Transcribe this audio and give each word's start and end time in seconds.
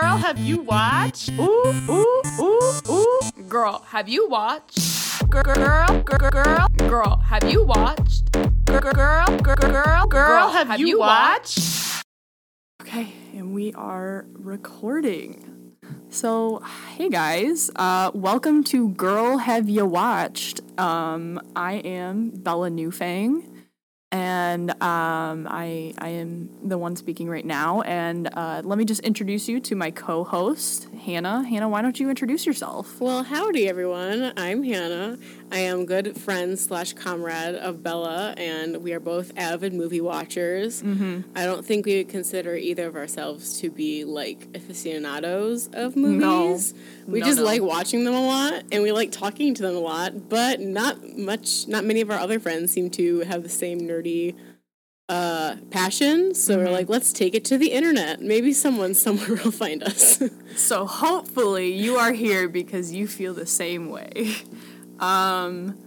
Girl, 0.00 0.16
have 0.16 0.38
you 0.38 0.60
watched? 0.60 1.32
Ooh, 1.40 1.74
ooh, 1.90 2.22
ooh, 2.38 2.72
ooh. 2.88 3.20
Girl, 3.48 3.82
have 3.88 4.08
you 4.08 4.28
watched? 4.28 4.78
Girl, 5.28 5.42
girl, 5.42 6.02
girl, 6.04 6.30
girl, 6.30 6.68
girl, 6.88 7.16
have 7.16 7.50
you 7.50 7.64
watched? 7.64 8.30
Girl, 8.66 8.92
girl, 8.92 9.26
girl, 9.38 9.56
girl, 9.56 10.06
girl, 10.06 10.48
have 10.50 10.78
you 10.78 11.00
watched? 11.00 12.04
Okay, 12.80 13.12
and 13.34 13.52
we 13.52 13.72
are 13.72 14.26
recording. 14.34 15.74
So, 16.10 16.62
hey 16.96 17.08
guys, 17.08 17.68
uh, 17.74 18.12
welcome 18.14 18.62
to 18.64 18.90
Girl 18.90 19.38
Have 19.38 19.68
You 19.68 19.84
Watched? 19.84 20.60
Um, 20.78 21.40
I 21.56 21.72
am 21.74 22.30
Bella 22.30 22.70
Newfang, 22.70 23.57
and 24.10 24.70
um, 24.82 25.46
I 25.50 25.92
I 25.98 26.08
am 26.08 26.48
the 26.66 26.78
one 26.78 26.96
speaking 26.96 27.28
right 27.28 27.44
now. 27.44 27.82
And 27.82 28.28
uh, 28.32 28.62
let 28.64 28.78
me 28.78 28.84
just 28.84 29.00
introduce 29.00 29.48
you 29.48 29.60
to 29.60 29.74
my 29.74 29.90
co-host, 29.90 30.88
Hannah. 31.04 31.42
Hannah, 31.44 31.68
why 31.68 31.82
don't 31.82 31.98
you 32.00 32.08
introduce 32.08 32.46
yourself? 32.46 33.00
Well, 33.00 33.22
howdy 33.22 33.68
everyone. 33.68 34.32
I'm 34.36 34.62
Hannah. 34.62 35.18
I 35.50 35.58
am 35.60 35.86
good 35.86 36.18
friend 36.20 36.58
slash 36.58 36.92
comrade 36.94 37.54
of 37.54 37.82
Bella, 37.82 38.34
and 38.36 38.78
we 38.82 38.92
are 38.92 39.00
both 39.00 39.32
avid 39.36 39.72
movie 39.72 40.00
watchers. 40.00 40.82
Mm-hmm. 40.82 41.20
I 41.34 41.44
don't 41.44 41.64
think 41.64 41.86
we 41.86 41.98
would 41.98 42.08
consider 42.08 42.54
either 42.54 42.86
of 42.86 42.96
ourselves 42.96 43.58
to 43.60 43.70
be 43.70 44.04
like 44.04 44.48
aficionados 44.54 45.68
of 45.72 45.96
movies. 45.96 46.72
No. 46.74 46.78
We 47.06 47.20
No, 47.20 47.26
just 47.26 47.38
no. 47.38 47.44
like 47.44 47.62
watching 47.62 48.04
them 48.04 48.14
a 48.14 48.26
lot, 48.26 48.62
and 48.72 48.82
we 48.82 48.92
like 48.92 49.10
talking 49.12 49.54
to 49.54 49.62
them 49.62 49.76
a 49.76 49.80
lot. 49.80 50.28
But 50.28 50.60
not 50.60 51.16
much. 51.16 51.66
Not 51.68 51.84
many 51.84 52.00
of 52.02 52.10
our 52.10 52.18
other 52.18 52.38
friends 52.40 52.70
seem 52.72 52.90
to 52.90 53.20
have 53.20 53.42
the 53.42 53.48
same 53.48 53.78
nerdy 54.02 54.34
uh, 55.08 55.56
passion. 55.70 56.34
So 56.34 56.54
Mm-hmm. 56.56 56.64
we're 56.64 56.70
like, 56.72 56.88
let's 56.88 57.12
take 57.12 57.34
it 57.34 57.44
to 57.46 57.58
the 57.58 57.72
internet. 57.72 58.20
Maybe 58.20 58.52
someone 58.52 58.94
somewhere 59.06 59.38
will 59.42 59.50
find 59.52 59.82
us. 59.82 60.22
So 60.56 60.86
hopefully 60.86 61.72
you 61.72 61.96
are 61.96 62.12
here 62.12 62.48
because 62.48 62.92
you 62.92 63.06
feel 63.06 63.34
the 63.34 63.46
same 63.46 63.88
way. 63.90 64.34
Um, 65.00 65.78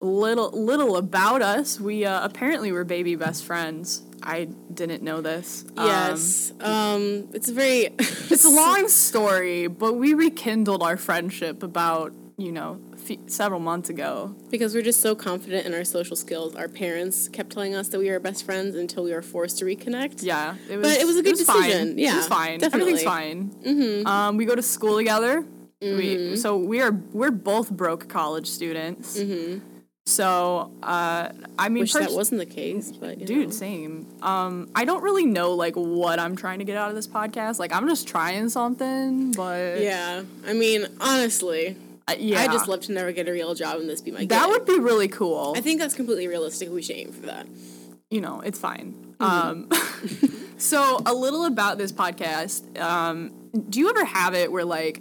little 0.00 0.52
little 0.52 0.96
about 0.96 1.42
us. 1.42 1.80
We 1.80 2.04
uh, 2.04 2.24
apparently 2.24 2.70
were 2.70 2.84
baby 2.84 3.16
best 3.16 3.44
friends. 3.44 4.02
I 4.22 4.44
didn't 4.72 5.02
know 5.02 5.20
this. 5.20 5.64
Um, 5.76 5.86
yes. 5.88 6.52
Um, 6.60 7.28
it's 7.32 7.48
a 7.48 7.52
very. 7.54 7.88
it's 7.98 8.44
a 8.44 8.50
long 8.64 8.86
story, 8.88 9.66
but 9.66 9.94
we 9.94 10.14
rekindled 10.14 10.80
our 10.80 10.96
friendship 10.96 11.64
about 11.64 12.12
you 12.36 12.52
know 12.52 12.80
fe- 13.02 13.18
several 13.26 13.60
months 13.60 13.88
ago. 13.90 14.34
Because 14.50 14.74
we're 14.74 14.82
just 14.82 15.00
so 15.00 15.14
confident 15.14 15.66
in 15.66 15.74
our 15.74 15.84
social 15.84 16.16
skills. 16.16 16.54
Our 16.54 16.68
parents 16.68 17.28
kept 17.28 17.50
telling 17.52 17.74
us 17.74 17.88
that 17.88 17.98
we 17.98 18.10
were 18.10 18.18
best 18.20 18.44
friends 18.44 18.74
until 18.76 19.04
we 19.04 19.12
were 19.12 19.22
forced 19.22 19.58
to 19.58 19.64
reconnect. 19.64 20.22
Yeah, 20.22 20.56
it 20.70 20.76
was. 20.78 20.86
But 20.88 21.00
it 21.00 21.06
was 21.06 21.16
a 21.16 21.22
good 21.22 21.38
fine. 21.38 21.62
decision. 21.62 21.98
it 21.98 22.02
Yeah, 22.02 22.16
was 22.16 22.26
fine. 22.28 22.58
definitely. 22.60 22.92
Everything's 22.92 23.02
fine. 23.04 23.50
Mm-hmm. 23.64 24.06
Um, 24.06 24.36
we 24.36 24.44
go 24.44 24.54
to 24.54 24.62
school 24.62 24.96
together. 24.96 25.44
We, 25.80 26.36
so 26.36 26.56
we 26.56 26.80
are 26.80 26.92
we're 27.12 27.32
both 27.32 27.68
broke 27.68 28.08
college 28.08 28.46
students. 28.46 29.18
Mm-hmm. 29.18 29.58
So 30.06 30.70
uh, 30.82 31.28
I 31.58 31.68
mean, 31.68 31.82
Wish 31.82 31.92
that 31.94 32.12
wasn't 32.12 32.38
the 32.40 32.46
case, 32.46 32.92
but 32.92 33.18
you 33.18 33.26
Dude, 33.26 33.48
know. 33.48 33.50
same. 33.52 34.06
Um, 34.22 34.68
I 34.76 34.84
don't 34.84 35.02
really 35.02 35.26
know 35.26 35.54
like 35.54 35.74
what 35.74 36.20
I'm 36.20 36.36
trying 36.36 36.58
to 36.60 36.64
get 36.64 36.76
out 36.76 36.88
of 36.90 36.94
this 36.94 37.08
podcast. 37.08 37.58
Like 37.58 37.72
I'm 37.74 37.88
just 37.88 38.06
trying 38.06 38.48
something, 38.48 39.32
but 39.32 39.80
Yeah, 39.80 40.22
I 40.46 40.52
mean, 40.52 40.86
honestly, 41.00 41.76
uh, 42.12 42.16
yeah, 42.18 42.40
I 42.42 42.46
just 42.48 42.68
love 42.68 42.80
to 42.82 42.92
never 42.92 43.12
get 43.12 43.28
a 43.28 43.32
real 43.32 43.54
job 43.54 43.80
and 43.80 43.88
this 43.88 44.00
be 44.00 44.10
my 44.10 44.24
that 44.26 44.48
would 44.48 44.64
be 44.66 44.78
really 44.78 45.08
cool. 45.08 45.54
I 45.56 45.60
think 45.60 45.80
that's 45.80 45.94
completely 45.94 46.28
realistic. 46.28 46.70
We 46.70 46.82
should 46.82 46.96
aim 46.96 47.12
for 47.12 47.26
that. 47.26 47.46
you 48.10 48.20
know, 48.20 48.40
it's 48.40 48.58
fine. 48.58 49.14
Mm-hmm. 49.18 49.72
Um, 49.72 50.48
so 50.58 51.00
a 51.06 51.14
little 51.14 51.44
about 51.46 51.78
this 51.78 51.92
podcast. 51.92 52.78
Um, 52.80 53.32
do 53.68 53.78
you 53.80 53.88
ever 53.90 54.04
have 54.04 54.34
it 54.34 54.50
where 54.52 54.64
like 54.64 55.00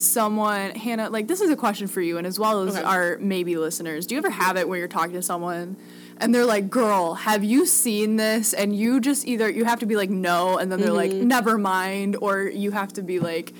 someone, 0.00 0.70
Hannah, 0.70 1.10
like 1.10 1.26
this 1.28 1.40
is 1.40 1.50
a 1.50 1.56
question 1.56 1.86
for 1.88 2.00
you, 2.00 2.18
and 2.18 2.26
as 2.26 2.38
well 2.38 2.62
as 2.66 2.76
Okay. 2.76 2.84
our 2.84 3.18
maybe 3.18 3.56
listeners, 3.56 4.06
do 4.06 4.14
you 4.14 4.18
ever 4.18 4.30
have 4.30 4.56
it 4.56 4.68
where 4.68 4.78
you're 4.78 4.88
talking 4.88 5.14
to 5.14 5.22
someone? 5.22 5.76
And 6.20 6.34
they're 6.34 6.46
like, 6.46 6.68
"Girl, 6.68 7.14
have 7.14 7.44
you 7.44 7.64
seen 7.66 8.16
this?" 8.16 8.52
And 8.52 8.74
you 8.74 9.00
just 9.00 9.26
either 9.26 9.48
you 9.48 9.64
have 9.64 9.80
to 9.80 9.86
be 9.86 9.94
like, 9.96 10.10
"No," 10.10 10.58
and 10.58 10.70
then 10.70 10.80
they're 10.80 10.92
like, 10.92 11.10
Mm-hmm. 11.12 11.28
"Never 11.28 11.58
mind," 11.58 12.16
or 12.20 12.42
you 12.42 12.72
have 12.72 12.92
to 12.94 13.02
be 13.02 13.20
like, 13.20 13.52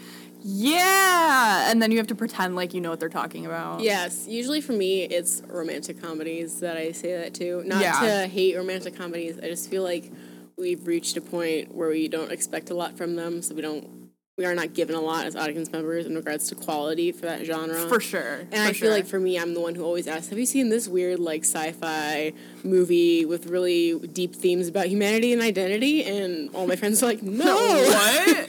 "Yeah," 0.42 1.70
and 1.70 1.80
then 1.82 1.90
you 1.90 1.98
have 1.98 2.06
to 2.08 2.14
pretend 2.14 2.56
like 2.56 2.74
you 2.74 2.80
know 2.80 2.90
what 2.90 3.00
they're 3.00 3.08
talking 3.08 3.46
about. 3.46 3.80
Yes, 3.80 4.26
usually 4.28 4.60
for 4.60 4.72
me, 4.72 5.02
it's 5.04 5.42
romantic 5.48 6.00
comedies 6.00 6.60
that 6.60 6.76
I 6.76 6.92
say 6.92 7.16
that 7.16 7.34
to. 7.34 7.62
Not 7.64 7.82
Yeah. 7.82 8.00
to 8.00 8.26
hate 8.28 8.56
romantic 8.56 8.96
comedies. 8.96 9.38
I 9.42 9.48
just 9.48 9.68
feel 9.70 9.82
like 9.82 10.10
we've 10.56 10.86
reached 10.86 11.16
a 11.16 11.20
point 11.20 11.74
where 11.74 11.88
we 11.88 12.08
don't 12.08 12.32
expect 12.32 12.70
a 12.70 12.74
lot 12.74 12.96
from 12.96 13.16
them, 13.16 13.42
so 13.42 13.54
we 13.54 13.62
don't. 13.62 13.98
We 14.36 14.44
are 14.44 14.54
not 14.54 14.72
given 14.72 14.94
a 14.94 15.00
lot 15.00 15.26
as 15.26 15.34
audience 15.34 15.72
members 15.72 16.06
in 16.06 16.14
regards 16.14 16.48
to 16.50 16.54
quality 16.54 17.10
for 17.10 17.26
that 17.26 17.44
genre. 17.44 17.88
for 17.88 17.98
sure. 17.98 18.46
And 18.52 18.62
I 18.62 18.68
for 18.68 18.74
feel 18.74 18.74
sure. 18.74 18.90
like 18.92 19.06
for 19.06 19.18
me, 19.18 19.36
I'm 19.36 19.52
the 19.52 19.60
one 19.60 19.74
who 19.74 19.82
always 19.82 20.06
asks, 20.06 20.28
"Have 20.28 20.38
you 20.38 20.46
seen 20.46 20.68
this 20.68 20.86
weird 20.86 21.18
like 21.18 21.44
sci-fi 21.44 22.32
movie 22.62 23.24
with 23.24 23.46
really 23.46 23.98
deep 23.98 24.36
themes 24.36 24.68
about 24.68 24.86
humanity 24.86 25.32
and 25.32 25.42
identity?" 25.42 26.04
And 26.04 26.54
all 26.54 26.68
my 26.68 26.76
friends 26.76 27.02
are 27.02 27.06
like, 27.06 27.20
"No, 27.44 27.56
what? 27.56 28.48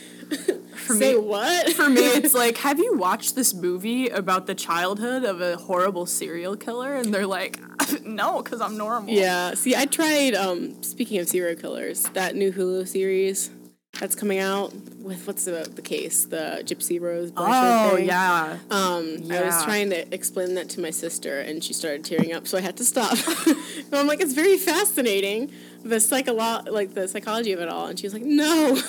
For 0.90 0.96
Say 0.96 1.14
me, 1.14 1.20
what?" 1.22 1.74
for 1.74 1.88
me, 1.90 2.02
it's 2.02 2.34
like, 2.34 2.58
have 2.58 2.80
you 2.80 2.96
watched 2.98 3.36
this 3.36 3.54
movie 3.54 4.10
about 4.10 4.48
the 4.48 4.56
childhood 4.56 5.24
of 5.24 5.40
a 5.40 5.56
horrible 5.56 6.06
serial 6.06 6.56
killer? 6.58 6.96
And 6.96 7.14
they're 7.14 7.28
like, 7.28 7.60
no, 8.04 8.42
because 8.42 8.60
I'm 8.60 8.76
normal. 8.76 9.14
Yeah. 9.14 9.54
See, 9.54 9.76
I 9.76 9.86
tried. 9.86 10.34
Um, 10.34 10.82
speaking 10.82 11.20
of 11.20 11.30
serial 11.30 11.56
killers, 11.56 12.04
that 12.14 12.36
new 12.36 12.52
Hulu 12.52 12.88
series 12.88 13.52
that's 14.00 14.16
coming 14.16 14.40
out 14.40 14.72
with 15.00 15.26
what's 15.28 15.46
the 15.46 15.70
the 15.76 15.82
case, 15.82 16.26
the 16.26 16.62
Gypsy 16.66 17.02
Rose. 17.02 17.32
Blanchard 17.32 17.92
Oh 17.94 17.96
thing. 17.98 18.08
yeah. 18.08 18.58
Um, 18.72 19.32
I 19.32 19.42
was 19.42 19.64
trying 19.64 19.90
to 19.90 20.14
explain 20.14 20.54
that 20.56 20.70
to 20.70 20.80
my 20.82 20.90
sister, 20.92 21.40
and 21.42 21.64
she 21.64 21.74
started 21.74 22.04
tearing 22.06 22.32
up, 22.34 22.48
so 22.48 22.58
I 22.58 22.62
had 22.62 22.78
to 22.78 22.86
stop. 22.86 23.18
I'm 23.94 24.08
like, 24.08 24.22
it's 24.22 24.34
very 24.34 24.58
fascinating, 24.58 25.52
the 25.84 25.98
psycholo- 25.98 26.70
like 26.72 26.94
the 26.94 27.08
psychology 27.08 27.52
of 27.52 27.60
it 27.60 27.68
all, 27.70 27.88
and 27.88 27.98
she 28.00 28.06
was 28.06 28.14
like, 28.14 28.24
no. 28.24 28.80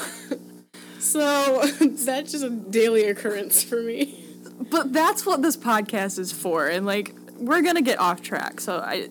So 1.00 1.64
that's 1.80 2.32
just 2.32 2.44
a 2.44 2.50
daily 2.50 3.04
occurrence 3.04 3.62
for 3.62 3.82
me. 3.82 4.24
But 4.70 4.92
that's 4.92 5.24
what 5.24 5.42
this 5.42 5.56
podcast 5.56 6.18
is 6.18 6.32
for, 6.32 6.68
and 6.68 6.86
like 6.86 7.14
we're 7.36 7.62
gonna 7.62 7.82
get 7.82 7.98
off 7.98 8.22
track. 8.22 8.60
So 8.60 8.78
I, 8.78 9.08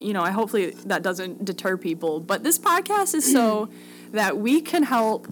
you 0.00 0.12
know, 0.12 0.22
I 0.22 0.30
hopefully 0.30 0.70
that 0.86 1.02
doesn't 1.02 1.44
deter 1.44 1.76
people. 1.76 2.20
But 2.20 2.42
this 2.42 2.58
podcast 2.58 3.14
is 3.14 3.30
so 3.30 3.68
that 4.12 4.38
we 4.38 4.60
can 4.60 4.82
help 4.82 5.28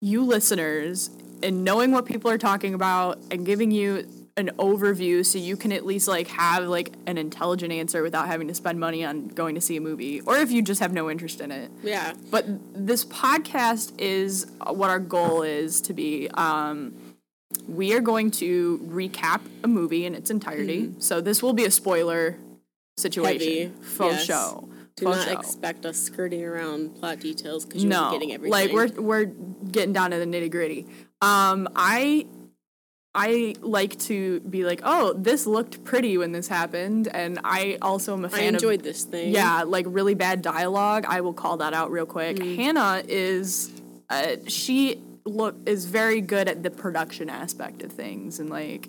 you 0.00 0.24
listeners 0.24 1.10
in 1.42 1.62
knowing 1.62 1.92
what 1.92 2.06
people 2.06 2.30
are 2.30 2.38
talking 2.38 2.74
about 2.74 3.18
and 3.30 3.44
giving 3.44 3.70
you 3.70 4.06
an 4.40 4.50
overview 4.58 5.24
so 5.24 5.38
you 5.38 5.56
can 5.56 5.70
at 5.70 5.86
least 5.86 6.08
like 6.08 6.26
have 6.26 6.64
like 6.64 6.92
an 7.06 7.16
intelligent 7.16 7.72
answer 7.72 8.02
without 8.02 8.26
having 8.26 8.48
to 8.48 8.54
spend 8.54 8.80
money 8.80 9.04
on 9.04 9.28
going 9.28 9.54
to 9.54 9.60
see 9.60 9.76
a 9.76 9.80
movie 9.80 10.20
or 10.22 10.36
if 10.38 10.50
you 10.50 10.60
just 10.62 10.80
have 10.80 10.92
no 10.92 11.08
interest 11.08 11.40
in 11.40 11.52
it 11.52 11.70
Yeah. 11.84 12.14
but 12.32 12.44
this 12.74 13.04
podcast 13.04 13.92
is 13.98 14.46
what 14.66 14.90
our 14.90 14.98
goal 14.98 15.42
is 15.42 15.80
to 15.82 15.92
be 15.92 16.28
um, 16.34 16.92
we 17.68 17.92
are 17.94 18.00
going 18.00 18.30
to 18.32 18.78
recap 18.90 19.40
a 19.62 19.68
movie 19.68 20.04
in 20.04 20.14
its 20.16 20.30
entirety 20.30 20.92
so 20.98 21.20
this 21.20 21.42
will 21.42 21.52
be 21.52 21.64
a 21.64 21.70
spoiler 21.70 22.36
situation 22.98 23.48
Heavy, 23.48 23.72
faux 23.82 24.14
yes. 24.16 24.24
show 24.26 24.68
Do 24.96 25.04
not 25.06 25.26
show. 25.26 25.38
expect 25.38 25.86
us 25.86 25.98
skirting 25.98 26.44
around 26.44 26.96
plot 26.96 27.20
details 27.20 27.64
because 27.64 27.82
you're 27.84 27.90
no 27.90 28.10
getting 28.12 28.32
everything. 28.32 28.52
like 28.52 28.72
we're 28.72 28.88
we're 29.00 29.24
getting 29.24 29.92
down 29.92 30.10
to 30.10 30.18
the 30.18 30.26
nitty 30.26 30.50
gritty 30.50 30.86
um 31.22 31.68
i 31.76 32.26
i 33.14 33.54
like 33.60 33.98
to 33.98 34.40
be 34.40 34.64
like 34.64 34.80
oh 34.84 35.12
this 35.14 35.46
looked 35.46 35.82
pretty 35.84 36.16
when 36.16 36.32
this 36.32 36.46
happened 36.48 37.08
and 37.08 37.40
i 37.44 37.76
also 37.82 38.12
am 38.12 38.24
a 38.24 38.28
fan 38.28 38.40
I 38.40 38.44
enjoyed 38.46 38.80
of 38.80 38.84
this 38.84 39.04
thing. 39.04 39.32
yeah 39.34 39.64
like 39.64 39.84
really 39.88 40.14
bad 40.14 40.42
dialogue 40.42 41.04
i 41.08 41.20
will 41.20 41.32
call 41.32 41.56
that 41.58 41.72
out 41.74 41.90
real 41.90 42.06
quick 42.06 42.36
Mm-hmm. 42.36 42.54
hannah 42.60 43.02
is 43.08 43.70
uh, 44.10 44.36
she 44.46 45.00
look 45.24 45.54
is 45.66 45.84
very 45.86 46.20
good 46.20 46.48
at 46.48 46.62
the 46.62 46.70
production 46.70 47.28
aspect 47.28 47.82
of 47.82 47.92
things 47.92 48.38
and 48.40 48.48
like 48.48 48.88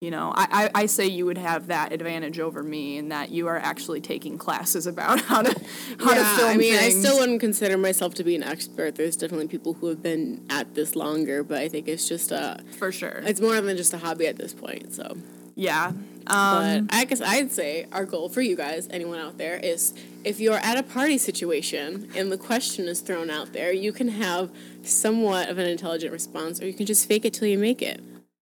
you 0.00 0.10
know 0.10 0.32
I, 0.34 0.70
I 0.74 0.82
i 0.82 0.86
say 0.86 1.06
you 1.06 1.26
would 1.26 1.36
have 1.38 1.66
that 1.66 1.92
advantage 1.92 2.40
over 2.40 2.62
me 2.62 2.96
in 2.96 3.10
that 3.10 3.30
you 3.30 3.48
are 3.48 3.58
actually 3.58 4.00
taking 4.00 4.38
classes 4.38 4.86
about 4.86 5.20
how 5.30 5.42
to 5.42 5.50
how 5.98 6.14
to 6.14 6.20
Yeah, 6.20 6.36
film 6.36 6.50
I 6.50 6.56
mean, 6.56 6.74
things. 6.74 6.96
I 6.96 6.98
still 6.98 7.18
wouldn't 7.18 7.40
consider 7.40 7.76
myself 7.76 8.14
to 8.14 8.24
be 8.24 8.34
an 8.34 8.42
expert. 8.42 8.94
There's 8.94 9.16
definitely 9.16 9.48
people 9.48 9.74
who 9.74 9.88
have 9.88 10.02
been 10.02 10.44
at 10.50 10.74
this 10.74 10.96
longer, 10.96 11.44
but 11.44 11.58
I 11.58 11.68
think 11.68 11.86
it's 11.88 12.08
just 12.08 12.32
a, 12.32 12.60
for 12.78 12.90
sure 12.90 13.20
it's 13.24 13.40
more 13.40 13.60
than 13.60 13.76
just 13.76 13.92
a 13.92 13.98
hobby 13.98 14.26
at 14.26 14.36
this 14.36 14.54
point. 14.54 14.92
So, 14.94 15.16
Yeah. 15.54 15.92
Um, 16.26 16.86
but 16.86 16.94
I 16.94 17.04
guess 17.06 17.20
I'd 17.20 17.50
say 17.50 17.86
our 17.92 18.04
goal 18.04 18.28
for 18.28 18.40
you 18.40 18.54
guys, 18.56 18.86
anyone 18.90 19.18
out 19.18 19.36
there, 19.36 19.56
is 19.56 19.94
if 20.24 20.38
you're 20.38 20.58
at 20.58 20.78
a 20.78 20.82
party 20.82 21.18
situation 21.18 22.08
and 22.14 22.30
the 22.30 22.38
question 22.38 22.86
is 22.86 23.00
thrown 23.00 23.30
out 23.30 23.52
there, 23.52 23.72
you 23.72 23.92
can 23.92 24.08
have 24.08 24.50
somewhat 24.82 25.48
of 25.48 25.58
an 25.58 25.66
intelligent 25.68 26.12
response, 26.12 26.62
or 26.62 26.66
you 26.66 26.74
can 26.74 26.86
just 26.86 27.06
fake 27.08 27.24
it 27.24 27.32
till 27.34 27.48
you 27.48 27.58
make 27.58 27.82
it. 27.82 28.00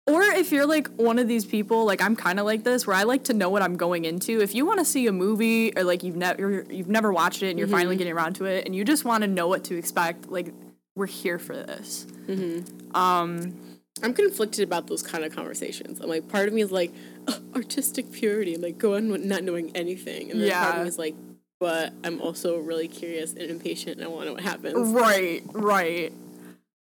Or 0.08 0.22
if 0.22 0.50
you're 0.50 0.66
like 0.66 0.88
one 0.96 1.18
of 1.18 1.28
these 1.28 1.44
people, 1.44 1.84
like 1.84 2.00
I'm 2.00 2.16
kind 2.16 2.40
of 2.40 2.46
like 2.46 2.64
this, 2.64 2.86
where 2.86 2.96
I 2.96 3.02
like 3.02 3.24
to 3.24 3.34
know 3.34 3.50
what 3.50 3.62
I'm 3.62 3.76
going 3.76 4.04
into. 4.04 4.40
If 4.40 4.54
you 4.54 4.64
want 4.64 4.78
to 4.78 4.84
see 4.84 5.06
a 5.06 5.12
movie 5.12 5.72
or 5.76 5.84
like 5.84 6.02
you've 6.02 6.16
never 6.16 6.64
you've 6.70 6.88
never 6.88 7.12
watched 7.12 7.42
it 7.42 7.50
and 7.50 7.58
you're 7.58 7.68
finally 7.68 7.94
mm-hmm. 7.94 7.98
getting 7.98 8.12
around 8.14 8.34
to 8.34 8.46
it, 8.46 8.64
and 8.66 8.74
you 8.74 8.84
just 8.84 9.04
want 9.04 9.22
to 9.22 9.28
know 9.28 9.46
what 9.46 9.64
to 9.64 9.76
expect, 9.76 10.30
like 10.30 10.52
we're 10.96 11.06
here 11.06 11.38
for 11.38 11.54
this. 11.54 12.06
Mm-hmm. 12.26 12.96
Um, 12.96 13.54
I'm 14.02 14.14
conflicted 14.14 14.64
about 14.64 14.86
those 14.86 15.02
kind 15.02 15.24
of 15.24 15.34
conversations. 15.34 16.00
I'm 16.00 16.08
like, 16.08 16.28
part 16.28 16.48
of 16.48 16.54
me 16.54 16.62
is 16.62 16.72
like, 16.72 16.92
"Ugh, 17.26 17.42
artistic 17.54 18.10
purity, 18.10 18.56
like 18.56 18.78
go 18.78 18.96
on 18.96 19.28
not 19.28 19.42
knowing 19.42 19.76
anything, 19.76 20.30
and 20.30 20.40
then 20.40 20.50
part 20.52 20.76
of 20.76 20.82
me 20.82 20.88
is 20.88 20.98
like, 20.98 21.14
but 21.60 21.92
I'm 22.04 22.20
also 22.20 22.58
really 22.58 22.88
curious 22.88 23.32
and 23.32 23.42
impatient, 23.42 23.96
and 23.96 24.04
I 24.04 24.08
want 24.08 24.22
to 24.22 24.26
know 24.26 24.32
what 24.34 24.42
happens. 24.42 24.92
Right, 24.92 25.42
right. 25.52 26.12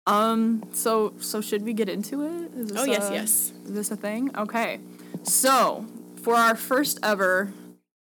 Um, 0.06 0.64
so 0.72 1.14
so 1.20 1.40
should 1.40 1.62
we 1.62 1.72
get 1.74 1.88
into 1.88 2.22
it? 2.22 2.50
Is 2.58 2.68
this 2.70 2.80
Oh 2.80 2.84
yes, 2.84 3.08
a- 3.10 3.12
yes. 3.12 3.52
Is 3.64 3.72
this 3.72 3.90
a 3.90 3.96
thing? 3.96 4.36
Okay. 4.36 4.80
So, 5.22 5.86
for 6.22 6.34
our 6.34 6.56
first 6.56 6.98
ever 7.02 7.52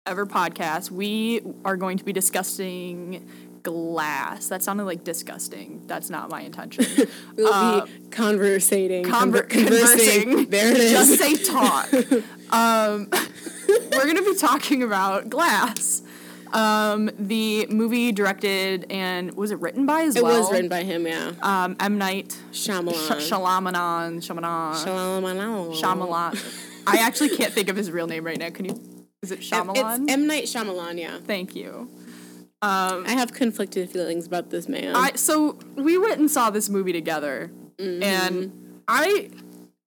ever 0.07 0.25
podcast, 0.27 0.91
we 0.91 1.43
are 1.65 1.77
going 1.77 1.99
to 1.99 2.05
be 2.05 2.13
discussing 2.13 3.29
glass. 3.65 4.49
That 4.49 4.63
sounded 4.63 4.85
like 4.85 5.03
disgusting. 5.05 5.83
That's 5.87 6.09
not 6.09 6.31
my 6.31 6.43
intention. 6.43 6.85
We'll 7.37 7.53
Uh, 7.53 7.85
be 7.85 7.93
conversating, 8.11 9.05
Conver- 9.05 9.43
conver- 9.43 9.49
conversing. 9.49 10.23
conversing. 10.23 10.51
There 10.51 10.71
it 10.71 10.79
is. 10.79 10.93
Just 10.93 11.19
say 11.19 11.35
talk. 11.35 11.93
um, 12.53 13.09
we're 13.93 14.05
going 14.05 14.17
to 14.17 14.23
be 14.25 14.37
talking 14.37 14.83
about 14.83 15.29
Glass. 15.29 16.03
Um, 16.53 17.11
the 17.19 17.67
movie 17.69 18.13
directed 18.13 18.87
and 18.91 19.33
was 19.35 19.51
it 19.51 19.61
written 19.61 19.87
by 19.87 20.03
as 20.03 20.17
it 20.17 20.23
well? 20.23 20.37
It 20.37 20.41
was 20.41 20.51
written 20.53 20.69
by 20.69 20.83
him, 20.83 21.07
yeah. 21.07 21.33
um, 21.43 21.77
M 21.81 21.99
Night 21.99 22.39
Shyamalan. 22.53 22.95
Sh- 22.95 23.31
Shyamalan 23.31 24.17
Shyamalan 24.19 24.75
Shyamalan. 24.85 25.81
Shyamalan. 25.81 26.65
I 26.87 26.99
actually 26.99 27.31
can't 27.37 27.53
think 27.53 27.69
of 27.69 27.77
his 27.77 27.91
real 27.91 28.07
name 28.07 28.25
right 28.25 28.39
now. 28.39 28.51
Can 28.51 28.65
you? 28.65 28.81
Is 29.23 29.31
it 29.33 29.41
Shyamalan? 29.41 30.03
It's 30.05 30.13
M 30.13 30.27
Night 30.27 30.45
Shyamalan, 30.45 30.99
yeah. 30.99 31.19
Thank 31.25 31.55
you. 31.55 31.91
Um, 32.61 33.05
I 33.07 33.13
have 33.13 33.33
conflicted 33.33 33.91
feelings 33.91 34.27
about 34.27 34.51
this 34.51 34.69
man. 34.69 34.97
I 34.97 35.13
so 35.15 35.59
we 35.77 35.97
went 35.99 36.19
and 36.19 36.31
saw 36.31 36.51
this 36.51 36.69
movie 36.69 36.93
together, 36.93 37.51
Mm-hmm. 37.79 38.03
and 38.03 38.81
I 38.89 39.31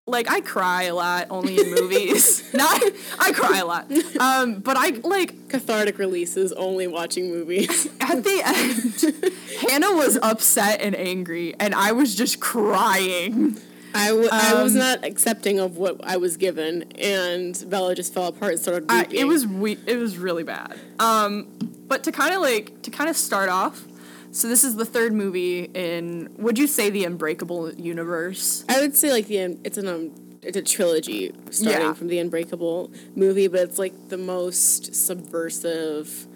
like 0.06 0.30
I 0.30 0.40
cry 0.40 0.84
a 0.84 0.94
lot 0.94 1.26
only 1.30 1.58
in 1.60 1.70
movies. 1.70 2.42
Not 2.54 2.82
I 3.18 3.32
cry 3.32 3.58
a 3.58 3.66
lot, 3.66 3.90
um, 4.18 4.60
but 4.60 4.76
I 4.76 4.90
like 5.04 5.48
Cathartic 5.48 5.98
releases 5.98 6.52
only 6.52 6.86
watching 6.86 7.30
movies. 7.30 7.86
at 8.00 8.22
the 8.24 8.42
end. 8.44 9.70
Hannah 9.70 9.94
was 9.94 10.18
upset 10.22 10.80
and 10.80 10.96
angry, 10.96 11.54
and 11.60 11.74
I 11.74 11.92
was 11.92 12.14
just 12.14 12.40
crying. 12.40 13.56
I 13.92 14.12
was 14.12 14.30
Um, 14.72 14.78
not 14.78 15.04
accepting 15.04 15.58
of 15.58 15.76
what 15.76 16.00
I 16.04 16.16
was 16.16 16.36
given, 16.36 16.82
and 16.98 17.62
Bella 17.68 17.94
just 17.94 18.14
fell 18.14 18.26
apart 18.28 18.52
and 18.52 18.60
started 18.60 18.86
I, 18.88 19.06
it 19.10 19.24
was 19.24 19.46
we- 19.46 19.78
it 19.86 19.96
was 19.96 20.16
really 20.16 20.44
bad. 20.44 20.78
Um, 21.00 21.48
but 21.88 22.04
to 22.04 22.12
kind 22.12 22.32
of 22.34 22.40
like 22.40 22.82
to 22.82 22.90
kind 22.90 23.10
of 23.10 23.16
start 23.16 23.48
off, 23.48 23.82
so 24.32 24.48
this 24.48 24.64
is 24.64 24.76
the 24.76 24.84
third 24.84 25.12
movie 25.12 25.64
in 25.74 26.30
would 26.38 26.58
you 26.58 26.66
say 26.66 26.90
the 26.90 27.04
Unbreakable 27.04 27.72
universe? 27.74 28.64
I 28.68 28.80
would 28.80 28.96
say 28.96 29.10
like 29.12 29.26
the 29.26 29.58
it's 29.64 29.78
an 29.78 29.88
um, 29.88 30.12
it's 30.42 30.56
a 30.56 30.62
trilogy 30.62 31.32
starting 31.50 31.82
Yeah. 31.88 31.92
from 31.94 32.08
the 32.08 32.18
Unbreakable 32.18 32.92
movie, 33.14 33.48
but 33.48 33.60
it's 33.60 33.78
like 33.78 34.08
the 34.08 34.16
most 34.16 34.94
subversive, 34.94 36.26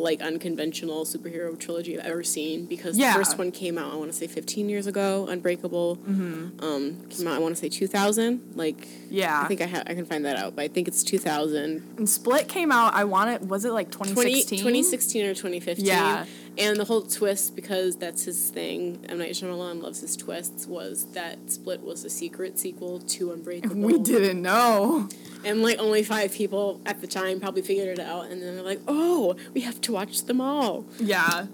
like 0.00 0.20
unconventional 0.20 1.04
superhero 1.04 1.58
trilogy 1.58 1.98
I've 1.98 2.06
ever 2.06 2.22
seen 2.24 2.66
because 2.66 2.96
Yeah. 2.98 3.12
the 3.12 3.18
first 3.18 3.38
one 3.38 3.50
came 3.52 3.78
out 3.78 3.92
I 3.92 3.96
want 3.96 4.10
to 4.10 4.16
say 4.16 4.26
15 4.26 4.68
years 4.68 4.86
ago. 4.86 5.26
Unbreakable 5.28 5.98
um, 6.06 6.96
came 7.10 7.26
out 7.26 7.34
I 7.36 7.38
want 7.38 7.54
to 7.54 7.60
say 7.60 7.68
2000. 7.68 8.52
Like 8.54 8.76
Mm-hmm. 9.10 9.14
Yeah. 9.16 9.42
I 9.42 9.48
think 9.48 9.60
I 9.60 9.66
ha- 9.66 9.82
I 9.86 9.94
can 9.94 10.06
find 10.06 10.24
that 10.24 10.36
out, 10.36 10.54
but 10.54 10.62
I 10.62 10.68
think 10.68 10.86
it's 10.86 11.02
2000. 11.02 11.82
And 11.98 12.08
Split 12.08 12.46
came 12.48 12.70
out. 12.70 12.94
I 12.94 13.02
want 13.04 13.30
it. 13.30 13.42
Was 13.48 13.64
it 13.64 13.72
like 13.72 13.90
20, 13.90 14.10
2016? 14.12 14.58
2016 14.58 15.24
or 15.26 15.34
2015. 15.34 15.84
Yeah. 15.84 16.26
And 16.58 16.76
the 16.76 16.84
whole 16.84 17.02
twist, 17.02 17.56
because 17.56 17.96
that's 17.96 18.24
his 18.24 18.50
thing, 18.50 19.04
M. 19.08 19.18
Night 19.18 19.32
Shyamalan 19.32 19.82
loves 19.82 20.00
his 20.00 20.16
twists, 20.16 20.66
was 20.66 21.06
that 21.12 21.50
Split 21.50 21.80
was 21.80 22.04
a 22.04 22.10
secret 22.10 22.58
sequel 22.58 23.00
to 23.00 23.32
Unbreakable. 23.32 23.76
We 23.76 23.98
didn't 23.98 24.42
know. 24.42 25.08
And 25.44 25.62
like 25.62 25.78
only 25.78 26.02
five 26.02 26.32
people 26.32 26.80
at 26.86 27.00
the 27.00 27.06
time 27.06 27.40
probably 27.40 27.62
figured 27.62 27.98
it 27.98 28.00
out. 28.00 28.26
And 28.30 28.42
then 28.42 28.54
they're 28.56 28.64
like, 28.64 28.80
oh, 28.88 29.36
we 29.54 29.60
have 29.62 29.80
to 29.82 29.92
watch 29.92 30.22
them 30.24 30.40
all. 30.40 30.84
Yeah. 30.98 31.46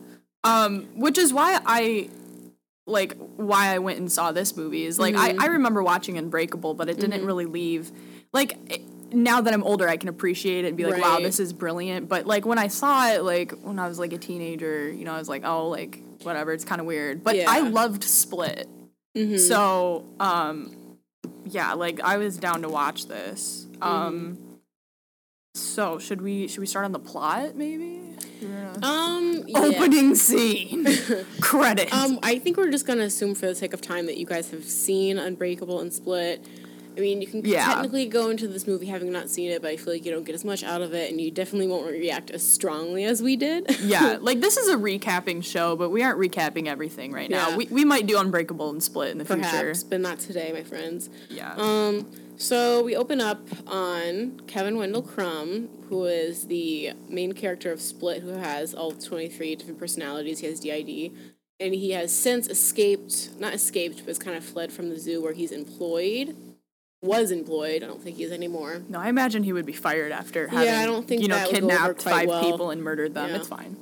Um, 0.44 0.88
which 0.94 1.18
is 1.18 1.32
why 1.32 1.60
I 1.66 2.08
like 2.86 3.16
why 3.36 3.74
I 3.74 3.78
went 3.80 3.98
and 3.98 4.10
saw 4.10 4.30
this 4.30 4.56
movie 4.56 4.84
is 4.84 4.98
like 4.98 5.14
I, 5.16 5.34
I 5.40 5.46
remember 5.46 5.82
watching 5.82 6.18
Unbreakable, 6.18 6.74
but 6.74 6.88
it 6.88 6.98
didn't 7.00 7.24
really 7.26 7.46
leave 7.46 7.90
like 8.32 8.56
it- 8.70 8.82
now 9.12 9.40
that 9.40 9.54
I'm 9.54 9.62
older 9.62 9.88
I 9.88 9.96
can 9.96 10.08
appreciate 10.08 10.64
it 10.64 10.68
and 10.68 10.76
be 10.76 10.84
like, 10.84 11.00
wow, 11.02 11.18
this 11.20 11.40
is 11.40 11.52
brilliant. 11.52 12.08
But 12.08 12.26
like 12.26 12.44
when 12.44 12.58
I 12.58 12.68
saw 12.68 13.08
it 13.08 13.22
like 13.24 13.52
when 13.62 13.78
I 13.80 13.88
was 13.88 13.98
like 13.98 14.12
a 14.12 14.18
teenager, 14.18 14.88
you 14.92 15.04
know, 15.04 15.12
I 15.14 15.18
was 15.18 15.28
like, 15.28 15.44
oh 15.44 15.68
like 15.68 16.00
whatever, 16.22 16.52
it's 16.52 16.64
kinda 16.64 16.84
weird. 16.84 17.24
But 17.24 17.34
I 17.48 17.60
loved 17.60 18.04
Split. 18.04 18.68
So 19.38 20.04
um 20.20 20.76
yeah, 21.44 21.72
like 21.74 22.00
I 22.00 22.18
was 22.18 22.36
down 22.36 22.62
to 22.62 22.68
watch 22.68 23.06
this. 23.06 23.65
Um 23.82 24.38
so 25.54 25.98
should 25.98 26.20
we 26.20 26.48
should 26.48 26.60
we 26.60 26.66
start 26.66 26.84
on 26.84 26.92
the 26.92 26.98
plot 26.98 27.54
maybe? 27.56 28.00
Um, 28.82 29.44
yeah. 29.46 29.58
opening 29.58 30.14
scene 30.14 30.86
credits. 31.40 31.92
Um, 31.94 32.18
I 32.22 32.38
think 32.38 32.58
we're 32.58 32.70
just 32.70 32.86
gonna 32.86 33.04
assume 33.04 33.34
for 33.34 33.46
the 33.46 33.54
sake 33.54 33.72
of 33.72 33.80
time 33.80 34.04
that 34.06 34.18
you 34.18 34.26
guys 34.26 34.50
have 34.50 34.64
seen 34.64 35.16
Unbreakable 35.18 35.80
and 35.80 35.92
Split. 35.92 36.44
I 36.96 37.00
mean, 37.00 37.20
you 37.20 37.26
can 37.26 37.42
Yeah. 37.44 37.64
technically 37.66 38.06
go 38.06 38.28
into 38.30 38.48
this 38.48 38.66
movie 38.66 38.86
having 38.86 39.10
not 39.12 39.28
seen 39.30 39.50
it, 39.50 39.60
but 39.62 39.70
I 39.70 39.76
feel 39.76 39.92
like 39.94 40.04
you 40.06 40.12
don't 40.12 40.24
get 40.24 40.34
as 40.34 40.44
much 40.46 40.62
out 40.64 40.80
of 40.82 40.94
it, 40.94 41.10
and 41.10 41.20
you 41.20 41.30
definitely 41.30 41.68
won't 41.68 41.86
react 41.90 42.30
as 42.30 42.42
strongly 42.46 43.04
as 43.04 43.22
we 43.22 43.36
did. 43.36 43.78
yeah, 43.80 44.16
like 44.22 44.40
this 44.40 44.56
is 44.58 44.68
a 44.68 44.76
recapping 44.76 45.44
show, 45.44 45.76
but 45.76 45.90
we 45.90 46.02
aren't 46.02 46.18
recapping 46.18 46.66
everything 46.68 47.12
right 47.12 47.28
now. 47.30 47.50
Yeah. 47.50 47.56
We, 47.56 47.66
we 47.70 47.84
might 47.84 48.06
do 48.06 48.18
Unbreakable 48.18 48.70
and 48.70 48.82
Split 48.82 49.10
in 49.10 49.18
the 49.18 49.24
Perhaps, 49.26 49.50
future. 49.80 49.86
but 49.90 50.00
not 50.00 50.18
today, 50.20 50.52
my 50.54 50.62
friends. 50.62 51.08
Yeah. 51.28 51.54
Um, 51.56 52.10
so 52.36 52.82
we 52.82 52.94
open 52.96 53.20
up 53.20 53.40
on 53.66 54.40
Kevin 54.46 54.76
Wendell 54.76 55.02
Crumb, 55.02 55.68
who 55.88 56.04
is 56.04 56.46
the 56.46 56.92
main 57.08 57.32
character 57.32 57.72
of 57.72 57.80
Split, 57.80 58.22
who 58.22 58.30
has 58.30 58.74
all 58.74 58.92
23 58.92 59.56
different 59.56 59.78
personalities. 59.78 60.40
He 60.40 60.46
has 60.46 60.60
DID. 60.60 61.12
And 61.58 61.74
he 61.74 61.92
has 61.92 62.12
since 62.12 62.48
escaped, 62.48 63.30
not 63.38 63.54
escaped, 63.54 63.98
but 63.98 64.08
has 64.08 64.18
kind 64.18 64.36
of 64.36 64.44
fled 64.44 64.70
from 64.72 64.90
the 64.90 64.98
zoo 64.98 65.22
where 65.22 65.32
he's 65.32 65.52
employed. 65.52 66.36
Was 67.02 67.30
employed. 67.30 67.82
I 67.82 67.86
don't 67.86 68.02
think 68.02 68.16
he 68.16 68.24
is 68.24 68.32
anymore. 68.32 68.82
no, 68.88 68.98
I 68.98 69.08
imagine 69.08 69.42
he 69.42 69.52
would 69.52 69.66
be 69.66 69.72
fired 69.72 70.12
after 70.12 70.48
having 70.48 70.68
I 70.68 70.84
don't 70.86 71.06
think 71.06 71.22
you 71.22 71.28
know 71.28 71.36
that 71.36 71.52
would 71.52 71.60
go 71.60 71.66
over 71.66 71.74
kidnapped 71.74 72.02
five 72.02 72.28
well. 72.28 72.50
people 72.50 72.70
and 72.70 72.82
murdered 72.82 73.14
them. 73.14 73.30
Yeah. 73.30 73.36
It's 73.36 73.48
fine. 73.48 73.76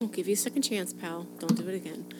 I'll 0.00 0.08
give 0.08 0.26
you 0.26 0.34
a 0.34 0.36
second 0.36 0.62
chance, 0.62 0.92
pal. 0.92 1.24
Don't 1.38 1.56
do 1.56 1.68
it 1.68 1.74
again. 1.74 2.06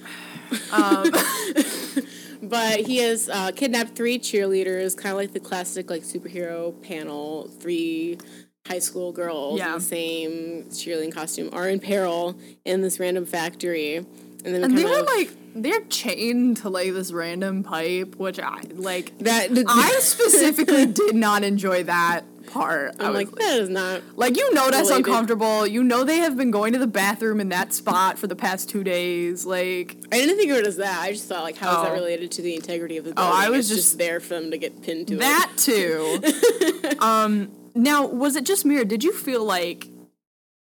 Um, 0.70 1.10
But 2.42 2.80
he 2.80 2.96
has 2.98 3.28
uh, 3.28 3.52
kidnapped 3.52 3.94
three 3.94 4.18
cheerleaders, 4.18 4.96
kind 4.96 5.12
of 5.12 5.16
like 5.16 5.32
the 5.32 5.40
classic 5.40 5.88
like 5.90 6.02
superhero 6.02 6.80
panel. 6.82 7.48
Three 7.60 8.18
high 8.66 8.78
school 8.80 9.12
girls 9.12 9.58
Yeah. 9.58 9.68
in 9.68 9.74
the 9.74 9.80
same 9.80 10.64
cheerleading 10.70 11.12
costume 11.12 11.50
are 11.52 11.68
in 11.68 11.80
peril 11.80 12.36
in 12.64 12.80
this 12.82 12.98
random 13.00 13.26
factory, 13.26 13.96
and 13.96 14.06
then 14.44 14.64
and 14.64 14.76
they 14.76 14.84
were 14.84 15.02
like 15.02 15.30
they're 15.54 15.82
chained 15.82 16.56
to 16.58 16.68
like 16.70 16.92
this 16.92 17.12
random 17.12 17.62
pipe, 17.62 18.16
which 18.16 18.38
I 18.40 18.60
like. 18.74 19.16
that. 19.18 19.50
I 19.68 19.98
specifically 20.00 20.86
did 21.02 21.14
not 21.14 21.44
enjoy 21.44 21.84
that 21.84 22.24
part. 22.42 22.96
I 23.00 23.06
I'm 23.06 23.12
was 23.14 23.24
like 23.26 23.34
that 23.36 23.58
is 23.60 23.68
not. 23.68 24.02
Like 24.16 24.36
you 24.36 24.52
know 24.54 24.70
that's 24.70 24.88
related. 24.90 25.06
uncomfortable. 25.06 25.66
You 25.66 25.82
know 25.82 26.04
they 26.04 26.18
have 26.18 26.36
been 26.36 26.50
going 26.50 26.72
to 26.74 26.78
the 26.78 26.86
bathroom 26.86 27.40
in 27.40 27.48
that 27.50 27.72
spot 27.72 28.18
for 28.18 28.26
the 28.26 28.36
past 28.36 28.68
two 28.68 28.84
days. 28.84 29.46
Like 29.46 29.96
I 30.12 30.16
didn't 30.16 30.36
think 30.36 30.50
of 30.52 30.58
it 30.58 30.66
as 30.66 30.76
that. 30.76 31.00
I 31.00 31.12
just 31.12 31.28
thought 31.28 31.42
like 31.44 31.56
how 31.56 31.70
is 31.72 31.78
Oh. 31.78 31.82
that 31.84 31.92
related 31.92 32.30
to 32.32 32.42
the 32.42 32.54
integrity 32.54 32.96
of 32.98 33.04
the 33.04 33.14
building? 33.14 33.32
I 33.34 33.48
was 33.50 33.70
It's 33.70 33.80
just- 33.80 33.98
there 33.98 34.20
for 34.20 34.34
them 34.34 34.50
to 34.50 34.58
get 34.58 34.82
pinned 34.82 35.08
to 35.08 35.16
that 35.16 35.50
too. 35.56 36.20
um, 37.00 37.50
now 37.74 38.06
was 38.06 38.36
it 38.36 38.44
just 38.44 38.64
me 38.64 38.76
or 38.78 38.84
did 38.84 39.02
you 39.04 39.12
feel 39.12 39.44
like, 39.44 39.88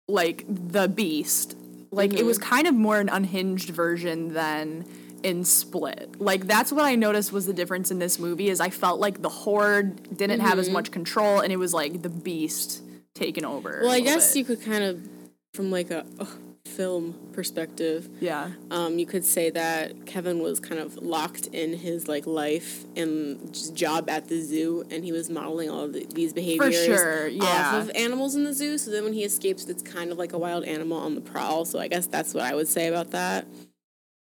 like 0.08 0.44
the 0.48 0.88
Beast, 0.88 1.56
like 1.90 2.12
it 2.12 2.24
was 2.24 2.38
Mm-hmm. 2.38 2.48
kind 2.50 2.66
of 2.66 2.74
more 2.74 3.00
an 3.00 3.08
unhinged 3.08 3.70
version 3.70 4.32
than 4.34 4.84
in 5.22 5.44
Split. 5.44 6.20
Like 6.20 6.46
that's 6.46 6.72
what 6.72 6.84
I 6.84 6.94
noticed 6.94 7.32
was 7.32 7.46
the 7.46 7.52
difference 7.52 7.90
in 7.90 7.98
this 7.98 8.18
movie 8.18 8.48
is 8.48 8.60
I 8.60 8.70
felt 8.70 9.00
like 9.00 9.22
the 9.22 9.28
Horde 9.28 10.16
didn't 10.16 10.40
have 10.40 10.58
as 10.58 10.68
much 10.68 10.90
control 10.90 11.40
and 11.40 11.52
it 11.52 11.56
was 11.56 11.72
like 11.72 12.02
the 12.02 12.08
Beast 12.08 12.82
taking 13.14 13.44
over. 13.44 13.80
Well, 13.82 13.92
I 13.92 14.00
guess 14.00 14.36
you 14.36 14.44
could 14.44 14.62
kind 14.62 14.84
of, 14.84 15.08
from 15.54 15.70
like 15.70 15.90
a, 15.90 16.04
a 16.18 16.26
film 16.66 17.14
perspective, 17.32 18.08
yeah. 18.20 18.50
um, 18.70 18.98
you 18.98 19.06
could 19.06 19.24
say 19.24 19.50
that 19.50 20.06
Kevin 20.06 20.40
was 20.40 20.60
kind 20.60 20.80
of 20.80 20.96
locked 20.96 21.46
in 21.48 21.74
his 21.74 22.08
like 22.08 22.26
life 22.26 22.84
and 22.96 23.76
job 23.76 24.08
at 24.08 24.28
the 24.28 24.40
zoo, 24.40 24.84
and 24.90 25.04
he 25.04 25.12
was 25.12 25.28
modeling 25.28 25.68
all 25.68 25.88
the, 25.88 26.06
these 26.14 26.32
behaviors 26.32 26.84
sure, 26.84 27.28
yeah. 27.28 27.44
off 27.44 27.74
of 27.74 27.90
animals 27.94 28.34
in 28.34 28.44
the 28.44 28.54
zoo. 28.54 28.78
So 28.78 28.90
then 28.90 29.04
when 29.04 29.12
he 29.12 29.24
escapes, 29.24 29.66
it's 29.66 29.82
kind 29.82 30.10
of 30.10 30.18
like 30.18 30.32
a 30.32 30.38
wild 30.38 30.64
animal 30.64 30.98
on 30.98 31.14
the 31.14 31.20
prowl. 31.20 31.64
So 31.64 31.78
I 31.78 31.88
guess 31.88 32.06
that's 32.06 32.32
what 32.32 32.44
I 32.44 32.54
would 32.54 32.68
say 32.68 32.88
about 32.88 33.10
that. 33.10 33.46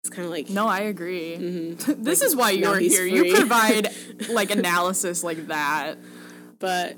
It's 0.04 0.10
kind 0.14 0.26
of 0.26 0.30
like 0.30 0.50
No, 0.50 0.68
I 0.68 0.80
agree. 0.80 1.36
this 1.88 2.20
is 2.20 2.36
why 2.36 2.52
Mm-hmm. 2.54 2.62
you're 2.62 2.76
here. 2.78 2.98
free. 3.00 3.28
You 3.30 3.34
provide 3.34 3.88
like 4.28 4.50
analysis 4.50 5.24
like 5.24 5.46
that. 5.48 5.96
But 6.58 6.96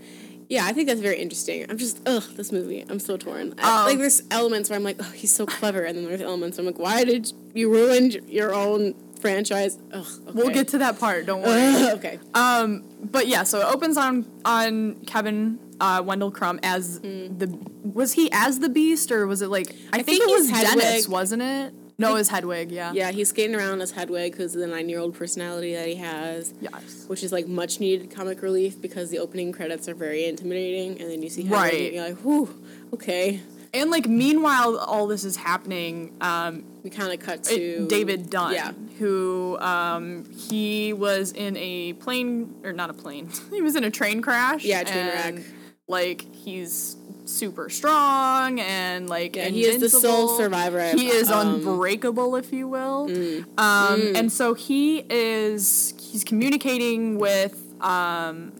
yeah, 0.48 0.64
I 0.66 0.72
think 0.72 0.88
that's 0.88 1.00
very 1.00 1.18
interesting. 1.20 1.64
I'm 1.70 1.78
just 1.78 2.00
ugh, 2.06 2.24
this 2.34 2.50
movie. 2.50 2.84
I'm 2.88 2.98
so 2.98 3.16
torn. 3.16 3.54
I- 3.58 3.80
Um, 3.82 3.86
like 3.86 3.98
there's 3.98 4.22
elements 4.32 4.70
where 4.70 4.76
I'm 4.76 4.82
like, 4.84 4.96
oh, 4.98 5.10
he's 5.14 5.32
so 5.32 5.46
clever, 5.46 5.82
and 5.84 5.96
then 5.96 6.04
there's 6.04 6.20
elements 6.20 6.58
where 6.58 6.66
I'm 6.66 6.72
like, 6.74 6.80
why 6.80 7.04
did 7.04 7.32
you 7.54 7.72
ruin 7.72 8.10
your 8.28 8.52
own 8.52 8.94
franchise. 9.20 9.78
Ugh, 9.92 10.04
okay. 10.04 10.32
We'll 10.34 10.50
get 10.50 10.68
to 10.68 10.78
that 10.78 10.98
part. 11.00 11.26
Don't 11.26 11.42
worry. 11.42 11.90
okay. 11.94 12.18
Um, 12.34 12.84
but 13.02 13.26
yeah, 13.28 13.44
so 13.44 13.60
it 13.60 13.72
opens 13.74 13.96
on 13.96 14.26
on 14.44 14.96
Kevin 15.06 15.58
uh, 15.80 16.02
Wendell 16.04 16.30
Crumb 16.32 16.58
as 16.62 17.00
the 17.00 17.48
was 17.82 18.12
he 18.12 18.28
as 18.32 18.58
the 18.58 18.68
Beast 18.68 19.10
or 19.12 19.26
was 19.26 19.42
it 19.42 19.48
like 19.48 19.70
I, 19.92 20.02
think, 20.02 20.06
think 20.18 20.22
it 20.22 20.28
was 20.32 20.50
Hedwig. 20.50 20.82
Dennis, 20.82 21.08
wasn't 21.08 21.42
it? 21.42 21.72
No, 21.98 22.10
it 22.10 22.14
was 22.18 22.28
Hedwig. 22.28 22.70
Yeah. 22.70 22.92
Yeah, 22.92 23.10
he's 23.10 23.30
skating 23.30 23.54
around 23.56 23.80
as 23.80 23.90
Hedwig 23.92 24.32
because 24.32 24.54
of 24.54 24.60
the 24.60 24.66
nine-year-old 24.66 25.14
personality 25.14 25.74
that 25.74 25.88
he 25.88 25.94
has. 25.96 26.52
Yes. 26.60 27.04
Which 27.08 27.22
is 27.22 27.32
like 27.32 27.46
much 27.48 27.80
needed 27.80 28.10
comic 28.10 28.42
relief 28.42 28.80
because 28.80 29.08
the 29.10 29.18
opening 29.18 29.50
credits 29.52 29.88
are 29.88 29.94
very 29.94 30.26
intimidating, 30.26 31.00
and 31.00 31.10
then 31.10 31.22
you 31.22 31.30
see 31.30 31.42
Hedwig 31.44 31.58
Right. 31.60 31.74
and 31.86 31.94
you're 31.94 32.04
like, 32.08 32.18
"Whew, 32.18 32.62
okay." 32.94 33.40
And 33.72 33.90
like 33.90 34.06
meanwhile, 34.08 34.76
all 34.78 35.06
this 35.06 35.24
is 35.24 35.36
happening. 35.36 36.12
Um, 36.20 36.64
We 36.82 36.90
kind 36.90 37.12
of 37.12 37.18
cut 37.18 37.50
it- 37.50 37.56
to 37.56 37.86
David 37.88 38.30
Dunn, 38.30 38.52
Yeah. 38.54 38.72
who 38.98 39.58
um, 39.60 40.24
he 40.32 40.92
was 40.92 41.32
in 41.32 41.56
a 41.56 41.94
plane 41.94 42.54
or 42.62 42.72
not 42.72 42.90
a 42.90 42.94
plane. 42.94 43.30
he 43.50 43.60
was 43.62 43.74
in 43.74 43.84
a 43.84 43.90
train 43.90 44.20
crash. 44.22 44.64
Yeah, 44.64 44.82
train 44.84 45.06
wreck. 45.06 45.44
Like 45.88 46.26
he's 46.34 46.96
super 47.26 47.68
strong 47.68 48.60
and 48.60 49.08
like 49.08 49.36
Yeah, 49.36 49.48
he 49.48 49.64
is 49.64 49.80
the 49.80 49.90
sole 49.90 50.36
survivor 50.36 50.80
of, 50.80 50.92
He 50.92 51.08
is 51.08 51.30
um, 51.30 51.56
unbreakable, 51.56 52.36
if 52.36 52.52
you 52.52 52.68
will. 52.68 53.10
Um, 53.58 54.16
and 54.16 54.30
so 54.32 54.54
he 54.54 55.04
is 55.08 55.94
he's 55.98 56.24
communicating 56.24 57.18
with 57.18 57.62
um, 57.80 58.52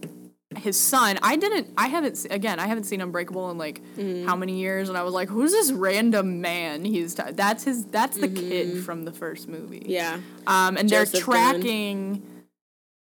his 0.57 0.79
son. 0.79 1.19
I 1.23 1.37
didn't. 1.37 1.69
I 1.77 1.89
haven't. 1.89 2.27
Again, 2.31 2.59
I 2.59 2.67
haven't 2.67 2.85
seen 2.85 3.01
Unbreakable 3.01 3.51
in 3.51 3.59
like 3.59 3.83
Mm-hmm. 3.97 4.27
how 4.27 4.37
many 4.37 4.59
years, 4.59 4.89
and 4.89 4.97
I 4.97 5.03
was 5.03 5.13
like, 5.15 5.29
"Who's 5.29 5.53
this 5.53 5.71
random 5.73 6.41
man?" 6.41 6.85
He's 6.85 7.15
t- 7.15 7.23
that's 7.33 7.65
his. 7.65 7.85
That's 7.87 8.17
the 8.19 8.29
kid 8.29 8.83
from 8.85 9.05
the 9.05 9.13
first 9.13 9.49
movie. 9.49 9.81
Mm-hmm. 9.81 9.91
Yeah, 9.91 10.21
Um, 10.47 10.77
and 10.77 10.89
they're 10.89 11.05
Joseph 11.05 11.25
tracking. 11.25 12.23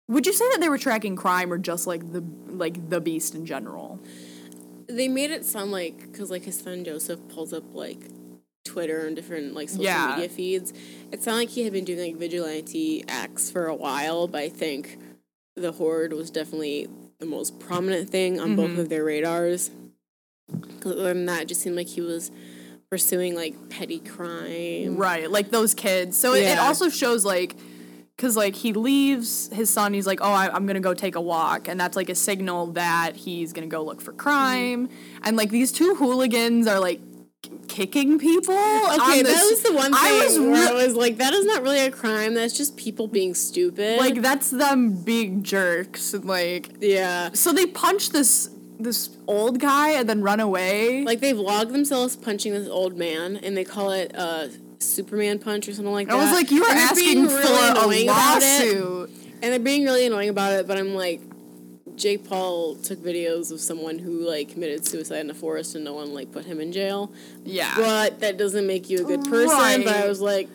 Would 0.07 0.27
you 0.27 0.33
say 0.33 0.45
that 0.51 0.59
they 0.59 0.69
were 0.69 0.77
tracking 0.77 1.15
crime 1.15 1.51
or 1.51 1.57
just 1.57 1.87
like 1.87 2.11
the 2.11 2.23
like 2.47 2.89
the 2.89 3.01
beast 3.01 3.33
in 3.35 3.45
general? 3.45 3.99
They 4.87 5.07
made 5.07 5.31
it 5.31 5.45
sound 5.45 5.71
like 5.71 5.99
because 6.11 6.29
like 6.31 6.43
his 6.43 6.59
son 6.59 6.83
Joseph 6.83 7.19
pulls 7.29 7.53
up 7.53 7.63
like 7.73 7.99
Twitter 8.63 9.05
and 9.05 9.15
different 9.15 9.53
like 9.53 9.69
social 9.69 9.85
Yeah. 9.85 10.15
media 10.15 10.29
feeds. 10.29 10.73
It 11.11 11.21
sounded 11.23 11.39
like 11.41 11.49
he 11.49 11.63
had 11.63 11.73
been 11.73 11.85
doing 11.85 11.99
like 11.99 12.15
vigilante 12.17 13.03
acts 13.07 13.49
for 13.51 13.67
a 13.67 13.75
while, 13.75 14.27
but 14.27 14.41
I 14.41 14.49
think 14.49 14.97
the 15.55 15.71
horde 15.71 16.13
was 16.13 16.29
definitely 16.31 16.87
the 17.19 17.25
most 17.25 17.59
prominent 17.59 18.09
thing 18.09 18.39
on 18.39 18.49
Mm-hmm. 18.49 18.55
both 18.55 18.77
of 18.79 18.89
their 18.89 19.03
radars. 19.03 19.71
Other 20.85 21.03
than 21.13 21.25
that, 21.25 21.43
it 21.43 21.47
just 21.47 21.61
seemed 21.61 21.75
like 21.75 21.87
he 21.87 22.01
was 22.01 22.31
pursuing 22.89 23.35
like 23.35 23.69
petty 23.69 23.99
crime. 23.99 24.95
Right, 24.97 25.29
like 25.31 25.49
those 25.49 25.73
kids. 25.73 26.17
So 26.17 26.33
it, 26.33 26.41
it 26.43 26.59
also 26.59 26.89
shows 26.89 27.25
like, 27.25 27.55
because 28.15 28.37
like 28.37 28.55
he 28.55 28.73
leaves 28.73 29.49
his 29.51 29.69
son, 29.69 29.93
he's 29.93 30.07
like, 30.07 30.19
oh, 30.21 30.31
I, 30.31 30.53
I'm 30.53 30.65
gonna 30.65 30.79
go 30.79 30.93
take 30.93 31.15
a 31.15 31.21
walk, 31.21 31.67
and 31.67 31.79
that's 31.79 31.95
like 31.95 32.09
a 32.09 32.15
signal 32.15 32.67
that 32.73 33.15
he's 33.15 33.53
gonna 33.53 33.67
go 33.67 33.83
look 33.83 34.01
for 34.01 34.13
crime, 34.13 34.89
and 35.23 35.35
like 35.35 35.49
these 35.49 35.71
two 35.71 35.95
hooligans 35.95 36.67
are 36.67 36.79
like 36.79 37.01
kicking 37.67 38.17
people. 38.17 38.53
Okay, 38.53 39.21
that 39.21 39.47
was 39.49 39.61
the 39.63 39.73
one 39.73 39.91
thing 39.91 40.01
I 40.01 40.23
was 40.25 40.39
where 40.39 40.51
re- 40.51 40.81
I 40.81 40.85
was 40.85 40.95
like, 40.95 41.17
that 41.17 41.33
is 41.33 41.45
not 41.45 41.61
really 41.61 41.79
a 41.79 41.91
crime. 41.91 42.33
That's 42.33 42.55
just 42.55 42.77
people 42.77 43.07
being 43.07 43.33
stupid. 43.33 43.99
like 43.99 44.21
that's 44.21 44.49
them 44.49 45.03
big 45.03 45.43
jerks, 45.43 46.13
and 46.13 46.25
like 46.25 46.69
yeah. 46.79 47.31
so 47.33 47.51
they 47.51 47.65
punch 47.65 48.11
this 48.11 48.49
this 48.79 49.09
old 49.27 49.59
guy 49.59 49.91
and 49.91 50.07
then 50.07 50.21
run 50.21 50.39
away. 50.39 51.03
Like 51.03 51.19
they 51.19 51.33
vlog 51.33 51.71
themselves 51.71 52.15
punching 52.15 52.53
this 52.53 52.69
old 52.69 52.97
man, 52.97 53.37
and 53.37 53.57
they 53.57 53.65
call 53.65 53.91
it 53.91 54.13
a 54.15 54.51
Superman 54.85 55.39
punch 55.39 55.67
or 55.67 55.73
something 55.73 55.93
like 55.93 56.07
that. 56.07 56.15
I 56.15 56.23
was 56.23 56.31
like, 56.31 56.51
you 56.51 56.63
are 56.63 56.73
asking 56.75 57.23
really 57.25 57.41
for 57.43 57.47
a 57.47 57.71
about 57.71 57.91
it, 57.93 58.07
lawsuit. 58.07 59.09
and 59.41 59.51
they're 59.53 59.59
being 59.59 59.83
really 59.83 60.05
annoying 60.05 60.29
about 60.29 60.53
it. 60.53 60.67
But 60.67 60.77
I'm 60.77 60.95
like, 60.95 61.21
Jake 61.95 62.27
Paul 62.27 62.75
took 62.75 62.99
videos 62.99 63.51
of 63.51 63.59
someone 63.61 63.99
who 63.99 64.27
like 64.27 64.49
committed 64.49 64.85
suicide 64.85 65.19
in 65.19 65.27
the 65.27 65.33
forest, 65.33 65.75
and 65.75 65.83
no 65.83 65.93
one 65.93 66.13
like 66.13 66.31
put 66.31 66.45
him 66.45 66.59
in 66.59 66.71
jail. 66.71 67.11
Yeah, 67.43 67.73
But 67.75 68.19
that 68.19 68.37
doesn't 68.37 68.67
make 68.67 68.89
you 68.89 68.99
a 69.01 69.03
good 69.03 69.23
person. 69.25 69.83
But 69.83 69.95
I 69.95 70.07
was 70.07 70.19
like, 70.21 70.49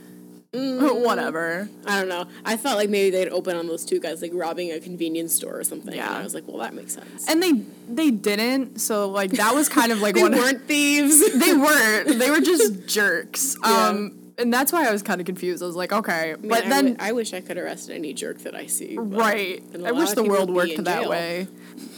whatever. 0.52 1.68
I 1.86 2.00
don't 2.00 2.08
know. 2.08 2.26
I 2.44 2.56
thought 2.56 2.76
like 2.76 2.90
maybe 2.90 3.10
they'd 3.10 3.28
open 3.28 3.56
on 3.56 3.68
those 3.68 3.84
two 3.84 4.00
guys 4.00 4.20
like 4.20 4.32
robbing 4.34 4.72
a 4.72 4.80
convenience 4.80 5.32
store 5.34 5.56
or 5.58 5.64
something. 5.64 5.94
Yeah. 5.94 6.08
And 6.08 6.16
I 6.18 6.22
was 6.24 6.34
like, 6.34 6.46
well, 6.48 6.58
that 6.58 6.74
makes 6.74 6.94
sense. 6.94 7.28
And 7.28 7.40
they 7.42 7.52
they 7.88 8.10
didn't. 8.10 8.80
So 8.80 9.08
like 9.08 9.30
that 9.32 9.54
was 9.54 9.68
kind 9.68 9.92
of 9.92 10.00
like 10.00 10.14
they 10.16 10.22
one. 10.22 10.32
weren't 10.32 10.66
thieves. 10.66 11.20
They 11.40 11.54
weren't. 11.54 12.18
They 12.18 12.30
were 12.30 12.40
just 12.40 12.86
jerks. 12.86 13.56
Yeah. 13.62 13.88
Um, 13.88 14.16
and 14.40 14.52
that's 14.52 14.72
why 14.72 14.88
I 14.88 14.92
was 14.92 15.02
kind 15.02 15.20
of 15.20 15.26
confused. 15.26 15.62
I 15.62 15.66
was 15.66 15.76
like, 15.76 15.92
okay, 15.92 16.34
Man, 16.40 16.48
but 16.48 16.64
I 16.66 16.68
then 16.68 16.84
wi- 16.94 17.08
I 17.08 17.12
wish 17.12 17.32
I 17.34 17.40
could 17.40 17.58
arrest 17.58 17.90
any 17.90 18.12
jerk 18.14 18.38
that 18.40 18.54
I 18.54 18.66
see. 18.66 18.96
right. 18.98 19.62
I 19.84 19.92
wish 19.92 20.10
the 20.10 20.24
world 20.24 20.50
worked 20.50 20.82
that 20.84 21.02
jail. 21.02 21.10
way. 21.10 21.46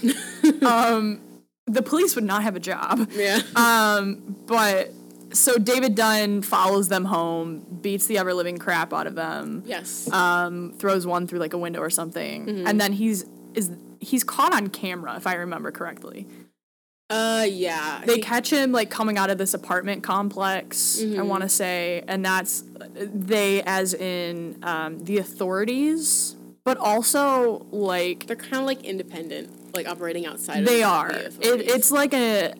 um, 0.62 1.20
the 1.66 1.82
police 1.82 2.14
would 2.14 2.24
not 2.24 2.42
have 2.42 2.56
a 2.56 2.60
job. 2.60 3.08
Yeah. 3.12 3.40
Um, 3.56 4.36
but 4.46 4.90
so 5.32 5.56
David 5.58 5.94
Dunn 5.94 6.42
follows 6.42 6.88
them 6.88 7.04
home, 7.06 7.60
beats 7.80 8.06
the 8.06 8.18
ever 8.18 8.34
living 8.34 8.58
crap 8.58 8.92
out 8.92 9.06
of 9.06 9.14
them. 9.14 9.62
yes. 9.66 10.10
um, 10.12 10.74
throws 10.76 11.06
one 11.06 11.26
through 11.26 11.38
like 11.38 11.52
a 11.54 11.58
window 11.58 11.80
or 11.80 11.90
something, 11.90 12.46
Mm-hmm. 12.46 12.66
and 12.66 12.80
then 12.80 12.92
he's 12.92 13.24
is 13.54 13.70
he's 14.00 14.24
caught 14.24 14.52
on 14.54 14.68
camera 14.68 15.14
if 15.16 15.26
I 15.26 15.34
remember 15.34 15.70
correctly. 15.70 16.26
Uh, 17.12 17.44
yeah. 17.44 18.00
They 18.06 18.20
catch 18.20 18.50
him 18.50 18.72
like 18.72 18.88
coming 18.88 19.18
out 19.18 19.28
of 19.28 19.36
this 19.36 19.52
apartment 19.52 20.02
complex. 20.02 20.98
Mm-hmm. 20.98 21.20
I 21.20 21.22
want 21.22 21.42
to 21.42 21.48
say, 21.48 22.02
and 22.08 22.24
that's 22.24 22.64
they 22.94 23.62
as 23.64 23.92
in 23.92 24.58
um, 24.62 24.98
the 25.00 25.18
authorities, 25.18 26.36
but 26.64 26.78
also 26.78 27.66
like 27.70 28.26
they're 28.26 28.36
kind 28.36 28.56
of 28.56 28.64
like 28.64 28.82
independent, 28.82 29.74
like 29.74 29.86
operating 29.86 30.24
outside. 30.24 30.64
they 30.64 30.82
are. 30.82 31.12
The 31.12 31.26
It, 31.40 31.60
it's 31.68 31.90
like 31.90 32.14
a 32.14 32.54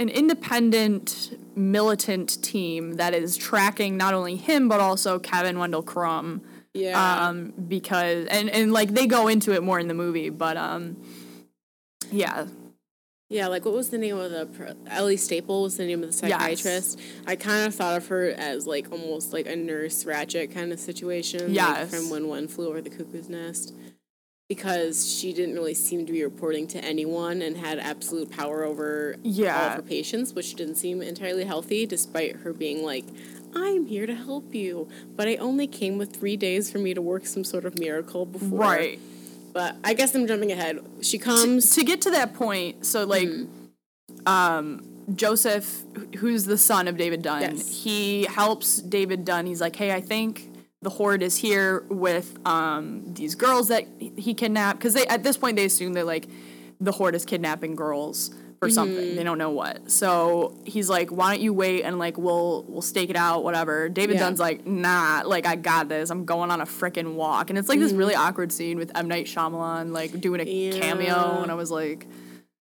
an 0.00 0.08
independent 0.08 1.38
militant 1.54 2.42
team 2.42 2.94
that 2.94 3.14
is 3.14 3.36
tracking 3.36 3.96
not 3.96 4.12
only 4.12 4.34
him 4.34 4.68
but 4.68 4.80
also 4.80 5.20
Kevin 5.20 5.56
Wendell 5.56 5.84
Crumb. 5.84 6.42
yeah. 6.72 7.28
um 7.28 7.52
because 7.68 8.26
and 8.26 8.50
and 8.50 8.72
like 8.72 8.92
they 8.92 9.06
go 9.06 9.28
into 9.28 9.52
it 9.52 9.62
more 9.62 9.78
in 9.78 9.86
the 9.86 9.94
movie 9.94 10.30
but 10.30 10.56
um 10.56 10.96
yeah 12.10 12.46
yeah. 13.28 13.46
Like, 13.48 13.64
what 13.64 13.74
was 13.74 13.90
the 13.90 13.98
name 13.98 14.16
of 14.16 14.30
the 14.30 14.76
Ellie 14.86 15.16
Staple? 15.16 15.62
Was 15.62 15.76
the 15.76 15.86
name 15.86 16.02
of 16.02 16.12
the 16.12 16.26
Yes. 16.28 16.60
psychiatrist? 16.60 17.00
I 17.26 17.36
kind 17.36 17.66
of 17.66 17.74
thought 17.74 17.96
of 17.96 18.06
her 18.08 18.28
as 18.30 18.66
like 18.66 18.90
almost 18.92 19.32
like 19.32 19.46
a 19.46 19.56
nurse 19.56 20.04
Ratched 20.04 20.52
kind 20.52 20.72
of 20.72 20.78
situation. 20.78 21.54
like, 21.54 21.88
from 21.88 22.10
when 22.10 22.28
one 22.28 22.48
flew 22.48 22.68
over 22.68 22.80
the 22.80 22.90
cuckoo's 22.90 23.28
nest. 23.28 23.72
Because 24.46 25.10
she 25.10 25.32
didn't 25.32 25.54
really 25.54 25.72
seem 25.72 26.04
to 26.04 26.12
be 26.12 26.22
reporting 26.22 26.66
to 26.68 26.84
anyone 26.84 27.40
and 27.40 27.56
had 27.56 27.78
absolute 27.78 28.30
power 28.30 28.62
over 28.62 29.16
all 29.24 29.30
of 29.70 29.76
her 29.76 29.82
patients, 29.82 30.34
which 30.34 30.54
didn't 30.54 30.74
seem 30.74 31.00
entirely 31.00 31.44
healthy, 31.44 31.86
despite 31.86 32.36
her 32.36 32.52
being 32.52 32.84
like, 32.84 33.06
I'm 33.56 33.86
here 33.86 34.04
to 34.04 34.14
help 34.14 34.54
you, 34.54 34.86
but 35.16 35.28
I 35.28 35.36
only 35.36 35.66
came 35.66 35.96
with 35.96 36.14
three 36.14 36.36
days 36.36 36.70
for 36.70 36.78
me 36.78 36.92
to 36.92 37.00
work 37.00 37.24
some 37.24 37.42
sort 37.44 37.64
of 37.64 37.78
miracle 37.78 38.26
before. 38.26 38.58
right 38.60 38.98
But 39.54 39.76
I 39.84 39.94
guess 39.94 40.14
I'm 40.14 40.26
jumping 40.26 40.52
ahead. 40.52 40.84
She 41.00 41.16
comes. 41.18 41.74
to 41.76 41.84
get 41.84 42.02
to 42.02 42.10
that 42.10 42.34
point 42.34 42.84
so 42.84 43.04
like 43.04 43.28
Mm-hmm. 43.28 44.28
um 44.28 44.84
joseph 45.14 45.82
who's 46.18 46.44
the 46.46 46.56
son 46.56 46.88
of 46.88 46.96
david 46.96 47.20
dunn 47.20 47.42
Yes. 47.42 47.82
he 47.84 48.24
helps 48.24 48.78
david 48.80 49.24
dunn 49.26 49.44
he's 49.44 49.60
like 49.60 49.76
hey 49.76 49.92
i 49.92 50.00
think 50.00 50.50
the 50.80 50.88
horde 50.90 51.22
is 51.22 51.36
here 51.36 51.84
with 51.90 52.38
um 52.46 53.02
these 53.14 53.34
girls 53.34 53.68
that 53.68 53.84
he 53.98 54.32
kidnapped 54.32 54.78
because 54.78 54.94
they 54.94 55.06
at 55.08 55.22
this 55.22 55.36
point 55.36 55.56
they 55.56 55.64
assume 55.66 55.92
they're 55.92 56.04
like 56.04 56.26
the 56.80 56.92
horde 56.92 57.14
is 57.14 57.24
kidnapping 57.26 57.74
girls 57.76 58.30
for 58.64 58.70
Mm-hmm. 58.70 58.74
something 58.74 59.16
they 59.16 59.22
don't 59.24 59.38
know 59.38 59.50
what 59.50 59.90
so 59.90 60.56
he's 60.64 60.88
like 60.88 61.10
why 61.10 61.32
don't 61.32 61.42
you 61.42 61.52
wait 61.52 61.82
and 61.82 61.98
like 61.98 62.16
we'll 62.18 62.64
we'll 62.68 62.82
stake 62.82 63.10
it 63.10 63.16
out 63.16 63.44
whatever 63.44 63.88
david 63.88 64.14
Yeah. 64.14 64.20
dunn's 64.20 64.40
like 64.40 64.66
nah 64.66 65.22
like 65.24 65.46
i 65.46 65.56
got 65.56 65.88
this 65.88 66.10
i'm 66.10 66.24
going 66.24 66.50
on 66.50 66.60
a 66.60 66.66
freaking 66.66 67.14
walk 67.14 67.50
and 67.50 67.58
it's 67.58 67.68
like 67.68 67.78
this 67.78 67.92
really 67.92 68.14
awkward 68.14 68.50
scene 68.52 68.78
with 68.78 68.90
m 68.96 69.08
night 69.08 69.26
Shyamalan 69.26 69.92
like 69.92 70.20
doing 70.20 70.40
a 70.40 70.44
cameo 70.80 71.14
Mm-hmm. 71.14 71.42
And 71.44 71.52
i 71.52 71.54
was 71.54 71.70
like 71.70 72.06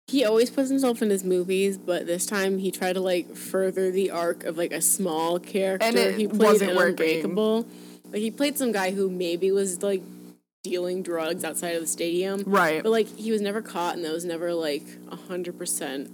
He 0.08 0.24
always 0.24 0.50
puts 0.50 0.70
himself 0.70 1.01
in 1.01 1.10
his 1.10 1.24
movies, 1.25 1.77
but 1.77 2.08
this 2.08 2.25
time 2.25 2.60
he 2.60 2.72
tried 2.72 2.94
to 2.94 3.01
like 3.01 3.36
further 3.36 3.92
the 3.92 4.10
arc 4.12 4.46
of 4.46 4.58
like 4.58 4.72
a 4.72 4.82
small 4.82 5.38
character. 5.38 5.86
And 5.86 5.98
it 5.98 6.16
he 6.16 6.27
played 6.27 6.39
wasn't 6.42 6.72
in 6.72 6.77
working. 6.77 6.94
Unbreakable. 6.94 7.66
Like 8.12 8.22
he 8.22 8.32
played 8.32 8.58
some 8.58 8.72
guy 8.72 8.92
who 8.92 9.10
maybe 9.10 9.51
was 9.51 9.84
like 9.84 10.01
dealing 10.67 11.01
drugs 11.01 11.43
outside 11.43 11.75
of 11.75 11.81
the 11.81 11.88
stadium. 11.88 12.43
Right. 12.45 12.83
But 12.83 12.91
like 12.91 13.07
he 13.07 13.31
was 13.31 13.41
never 13.41 13.62
caught 13.62 13.95
and 13.95 14.03
that 14.05 14.13
was 14.13 14.25
never 14.25 14.53
like 14.53 14.83
a 15.09 15.15
hundred 15.15 15.57
percent 15.57 16.09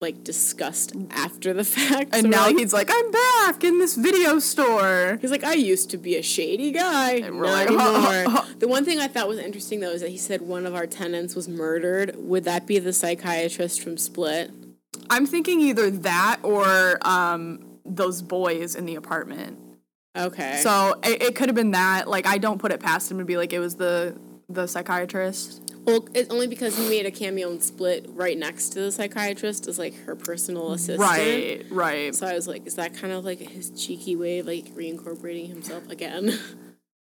like 0.00 0.24
discussed 0.24 0.92
after 1.10 1.54
the 1.54 1.64
fact. 1.78 2.10
And 2.12 2.24
So, 2.24 2.28
now 2.28 2.46
like, 2.46 2.58
he's 2.58 2.72
like, 2.72 2.90
I'm 2.92 3.10
back 3.10 3.64
in 3.64 3.78
this 3.78 3.94
video 3.94 4.38
store. 4.40 5.18
He's 5.20 5.30
like, 5.30 5.44
I 5.44 5.54
used 5.54 5.90
to 5.90 5.96
be 5.96 6.16
a 6.16 6.22
shady 6.22 6.72
guy. 6.72 7.12
And 7.12 7.38
we're 7.38 7.46
Not 7.46 7.52
like, 7.52 7.68
anymore. 8.26 8.44
the 8.58 8.68
one 8.68 8.84
thing 8.84 8.98
I 8.98 9.08
thought 9.08 9.28
was 9.28 9.38
interesting 9.38 9.80
though 9.80 9.92
is 9.92 10.02
that 10.02 10.10
he 10.10 10.18
said 10.18 10.42
one 10.42 10.66
of 10.66 10.74
our 10.74 10.86
tenants 10.86 11.34
was 11.34 11.48
murdered. 11.48 12.14
Would 12.16 12.44
that 12.44 12.66
be 12.66 12.78
the 12.78 12.92
psychiatrist 12.92 13.80
from 13.80 13.96
Split? 13.96 14.50
I'm 15.08 15.26
thinking 15.26 15.60
either 15.60 15.90
that 15.90 16.40
or 16.42 16.98
um, 17.06 17.78
those 17.84 18.20
boys 18.22 18.74
in 18.74 18.84
the 18.86 18.96
apartment. 18.96 19.58
Okay. 20.16 20.60
So 20.62 20.98
it, 21.02 21.22
it 21.22 21.34
could 21.34 21.48
have 21.48 21.56
been 21.56 21.70
that. 21.72 22.08
Like 22.08 22.26
I 22.26 22.38
don't 22.38 22.58
put 22.58 22.72
it 22.72 22.80
past 22.80 23.10
him 23.10 23.18
to 23.18 23.24
be 23.24 23.36
like 23.36 23.52
it 23.52 23.58
was 23.58 23.76
the 23.76 24.18
the 24.48 24.66
psychiatrist. 24.66 25.62
well, 25.84 26.06
it's 26.14 26.30
only 26.30 26.46
because 26.46 26.76
he 26.76 26.86
made 26.88 27.06
a 27.06 27.10
cameo 27.10 27.50
and 27.50 27.62
split 27.62 28.04
right 28.10 28.36
next 28.36 28.70
to 28.70 28.80
the 28.80 28.92
psychiatrist 28.92 29.66
as 29.66 29.78
like 29.78 29.94
her 30.04 30.14
personal 30.14 30.72
assistant. 30.72 31.00
Right, 31.00 31.64
right. 31.70 32.14
So 32.14 32.26
I 32.26 32.34
was 32.34 32.46
like, 32.46 32.66
is 32.66 32.74
that 32.74 32.94
kind 32.94 33.12
of 33.14 33.24
like 33.24 33.38
his 33.38 33.70
cheeky 33.70 34.14
way 34.14 34.40
of 34.40 34.46
like 34.46 34.66
reincorporating 34.74 35.48
himself 35.48 35.88
again? 35.88 36.38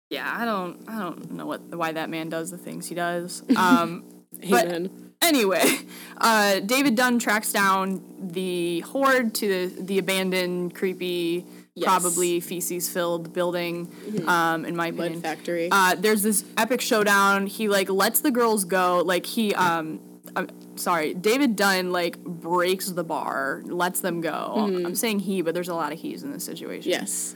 Yeah, 0.10 0.34
I 0.34 0.46
don't 0.46 0.86
I 0.88 1.00
don't 1.00 1.32
know 1.32 1.46
what 1.46 1.60
why 1.76 1.92
that 1.92 2.10
man 2.10 2.30
does 2.30 2.50
the 2.50 2.58
things 2.58 2.88
he 2.88 2.96
does. 2.96 3.44
Um 3.58 4.06
But- 4.50 4.90
anyway, 5.22 5.66
uh 6.18 6.62
David 6.62 6.96
Dunn 6.96 7.20
tracks 7.20 7.52
down 7.52 8.02
the 8.18 8.80
horde 8.82 9.36
to 9.36 9.48
the, 9.70 9.82
the 9.82 9.98
abandoned, 10.00 10.74
creepy, 10.76 11.46
Yes. 11.78 11.86
probably 11.88 12.40
feces 12.40 12.90
filled 12.90 13.34
building, 13.34 13.92
um, 14.28 14.66
in 14.66 14.76
my 14.76 14.90
Mud 14.90 15.00
opinion. 15.00 15.22
factory. 15.22 15.70
Uh, 15.72 15.94
there's 15.96 16.24
this 16.24 16.44
epic 16.58 16.82
showdown. 16.82 17.46
He 17.46 17.70
like 17.70 17.88
lets 17.90 18.22
the 18.22 18.32
girls 18.32 18.66
go. 18.66 19.04
Like 19.06 19.28
he, 19.28 19.54
um, 19.54 20.00
I'm 20.36 20.50
sorry, 20.76 21.14
David 21.14 21.56
Dunn 21.56 21.92
like 21.92 22.18
breaks 22.24 22.88
the 22.88 23.04
bar, 23.04 23.62
lets 23.66 24.02
them 24.02 24.22
go. 24.22 24.54
I'm 24.86 24.96
saying 24.96 25.20
he, 25.20 25.44
but 25.44 25.54
there's 25.54 25.70
a 25.70 25.76
lot 25.76 25.92
of 25.94 26.00
he's 26.00 26.24
in 26.24 26.32
this 26.32 26.44
situation. 26.44 26.90
yes. 26.92 27.36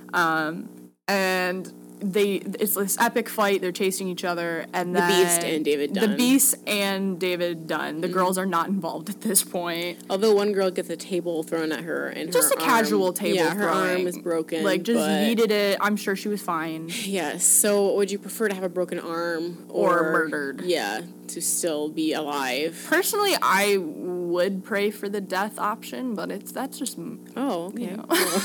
and 1.07 1.71
they 2.01 2.35
it's 2.35 2.75
this 2.75 2.97
epic 2.99 3.29
fight. 3.29 3.61
They're 3.61 3.71
chasing 3.71 4.07
each 4.07 4.23
other, 4.23 4.65
and 4.73 4.95
The 4.95 5.01
Beast 5.01 5.43
and 5.43 5.63
David 5.63 5.93
The 5.93 6.09
Beast 6.09 6.55
and 6.67 7.19
David 7.19 7.67
Dunn. 7.67 8.01
The 8.01 8.07
mm-hmm. 8.07 8.13
girls 8.13 8.37
are 8.37 8.45
not 8.45 8.67
involved 8.67 9.09
at 9.09 9.21
this 9.21 9.43
point. 9.43 9.99
Although 10.09 10.33
one 10.35 10.51
girl 10.51 10.71
gets 10.71 10.89
a 10.89 10.97
table 10.97 11.43
thrown 11.43 11.71
at 11.71 11.83
her 11.83 12.09
and 12.09 12.31
Just 12.31 12.53
her 12.53 12.59
a 12.59 12.63
casual 12.63 13.13
table. 13.13 13.37
Yeah, 13.37 13.53
her 13.53 13.69
arm 13.69 13.87
throwing. 13.87 14.07
is 14.07 14.17
broken. 14.17 14.63
Like 14.63 14.83
just 14.83 15.07
needed 15.09 15.51
it. 15.51 15.77
I'm 15.81 15.95
sure 15.95 16.15
she 16.15 16.27
was 16.27 16.41
fine. 16.41 16.89
Yes. 16.89 17.43
So 17.43 17.95
would 17.95 18.11
you 18.11 18.19
prefer 18.19 18.47
to 18.47 18.55
have 18.55 18.63
a 18.63 18.69
broken 18.69 18.99
arm 18.99 19.65
Or 19.69 20.11
murdered. 20.11 20.61
Yeah, 20.61 21.01
to 21.33 21.41
still 21.41 21.89
be 21.89 22.13
alive. 22.13 22.85
Personally, 22.89 23.33
I 23.41 23.77
would 23.77 24.63
pray 24.63 24.91
for 24.91 25.09
the 25.09 25.21
death 25.21 25.59
option, 25.59 26.15
but 26.15 26.31
it's 26.31 26.51
that's 26.51 26.77
just 26.79 26.97
Oh, 27.35 27.65
okay. 27.67 27.87
know. 27.87 28.05
Well, 28.07 28.25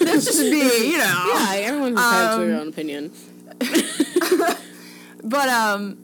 that's 0.00 0.24
just 0.26 0.40
me, 0.40 0.90
you 0.92 0.98
know. 0.98 1.30
yeah, 1.34 1.52
everyone's 1.56 1.96
entitled 1.98 2.38
to 2.40 2.42
Um, 2.42 2.48
their 2.48 2.60
own 2.60 2.68
opinion. 2.68 3.12
But 5.24 5.48
um, 5.48 5.98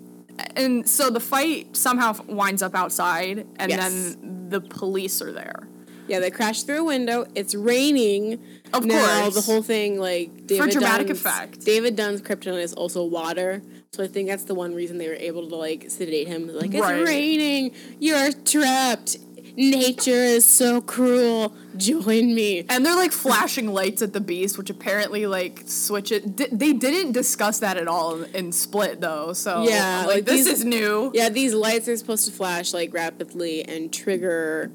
and 0.56 0.88
so 0.88 1.08
the 1.08 1.20
fight 1.20 1.76
somehow 1.76 2.14
winds 2.26 2.62
up 2.62 2.74
outside, 2.74 3.46
and 3.56 3.70
Yes. 3.70 3.78
then 4.16 4.48
the 4.50 4.60
police 4.60 5.22
are 5.22 5.32
there. 5.32 5.68
Yeah, 6.08 6.18
they 6.18 6.30
crash 6.30 6.64
through 6.64 6.80
a 6.80 6.84
window. 6.84 7.24
It's 7.34 7.54
raining. 7.54 8.40
Of 8.74 8.84
now, 8.84 9.22
course. 9.22 9.34
the 9.36 9.40
whole 9.40 9.62
thing 9.62 9.98
like 9.98 10.46
David 10.46 10.70
dramatic 10.72 11.06
Dunn's, 11.06 11.20
effect. 11.20 11.60
David 11.64 11.96
Dunn's 11.96 12.20
kryptonite 12.20 12.60
is 12.62 12.74
also 12.74 13.04
water, 13.04 13.62
so 13.94 14.02
I 14.02 14.08
think 14.08 14.28
that's 14.28 14.44
the 14.44 14.54
one 14.54 14.74
reason 14.74 14.98
they 14.98 15.08
were 15.08 15.14
able 15.14 15.48
to 15.48 15.56
like 15.56 15.90
sedate 15.90 16.26
him. 16.28 16.48
Like 16.48 16.74
it's 16.74 16.82
Right. 16.82 17.04
raining, 17.04 17.72
you're 18.00 18.32
trapped. 18.32 19.16
Nature 19.56 20.10
is 20.10 20.44
so 20.44 20.80
cruel. 20.80 21.54
Join 21.76 22.34
me. 22.34 22.64
And 22.68 22.84
they're 22.84 22.96
like 22.96 23.12
flashing 23.12 23.68
lights 23.72 24.02
at 24.02 24.12
the 24.12 24.20
beast, 24.20 24.58
which 24.58 24.68
apparently 24.68 25.26
like 25.26 25.62
switch 25.66 26.10
it. 26.10 26.34
Di- 26.34 26.48
they 26.50 26.72
didn't 26.72 27.12
discuss 27.12 27.60
that 27.60 27.76
at 27.76 27.86
all 27.86 28.22
in, 28.22 28.34
in 28.34 28.52
Split 28.52 29.00
though. 29.00 29.32
So 29.32 29.62
Yeah, 29.62 29.98
like, 30.06 30.16
like, 30.16 30.24
this 30.24 30.46
these- 30.46 30.58
is 30.58 30.64
new. 30.64 31.12
Yeah, 31.14 31.28
these 31.28 31.54
lights 31.54 31.88
are 31.88 31.96
supposed 31.96 32.24
to 32.26 32.32
flash 32.32 32.72
like 32.74 32.92
rapidly 32.92 33.62
and 33.64 33.92
trigger 33.92 34.72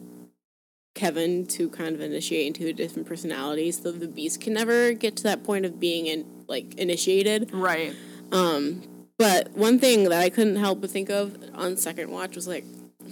Kevin 0.96 1.46
to 1.48 1.70
kind 1.70 1.94
of 1.96 2.02
initiate 2.02 2.48
into 2.48 2.68
a 2.68 2.74
different 2.74 3.08
personality, 3.08 3.72
so 3.72 3.92
the 3.92 4.08
beast 4.08 4.42
can 4.42 4.54
never 4.54 4.92
get 4.94 5.16
to 5.18 5.24
that 5.24 5.44
point 5.44 5.66
of 5.66 5.80
being 5.80 6.08
in, 6.08 6.26
like 6.48 6.74
initiated. 6.76 7.54
Right. 7.54 7.94
Um, 8.32 8.82
But 9.20 9.52
one 9.52 9.80
thing 9.80 10.04
that 10.06 10.14
I 10.14 10.30
couldn't 10.30 10.56
help 10.56 10.80
but 10.82 10.90
think 10.90 11.10
of 11.10 11.38
on 11.54 11.76
second 11.78 12.10
watch 12.10 12.36
was 12.36 12.48
like, 12.48 12.64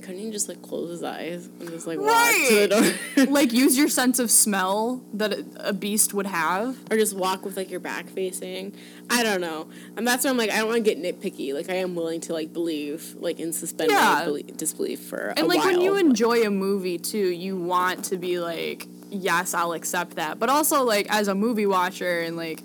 couldn't 0.01 0.19
he 0.19 0.31
just 0.31 0.47
like 0.47 0.61
close 0.61 0.89
his 0.89 1.03
eyes 1.03 1.47
and 1.59 1.69
just 1.69 1.85
like 1.85 1.99
walk 1.99 2.31
to 2.47 2.67
the 2.67 2.67
door, 3.15 3.25
like 3.33 3.51
use 3.51 3.77
your 3.77 3.89
sense 4.01 4.17
of 4.19 4.31
smell 4.31 5.01
that 5.13 5.33
a, 5.57 5.73
beast 5.73 6.13
would 6.13 6.27
have. 6.27 6.77
or 6.89 6.95
just 6.97 7.13
walk 7.13 7.43
with 7.43 7.57
like 7.57 7.69
your 7.69 7.81
back 7.81 8.07
facing? 8.07 8.73
I 9.09 9.21
don't 9.21 9.41
know, 9.41 9.67
and 9.97 10.07
that's 10.07 10.23
where 10.23 10.31
I'm 10.31 10.37
like, 10.37 10.49
I 10.49 10.59
don't 10.59 10.67
want 10.69 10.85
to 10.85 10.95
get 10.95 11.01
nitpicky. 11.01 11.53
Like 11.53 11.69
I 11.69 11.73
am 11.75 11.93
willing 11.93 12.21
to 12.21 12.33
like 12.33 12.53
believe, 12.53 13.15
like 13.19 13.39
in 13.41 13.51
suspend 13.51 13.91
Yeah. 13.91 14.29
disbelief 14.55 15.01
for 15.01 15.29
a 15.29 15.33
And 15.39 15.47
like 15.49 15.61
when 15.65 15.81
you 15.81 15.91
but- 15.91 15.99
enjoy 16.05 16.43
a 16.43 16.49
movie 16.51 16.99
too, 16.99 17.17
you 17.17 17.57
want 17.57 18.05
to 18.05 18.17
be 18.17 18.39
like, 18.39 18.87
yes, 19.09 19.53
I'll 19.53 19.73
accept 19.73 20.15
that. 20.15 20.39
But 20.39 20.47
also 20.49 20.83
like 20.85 21.07
as 21.09 21.27
a 21.27 21.35
movie 21.35 21.65
watcher 21.65 22.21
and 22.21 22.37
like 22.37 22.61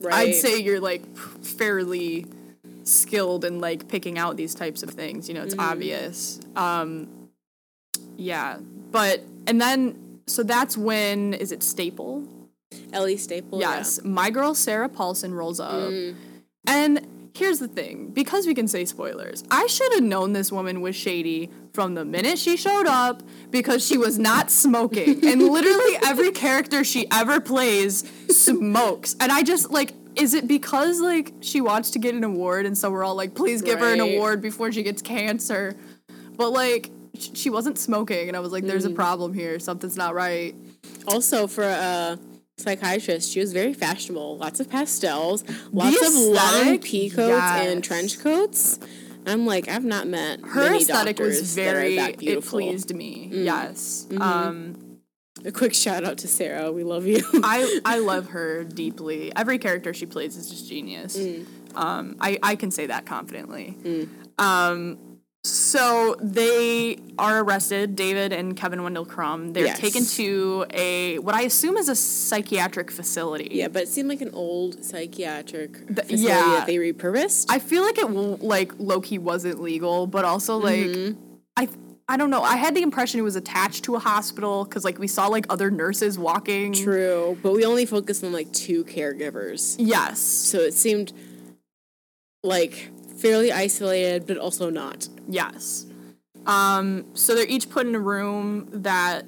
right? 0.00 0.28
I'd 0.28 0.34
say 0.34 0.60
you're 0.60 0.80
like 0.80 1.02
fairly 1.44 2.26
skilled 2.84 3.44
in 3.44 3.60
like 3.60 3.88
picking 3.88 4.18
out 4.18 4.36
these 4.36 4.54
types 4.54 4.82
of 4.82 4.90
things. 4.90 5.28
You 5.28 5.34
know, 5.34 5.42
it's 5.42 5.58
obvious. 5.58 6.40
Um, 6.56 7.28
yeah, 8.16 8.58
but 8.90 9.22
and 9.46 9.60
then 9.60 10.20
so 10.26 10.42
that's 10.42 10.76
when 10.76 11.34
is 11.34 11.52
it 11.52 11.62
Staple? 11.62 12.26
Ellie 12.92 13.16
Staple. 13.16 13.60
yeah. 13.60 13.76
Yes, 13.76 14.02
my 14.04 14.30
girl 14.30 14.54
Sarah 14.54 14.88
Paulson 14.88 15.34
rolls 15.34 15.60
up, 15.60 15.92
and 16.66 17.06
here's 17.34 17.58
the 17.58 17.68
thing: 17.68 18.10
because 18.10 18.46
we 18.46 18.54
can 18.54 18.68
say 18.68 18.84
spoilers, 18.84 19.44
I 19.50 19.66
should 19.66 19.92
have 19.94 20.02
known 20.02 20.32
this 20.32 20.50
woman 20.52 20.80
was 20.80 20.96
shady 20.96 21.50
from 21.72 21.94
the 21.94 22.04
minute 22.04 22.38
she 22.38 22.56
showed 22.56 22.86
up 22.86 23.22
because 23.50 23.84
she 23.86 23.98
was 23.98 24.18
not 24.18 24.50
smoking, 24.50 25.24
and 25.26 25.42
literally 25.42 25.96
every 26.04 26.30
character 26.44 26.84
she 26.84 27.06
ever 27.10 27.40
plays 27.40 28.04
smokes, 28.28 29.16
and 29.20 29.30
I 29.32 29.42
just 29.42 29.70
like. 29.70 29.92
Is 30.16 30.34
it 30.34 30.46
because 30.46 31.00
like 31.00 31.32
she 31.40 31.60
wants 31.60 31.90
to 31.90 31.98
get 31.98 32.14
an 32.14 32.24
award 32.24 32.66
and 32.66 32.76
so 32.76 32.90
we're 32.90 33.04
all 33.04 33.14
like, 33.14 33.34
please 33.34 33.62
give 33.62 33.80
her 33.80 33.92
an 33.92 34.00
award 34.00 34.40
before 34.40 34.72
she 34.72 34.82
gets 34.82 35.02
cancer? 35.02 35.76
But 36.36 36.50
like, 36.50 36.90
sh- 37.18 37.30
she 37.34 37.50
wasn't 37.50 37.78
smoking, 37.78 38.28
and 38.28 38.36
I 38.36 38.40
was 38.40 38.52
like, 38.52 38.64
there's 38.64 38.84
a 38.84 38.90
mm. 38.90 38.94
problem 38.94 39.34
here. 39.34 39.58
Something's 39.58 39.96
not 39.96 40.14
right. 40.14 40.54
Also, 41.06 41.46
for 41.46 41.62
a 41.64 42.18
psychiatrist, 42.56 43.30
she 43.30 43.40
was 43.40 43.52
very 43.52 43.74
fashionable. 43.74 44.38
Lots 44.38 44.60
of 44.60 44.68
pastels, 44.68 45.44
lots 45.72 46.00
The 46.00 46.06
of 46.06 46.14
long 46.14 46.78
pea 46.80 47.10
coats 47.10 47.30
and 47.30 47.82
trench 47.82 48.18
coats. 48.20 48.78
I'm 49.26 49.46
like, 49.46 49.68
I've 49.68 49.84
not 49.84 50.06
met 50.06 50.40
her 50.40 50.74
aesthetic 50.74 51.18
was 51.18 51.38
doctors 51.38 51.54
that 51.54 51.68
are 51.68 51.74
very 51.74 51.96
it 51.96 52.44
pleased 52.44 52.94
me 52.94 53.30
mm. 53.32 53.44
yes 53.44 54.06
mm-hmm. 54.10 54.20
um 54.20 54.76
A 55.46 55.52
quick 55.52 55.74
shout 55.74 56.04
out 56.04 56.18
to 56.18 56.28
Sarah. 56.28 56.72
We 56.72 56.84
love 56.84 57.06
you. 57.06 57.22
i 57.44 57.80
i 57.84 57.98
love 58.12 58.28
her 58.30 58.64
deeply 58.64 59.32
every 59.36 59.58
character 59.58 59.92
she 59.94 60.06
plays 60.06 60.36
is 60.36 60.48
just 60.50 60.68
genius 60.68 61.16
Mm. 61.16 61.46
um 61.76 62.16
i 62.20 62.38
i 62.42 62.56
can 62.56 62.70
say 62.70 62.86
that 62.86 63.04
confidently 63.06 63.76
um 64.38 64.98
so 65.46 66.16
they 66.20 66.96
are 67.18 67.40
arrested 67.42 67.94
david 67.96 68.32
and 68.32 68.56
kevin 68.56 68.82
wendell 68.82 69.04
crumb 69.04 69.52
they're 69.52 69.66
Yes. 69.66 69.78
taken 69.78 70.04
to 70.06 70.64
a 70.70 71.18
what 71.18 71.34
i 71.34 71.42
assume 71.42 71.76
is 71.76 71.88
a 71.88 71.94
psychiatric 71.96 72.90
facility 72.90 73.48
yeah, 73.52 73.68
but 73.68 73.82
it 73.82 73.88
seemed 73.88 74.08
like 74.08 74.22
an 74.22 74.30
old 74.32 74.82
psychiatric 74.84 75.76
facility 75.88 76.16
yeah. 76.16 76.40
that 76.56 76.66
they 76.66 76.76
repurposed. 76.76 77.46
I 77.50 77.58
feel 77.58 77.82
like 77.82 77.98
it 77.98 78.08
like 78.42 78.72
Loki 78.78 79.18
wasn't 79.18 79.60
legal, 79.60 80.06
but 80.06 80.24
also 80.24 80.56
like 80.56 80.86
Mm-hmm. 80.86 81.20
I 81.56 81.68
I 82.08 82.16
don't 82.18 82.28
know. 82.30 82.42
I 82.42 82.56
had 82.56 82.74
the 82.74 82.82
impression 82.82 83.18
it 83.18 83.22
was 83.22 83.36
attached 83.36 83.84
to 83.84 83.94
a 83.96 83.98
hospital 83.98 84.64
because 84.64 84.84
like 84.84 84.98
we 84.98 85.06
saw 85.08 85.26
like 85.28 85.46
other 85.48 85.70
nurses 85.70 86.18
walking. 86.18 86.72
True, 86.72 87.38
but 87.42 87.52
we 87.52 87.64
only 87.64 87.86
focused 87.86 88.22
on 88.22 88.32
like 88.32 88.52
two 88.52 88.84
caregivers, 88.84 89.76
Yes. 89.78 90.20
so 90.20 90.58
it 90.58 90.74
seemed 90.74 91.12
like 92.42 92.90
fairly 93.16 93.50
isolated, 93.52 94.26
but 94.26 94.36
also 94.36 94.68
not. 94.70 95.08
Yes. 95.28 95.86
Um. 96.46 97.06
So 97.14 97.34
they're 97.34 97.46
each 97.46 97.70
put 97.70 97.86
in 97.86 97.94
a 97.94 98.00
room 98.00 98.68
that 98.70 99.24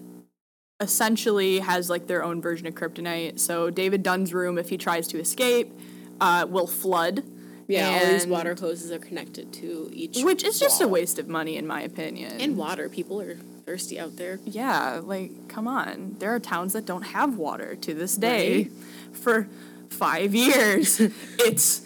essentially 0.80 1.60
has 1.60 1.88
like 1.88 2.06
their 2.06 2.22
own 2.22 2.42
version 2.42 2.66
of 2.66 2.74
kryptonite. 2.74 3.40
So 3.40 3.70
David 3.70 4.02
Dunn's 4.02 4.34
room, 4.34 4.58
if 4.58 4.68
he 4.68 4.76
tries 4.76 5.08
to 5.08 5.18
escape, 5.18 5.72
uh, 6.20 6.46
will 6.46 6.66
flood. 6.66 7.24
Yeah, 7.68 8.00
all 8.02 8.12
these 8.12 8.26
water 8.26 8.54
hoses 8.54 8.92
are 8.92 8.98
connected 8.98 9.52
to 9.54 9.90
each, 9.92 10.22
which 10.22 10.44
is 10.44 10.58
just 10.60 10.80
a 10.80 10.86
waste 10.88 11.18
of 11.18 11.28
money 11.28 11.56
in 11.56 11.66
my 11.66 11.80
opinion. 11.82 12.40
And 12.40 12.56
water, 12.56 12.88
people 12.88 13.20
are 13.20 13.34
thirsty 13.64 13.98
out 13.98 14.16
there. 14.16 14.38
Yeah, 14.44 15.00
like 15.02 15.48
come 15.48 15.66
on. 15.66 16.16
There 16.18 16.32
are 16.34 16.38
towns 16.40 16.72
that 16.74 16.86
don't 16.86 17.02
have 17.02 17.36
water 17.36 17.74
to 17.74 17.94
this 17.94 18.16
day 18.16 18.56
Right. 18.64 18.70
for 19.16 19.48
five 19.90 20.34
years. 20.34 21.00
it's 21.40 21.82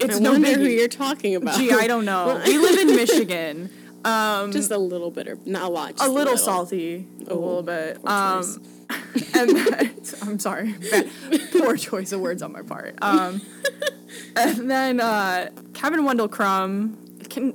it's 0.00 0.16
I 0.16 0.18
no 0.18 0.32
wonder 0.32 0.54
who 0.54 0.64
you're 0.64 0.88
talking 0.88 1.34
about. 1.34 1.58
Gee, 1.58 1.72
I 1.72 1.86
don't 1.86 2.04
know. 2.04 2.40
we 2.46 2.56
live 2.56 2.78
in 2.78 2.96
Michigan. 2.96 3.70
just 4.04 4.70
a 4.70 4.78
little 4.78 5.10
bit, 5.10 5.28
or 5.28 5.38
not 5.44 5.64
a 5.64 5.68
lot. 5.68 5.96
Just 5.96 6.08
A 6.08 6.10
little 6.10 6.38
salty, 6.38 7.06
a 7.26 7.30
Oh, 7.32 7.34
little 7.38 7.62
bit. 7.62 7.98
Um, 8.06 8.62
and 9.34 9.50
that, 9.50 10.14
I'm 10.22 10.38
sorry, 10.38 10.74
poor 11.52 11.76
choice 11.76 12.12
of 12.12 12.20
words 12.20 12.40
on 12.42 12.52
my 12.52 12.62
part. 12.62 12.94
Um, 13.02 13.42
and 14.36 14.70
then 14.70 15.00
uh, 15.00 15.50
Kevin 15.74 16.04
Wendell 16.04 16.28
Crumb 16.28 16.96
can 17.28 17.52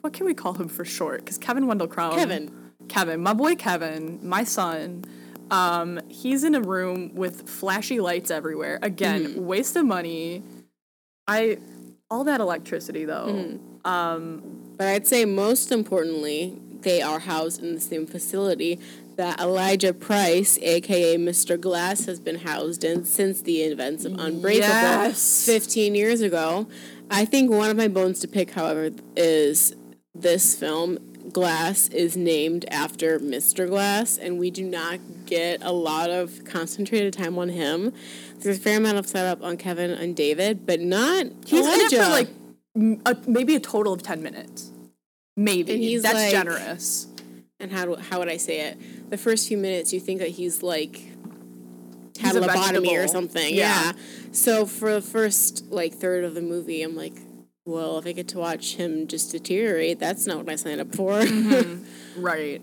what 0.00 0.12
can 0.12 0.26
we 0.26 0.34
call 0.34 0.54
him 0.54 0.68
for 0.68 0.84
short? 0.84 1.20
Because 1.20 1.38
Kevin 1.38 1.66
Wendell 1.66 1.88
Crumb, 1.88 2.14
Kevin. 2.14 2.50
Kevin, 2.88 3.22
my 3.22 3.32
boy 3.32 3.54
Kevin, 3.54 4.18
my 4.22 4.44
son. 4.44 5.04
Um, 5.50 5.98
he's 6.08 6.44
in 6.44 6.54
a 6.54 6.60
room 6.60 7.14
with 7.14 7.48
flashy 7.48 8.00
lights 8.00 8.30
everywhere. 8.30 8.78
Again, 8.82 9.46
waste 9.46 9.76
of 9.76 9.86
money. 9.86 10.42
I 11.26 11.58
all 12.10 12.24
that 12.24 12.40
electricity 12.40 13.04
though. 13.04 13.58
Um, 13.84 14.74
But 14.76 14.88
I'd 14.88 15.06
say 15.06 15.24
most 15.24 15.72
importantly, 15.72 16.60
they 16.80 17.02
are 17.02 17.18
housed 17.18 17.62
in 17.62 17.74
the 17.74 17.80
same 17.80 18.06
facility 18.06 18.78
that 19.18 19.40
Elijah 19.40 19.92
Price, 19.92 20.58
aka 20.62 21.16
Mr. 21.16 21.60
Glass, 21.60 22.06
has 22.06 22.20
been 22.20 22.36
housed 22.38 22.84
in 22.84 23.04
since 23.04 23.42
the 23.42 23.62
events 23.62 24.04
of 24.04 24.12
Unbreakable 24.12 24.68
Yes. 24.68 25.44
15 25.44 25.96
years 25.96 26.20
ago. 26.20 26.68
I 27.10 27.24
think 27.24 27.50
one 27.50 27.68
of 27.68 27.76
my 27.76 27.88
bones 27.88 28.20
to 28.20 28.28
pick, 28.28 28.52
however, 28.52 28.90
is 29.16 29.74
this 30.14 30.54
film. 30.54 30.98
Glass 31.32 31.88
is 31.88 32.16
named 32.16 32.64
after 32.70 33.18
Mr. 33.18 33.68
Glass, 33.68 34.16
and 34.16 34.38
we 34.38 34.50
do 34.52 34.62
not 34.64 35.00
get 35.26 35.58
a 35.62 35.72
lot 35.72 36.10
of 36.10 36.44
concentrated 36.44 37.12
time 37.12 37.36
on 37.38 37.48
him. 37.48 37.92
There's 38.38 38.58
a 38.58 38.60
fair 38.60 38.78
amount 38.78 38.98
of 38.98 39.06
setup 39.08 39.42
on 39.42 39.56
Kevin 39.56 39.90
and 39.90 40.14
David, 40.16 40.64
but 40.64 40.80
not 40.80 41.26
He's 41.44 41.66
in 41.66 41.80
it 41.80 41.90
for 41.90 42.08
like 42.08 42.28
a, 43.04 43.16
maybe 43.28 43.56
a 43.56 43.60
total 43.60 43.92
of 43.92 44.02
ten 44.02 44.22
minutes. 44.22 44.70
Maybe 45.36 45.96
that's 45.98 46.14
like- 46.14 46.30
generous. 46.30 47.08
and 47.60 47.72
how 47.72 47.84
do, 47.84 47.96
how 47.96 48.20
would 48.20 48.28
I 48.28 48.36
say 48.36 48.60
it? 48.60 48.78
The 49.10 49.18
first 49.18 49.48
few 49.48 49.56
minutes, 49.58 49.92
you 49.92 50.00
think 50.00 50.20
that 50.20 50.30
he's 50.30 50.62
like 50.62 50.96
had 52.20 52.34
He's 52.34 52.36
a 52.36 52.42
a 52.42 52.48
lobotomy 52.48 53.02
or 53.02 53.08
something. 53.08 53.54
Yeah. 53.54 53.86
Yeah. 53.86 53.92
So 54.32 54.66
for 54.66 54.92
the 54.94 55.00
first 55.02 55.66
like 55.70 55.94
third 55.94 56.24
of 56.24 56.34
the 56.34 56.42
movie, 56.42 56.82
I'm 56.82 56.96
like, 56.96 57.14
well, 57.64 57.98
if 57.98 58.06
I 58.06 58.12
get 58.12 58.28
to 58.28 58.38
watch 58.38 58.76
him 58.76 59.06
just 59.06 59.32
deteriorate, 59.32 59.98
that's 59.98 60.26
not 60.26 60.38
what 60.38 60.48
I 60.50 60.56
signed 60.56 60.80
up 60.80 60.94
for. 60.94 61.22
Right. 62.16 62.60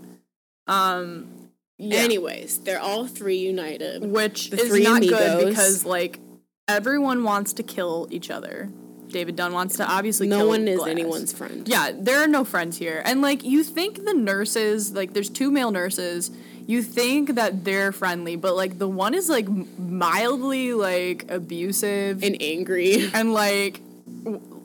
Um. 0.68 1.50
Yeah. 1.78 1.98
Anyways, 2.00 2.60
they're 2.60 2.80
all 2.80 3.06
three 3.08 3.38
united. 3.38 4.04
which 4.04 4.50
The 4.50 4.58
is 4.58 4.84
not 4.84 5.02
good 5.02 5.48
because 5.48 5.86
like 5.86 6.20
everyone 6.68 7.24
wants 7.24 7.54
to 7.54 7.64
kill 7.64 8.08
each 8.12 8.30
other. 8.30 8.70
David 9.10 9.36
Dunn 9.36 9.54
wants 9.54 9.78
to 9.78 9.90
obviously 9.90 10.28
No 10.28 10.48
one 10.48 10.68
is 10.68 10.78
Glass. 10.80 10.90
anyone's 10.90 11.34
friend. 11.34 11.68
Yeah, 11.68 11.92
there 11.94 12.20
are 12.24 12.28
no 12.28 12.44
friends 12.44 12.78
here. 12.78 13.02
And 13.06 13.22
like 13.22 13.44
you 13.44 13.64
think 13.64 14.04
the 14.06 14.14
nurses, 14.14 14.94
like 14.94 15.14
there's 15.14 15.30
two 15.30 15.52
male 15.52 15.72
nurses, 15.72 16.32
you 16.68 16.82
think 16.82 17.36
that 17.36 17.64
they're 17.64 17.92
friendly, 17.92 18.36
but 18.36 18.56
like 18.56 18.80
the 18.80 18.88
one 18.88 19.14
is 19.14 19.30
like 19.30 19.48
mildly 19.78 20.74
like 20.74 21.30
abusive 21.30 22.24
And 22.24 22.38
angry. 22.42 23.10
and 23.14 23.34
like 23.34 23.82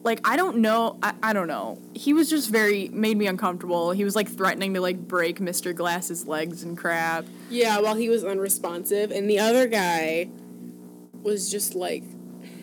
like 0.02 0.26
I 0.26 0.36
don't 0.36 0.58
know, 0.58 0.98
I, 1.02 1.12
I 1.22 1.32
don't 1.34 1.46
know. 1.48 1.78
He 1.94 2.12
was 2.14 2.30
just 2.30 2.48
very 2.50 2.88
made 2.88 3.16
me 3.18 3.26
uncomfortable. 3.26 3.90
He 3.92 4.04
was 4.04 4.16
like 4.16 4.28
threatening 4.28 4.72
to 4.74 4.80
like 4.80 4.98
break 5.06 5.38
Mr. 5.40 5.74
Glass's 5.74 6.26
legs 6.26 6.62
and 6.62 6.76
crap. 6.76 7.26
Yeah, 7.50 7.80
while 7.80 7.96
he 7.96 8.08
was 8.08 8.24
unresponsive, 8.24 9.10
and 9.10 9.28
the 9.28 9.38
other 9.38 9.66
guy 9.66 10.30
was 11.22 11.50
just 11.50 11.74
like, 11.74 12.02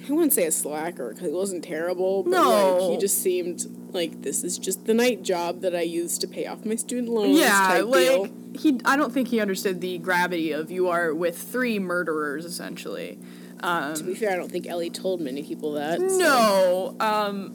I 0.07 0.11
wouldn't 0.13 0.33
say 0.33 0.45
a 0.45 0.51
slacker 0.51 1.09
because 1.09 1.27
he 1.27 1.33
wasn't 1.33 1.63
terrible, 1.63 2.23
but 2.23 2.29
No. 2.31 2.77
like 2.79 2.91
he 2.91 2.97
just 2.97 3.21
seemed 3.21 3.65
like 3.93 4.21
this 4.21 4.43
is 4.43 4.57
just 4.57 4.85
the 4.85 4.93
night 4.93 5.21
job 5.23 5.61
that 5.61 5.75
I 5.75 5.81
use 5.81 6.17
to 6.19 6.27
pay 6.27 6.45
off 6.45 6.65
my 6.65 6.75
student 6.75 7.09
loans. 7.09 7.37
Yeah, 7.37 7.81
like 7.85 8.05
deal. 8.07 8.29
he. 8.57 8.79
I 8.85 8.95
don't 8.95 9.13
think 9.13 9.27
he 9.29 9.39
understood 9.39 9.81
the 9.81 9.97
gravity 9.97 10.51
of 10.51 10.71
you 10.71 10.87
are 10.89 11.13
with 11.13 11.37
three 11.37 11.79
murderers 11.79 12.45
essentially. 12.45 13.17
To 13.61 14.03
be 14.05 14.13
fair, 14.13 14.31
I 14.31 14.35
don't 14.35 14.51
think 14.51 14.67
Ellie 14.67 14.89
told 14.91 15.19
many 15.19 15.41
people 15.43 15.73
that. 15.73 15.99
so- 15.99 16.17
No, 16.17 16.95
um, 16.99 17.53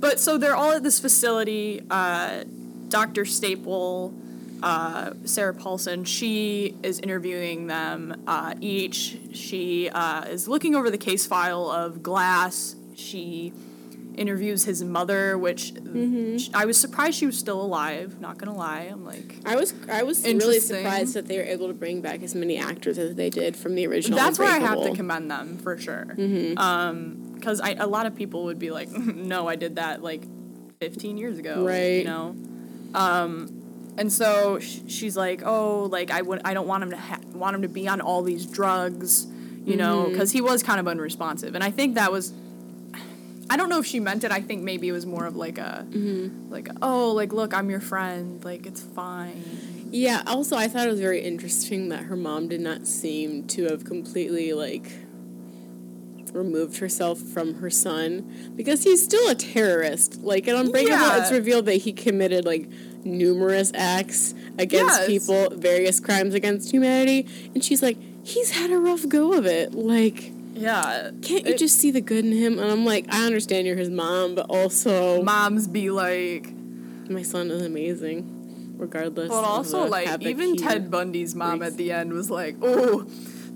but 0.00 0.18
so 0.20 0.36
they're 0.36 0.56
all 0.56 0.72
at 0.72 0.82
this 0.82 0.98
facility. 0.98 1.80
Uh, 1.90 2.44
Dr. 2.88 3.24
Staple, 3.24 4.12
uh, 4.64 5.12
Sarah 5.24 5.54
Paulson, 5.54 6.04
she 6.04 6.74
is 6.82 6.98
interviewing 7.00 7.66
them 7.66 8.22
uh, 8.26 8.54
each. 8.60 9.18
She 9.32 9.90
uh, 9.90 10.22
is 10.24 10.48
looking 10.48 10.74
over 10.74 10.90
the 10.90 10.98
case 10.98 11.26
file 11.26 11.70
of 11.70 12.02
Glass. 12.02 12.74
She 12.96 13.52
interviews 14.16 14.64
his 14.64 14.82
mother, 14.84 15.36
which 15.36 15.72
sh- 16.38 16.48
I 16.54 16.64
was 16.66 16.78
surprised 16.80 17.18
she 17.18 17.26
was 17.26 17.36
still 17.36 17.60
alive. 17.60 18.20
Not 18.20 18.38
gonna 18.38 18.54
lie, 18.56 18.82
I'm 18.90 19.04
like. 19.04 19.36
I 19.44 19.56
was 19.56 19.74
I 19.90 20.02
was 20.04 20.24
really 20.24 20.60
surprised 20.60 21.14
that 21.14 21.26
they 21.26 21.36
were 21.38 21.44
able 21.44 21.66
to 21.68 21.74
bring 21.74 22.00
back 22.00 22.22
as 22.22 22.34
many 22.34 22.56
actors 22.56 22.96
as 22.96 23.16
they 23.16 23.28
did 23.28 23.56
from 23.56 23.74
the 23.74 23.86
original. 23.86 24.16
That's 24.16 24.38
where 24.38 24.48
I 24.50 24.58
have 24.60 24.82
to 24.84 24.94
commend 24.94 25.30
them 25.30 25.58
for 25.58 25.76
sure. 25.76 26.04
Because 26.14 27.60
a 27.64 27.86
lot 27.86 28.06
of 28.06 28.14
people 28.14 28.44
would 28.44 28.58
be 28.58 28.70
like, 28.70 28.88
"No, 29.32 29.46
I 29.48 29.56
did 29.56 29.76
that 29.76 30.02
like 30.02 30.22
15 30.80 31.18
years 31.18 31.38
ago." 31.38 31.64
right? 31.66 31.98
You 31.98 32.04
know. 32.04 32.36
Um, 32.94 33.60
and 33.96 34.12
so 34.12 34.58
sh- 34.58 34.80
she's 34.88 35.16
like, 35.16 35.42
"Oh, 35.44 35.84
like 35.90 36.10
I 36.10 36.22
would, 36.22 36.40
I 36.44 36.54
don't 36.54 36.66
want 36.66 36.82
him 36.84 36.90
to 36.90 36.96
ha- 36.96 37.20
want 37.32 37.54
him 37.56 37.62
to 37.62 37.68
be 37.68 37.86
on 37.88 38.00
all 38.00 38.22
these 38.22 38.46
drugs." 38.46 39.26
You 39.64 39.76
know, 39.76 40.02
Mm-hmm. 40.02 40.12
because 40.12 40.30
he 40.32 40.40
was 40.42 40.62
kind 40.62 40.78
of 40.78 40.86
unresponsive, 40.86 41.54
and 41.54 41.64
I 41.64 41.70
think 41.70 41.94
that 41.94 42.12
was. 42.12 42.32
I 43.50 43.56
don't 43.58 43.68
know 43.68 43.78
if 43.78 43.84
she 43.86 44.00
meant 44.00 44.24
it. 44.24 44.30
I 44.32 44.40
think 44.40 44.62
maybe 44.62 44.88
it 44.88 44.92
was 44.92 45.04
more 45.06 45.26
of 45.26 45.36
like 45.36 45.58
a, 45.58 45.86
Mm-hmm. 45.90 46.50
like, 46.50 46.68
oh, 46.82 47.12
like 47.12 47.32
look, 47.32 47.52
I'm 47.54 47.68
your 47.70 47.80
friend. 47.80 48.42
Like 48.44 48.66
it's 48.66 48.80
fine. 48.82 49.42
Yeah. 49.90 50.22
Also, 50.26 50.56
I 50.56 50.66
thought 50.68 50.86
it 50.86 50.90
was 50.90 51.00
very 51.00 51.20
interesting 51.20 51.88
that 51.90 52.04
her 52.04 52.16
mom 52.16 52.48
did 52.48 52.60
not 52.62 52.86
seem 52.86 53.46
to 53.48 53.64
have 53.64 53.84
completely 53.84 54.52
like 54.54 54.90
removed 56.32 56.78
herself 56.78 57.20
from 57.20 57.54
her 57.54 57.70
son 57.70 58.52
because 58.56 58.82
he's 58.82 59.02
still 59.02 59.28
a 59.30 59.34
terrorist. 59.34 60.20
Like 60.22 60.46
Yeah. 60.46 61.20
it's 61.22 61.30
revealed 61.30 61.66
that 61.66 61.74
he 61.76 61.92
committed 61.92 62.44
like 62.44 62.68
numerous 63.04 63.70
acts 63.74 64.34
against 64.58 65.00
Yes. 65.00 65.06
people, 65.06 65.50
various 65.56 66.00
crimes 66.00 66.34
against 66.34 66.70
humanity, 66.70 67.26
and 67.54 67.62
she's 67.64 67.82
like, 67.82 67.96
he's 68.22 68.50
had 68.50 68.70
a 68.70 68.78
rough 68.78 69.08
go 69.08 69.32
of 69.32 69.46
it. 69.46 69.74
Like. 69.74 70.32
Yeah. 70.56 71.10
Can't 71.22 71.44
you 71.46 71.54
It- 71.54 71.58
just 71.58 71.78
see 71.78 71.90
the 71.90 72.00
good 72.00 72.24
in 72.24 72.32
him? 72.32 72.58
And 72.60 72.70
I'm 72.70 72.84
like, 72.86 73.06
I 73.12 73.26
understand 73.26 73.66
you're 73.66 73.76
his 73.76 73.90
mom, 73.90 74.36
but 74.36 74.46
also 74.48 75.22
moms 75.22 75.66
be 75.66 75.90
like, 75.90 76.52
my 77.10 77.22
son 77.22 77.50
is 77.50 77.60
amazing, 77.62 78.74
regardless. 78.78 79.28
But 79.28 79.42
also, 79.44 79.84
like, 79.86 80.22
even 80.22 80.56
Ted 80.56 80.90
Bundy's 80.92 81.34
mom 81.34 81.58
wreaks. 81.60 81.72
at 81.72 81.76
the 81.76 81.90
end 81.92 82.12
was 82.12 82.30
like, 82.30 82.56
"Oh, 82.62 83.04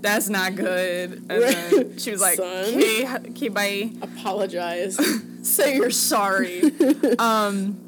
that's 0.01 0.29
not 0.29 0.55
good," 0.55 1.23
and 1.29 1.41
then 1.41 1.97
she 1.97 2.11
was 2.11 2.21
like, 2.21 2.35
Son. 2.37 2.65
"Okay, 2.65 3.07
okay, 3.29 3.47
bye. 3.47 3.91
apologize. 4.01 4.99
Say 5.41 5.77
you're 5.77 5.89
sorry." 5.89 6.61
um, 7.17 7.79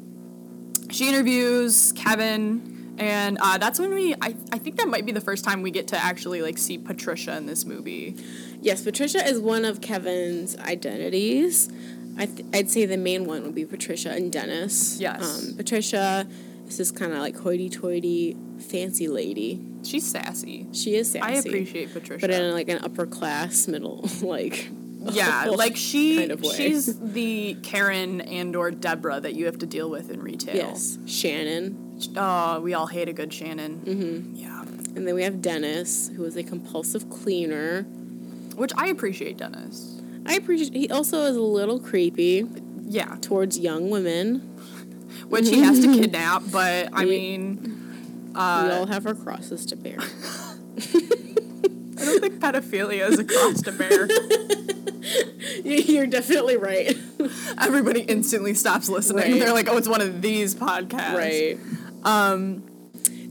she 0.92 1.08
interviews 1.08 1.92
Kevin, 1.96 2.94
and 2.98 3.38
uh, 3.40 3.58
that's 3.58 3.78
when 3.78 3.92
we. 3.94 4.14
I, 4.14 4.34
I 4.52 4.58
think 4.58 4.76
that 4.76 4.88
might 4.88 5.06
be 5.06 5.12
the 5.12 5.20
first 5.20 5.44
time 5.44 5.62
we 5.62 5.70
get 5.70 5.88
to 5.88 5.96
actually 5.96 6.42
like 6.42 6.58
see 6.58 6.78
Patricia 6.78 7.36
in 7.36 7.46
this 7.46 7.64
movie. 7.64 8.16
yes, 8.60 8.82
Patricia 8.82 9.26
is 9.26 9.40
one 9.40 9.64
of 9.64 9.80
Kevin's 9.80 10.56
identities. 10.58 11.68
I 12.18 12.26
th- 12.26 12.46
I'd 12.52 12.70
say 12.70 12.84
the 12.84 12.98
main 12.98 13.24
one 13.24 13.42
would 13.44 13.54
be 13.54 13.64
Patricia 13.64 14.10
and 14.10 14.30
Dennis. 14.30 15.00
Yes. 15.00 15.48
Um, 15.48 15.56
Patricia 15.56 16.26
is 16.68 16.76
this 16.76 16.90
kind 16.90 17.12
of 17.12 17.18
like 17.20 17.34
hoity-toity, 17.36 18.36
fancy 18.58 19.08
lady. 19.08 19.64
She's 19.82 20.06
sassy. 20.06 20.66
She 20.72 20.94
is 20.94 21.10
sassy. 21.10 21.22
I 21.22 21.32
appreciate 21.38 21.92
Patricia. 21.92 22.20
but 22.20 22.30
in 22.30 22.52
like 22.52 22.68
an 22.68 22.80
upper 22.84 23.06
class, 23.06 23.66
middle, 23.66 24.06
like 24.22 24.68
yeah, 25.12 25.44
like 25.46 25.76
she 25.76 26.16
kind 26.18 26.30
of 26.32 26.44
she's 26.44 26.98
the 27.00 27.54
Karen 27.62 28.20
and 28.20 28.54
or 28.56 28.70
Deborah 28.70 29.20
that 29.20 29.34
you 29.34 29.46
have 29.46 29.58
to 29.58 29.66
deal 29.66 29.90
with 29.90 30.10
in 30.10 30.20
retail. 30.22 30.54
yes, 30.56 30.98
Shannon, 31.06 31.98
Oh, 32.16 32.60
we 32.60 32.74
all 32.74 32.86
hate 32.86 33.08
a 33.08 33.12
good 33.12 33.32
Shannon. 33.32 33.80
Mm-hmm. 33.84 34.34
Yeah. 34.36 34.62
and 34.62 35.06
then 35.06 35.14
we 35.14 35.22
have 35.22 35.40
Dennis, 35.42 36.08
who 36.16 36.24
is 36.24 36.36
a 36.36 36.42
compulsive 36.42 37.08
cleaner. 37.10 37.82
Which 38.56 38.72
I 38.76 38.88
appreciate, 38.88 39.38
Dennis. 39.38 40.00
I 40.26 40.34
appreciate. 40.34 40.74
He 40.74 40.90
also 40.90 41.22
is 41.22 41.36
a 41.36 41.40
little 41.40 41.80
creepy 41.80 42.46
Yeah. 42.82 43.16
towards 43.20 43.58
young 43.58 43.88
women. 43.90 44.40
Which 45.28 45.48
he 45.48 45.60
has 45.60 45.80
to 45.80 45.86
kidnap, 45.98 46.42
but 46.52 46.88
I 46.92 47.04
mean, 47.06 48.30
we 48.34 48.38
all 48.40 48.86
have 48.86 49.06
our 49.06 49.14
crosses 49.14 49.64
to 49.66 49.76
bear. 49.76 49.98
I 52.02 52.04
don't 52.04 52.20
think 52.20 52.34
pedophilia 52.40 53.08
is 53.10 53.18
a 53.18 53.24
cross 53.24 53.62
to 53.62 53.72
bear. 53.72 54.08
You're 55.64 56.06
definitely 56.06 56.56
right. 56.56 56.96
Everybody 57.60 58.00
instantly 58.00 58.54
stops 58.54 58.88
listening. 58.88 59.32
Right. 59.32 59.40
They're 59.40 59.52
like, 59.52 59.68
oh, 59.68 59.76
it's 59.76 59.88
one 59.88 60.00
of 60.00 60.22
these 60.22 60.54
podcasts. 60.54 61.14
right. 61.14 61.58
Um, 62.04 62.62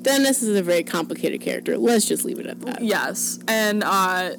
Dennis 0.02 0.42
is 0.42 0.58
a 0.58 0.64
very 0.64 0.84
complicated 0.84 1.42
character. 1.42 1.78
Let's 1.78 2.06
just 2.06 2.26
leave 2.26 2.40
it 2.40 2.46
at 2.48 2.62
that. 2.62 2.82
Yes. 2.84 3.40
And 3.48 3.84
uh, 3.84 4.32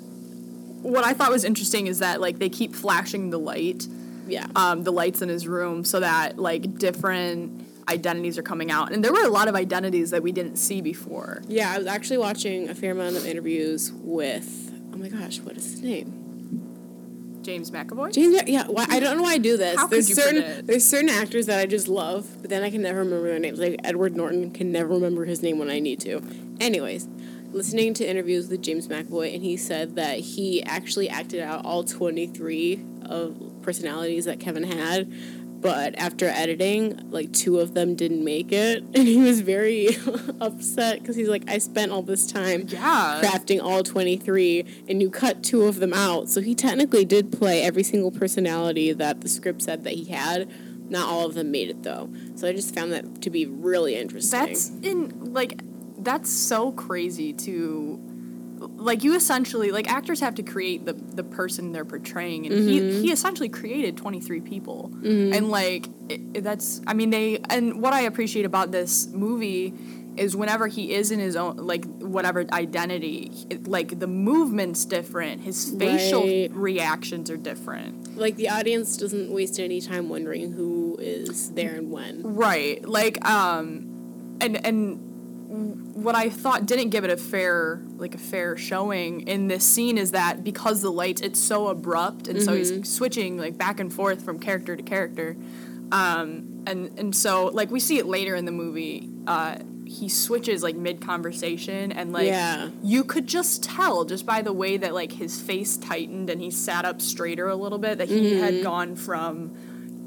what 0.83 1.05
I 1.05 1.13
thought 1.13 1.31
was 1.31 1.45
interesting 1.45 1.87
is 1.87 2.01
that, 2.01 2.21
like, 2.21 2.39
they 2.39 2.49
keep 2.49 2.75
flashing 2.75 3.31
the 3.31 3.39
light. 3.39 3.87
Yeah. 4.29 4.47
um, 4.55 4.85
the 4.85 4.93
lights 4.93 5.21
in 5.21 5.29
his 5.29 5.49
room 5.49 5.85
so 5.85 5.99
that 5.99 6.39
like 6.39 6.79
different 6.79 7.67
identities 7.89 8.39
are 8.39 8.43
coming 8.43 8.71
out 8.71 8.93
and 8.93 9.05
there 9.05 9.13
were 9.13 9.25
a 9.25 9.31
lot 9.31 9.49
of 9.49 9.55
identities 9.55 10.11
that 10.11 10.23
we 10.23 10.33
didn't 10.33 10.57
see 10.57 10.81
before 10.81 11.43
yeah, 11.49 11.73
I 11.73 11.79
was 11.79 11.87
actually 11.87 12.19
watching 12.19 12.69
a 12.69 12.75
fair 12.75 12.93
amount 12.93 13.17
of 13.17 13.27
interviews 13.27 13.93
with. 13.93 14.73
Oh 14.93 14.97
my 14.97 15.09
gosh, 15.09 15.41
what 15.41 15.57
is 15.57 15.71
his 15.71 15.83
name? 15.83 16.23
james 17.43 17.71
mcavoy 17.71 18.13
James. 18.13 18.41
Yeah, 18.47 18.67
why, 18.69 18.87
I 18.89 19.01
don't 19.01 19.17
know 19.17 19.25
why 19.25 19.33
I 19.33 19.39
do 19.39 19.57
this. 19.57 19.77
How 19.77 19.87
could 19.87 19.97
there's 19.97 20.09
you 20.09 20.15
certain 20.15 20.43
forget? 20.43 20.67
there's 20.67 20.89
certain 20.89 21.11
actors 21.11 21.47
that 21.47 21.59
I 21.59 21.67
just 21.67 21.89
love, 21.89 22.29
but 22.41 22.51
then 22.51 22.63
I 22.63 22.71
can 22.71 22.83
never 22.83 23.01
remember 23.01 23.29
their 23.29 23.39
names. 23.39 23.59
Like 23.59 23.81
Edward 23.85 24.17
Norton 24.17 24.51
can 24.51 24.73
never 24.73 24.95
remember 24.95 25.25
his 25.25 25.43
name 25.43 25.59
when 25.59 25.69
I 25.69 25.81
need 25.81 26.01
to. 26.01 26.23
Anyways, 26.61 27.09
listening 27.53 27.95
to 27.95 28.09
interviews 28.09 28.49
with 28.49 28.63
James 28.63 28.89
McAvoy, 28.89 29.35
and 29.35 29.43
he 29.43 29.57
said 29.57 29.97
that 29.97 30.19
he 30.21 30.63
actually 30.63 31.09
acted 31.09 31.41
out 31.41 31.65
all 31.65 31.85
23 31.85 32.85
of 33.07 33.63
personalities 33.63 34.25
that 34.25 34.41
Kevin 34.41 34.65
had, 34.65 35.13
but 35.63 35.97
after 35.99 36.27
editing, 36.27 37.11
like 37.11 37.33
two 37.33 37.61
of 37.61 37.73
them 37.73 37.95
didn't 37.95 38.23
make 38.25 38.53
it, 38.53 38.83
and 38.95 39.09
he 39.09 39.17
was 39.19 39.41
very 39.41 39.97
upset 40.41 41.01
because 41.01 41.17
he's 41.17 41.29
like, 41.29 41.49
I 41.49 41.59
spent 41.59 41.93
all 41.93 42.03
this 42.03 42.31
time 42.31 42.67
Yeah. 42.69 43.21
crafting 43.23 43.63
all 43.63 43.83
23, 43.83 44.65
and 44.89 45.01
you 45.01 45.09
cut 45.09 45.43
two 45.43 45.63
of 45.63 45.77
them 45.79 45.93
out. 45.95 46.29
So 46.29 46.41
he 46.41 46.55
technically 46.55 47.05
did 47.05 47.33
play 47.33 47.63
every 47.63 47.83
single 47.83 48.11
personality 48.11 48.93
that 48.93 49.21
the 49.23 49.29
script 49.29 49.63
said 49.63 49.85
that 49.85 49.95
he 49.95 50.05
had. 50.07 50.51
Not 50.91 51.09
all 51.09 51.25
of 51.27 51.35
them 51.35 51.51
made 51.51 51.71
it 51.71 51.83
though. 51.85 52.11
So 52.35 52.47
I 52.49 52.53
just 52.53 52.75
found 52.75 52.93
that 52.93 53.23
to 53.23 53.31
be 53.31 53.47
really 53.47 53.95
interesting. 53.97 54.39
That's 54.41 54.69
in 54.83 55.33
like 55.33 55.63
that's 56.03 56.29
so 56.31 56.73
crazy 56.73 57.33
to 57.33 57.99
like 58.77 59.03
you 59.05 59.15
essentially 59.15 59.71
like 59.71 59.91
actors 59.91 60.21
have 60.21 60.35
to 60.37 60.43
create 60.43 60.85
the 60.85 60.93
the 60.93 61.25
person 61.25 61.73
they're 61.73 61.85
portraying 61.85 62.47
and 62.47 62.55
he 62.69 63.01
he 63.03 63.11
essentially 63.13 63.49
created 63.49 63.97
23 63.97 64.41
people 64.41 64.91
and 65.05 65.51
like 65.51 65.89
it- 66.09 66.43
that's 66.43 66.81
I 66.87 66.95
mean 66.95 67.11
they 67.11 67.39
and 67.51 67.81
what 67.83 67.93
I 67.93 68.03
appreciate 68.03 68.45
about 68.45 68.71
this 68.73 69.07
movie 69.09 69.75
is 70.17 70.37
whenever 70.37 70.67
he 70.67 70.93
is 70.93 71.11
in 71.11 71.19
his 71.19 71.37
own 71.37 71.57
like 71.57 71.85
whatever 72.01 72.45
identity 72.53 73.33
it, 73.49 73.67
like 73.67 73.99
the 73.99 74.07
movement's 74.07 74.85
different 74.85 75.41
his 75.43 75.71
facial 75.79 76.23
Right. 76.23 76.51
reactions 76.53 77.31
are 77.31 77.37
different 77.39 78.17
like 78.17 78.37
the 78.37 78.49
audience 78.51 78.97
doesn't 78.99 79.31
waste 79.33 79.59
any 79.59 79.81
time 79.81 80.09
wondering 80.11 80.53
who 80.53 80.97
is 81.01 81.51
there 81.53 81.75
and 81.77 81.91
when. 81.91 82.23
Right. 82.23 82.87
Like 82.87 83.25
um 83.27 84.37
and 84.41 84.65
and 84.67 85.12
what 86.03 86.15
I 86.15 86.29
thought 86.29 86.67
didn't 86.67 86.91
give 86.91 87.05
it 87.05 87.11
a 87.11 87.17
fair 87.17 87.81
like 87.97 88.15
a 88.15 88.19
fair 88.19 88.57
showing 88.57 89.23
in 89.29 89.49
this 89.49 89.65
scene 89.65 89.97
is 89.99 90.11
that 90.13 90.43
because 90.45 90.83
the 90.83 90.91
lights 90.91 91.21
it's 91.23 91.39
so 91.39 91.69
abrupt 91.69 92.29
and 92.29 92.43
so 92.43 92.55
he's 92.57 92.89
switching 92.89 93.39
like 93.39 93.57
back 93.57 93.81
and 93.81 93.93
forth 93.93 94.23
from 94.25 94.39
character 94.39 94.77
to 94.77 94.83
character. 94.83 95.37
Um 95.91 96.63
and 96.67 96.99
and 96.99 97.15
so 97.17 97.47
like 97.47 97.71
we 97.71 97.81
see 97.81 97.99
it 97.99 98.07
later 98.07 98.35
in 98.35 98.45
the 98.45 98.53
movie 98.53 99.09
uh 99.27 99.57
he 99.85 100.09
switches 100.09 100.63
like 100.63 100.75
mid 100.77 101.01
conversation 101.03 101.93
and 101.93 102.13
like 102.13 102.27
Yeah. 102.27 102.71
you 102.83 103.05
could 103.05 103.27
just 103.27 103.63
tell 103.63 104.05
just 104.05 104.25
by 104.25 104.41
the 104.41 104.53
way 104.53 104.77
that 104.79 104.95
like 104.95 105.13
his 105.13 105.41
face 105.41 105.77
tightened 105.77 106.31
and 106.31 106.41
he 106.41 106.51
sat 106.51 106.85
up 106.85 107.03
straighter 107.03 107.49
a 107.49 107.57
little 107.57 107.79
bit 107.79 107.99
that 107.99 108.09
he 108.09 108.39
had 108.39 108.63
gone 108.63 108.97
from 108.97 109.55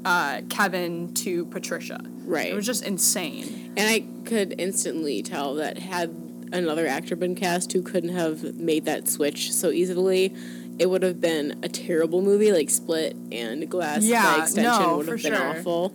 uh, 0.04 0.40
Kevin 0.48 1.12
to 1.14 1.46
Patricia. 1.46 2.00
Right. 2.24 2.46
It 2.50 2.54
was 2.54 2.64
just 2.66 2.84
insane. 2.84 3.65
And 3.76 3.88
I 3.88 4.04
could 4.28 4.54
instantly 4.58 5.22
tell 5.22 5.54
that 5.56 5.78
had 5.78 6.10
another 6.52 6.86
actor 6.86 7.16
been 7.16 7.34
cast 7.34 7.72
who 7.72 7.82
couldn't 7.82 8.10
have 8.10 8.54
made 8.54 8.84
that 8.86 9.08
switch 9.08 9.52
so 9.52 9.70
easily, 9.70 10.32
it 10.78 10.86
would 10.86 11.02
have 11.02 11.20
been 11.20 11.58
a 11.62 11.68
terrible 11.68 12.22
movie 12.22 12.52
like 12.52 12.70
Split 12.70 13.16
and 13.32 13.68
Glass 13.68 14.04
Yeah, 14.04 14.36
by 14.36 14.42
extension 14.44 14.82
no, 14.82 14.96
would 14.98 15.08
have 15.08 15.22
been 15.22 15.34
sure. 15.34 15.58
awful. 15.58 15.94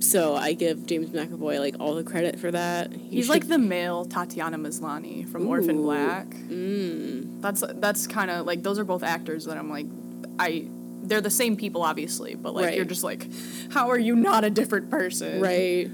So 0.00 0.36
I 0.36 0.52
give 0.52 0.86
James 0.86 1.10
McAvoy 1.10 1.58
like 1.58 1.74
all 1.80 1.94
the 1.96 2.04
credit 2.04 2.38
for 2.38 2.50
that. 2.52 2.92
He 2.92 3.16
He's 3.16 3.24
should- 3.26 3.32
like 3.32 3.48
the 3.48 3.58
male 3.58 4.04
Tatiana 4.04 4.56
Maslany 4.56 5.28
from 5.28 5.48
Orphan 5.48 5.82
Black. 5.82 6.28
Mm. 6.30 7.40
That's 7.42 7.64
that's 7.74 8.06
kind 8.06 8.30
of 8.30 8.46
like 8.46 8.62
those 8.62 8.78
are 8.78 8.84
both 8.84 9.02
actors 9.02 9.44
that 9.46 9.56
I'm 9.58 9.68
like 9.68 9.86
I 10.38 10.68
they're 11.02 11.20
the 11.20 11.30
same 11.30 11.56
people 11.56 11.82
obviously, 11.82 12.36
but 12.36 12.54
like 12.54 12.66
Right. 12.66 12.76
you're 12.76 12.84
just 12.84 13.02
like 13.02 13.26
how 13.72 13.90
are 13.90 13.98
you 13.98 14.14
not 14.14 14.44
a 14.44 14.50
different 14.50 14.88
person? 14.88 15.40
right. 15.40 15.90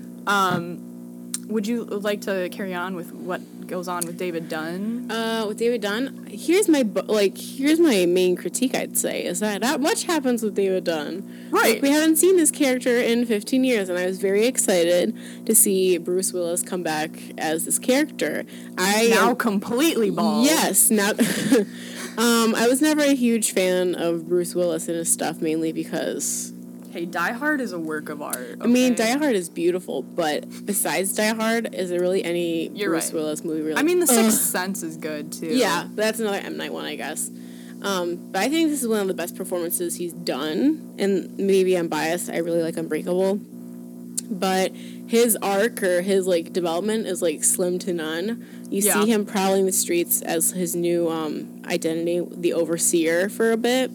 Would 1.47 1.67
you 1.67 1.85
like 1.85 2.23
to 2.23 2.49
carry 2.51 2.75
on 2.75 2.95
with 2.95 3.13
what 3.13 3.67
goes 3.67 3.89
on 3.89 4.07
with 4.07 4.19
David 4.19 4.49
Dunn? 4.49 5.11
Uh, 5.11 5.45
with 5.47 5.59
David 5.59 5.83
Dunn, 5.83 6.27
here's 6.31 6.69
my 6.69 6.83
like 7.07 7.37
here's 7.37 7.79
my 7.79 8.07
main 8.07 8.37
critique. 8.37 8.75
I'd 8.75 8.97
say 8.97 9.25
is 9.25 9.41
that 9.41 9.61
not 9.61 9.81
much 9.81 10.05
happens 10.05 10.43
with 10.43 10.55
David 10.55 10.85
Dunn. 10.85 11.49
Right. 11.51 11.75
Like, 11.75 11.83
we 11.83 11.91
haven't 11.91 12.17
seen 12.17 12.37
this 12.37 12.51
character 12.51 12.99
in 12.99 13.27
15 13.27 13.63
years, 13.63 13.89
and 13.89 13.99
I 13.99 14.07
was 14.07 14.19
very 14.19 14.47
excited 14.47 15.17
to 15.47 15.55
see 15.55 15.99
Bruce 15.99 16.33
Willis 16.33 16.63
come 16.63 16.83
back 16.83 17.11
as 17.39 17.65
this 17.65 17.79
character. 17.79 18.45
I 18.79 19.09
now 19.09 19.35
completely 19.35 20.11
bald. 20.11 20.47
yes, 20.47 20.91
not. 20.91 21.21
um, 22.19 22.55
I 22.55 22.67
was 22.69 22.81
never 22.81 23.03
a 23.03 23.15
huge 23.15 23.53
fan 23.53 23.95
of 23.95 24.29
Bruce 24.29 24.55
Willis 24.55 24.89
and 24.89 24.97
his 24.97 25.13
stuff, 25.13 25.41
mainly 25.41 25.73
because 25.73 26.54
Hey, 26.95 27.07
Die 27.07 27.33
Hard 27.33 27.61
is 27.61 27.73
a 27.73 27.79
work 27.79 28.09
of 28.09 28.23
art. 28.23 28.59
I 28.61 28.69
mean. 28.69 28.95
Die 28.95 29.19
Hard 29.19 29.35
is 29.35 29.49
beautiful, 29.49 30.03
but 30.03 30.65
besides 30.65 31.13
Die 31.13 31.35
Hard, 31.35 31.75
is 31.75 31.91
there 31.91 31.99
really 31.99 32.25
any 32.25 32.69
You're 32.69 32.91
Bruce 32.91 33.07
right. 33.07 33.15
Willis 33.15 33.43
movie? 33.45 33.63
Really? 33.63 33.77
I 33.77 33.83
mean, 33.83 33.99
The 33.99 34.07
Sixth 34.07 34.41
Sense 34.41 34.85
is 34.85 34.97
good 34.97 35.33
too. 35.33 35.49
Yeah, 35.49 35.89
that's 35.97 36.21
another 36.21 36.37
M 36.39 36.57
Night 36.57 36.73
one, 36.73 36.85
I 36.85 36.95
guess. 36.95 37.33
Um, 37.83 38.31
but 38.31 38.43
I 38.43 38.49
think 38.49 38.71
this 38.71 38.81
is 38.81 38.87
one 38.87 39.01
of 39.01 39.09
the 39.09 39.15
best 39.15 39.35
performances 39.35 39.97
he's 39.97 40.13
done, 40.13 40.95
and 40.97 41.37
maybe 41.37 41.77
I'm 41.77 41.89
biased. 41.89 42.31
I 42.31 42.37
really 42.37 42.63
like 42.63 42.77
Unbreakable, 42.77 43.41
but 44.31 44.71
his 45.09 45.37
arc 45.43 45.83
or 45.83 46.01
his 46.01 46.29
like 46.29 46.53
development 46.53 47.09
is 47.09 47.21
like 47.21 47.43
slim 47.43 47.81
to 47.81 47.93
none. 47.93 48.47
You 48.71 48.83
Yeah. 48.83 49.03
see 49.03 49.11
him 49.11 49.27
prowling 49.27 49.67
the 49.67 49.73
streets 49.73 50.23
as 50.23 50.53
his 50.53 50.77
new 50.77 51.11
um, 51.11 51.61
identity, 51.67 52.25
the 52.31 52.53
overseer, 52.53 53.29
for 53.29 53.51
a 53.51 53.57
bit. 53.57 53.91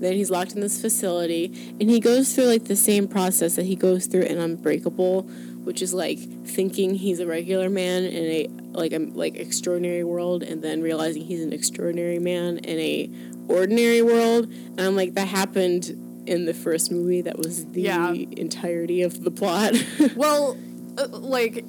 Then 0.00 0.12
he's 0.14 0.30
locked 0.30 0.52
in 0.52 0.60
this 0.60 0.80
facility, 0.80 1.46
and 1.80 1.88
he 1.90 2.00
goes 2.00 2.34
through 2.34 2.44
like 2.44 2.64
the 2.64 2.76
same 2.76 3.08
process 3.08 3.56
that 3.56 3.64
he 3.66 3.76
goes 3.76 4.06
through 4.06 4.22
in 4.22 4.38
Unbreakable, 4.38 5.22
which 5.64 5.80
is 5.82 5.94
like 5.94 6.18
thinking 6.46 6.94
he's 6.94 7.18
a 7.20 7.26
regular 7.26 7.68
man 7.70 8.04
in 8.04 8.24
a 8.24 8.48
like 8.76 8.92
a 8.92 8.98
like 8.98 9.36
extraordinary 9.36 10.04
world, 10.04 10.42
and 10.42 10.62
then 10.62 10.82
realizing 10.82 11.22
he's 11.24 11.42
an 11.42 11.52
extraordinary 11.52 12.18
man 12.18 12.58
in 12.58 12.78
a 12.78 13.10
ordinary 13.48 14.02
world. 14.02 14.46
And 14.46 14.80
I'm 14.80 14.96
like, 14.96 15.14
that 15.14 15.28
happened 15.28 16.22
in 16.26 16.44
the 16.44 16.52
first 16.54 16.90
movie. 16.92 17.22
That 17.22 17.38
was 17.38 17.64
the 17.66 17.82
Yeah. 17.82 18.12
entirety 18.12 19.02
of 19.02 19.22
the 19.24 19.30
plot. 19.30 19.74
Well, 20.16 20.56
uh, 20.98 21.06
like, 21.08 21.64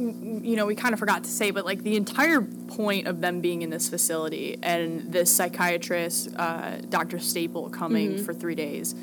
you 0.00 0.56
know, 0.56 0.66
we 0.66 0.74
kind 0.74 0.92
of 0.94 0.98
forgot 0.98 1.24
to 1.24 1.30
say, 1.30 1.50
but 1.50 1.64
like 1.64 1.82
the 1.82 1.96
entire 1.96 2.40
point 2.40 3.06
of 3.06 3.20
them 3.20 3.40
being 3.40 3.62
in 3.62 3.70
this 3.70 3.88
facility 3.88 4.58
and 4.62 5.12
this 5.12 5.30
psychiatrist, 5.30 6.30
uh, 6.36 6.76
Dr. 6.88 7.18
Staple, 7.18 7.68
coming 7.70 8.14
Mm-hmm. 8.14 8.24
for 8.24 8.32
three 8.34 8.54
days 8.54 8.94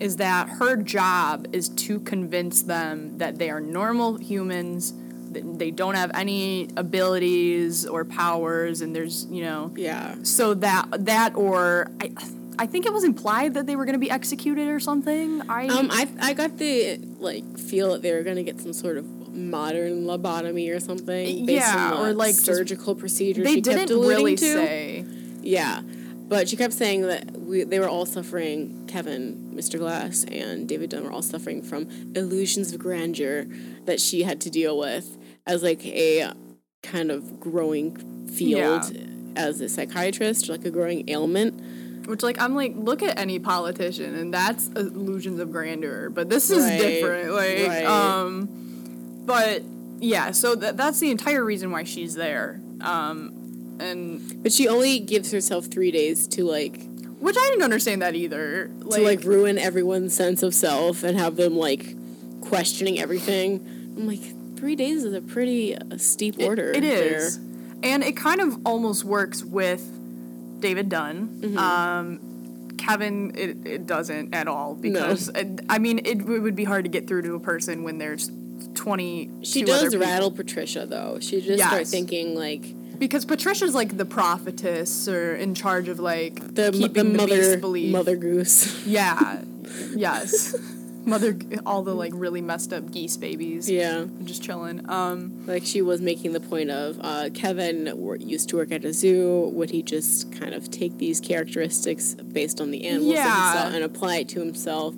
is 0.00 0.16
that 0.16 0.48
her 0.48 0.76
job 0.76 1.46
is 1.52 1.68
to 1.70 2.00
convince 2.00 2.62
them 2.62 3.18
that 3.18 3.38
they 3.38 3.48
are 3.50 3.60
normal 3.60 4.16
humans. 4.16 4.92
that 5.32 5.58
They 5.58 5.70
don't 5.70 5.94
have 5.94 6.10
any 6.14 6.68
abilities 6.76 7.86
or 7.86 8.04
powers, 8.04 8.80
and 8.80 8.94
there's, 8.94 9.26
you 9.30 9.42
know, 9.44 9.72
yeah. 9.76 10.14
so 10.22 10.54
that 10.54 10.86
that 11.06 11.34
or 11.36 11.90
I, 12.00 12.12
I 12.58 12.66
think 12.66 12.86
it 12.86 12.92
was 12.92 13.04
implied 13.04 13.54
that 13.54 13.66
they 13.66 13.76
were 13.76 13.84
going 13.84 13.94
to 13.94 13.98
be 14.00 14.10
executed 14.10 14.68
or 14.68 14.78
something. 14.80 15.42
I 15.48 15.66
Um, 15.66 15.88
I 15.90 16.08
I 16.20 16.34
got 16.34 16.58
the 16.58 16.98
like 17.18 17.58
feel 17.58 17.92
that 17.92 18.02
they 18.02 18.12
were 18.12 18.22
gonna 18.22 18.42
get 18.44 18.60
some 18.60 18.72
sort 18.72 18.96
of 18.96 19.04
modern 19.34 20.04
lobotomy 20.04 20.74
or 20.74 20.80
something. 20.80 21.46
Based 21.46 21.66
Yeah, 21.66 22.00
or, 22.00 22.12
like, 22.12 22.34
surgical 22.34 22.94
procedure. 22.94 23.42
they 23.42 23.54
she 23.54 23.60
didn't 23.60 23.88
really 23.98 24.36
to. 24.36 24.44
say. 24.44 25.04
Yeah, 25.42 25.82
but 25.82 26.48
she 26.48 26.56
kept 26.56 26.72
saying 26.72 27.02
that 27.02 27.32
we, 27.32 27.64
they 27.64 27.78
were 27.78 27.88
all 27.88 28.06
suffering. 28.06 28.84
Kevin, 28.88 29.52
Mr. 29.54 29.78
Glass, 29.78 30.24
and 30.24 30.66
David 30.68 30.90
Dunn 30.90 31.04
were 31.04 31.12
all 31.12 31.22
suffering 31.22 31.62
from 31.62 31.88
illusions 32.14 32.72
of 32.72 32.78
grandeur 32.80 33.44
that 33.84 34.00
she 34.00 34.22
had 34.22 34.40
to 34.42 34.50
deal 34.50 34.78
with 34.78 35.18
as 35.46 35.62
like 35.62 35.84
a 35.84 36.32
kind 36.82 37.10
of 37.10 37.40
growing 37.40 37.96
field 38.28 38.96
as 39.36 39.60
a 39.60 39.68
psychiatrist, 39.68 40.48
like 40.48 40.64
a 40.64 40.70
growing 40.70 41.08
ailment. 41.10 41.60
Which, 42.06 42.22
like, 42.22 42.38
I'm 42.40 42.54
like, 42.54 42.72
look 42.76 43.02
at 43.02 43.18
any 43.18 43.38
politician, 43.38 44.14
and 44.14 44.32
that's 44.32 44.68
illusions 44.68 45.40
of 45.40 45.50
grandeur. 45.50 46.10
But 46.10 46.28
this 46.28 46.50
is 46.50 46.62
Right, 46.62 46.78
different. 46.78 47.32
Like, 47.32 47.66
right. 47.66 47.84
um, 47.86 48.63
but 49.24 49.62
yeah, 50.00 50.30
so 50.32 50.54
that 50.56 50.76
that's 50.76 51.00
the 51.00 51.10
entire 51.10 51.44
reason 51.44 51.70
why 51.70 51.84
she's 51.84 52.14
there. 52.14 52.60
Um, 52.80 53.76
and 53.80 54.42
But 54.42 54.52
she 54.52 54.68
only 54.68 55.00
gives 55.00 55.32
herself 55.32 55.66
three 55.66 55.90
days 55.90 56.26
to 56.28 56.44
like 56.44 56.80
which 57.20 57.36
I 57.38 57.48
didn't 57.50 57.62
understand 57.62 58.02
that 58.02 58.14
either. 58.14 58.70
Like, 58.80 59.00
to 59.00 59.04
like 59.04 59.24
ruin 59.24 59.56
everyone's 59.56 60.14
sense 60.14 60.42
of 60.42 60.54
self 60.54 61.02
and 61.02 61.18
have 61.18 61.36
them 61.36 61.56
like 61.56 61.96
questioning 62.42 62.98
everything. 63.00 63.64
I'm 63.96 64.06
like, 64.06 64.56
three 64.56 64.76
days 64.76 65.04
is 65.04 65.14
a 65.14 65.22
pretty 65.22 65.74
uh, 65.76 65.96
steep 65.96 66.38
It- 66.38 66.44
order. 66.46 66.70
it 66.72 66.84
is, 66.84 67.38
there. 67.38 67.46
and 67.94 68.04
it 68.04 68.16
kind 68.16 68.40
of 68.42 68.58
almost 68.66 69.04
works 69.04 69.42
with 69.42 69.80
David 70.60 70.88
Dunn. 70.90 71.28
Mm-hmm. 71.40 71.58
Um, 71.58 72.20
Kevin, 72.76 73.32
it, 73.36 73.66
it 73.66 73.86
doesn't 73.86 74.34
at 74.34 74.46
all 74.46 74.74
because 74.74 75.28
it, 75.30 75.60
I 75.70 75.78
mean 75.78 76.00
it, 76.04 76.18
w- 76.18 76.42
would 76.42 76.56
be 76.56 76.64
hard 76.64 76.84
to 76.84 76.90
get 76.90 77.06
through 77.08 77.22
to 77.22 77.34
a 77.34 77.40
person 77.40 77.82
when 77.84 77.96
there's 77.96 78.30
twenty. 78.74 79.30
She 79.42 79.62
does 79.62 79.94
rattle 79.96 80.30
Patricia 80.30 80.86
though. 80.86 81.18
She 81.20 81.40
just 81.40 81.62
starts 81.62 81.90
thinking 81.90 82.34
like 82.34 82.62
because 82.98 83.24
Patricia's 83.24 83.74
like 83.74 83.96
the 83.96 84.04
prophetess 84.04 85.08
or 85.08 85.34
in 85.34 85.54
charge 85.54 85.88
of 85.88 85.98
like 85.98 86.34
the, 86.54 86.70
keeping 86.72 86.92
the 86.92 87.10
the, 87.10 87.16
mother 87.18 87.36
beast 87.36 87.60
belief. 87.60 87.92
mother 87.92 88.16
goose. 88.16 88.86
Yeah. 88.86 89.42
yes. 89.94 90.56
Mother, 91.06 91.36
all 91.66 91.82
the 91.82 91.94
like 91.94 92.12
really 92.14 92.40
messed 92.40 92.72
up 92.72 92.90
geese 92.90 93.16
babies. 93.18 93.68
Yeah. 93.68 94.06
Just 94.22 94.42
chilling. 94.42 94.88
Um, 94.88 95.44
Like 95.46 95.64
she 95.66 95.82
was 95.82 96.00
making 96.00 96.32
the 96.32 96.40
point 96.40 96.70
of 96.70 96.98
uh, 97.02 97.28
Kevin 97.34 97.86
used 98.20 98.48
to 98.50 98.56
work 98.56 98.72
at 98.72 98.84
a 98.86 98.92
zoo. 98.92 99.50
Would 99.52 99.70
he 99.70 99.82
just 99.82 100.32
kind 100.32 100.54
of 100.54 100.70
take 100.70 100.96
these 100.96 101.20
characteristics 101.20 102.14
based 102.14 102.58
on 102.60 102.70
the 102.70 102.86
animals 102.86 103.14
that 103.14 103.22
he 103.22 103.28
Yeah. 103.28 103.52
saw 103.52 103.74
and 103.74 103.84
apply 103.84 104.16
it 104.18 104.28
to 104.30 104.40
himself? 104.40 104.94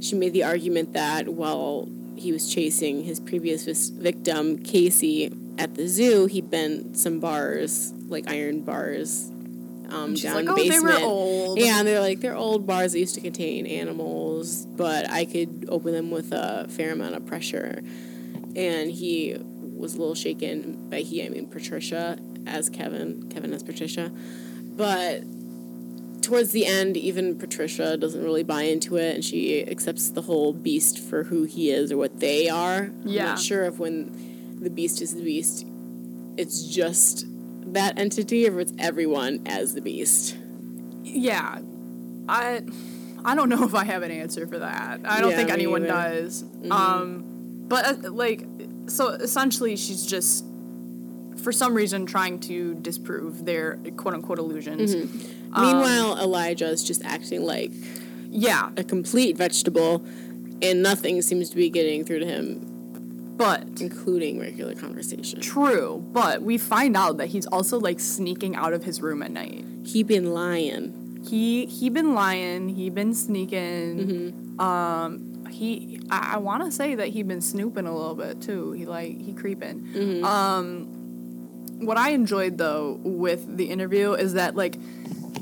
She 0.00 0.14
made 0.14 0.32
the 0.32 0.44
argument 0.44 0.92
that 0.94 1.28
while 1.28 1.88
he 2.16 2.32
was 2.32 2.52
chasing 2.52 3.04
his 3.04 3.20
previous 3.20 3.64
vis- 3.64 3.90
victim, 3.90 4.58
Casey, 4.58 5.32
at 5.58 5.74
the 5.74 5.88
zoo, 5.88 6.26
he 6.26 6.40
bent 6.40 6.96
some 6.96 7.20
bars, 7.20 7.92
like 8.08 8.28
iron 8.28 8.62
bars, 8.62 9.30
um, 9.90 10.14
down 10.14 10.34
like, 10.34 10.44
the 10.46 10.52
oh, 10.52 10.56
they 10.56 10.68
basement. 10.68 11.00
were 11.00 11.06
old. 11.06 11.58
Yeah, 11.58 11.78
and 11.78 11.88
they're 11.88 12.00
like 12.00 12.20
they're 12.20 12.36
old 12.36 12.66
bars 12.66 12.92
that 12.92 12.98
used 12.98 13.14
to 13.14 13.20
contain 13.20 13.66
animals, 13.66 14.66
but 14.66 15.08
I 15.10 15.24
could 15.24 15.66
open 15.68 15.92
them 15.92 16.10
with 16.10 16.32
a 16.32 16.66
fair 16.68 16.92
amount 16.92 17.14
of 17.14 17.26
pressure. 17.26 17.82
And 18.54 18.90
he 18.90 19.36
was 19.60 19.94
a 19.94 19.98
little 19.98 20.14
shaken. 20.14 20.88
By 20.90 21.00
he, 21.00 21.24
I 21.24 21.28
mean 21.28 21.48
Patricia 21.48 22.18
as 22.46 22.68
Kevin, 22.68 23.28
Kevin 23.30 23.52
as 23.52 23.62
Patricia. 23.62 24.10
But 24.10 25.22
towards 26.26 26.50
the 26.50 26.66
end, 26.66 26.96
even 26.96 27.38
Patricia 27.38 27.96
doesn't 27.96 28.22
really 28.22 28.42
buy 28.42 28.62
into 28.62 28.96
it, 28.96 29.14
and 29.14 29.24
she 29.24 29.64
accepts 29.66 30.10
the 30.10 30.22
whole 30.22 30.52
beast 30.52 30.98
for 30.98 31.22
who 31.24 31.44
he 31.44 31.70
is 31.70 31.92
or 31.92 31.96
what 31.96 32.18
they 32.18 32.48
are. 32.48 32.90
I'm 32.90 33.02
Yeah. 33.04 33.26
not 33.26 33.38
sure 33.38 33.64
if 33.64 33.78
when 33.78 34.58
the 34.60 34.68
beast 34.70 35.00
is 35.00 35.14
the 35.14 35.22
beast, 35.22 35.64
it's 36.36 36.62
just 36.66 37.26
that 37.72 37.96
entity 37.98 38.48
or 38.48 38.58
if 38.60 38.68
it's 38.68 38.72
everyone 38.78 39.42
as 39.46 39.74
the 39.74 39.80
beast. 39.80 40.36
Yeah, 41.04 41.60
I 42.28 42.62
I 43.24 43.34
don't 43.36 43.48
know 43.48 43.62
if 43.70 43.74
I 43.74 43.84
have 43.84 44.02
an 44.02 44.10
answer 44.10 44.46
for 44.48 44.58
that. 44.58 45.00
I 45.04 45.20
don't 45.20 45.30
Yeah, 45.30 45.36
think 45.36 45.50
anyone 45.50 45.82
either. 45.84 45.92
does. 45.92 46.44
Um, 46.70 47.24
but 47.68 48.04
uh, 48.04 48.10
like, 48.12 48.44
so 48.88 49.10
essentially, 49.10 49.76
she's 49.76 50.04
just 50.04 50.44
for 51.42 51.52
some 51.52 51.74
reason 51.74 52.06
trying 52.06 52.40
to 52.40 52.74
disprove 52.74 53.44
their 53.44 53.78
quote 53.96 54.14
unquote 54.14 54.38
illusions. 54.40 54.94
Mm-hmm. 54.94 55.35
Meanwhile, 55.54 56.18
Elijah 56.18 56.68
is 56.68 56.82
just 56.84 57.04
acting 57.04 57.44
like 57.44 57.72
Yeah, 58.30 58.70
a 58.76 58.84
complete 58.84 59.36
vegetable, 59.36 60.04
and 60.62 60.82
nothing 60.82 61.22
seems 61.22 61.50
to 61.50 61.56
be 61.56 61.70
getting 61.70 62.04
through 62.04 62.20
to 62.20 62.26
him, 62.26 62.60
but 63.36 63.62
including 63.80 64.38
regular 64.40 64.74
conversation. 64.74 65.40
true. 65.40 66.04
But 66.12 66.42
we 66.42 66.58
find 66.58 66.96
out 66.96 67.16
that 67.18 67.28
he's 67.28 67.46
also 67.46 67.78
like 67.78 68.00
sneaking 68.00 68.56
out 68.56 68.72
of 68.72 68.84
his 68.84 69.00
room 69.00 69.22
at 69.22 69.30
night. 69.30 69.64
He 69.84 70.02
been 70.02 70.32
lying. 70.32 71.22
He 71.28 71.66
he 71.66 71.88
been 71.90 72.14
lying. 72.14 72.68
He 72.68 72.90
been 72.90 73.14
sneaking. 73.14 73.98
Mm-hmm. 73.98 74.60
Um, 74.60 75.46
he 75.50 76.00
I, 76.10 76.34
I 76.34 76.36
want 76.38 76.64
to 76.64 76.70
say 76.72 76.94
that 76.94 77.08
he 77.08 77.22
been 77.22 77.40
snooping 77.40 77.86
a 77.86 77.94
little 77.96 78.14
bit 78.14 78.40
too. 78.42 78.72
He 78.72 78.84
like 78.86 79.20
he 79.20 79.32
creeping. 79.32 79.80
Mm-hmm. 79.80 80.24
Um, 80.24 80.86
what 81.84 81.96
I 81.98 82.10
enjoyed 82.10 82.58
though 82.58 82.98
with 83.02 83.56
the 83.56 83.70
interview 83.70 84.12
is 84.12 84.34
that 84.34 84.54
like. 84.56 84.76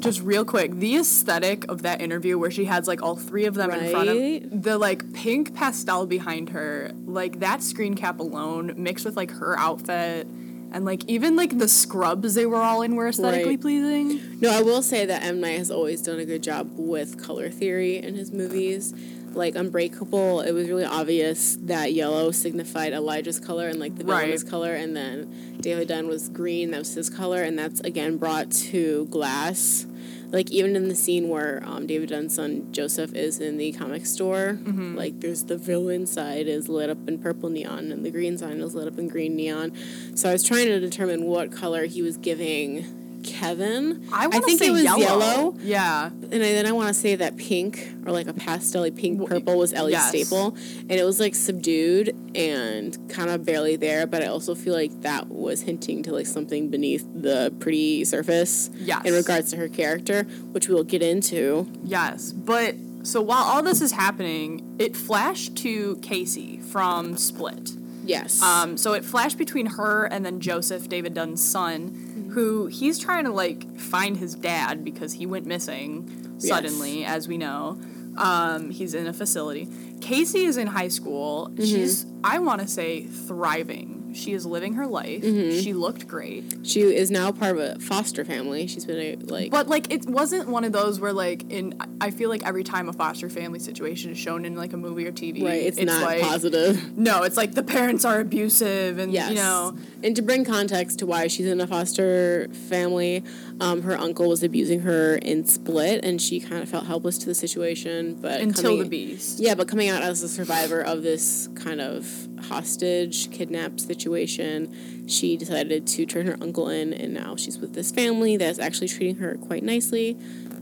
Just 0.04 0.20
real 0.22 0.44
quick, 0.44 0.74
the 0.74 0.96
aesthetic 0.96 1.64
of 1.70 1.80
that 1.82 2.00
interview 2.02 2.38
where 2.38 2.50
she 2.50 2.66
has 2.66 2.86
like 2.86 3.02
all 3.02 3.16
three 3.16 3.46
of 3.46 3.54
them 3.54 3.70
in 3.70 3.90
front 3.90 4.10
Right? 4.10 4.44
of 4.44 4.62
the 4.62 4.76
like 4.76 5.12
pink 5.14 5.54
pastel 5.54 6.04
behind 6.06 6.50
her, 6.50 6.92
like 7.06 7.40
that 7.40 7.62
screen 7.62 7.94
cap 7.94 8.20
alone 8.20 8.74
mixed 8.76 9.04
with 9.06 9.16
like 9.16 9.30
her 9.30 9.58
outfit 9.58 10.26
and 10.72 10.84
like 10.84 11.04
even 11.08 11.36
like 11.36 11.56
the 11.58 11.68
scrubs 11.68 12.34
they 12.34 12.44
were 12.44 12.60
all 12.60 12.82
in 12.82 12.96
were 12.96 13.08
aesthetically 13.08 13.52
Right. 13.52 13.60
pleasing. 13.60 14.20
No, 14.40 14.50
I 14.50 14.60
will 14.60 14.82
say 14.82 15.06
that 15.06 15.22
M 15.22 15.40
Night 15.40 15.56
has 15.58 15.70
always 15.70 16.02
done 16.02 16.18
a 16.18 16.24
good 16.26 16.42
job 16.42 16.70
with 16.76 17.16
color 17.22 17.48
theory 17.48 17.96
in 17.96 18.14
his 18.14 18.30
movies. 18.30 18.92
Like 19.32 19.56
Unbreakable, 19.56 20.42
it 20.42 20.52
was 20.52 20.68
really 20.68 20.84
obvious 20.84 21.56
that 21.62 21.92
yellow 21.92 22.30
signified 22.30 22.92
Elijah's 22.92 23.40
color 23.40 23.68
and 23.68 23.80
like 23.80 23.96
the 23.96 24.04
villainous 24.04 24.42
Right. 24.44 24.50
color, 24.50 24.74
and 24.74 24.94
then 24.94 25.56
David 25.60 25.88
Dunn 25.88 26.06
was 26.06 26.28
green, 26.28 26.70
that 26.70 26.78
was 26.78 26.94
his 26.94 27.10
color, 27.10 27.42
and 27.42 27.58
that's 27.58 27.80
again 27.80 28.16
brought 28.16 28.50
to 28.52 29.06
Glass. 29.06 29.86
Like 30.34 30.50
even 30.50 30.74
in 30.74 30.88
the 30.88 30.96
scene 30.96 31.28
where 31.28 31.62
um, 31.64 31.86
David 31.86 32.08
Dunn's 32.08 32.34
son 32.34 32.72
Joseph 32.72 33.14
is 33.14 33.38
in 33.38 33.56
the 33.56 33.70
comic 33.70 34.04
store, 34.04 34.58
like 34.96 35.20
there's 35.20 35.44
the 35.44 35.56
villain 35.56 36.06
side 36.06 36.48
is 36.48 36.68
lit 36.68 36.90
up 36.90 36.98
in 37.06 37.20
purple 37.20 37.48
neon, 37.50 37.92
and 37.92 38.04
the 38.04 38.10
green 38.10 38.36
side 38.36 38.58
is 38.58 38.74
lit 38.74 38.88
up 38.88 38.98
in 38.98 39.06
green 39.06 39.36
neon. 39.36 39.72
So 40.16 40.28
I 40.28 40.32
was 40.32 40.42
trying 40.42 40.66
to 40.66 40.80
determine 40.80 41.24
what 41.24 41.52
color 41.52 41.86
he 41.86 42.02
was 42.02 42.16
giving 42.16 43.03
Kevin. 43.24 44.06
I, 44.12 44.26
wanna 44.26 44.44
think 44.44 44.60
say 44.60 44.68
it 44.68 44.70
was 44.70 44.84
yellow. 44.84 44.98
yellow. 45.00 45.54
Yeah. 45.60 46.06
And 46.06 46.34
I, 46.34 46.38
then 46.38 46.66
I 46.66 46.72
want 46.72 46.88
to 46.88 46.94
say 46.94 47.16
that 47.16 47.36
pink 47.36 47.92
or 48.06 48.12
like 48.12 48.26
a 48.28 48.32
pastel 48.34 48.88
pink 48.90 49.26
purple 49.26 49.58
was 49.58 49.72
Ellie's 49.72 49.92
yes. 49.92 50.08
staple, 50.08 50.56
and 50.80 50.92
it 50.92 51.04
was 51.04 51.18
like 51.18 51.34
subdued 51.34 52.14
and 52.36 52.96
kind 53.08 53.30
of 53.30 53.44
barely 53.44 53.76
there. 53.76 54.06
But 54.06 54.22
I 54.22 54.26
also 54.26 54.54
feel 54.54 54.74
like 54.74 55.00
that 55.00 55.28
was 55.28 55.62
hinting 55.62 56.02
to 56.04 56.12
like 56.12 56.26
something 56.26 56.68
beneath 56.70 57.06
the 57.14 57.52
pretty 57.58 58.04
surface 58.04 58.70
Yes. 58.74 59.04
in 59.04 59.14
regards 59.14 59.50
to 59.50 59.56
her 59.56 59.68
character, 59.68 60.24
which 60.52 60.68
we'll 60.68 60.84
get 60.84 61.02
into. 61.02 61.66
Yes. 61.82 62.32
But 62.32 62.74
so 63.02 63.20
while 63.20 63.42
all 63.44 63.62
this 63.62 63.80
is 63.80 63.92
happening, 63.92 64.76
it 64.78 64.96
flashed 64.96 65.56
to 65.56 65.96
Casey 66.02 66.58
from 66.58 67.16
Split. 67.16 67.72
Yes. 68.06 68.42
Um, 68.42 68.76
so 68.76 68.92
it 68.92 69.04
flashed 69.04 69.38
between 69.38 69.66
her 69.66 70.04
and 70.04 70.26
then 70.26 70.40
Joseph, 70.40 70.88
David 70.88 71.14
Dunn's 71.14 71.42
son, 71.42 72.13
who 72.34 72.66
he's 72.66 72.98
trying 72.98 73.24
to 73.24 73.30
like 73.32 73.78
find 73.78 74.16
his 74.16 74.34
dad 74.34 74.84
because 74.84 75.12
he 75.14 75.24
went 75.24 75.46
missing 75.46 76.34
suddenly, 76.38 77.04
as 77.04 77.28
we 77.28 77.38
know. 77.38 77.78
Um, 78.16 78.70
he's 78.70 78.94
in 78.94 79.06
a 79.06 79.12
facility. 79.12 79.68
Casey 80.00 80.44
is 80.44 80.56
in 80.56 80.66
high 80.66 80.88
school. 80.88 81.48
Mm-hmm. 81.48 81.64
She's, 81.64 82.06
I 82.22 82.38
want 82.40 82.60
to 82.60 82.68
say, 82.68 83.04
thriving. 83.04 84.03
She 84.14 84.32
is 84.32 84.46
living 84.46 84.74
her 84.74 84.86
life. 84.86 85.22
Mm-hmm. 85.22 85.60
She 85.60 85.72
looked 85.72 86.06
great. 86.06 86.44
she 86.62 86.80
is 86.82 87.10
now 87.10 87.32
part 87.32 87.56
of 87.56 87.58
a 87.58 87.78
foster 87.80 88.24
family. 88.24 88.66
She's 88.66 88.84
been 88.84 88.98
a, 88.98 89.16
like 89.24 89.50
But 89.50 89.68
like 89.68 89.92
it 89.92 90.06
wasn't 90.06 90.48
one 90.48 90.64
of 90.64 90.72
those 90.72 91.00
where 91.00 91.12
like 91.12 91.50
in 91.50 91.74
I 92.00 92.10
feel 92.10 92.28
like 92.30 92.46
every 92.46 92.64
time 92.64 92.88
a 92.88 92.92
foster 92.92 93.28
family 93.28 93.58
situation 93.58 94.10
is 94.10 94.18
shown 94.18 94.44
in 94.44 94.54
like 94.54 94.72
a 94.72 94.76
movie 94.76 95.06
or 95.06 95.12
TV, 95.12 95.44
right. 95.44 95.62
It's, 95.62 95.78
not 95.80 96.02
like 96.02 96.22
positive. 96.22 96.96
no, 96.96 97.22
it's 97.24 97.36
like 97.36 97.54
the 97.54 97.62
parents 97.62 98.04
are 98.04 98.20
abusive 98.20 98.98
and 98.98 99.12
Yes. 99.12 99.30
you 99.30 99.36
know 99.36 99.76
And 100.02 100.14
to 100.16 100.22
bring 100.22 100.44
context 100.44 100.98
to 101.00 101.06
why 101.06 101.26
she's 101.26 101.46
in 101.46 101.60
a 101.60 101.66
foster 101.66 102.48
family, 102.68 103.22
um, 103.60 103.82
her 103.82 103.98
uncle 103.98 104.28
was 104.28 104.42
abusing 104.42 104.80
her 104.80 105.16
in 105.16 105.44
Split, 105.44 106.04
and 106.04 106.20
she 106.20 106.40
kind 106.40 106.62
of 106.62 106.68
felt 106.68 106.86
helpless 106.86 107.18
to 107.18 107.26
the 107.26 107.34
situation. 107.34 108.14
But 108.14 108.40
until 108.40 108.62
coming- 108.62 108.78
the 108.80 108.88
beast. 108.88 109.40
Yeah, 109.40 109.54
but 109.54 109.68
coming 109.68 109.88
out 109.88 110.02
as 110.02 110.22
a 110.22 110.28
survivor 110.28 110.80
of 110.80 111.02
this 111.02 111.48
kind 111.54 111.80
of 111.80 112.28
hostage 112.44 113.30
kidnapped 113.30 113.80
situation, 113.80 115.06
she 115.08 115.36
decided 115.36 115.86
to 115.86 116.06
turn 116.06 116.26
her 116.26 116.36
uncle 116.40 116.68
in, 116.68 116.92
and 116.92 117.12
now 117.14 117.36
she's 117.36 117.58
with 117.58 117.74
this 117.74 117.90
family 117.90 118.36
that's 118.36 118.58
actually 118.58 118.88
treating 118.88 119.16
her 119.16 119.36
quite 119.36 119.62
nicely. 119.62 120.16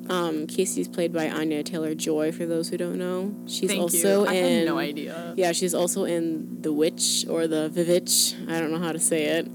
Um, 0.08 0.46
Casey's 0.46 0.88
played 0.88 1.12
by 1.12 1.30
Anya 1.30 1.62
Taylor 1.62 1.94
Joy. 1.94 2.32
For 2.32 2.44
those 2.44 2.68
who 2.68 2.76
don't 2.76 2.98
know, 2.98 3.34
she's 3.46 3.70
Thank 3.70 3.82
also 3.82 4.24
you. 4.24 4.28
I 4.28 4.34
in. 4.34 4.66
no 4.66 4.78
idea. 4.78 5.34
Yeah, 5.36 5.52
she's 5.52 5.74
also 5.74 6.04
in 6.04 6.60
The 6.60 6.72
Witch 6.72 7.24
or 7.28 7.46
The 7.46 7.70
Vivitch. 7.72 8.34
I 8.48 8.58
don't 8.60 8.72
know 8.72 8.80
how 8.80 8.92
to 8.92 8.98
say 8.98 9.24
it. 9.24 9.48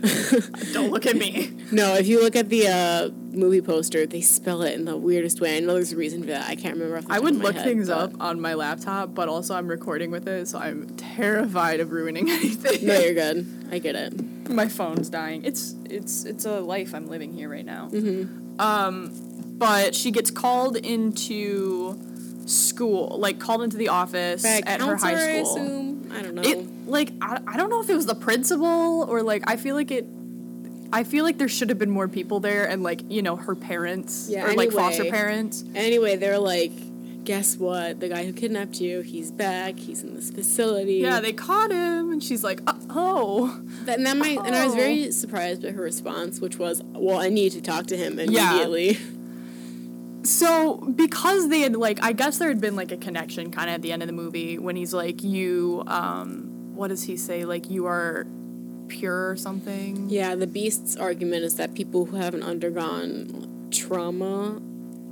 Don't 0.72 0.90
look 0.90 1.06
at 1.06 1.16
me. 1.16 1.52
No, 1.72 1.94
if 1.94 2.06
you 2.06 2.20
look 2.22 2.34
at 2.36 2.48
the 2.48 2.66
uh, 2.68 3.08
movie 3.36 3.60
poster, 3.60 4.06
they 4.06 4.20
spell 4.20 4.62
it 4.62 4.74
in 4.74 4.84
the 4.86 4.96
weirdest 4.96 5.40
way. 5.40 5.56
I 5.56 5.60
know 5.60 5.74
there's 5.74 5.92
a 5.92 5.96
reason 5.96 6.20
for 6.22 6.28
that. 6.28 6.48
I 6.48 6.56
can't 6.56 6.76
remember. 6.76 7.02
I 7.12 7.18
would 7.20 7.36
look 7.36 7.54
head, 7.54 7.64
things 7.64 7.88
but- 7.88 7.98
up 7.98 8.12
on 8.20 8.40
my 8.40 8.54
laptop, 8.54 9.14
but 9.14 9.28
also 9.28 9.54
I'm 9.54 9.68
recording 9.68 10.10
with 10.10 10.26
it, 10.26 10.48
so 10.48 10.58
I'm 10.58 10.88
terrified 10.96 11.80
of 11.80 11.92
ruining 11.92 12.30
anything. 12.30 12.86
No, 12.86 12.98
you're 12.98 13.14
good. 13.14 13.68
I 13.70 13.78
get 13.78 13.94
it. 13.94 14.48
my 14.50 14.68
phone's 14.68 15.08
dying. 15.10 15.44
It's 15.44 15.74
it's 15.88 16.24
it's 16.24 16.44
a 16.44 16.60
life 16.60 16.94
I'm 16.94 17.08
living 17.08 17.32
here 17.32 17.48
right 17.48 17.64
now. 17.64 17.88
Um, 18.58 19.12
but 19.58 19.94
she 19.94 20.10
gets 20.10 20.30
called 20.30 20.76
into 20.76 21.98
school, 22.46 23.16
like 23.18 23.38
called 23.38 23.62
into 23.62 23.76
the 23.76 23.88
office 23.88 24.44
at 24.44 24.80
her 24.80 24.96
high 24.96 25.12
I 25.38 25.42
school. 25.42 25.56
assume. 25.56 26.12
I 26.12 26.22
don't 26.22 26.34
know. 26.34 26.42
It 26.42 26.66
like 26.90 27.12
I, 27.22 27.40
I 27.46 27.56
don't 27.56 27.70
know 27.70 27.80
if 27.80 27.88
it 27.88 27.94
was 27.94 28.06
the 28.06 28.14
principal 28.14 29.04
or 29.08 29.22
like 29.22 29.44
I 29.46 29.56
feel 29.56 29.74
like 29.74 29.90
it. 29.90 30.06
I 30.92 31.04
feel 31.04 31.22
like 31.24 31.38
there 31.38 31.48
should 31.48 31.68
have 31.68 31.78
been 31.78 31.90
more 31.90 32.08
people 32.08 32.40
there 32.40 32.68
and 32.68 32.82
like 32.82 33.00
you 33.08 33.22
know 33.22 33.36
her 33.36 33.54
parents 33.54 34.28
Yeah, 34.28 34.44
or 34.46 34.54
like 34.54 34.72
foster 34.72 35.02
anyway. 35.02 35.10
parents. 35.16 35.64
anyway, 35.74 36.16
they're 36.16 36.38
like, 36.40 36.72
guess 37.24 37.56
what? 37.56 38.00
The 38.00 38.08
guy 38.08 38.24
who 38.26 38.32
kidnapped 38.32 38.80
you, 38.80 39.02
he's 39.02 39.30
back. 39.30 39.78
He's 39.78 40.02
in 40.02 40.16
this 40.16 40.30
facility. 40.32 40.94
Yeah, 40.94 41.20
they 41.20 41.32
caught 41.32 41.70
him, 41.70 42.10
and 42.10 42.22
she's 42.24 42.42
like, 42.42 42.60
"Uh, 42.66 42.74
"Oh, 42.90 43.62
and 43.86 44.04
that 44.04 44.16
might, 44.16 44.38
and 44.38 44.52
I 44.56 44.64
was 44.64 44.72
Oh. 44.74 44.76
very 44.78 45.12
surprised 45.12 45.62
by 45.62 45.70
her 45.70 45.82
response, 45.82 46.40
which 46.40 46.58
was, 46.58 46.82
"Well, 46.92 47.18
I 47.18 47.28
need 47.28 47.52
to 47.52 47.60
talk 47.60 47.86
to 47.86 47.96
him 47.96 48.18
Yeah. 48.18 48.50
immediately." 48.50 48.98
So 50.22 50.76
because 50.76 51.48
they 51.48 51.60
had 51.60 51.74
like 51.76 52.02
I 52.02 52.12
guess 52.12 52.36
there 52.38 52.48
had 52.48 52.60
been 52.60 52.76
like 52.76 52.92
a 52.92 52.96
connection 52.98 53.50
kind 53.50 53.70
of 53.70 53.74
at 53.76 53.82
the 53.82 53.90
end 53.90 54.02
of 54.02 54.06
the 54.06 54.12
movie 54.12 54.58
when 54.58 54.76
he's 54.76 54.92
like 54.92 55.22
you 55.22 55.82
um 55.86 56.49
what 56.80 56.88
does 56.88 57.02
he 57.02 57.14
say 57.14 57.44
like 57.44 57.68
you 57.68 57.84
are 57.84 58.26
pure 58.88 59.30
or 59.30 59.36
something. 59.36 60.08
Yeah, 60.08 60.34
the 60.34 60.46
beast's 60.46 60.96
argument 60.96 61.44
is 61.44 61.56
that 61.56 61.74
people 61.74 62.06
who 62.06 62.16
haven't 62.16 62.42
undergone 62.42 63.68
trauma 63.70 64.60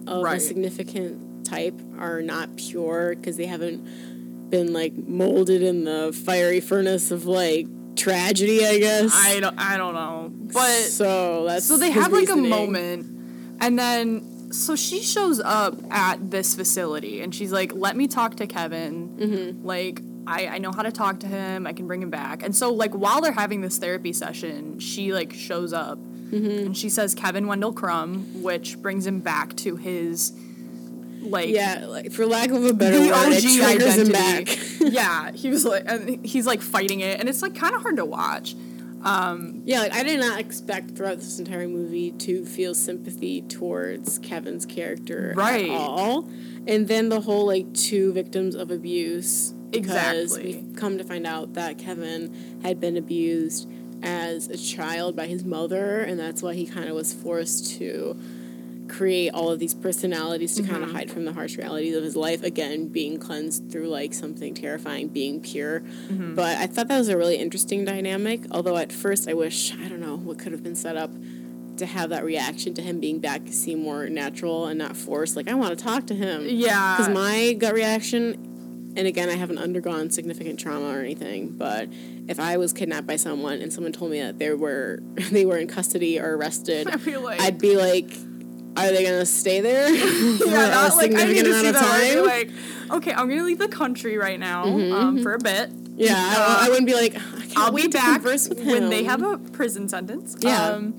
of 0.06 0.24
a 0.24 0.40
significant 0.40 1.46
type 1.46 1.78
are 1.98 2.22
not 2.22 2.56
pure 2.56 3.14
because 3.14 3.36
they 3.36 3.44
haven't 3.44 4.50
been 4.50 4.72
like 4.72 4.94
molded 4.96 5.62
in 5.62 5.84
the 5.84 6.18
fiery 6.24 6.60
furnace 6.60 7.10
of 7.10 7.26
like 7.26 7.66
tragedy, 7.96 8.66
I 8.66 8.78
guess. 8.78 9.12
I 9.14 9.38
don't 9.38 9.58
I 9.58 9.76
don't 9.76 9.94
know. 9.94 10.32
But 10.32 10.80
so 10.84 11.44
that's 11.44 11.66
so 11.66 11.76
they 11.76 11.90
have 11.90 12.12
like 12.12 12.30
a 12.30 12.36
moment 12.36 13.58
and 13.60 13.78
then 13.78 14.38
so 14.52 14.76
she 14.76 15.02
shows 15.02 15.38
up 15.40 15.74
at 15.90 16.30
this 16.30 16.54
facility 16.54 17.20
and 17.20 17.34
she's 17.34 17.52
like, 17.52 17.74
let 17.74 17.96
me 17.96 18.08
talk 18.08 18.36
to 18.36 18.46
Kevin. 18.46 19.08
Mm-hmm. 19.18 19.66
Like, 19.66 20.00
I, 20.28 20.46
I 20.46 20.58
know 20.58 20.70
how 20.72 20.82
to 20.82 20.92
talk 20.92 21.20
to 21.20 21.26
him. 21.26 21.66
I 21.66 21.72
can 21.72 21.86
bring 21.86 22.02
him 22.02 22.10
back. 22.10 22.42
And 22.42 22.54
so, 22.54 22.72
like, 22.72 22.92
while 22.92 23.20
they're 23.20 23.32
having 23.32 23.60
this 23.62 23.78
therapy 23.78 24.12
session, 24.12 24.78
she, 24.78 25.12
like, 25.12 25.32
shows 25.32 25.72
up 25.72 25.98
Mm-hmm. 25.98 26.66
and 26.66 26.76
she 26.76 26.90
says 26.90 27.14
Kevin 27.14 27.46
Wendell 27.46 27.72
Crumb, 27.72 28.42
which 28.42 28.76
brings 28.82 29.06
him 29.06 29.20
back 29.20 29.56
to 29.56 29.76
his, 29.76 30.32
like, 31.22 31.48
Yeah, 31.48 31.86
like 31.88 32.12
for 32.12 32.26
lack 32.26 32.50
of 32.50 32.62
a 32.66 32.74
better 32.74 32.98
the 32.98 33.06
word, 33.06 33.14
OG 33.14 33.32
it 33.38 33.62
triggers 33.64 33.96
him 33.96 34.12
back. 34.12 34.58
yeah, 34.92 35.32
he 35.32 35.48
was 35.48 35.64
like, 35.64 35.84
and 35.86 36.26
he's 36.26 36.46
like 36.46 36.60
fighting 36.60 37.00
it, 37.00 37.18
and 37.18 37.30
it's 37.30 37.40
like 37.40 37.54
kind 37.54 37.74
of 37.74 37.80
hard 37.80 37.96
to 37.96 38.04
watch. 38.04 38.54
Um, 39.04 39.62
Yeah, 39.64 39.80
like 39.80 39.94
I 39.94 40.02
did 40.02 40.20
not 40.20 40.38
expect 40.38 40.96
throughout 40.96 41.16
this 41.16 41.38
entire 41.38 41.66
movie 41.66 42.10
to 42.10 42.44
feel 42.44 42.74
sympathy 42.74 43.40
towards 43.42 44.18
Kevin's 44.18 44.66
character 44.66 45.32
Right. 45.34 45.70
at 45.70 45.70
all. 45.70 46.28
And 46.66 46.88
then 46.88 47.08
the 47.08 47.20
whole 47.22 47.46
like 47.46 47.72
two 47.72 48.12
victims 48.12 48.54
of 48.54 48.70
abuse. 48.70 49.54
Because 49.70 50.34
Exactly. 50.34 50.64
we 50.64 50.74
come 50.74 50.98
to 50.98 51.04
find 51.04 51.26
out 51.26 51.54
that 51.54 51.78
Kevin 51.78 52.60
had 52.62 52.80
been 52.80 52.96
abused 52.96 53.68
as 54.02 54.48
a 54.48 54.56
child 54.56 55.16
by 55.16 55.26
his 55.26 55.44
mother, 55.44 56.00
and 56.00 56.18
that's 56.18 56.42
why 56.42 56.54
he 56.54 56.66
kind 56.66 56.88
of 56.88 56.94
was 56.94 57.12
forced 57.12 57.78
to 57.78 58.18
create 58.88 59.30
all 59.30 59.50
of 59.50 59.58
these 59.58 59.74
personalities 59.74 60.54
to 60.54 60.62
kind 60.62 60.82
of 60.82 60.88
mm-hmm. 60.88 60.96
hide 60.96 61.10
from 61.10 61.24
the 61.24 61.32
harsh 61.32 61.56
realities 61.56 61.94
of 61.94 62.02
his 62.02 62.16
life. 62.16 62.42
Again 62.42 62.88
being 62.88 63.18
cleansed 63.18 63.70
through 63.70 63.88
like 63.88 64.14
something 64.14 64.54
terrifying 64.54 65.08
being 65.08 65.40
pure. 65.40 65.80
Mm-hmm. 65.80 66.34
But 66.34 66.56
i 66.58 66.66
thought 66.66 66.88
that 66.88 66.98
was 66.98 67.08
a 67.08 67.16
really 67.16 67.36
interesting 67.36 67.84
dynamic 67.84 68.40
although 68.50 68.76
at 68.76 68.92
first 68.92 69.28
i 69.28 69.34
wish 69.34 69.74
i 69.74 69.88
don't 69.88 70.00
know 70.00 70.16
what 70.16 70.38
could 70.38 70.52
have 70.52 70.62
been 70.62 70.74
set 70.74 70.96
up 70.96 71.10
to 71.76 71.86
have 71.86 72.10
that 72.10 72.24
reaction 72.24 72.74
to 72.74 72.82
him 72.82 72.98
being 72.98 73.20
back 73.20 73.42
seem 73.50 73.80
more 73.80 74.08
natural 74.08 74.66
and 74.66 74.78
not 74.78 74.96
forced. 74.96 75.36
Like 75.36 75.48
i 75.48 75.54
want 75.54 75.78
to 75.78 75.84
talk 75.84 76.06
to 76.06 76.14
him. 76.14 76.44
Yeah. 76.46 76.96
because 76.96 77.12
my 77.12 77.52
gut 77.52 77.74
reaction 77.74 78.47
and 78.96 79.06
again 79.06 79.28
i 79.28 79.34
haven't 79.34 79.58
undergone 79.58 80.10
significant 80.10 80.58
trauma 80.58 80.88
or 80.88 81.00
anything 81.00 81.48
but 81.50 81.88
if 82.28 82.38
i 82.40 82.56
was 82.56 82.72
kidnapped 82.72 83.06
by 83.06 83.16
someone 83.16 83.60
and 83.60 83.72
someone 83.72 83.92
told 83.92 84.10
me 84.10 84.20
that 84.20 84.38
they 84.38 84.52
were 84.52 85.00
they 85.30 85.44
were 85.44 85.56
in 85.56 85.66
custody 85.68 86.18
or 86.20 86.36
arrested 86.36 86.88
I'd 86.92 87.04
be 87.04 87.16
like- 87.16 87.40
i'd 87.40 87.58
be 87.58 87.76
like 87.76 88.12
are 88.76 88.92
they 88.92 89.02
gonna 89.04 89.26
stay 89.26 89.60
there 89.60 89.88
for 90.38 90.44
yeah, 90.46 90.66
a 90.66 90.70
not 90.70 90.96
like 90.96 91.12
I 91.12 91.24
need 91.24 91.44
to 91.44 91.50
amount 91.50 91.62
see 91.62 91.68
of 91.68 91.74
that. 91.74 91.82
I'd 91.82 92.08
be 92.10 92.14
time? 92.14 92.24
like, 92.24 92.50
okay, 92.92 93.12
I'm 93.12 93.28
gonna 93.28 93.42
leave 93.42 93.58
the 93.58 93.66
country 93.66 94.16
right 94.16 94.38
now 94.38 94.64
um, 94.66 95.20
for 95.20 95.34
a 95.34 95.38
bit. 95.38 95.70
yeah, 95.96 96.14
I, 96.16 96.66
I 96.66 96.68
wouldn't 96.68 96.86
be 96.86 96.94
like. 96.94 97.16
I 97.16 97.18
can't 97.18 97.58
I'll 97.58 97.72
wait 97.72 97.86
be 97.86 97.98
back 97.98 98.22
when 98.22 98.88
they 98.88 99.02
have 99.02 99.22
a 99.24 99.38
prison 99.38 99.88
sentence. 99.88 100.36
Yeah. 100.38 100.68
Um, 100.68 100.94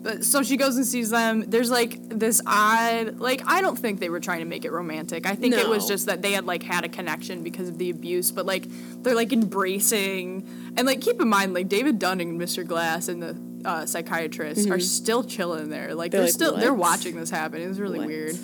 but 0.00 0.24
so 0.24 0.42
she 0.42 0.56
goes 0.56 0.76
and 0.76 0.86
sees 0.86 1.10
them. 1.10 1.44
There's 1.48 1.70
like 1.70 1.98
this 2.08 2.40
odd, 2.46 3.18
like 3.18 3.42
I 3.46 3.60
don't 3.60 3.76
think 3.76 4.00
they 4.00 4.08
were 4.08 4.20
trying 4.20 4.38
to 4.40 4.44
make 4.44 4.64
it 4.64 4.72
romantic. 4.72 5.26
I 5.26 5.34
think 5.34 5.54
it 5.54 5.68
was 5.68 5.86
just 5.88 6.06
that 6.06 6.22
they 6.22 6.32
had 6.32 6.46
like 6.46 6.62
had 6.62 6.84
a 6.84 6.88
connection 6.88 7.42
because 7.42 7.68
of 7.68 7.78
the 7.78 7.90
abuse. 7.90 8.30
But 8.30 8.46
like 8.46 8.66
they're 9.02 9.14
like 9.16 9.32
embracing 9.32 10.48
and 10.76 10.86
like 10.86 11.00
keep 11.00 11.20
in 11.20 11.28
mind 11.28 11.52
like 11.54 11.68
David 11.68 11.98
Dunning 11.98 12.30
and 12.30 12.40
Mr. 12.40 12.66
Glass 12.66 13.08
and 13.08 13.22
the 13.22 13.36
uh, 13.68 13.86
psychiatrist 13.86 14.70
are 14.70 14.78
still 14.80 15.24
chilling 15.24 15.68
there. 15.68 15.94
Like 15.94 16.12
they're, 16.12 16.20
Mm-hmm. 16.20 16.20
They're 16.20 16.22
like, 16.22 16.32
still 16.32 16.56
they're 16.56 16.74
watching 16.74 17.16
this 17.16 17.30
happen. 17.30 17.60
It 17.60 17.68
was 17.68 17.80
really 17.80 17.98
What? 17.98 18.06
weird. 18.06 18.36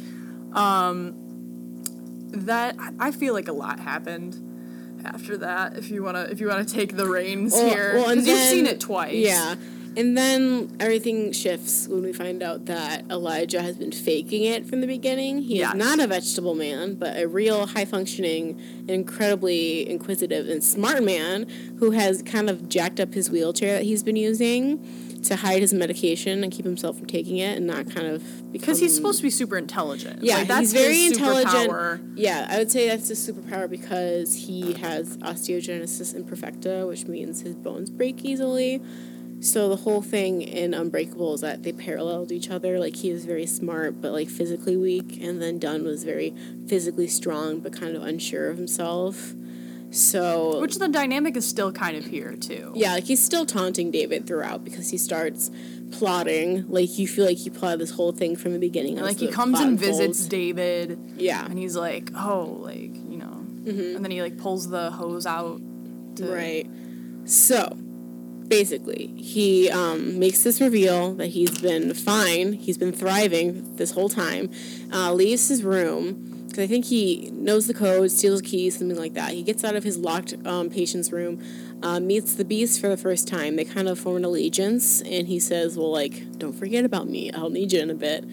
Um, 0.53 1.15
that 2.33 2.77
I- 2.99 3.11
feel 3.13 3.33
like 3.35 3.49
a 3.49 3.53
lot 3.53 3.79
happened 3.79 5.01
after 5.05 5.37
that. 5.39 5.77
If 5.77 5.91
you 5.91 6.03
wanna 6.03 6.29
if 6.31 6.41
you 6.41 6.49
wanna 6.49 6.65
take 6.65 6.97
the 6.97 7.07
reins 7.07 7.53
Well- 7.53 7.69
here, 7.69 7.93
well, 7.95 8.09
and 8.11 8.27
you've 8.27 8.39
seen 8.39 8.67
it 8.67 8.81
twice. 8.81 9.15
Yeah. 9.15 9.55
And 9.97 10.17
then 10.19 10.77
everything 10.81 11.31
shifts 11.33 11.87
when 11.87 12.03
we 12.03 12.13
find 12.13 12.43
out 12.43 12.65
that 12.67 13.05
Elijah 13.11 13.63
has 13.63 13.77
been 13.77 13.93
faking 13.93 14.45
it 14.45 14.67
from 14.67 14.81
the 14.81 14.87
beginning. 14.87 15.43
He 15.43 15.59
Yes. 15.59 15.75
is 15.75 15.79
not 15.79 16.01
a 16.01 16.07
vegetable 16.09 16.55
man, 16.55 16.95
but 16.95 17.17
a 17.17 17.29
real 17.29 17.67
high 17.67 17.85
functioning, 17.85 18.61
incredibly 18.89 19.89
inquisitive 19.89 20.49
and 20.49 20.65
smart 20.65 21.05
man 21.05 21.47
who 21.79 21.93
has 21.93 22.23
kind 22.23 22.51
of 22.51 22.69
jacked 22.69 22.99
up 22.99 23.15
his 23.15 23.31
wheelchair 23.31 23.75
that 23.79 23.85
he's 23.85 24.03
been 24.03 24.17
using 24.17 24.81
to 25.23 25.37
hide 25.37 25.63
his 25.63 25.73
medication 25.73 26.43
and 26.43 26.53
keep 26.53 26.65
himself 26.67 26.99
from 26.99 27.07
taking 27.07 27.39
it 27.39 27.57
and 27.57 27.67
not 27.67 27.89
kind 27.91 28.07
of 28.07 28.53
because 28.53 28.79
he's 28.79 28.95
supposed 28.95 29.19
to 29.19 29.23
be 29.23 29.31
super 29.31 29.57
intelligent. 29.57 30.23
Yeah, 30.23 30.39
like, 30.39 30.49
that's 30.49 30.61
he's 30.61 30.73
very 30.75 31.07
intelligent. 31.07 31.71
superpower. 31.71 32.13
Yeah, 32.17 32.47
I 32.51 32.59
would 32.59 32.71
say 32.71 32.89
that's 32.89 33.09
his 33.09 33.27
superpower 33.31 33.71
because 33.71 34.35
he 34.35 34.75
has 34.75 35.17
osteogenesis 35.19 36.15
imperfecta, 36.15 36.87
which 36.87 37.07
means 37.07 37.41
his 37.41 37.55
bones 37.55 37.89
break 37.91 38.25
easily. 38.25 38.83
So 39.45 39.69
the 39.69 39.77
whole 39.77 40.01
thing 40.01 40.41
in 40.41 40.73
Unbreakable 40.73 41.35
is 41.35 41.43
that 41.43 41.65
they 41.65 41.73
paralleled 41.73 42.33
each 42.33 42.49
other. 42.49 42.79
Like 42.79 42.97
he 42.97 43.13
was 43.13 43.27
very 43.27 43.45
smart 43.45 44.01
but 44.01 44.11
like 44.13 44.31
physically 44.31 44.75
weak, 44.75 45.21
and 45.21 45.41
then 45.43 45.59
Dunn 45.59 45.85
was 45.85 46.03
very 46.03 46.35
physically 46.67 47.07
strong 47.09 47.61
but 47.61 47.71
kind 47.71 47.95
of 47.95 48.03
unsure 48.03 48.49
of 48.49 48.57
himself. 48.57 49.35
So 49.91 50.61
Which 50.63 50.77
the 50.77 50.89
dynamic 50.89 51.37
is 51.37 51.47
still 51.47 51.73
kind 51.73 51.95
of 51.95 52.07
here 52.07 52.35
too. 52.37 52.73
yeah, 52.75 52.95
like 52.95 53.05
he's 53.05 53.23
still 53.23 53.45
taunting 53.45 53.91
David 53.91 54.27
throughout 54.27 54.65
because 54.65 54.89
he 54.89 54.97
starts 54.97 55.51
plotting. 55.93 56.67
Like 56.71 56.99
you 56.99 57.07
feel 57.07 57.27
like 57.27 57.37
he 57.37 57.51
plotted 57.51 57.81
this 57.81 57.91
whole 57.91 58.13
thing 58.13 58.37
from 58.37 58.55
the 58.55 58.59
beginning. 58.59 58.97
Like 58.97 59.19
he 59.19 59.29
comes 59.29 59.61
and 59.61 59.79
visits. 59.79 60.25
David, 60.25 60.99
Yeah, 61.17 61.45
and 61.45 61.59
he's 61.59 61.77
like, 61.77 62.11
"Oh, 62.17 62.61
like 62.63 62.95
you 62.95 63.19
know," 63.19 63.45
mm-hmm. 63.65 63.97
and 63.97 64.03
then 64.03 64.11
he 64.11 64.23
like 64.23 64.39
pulls 64.39 64.71
the 64.71 64.91
hose 64.91 65.27
out. 65.27 65.61
To, 66.17 66.33
Right. 66.33 66.67
So, 67.27 67.77
basically, 68.49 69.09
he 69.17 69.71
um, 69.71 70.19
makes 70.19 70.43
this 70.43 70.61
reveal 70.61 71.15
that 71.15 71.29
he's 71.29 71.61
been 71.61 71.95
fine, 71.95 72.55
he's 72.55 72.79
been 72.79 72.93
thriving 72.93 73.77
this 73.77 73.93
whole 73.93 74.09
time, 74.09 74.51
uh, 74.93 75.13
leaves 75.13 75.49
his 75.49 75.63
room. 75.63 76.31
Because 76.47 76.65
I 76.65 76.67
think 76.69 76.85
he 76.85 77.31
knows 77.33 77.67
the 77.67 77.75
code, 77.75 78.13
steals 78.13 78.41
keys, 78.41 78.79
something 78.79 78.97
like 78.97 79.15
that. 79.15 79.33
He 79.33 79.43
gets 79.43 79.65
out 79.65 79.75
of 79.75 79.83
his 79.83 79.99
locked 79.99 80.35
um, 80.47 80.71
patient's 80.71 81.11
room, 81.11 81.43
uh, 81.83 81.99
meets 81.99 82.35
the 82.35 82.45
beast 82.45 82.81
for 82.81 82.89
the 82.89 82.97
first 82.97 83.27
time. 83.27 83.57
They 83.57 83.65
kind 83.65 83.89
of 83.89 83.99
form 83.99 84.19
an 84.19 84.25
allegiance, 84.25 85.01
and 85.01 85.27
he 85.27 85.41
says, 85.41 85.77
Well, 85.77 85.91
like, 85.91 86.39
don't 86.39 86.53
forget 86.53 86.85
about 86.85 87.09
me. 87.09 87.33
I'll 87.33 87.51
need 87.51 87.73
you 87.73 87.81
in 87.81 87.91
a 87.91 87.95
bit. 87.95 88.25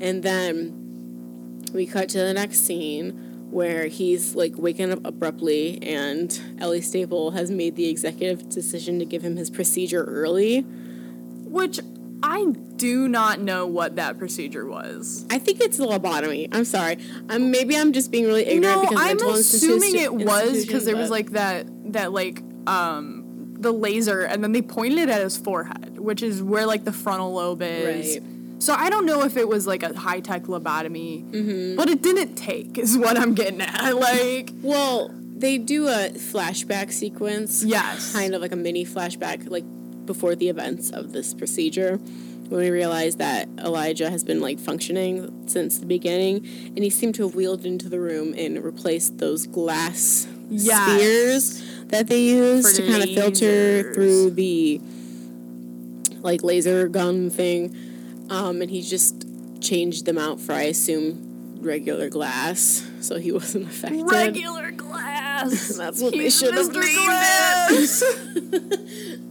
And 0.00 0.24
then 0.24 1.62
we 1.72 1.86
cut 1.86 2.08
to 2.10 2.18
the 2.18 2.34
next 2.34 2.66
scene 2.66 3.27
where 3.58 3.88
he's 3.88 4.36
like 4.36 4.52
waking 4.56 4.92
up 4.92 5.04
abruptly 5.04 5.82
and 5.82 6.40
Ellie 6.60 6.80
Staple 6.80 7.32
has 7.32 7.50
made 7.50 7.74
the 7.74 7.88
executive 7.88 8.48
decision 8.48 9.00
to 9.00 9.04
give 9.04 9.20
him 9.20 9.34
his 9.34 9.50
procedure 9.50 10.04
early. 10.04 10.60
Which 10.60 11.80
I 12.22 12.52
do 12.76 13.08
not 13.08 13.40
know 13.40 13.66
what 13.66 13.96
that 13.96 14.16
procedure 14.16 14.64
was. 14.64 15.26
I 15.28 15.40
think 15.40 15.60
it's 15.60 15.80
a 15.80 15.82
lobotomy. 15.82 16.48
I'm 16.52 16.64
sorry. 16.64 16.98
I'm 17.28 17.50
maybe 17.50 17.76
I'm 17.76 17.92
just 17.92 18.12
being 18.12 18.26
really 18.26 18.46
ignorant 18.46 18.76
No, 18.76 18.88
because 18.88 19.00
I'm 19.00 19.28
assuming 19.28 19.96
it 19.96 20.14
was 20.14 20.64
because 20.64 20.84
there 20.84 20.96
was 20.96 21.10
like 21.10 21.30
that 21.30 21.66
that 21.92 22.12
like 22.12 22.40
um 22.68 23.56
the 23.58 23.72
laser 23.72 24.22
and 24.22 24.44
then 24.44 24.52
they 24.52 24.62
pointed 24.62 25.00
it 25.00 25.08
at 25.08 25.20
his 25.20 25.36
forehead, 25.36 25.98
which 25.98 26.22
is 26.22 26.44
where 26.44 26.64
like 26.64 26.84
the 26.84 26.92
frontal 26.92 27.32
lobe 27.32 27.62
is. 27.62 28.18
Right. 28.18 28.37
So 28.60 28.74
I 28.74 28.90
don't 28.90 29.06
know 29.06 29.22
if 29.24 29.36
it 29.36 29.46
was 29.48 29.66
like 29.66 29.82
a 29.82 29.96
high 29.96 30.20
tech 30.20 30.44
lobotomy, 30.44 31.24
Mm-hmm. 31.30 31.76
but 31.76 31.88
it 31.88 32.02
didn't 32.02 32.34
take 32.34 32.76
is 32.78 32.96
what 32.98 33.16
I'm 33.18 33.34
getting 33.34 33.60
at. 33.60 33.92
Like 33.94 34.50
well, 34.62 35.10
they 35.36 35.58
do 35.58 35.86
a 35.88 36.10
flashback 36.10 36.90
sequence. 36.92 37.62
Yes. 37.64 38.12
Kind 38.12 38.34
of 38.34 38.40
like 38.42 38.52
a 38.52 38.56
mini 38.56 38.84
flashback 38.84 39.48
like 39.48 39.64
before 40.06 40.34
the 40.34 40.48
events 40.48 40.90
of 40.90 41.12
this 41.12 41.34
procedure. 41.34 41.98
When 42.48 42.60
we 42.60 42.70
realize 42.70 43.16
that 43.16 43.46
Elijah 43.58 44.08
has 44.10 44.24
been 44.24 44.40
like 44.40 44.58
functioning 44.58 45.46
since 45.46 45.78
the 45.78 45.84
beginning, 45.86 46.36
and 46.74 46.78
he 46.78 46.88
seemed 46.88 47.14
to 47.16 47.26
have 47.26 47.34
wheeled 47.34 47.66
into 47.66 47.88
the 47.90 48.00
room 48.00 48.34
and 48.38 48.64
replaced 48.64 49.18
those 49.18 49.46
glass 49.46 50.26
Yes. 50.50 50.96
spheres 50.96 51.62
that 51.88 52.06
they 52.06 52.22
use 52.22 52.70
For 52.70 52.82
to 52.82 52.88
kind 52.90 53.02
of 53.04 53.10
filter 53.10 53.92
through 53.92 54.30
the 54.30 54.80
like 56.20 56.42
laser 56.42 56.88
gun 56.88 57.30
thing. 57.30 57.76
Um, 58.30 58.60
and 58.62 58.70
he 58.70 58.82
just 58.82 59.26
changed 59.60 60.04
them 60.04 60.18
out 60.18 60.40
for 60.40 60.52
I 60.52 60.62
assume 60.64 61.58
regular 61.60 62.08
glass, 62.08 62.88
so 63.00 63.16
he 63.18 63.32
wasn't 63.40 63.66
affected. 63.66 64.04
regular 64.10 64.70
glass. 64.70 65.68
That's 65.76 66.00
what 66.02 66.12
they 66.12 66.30
should 66.30 66.54
have 66.54 66.72
named 66.72 67.06
Glass. 67.06 68.02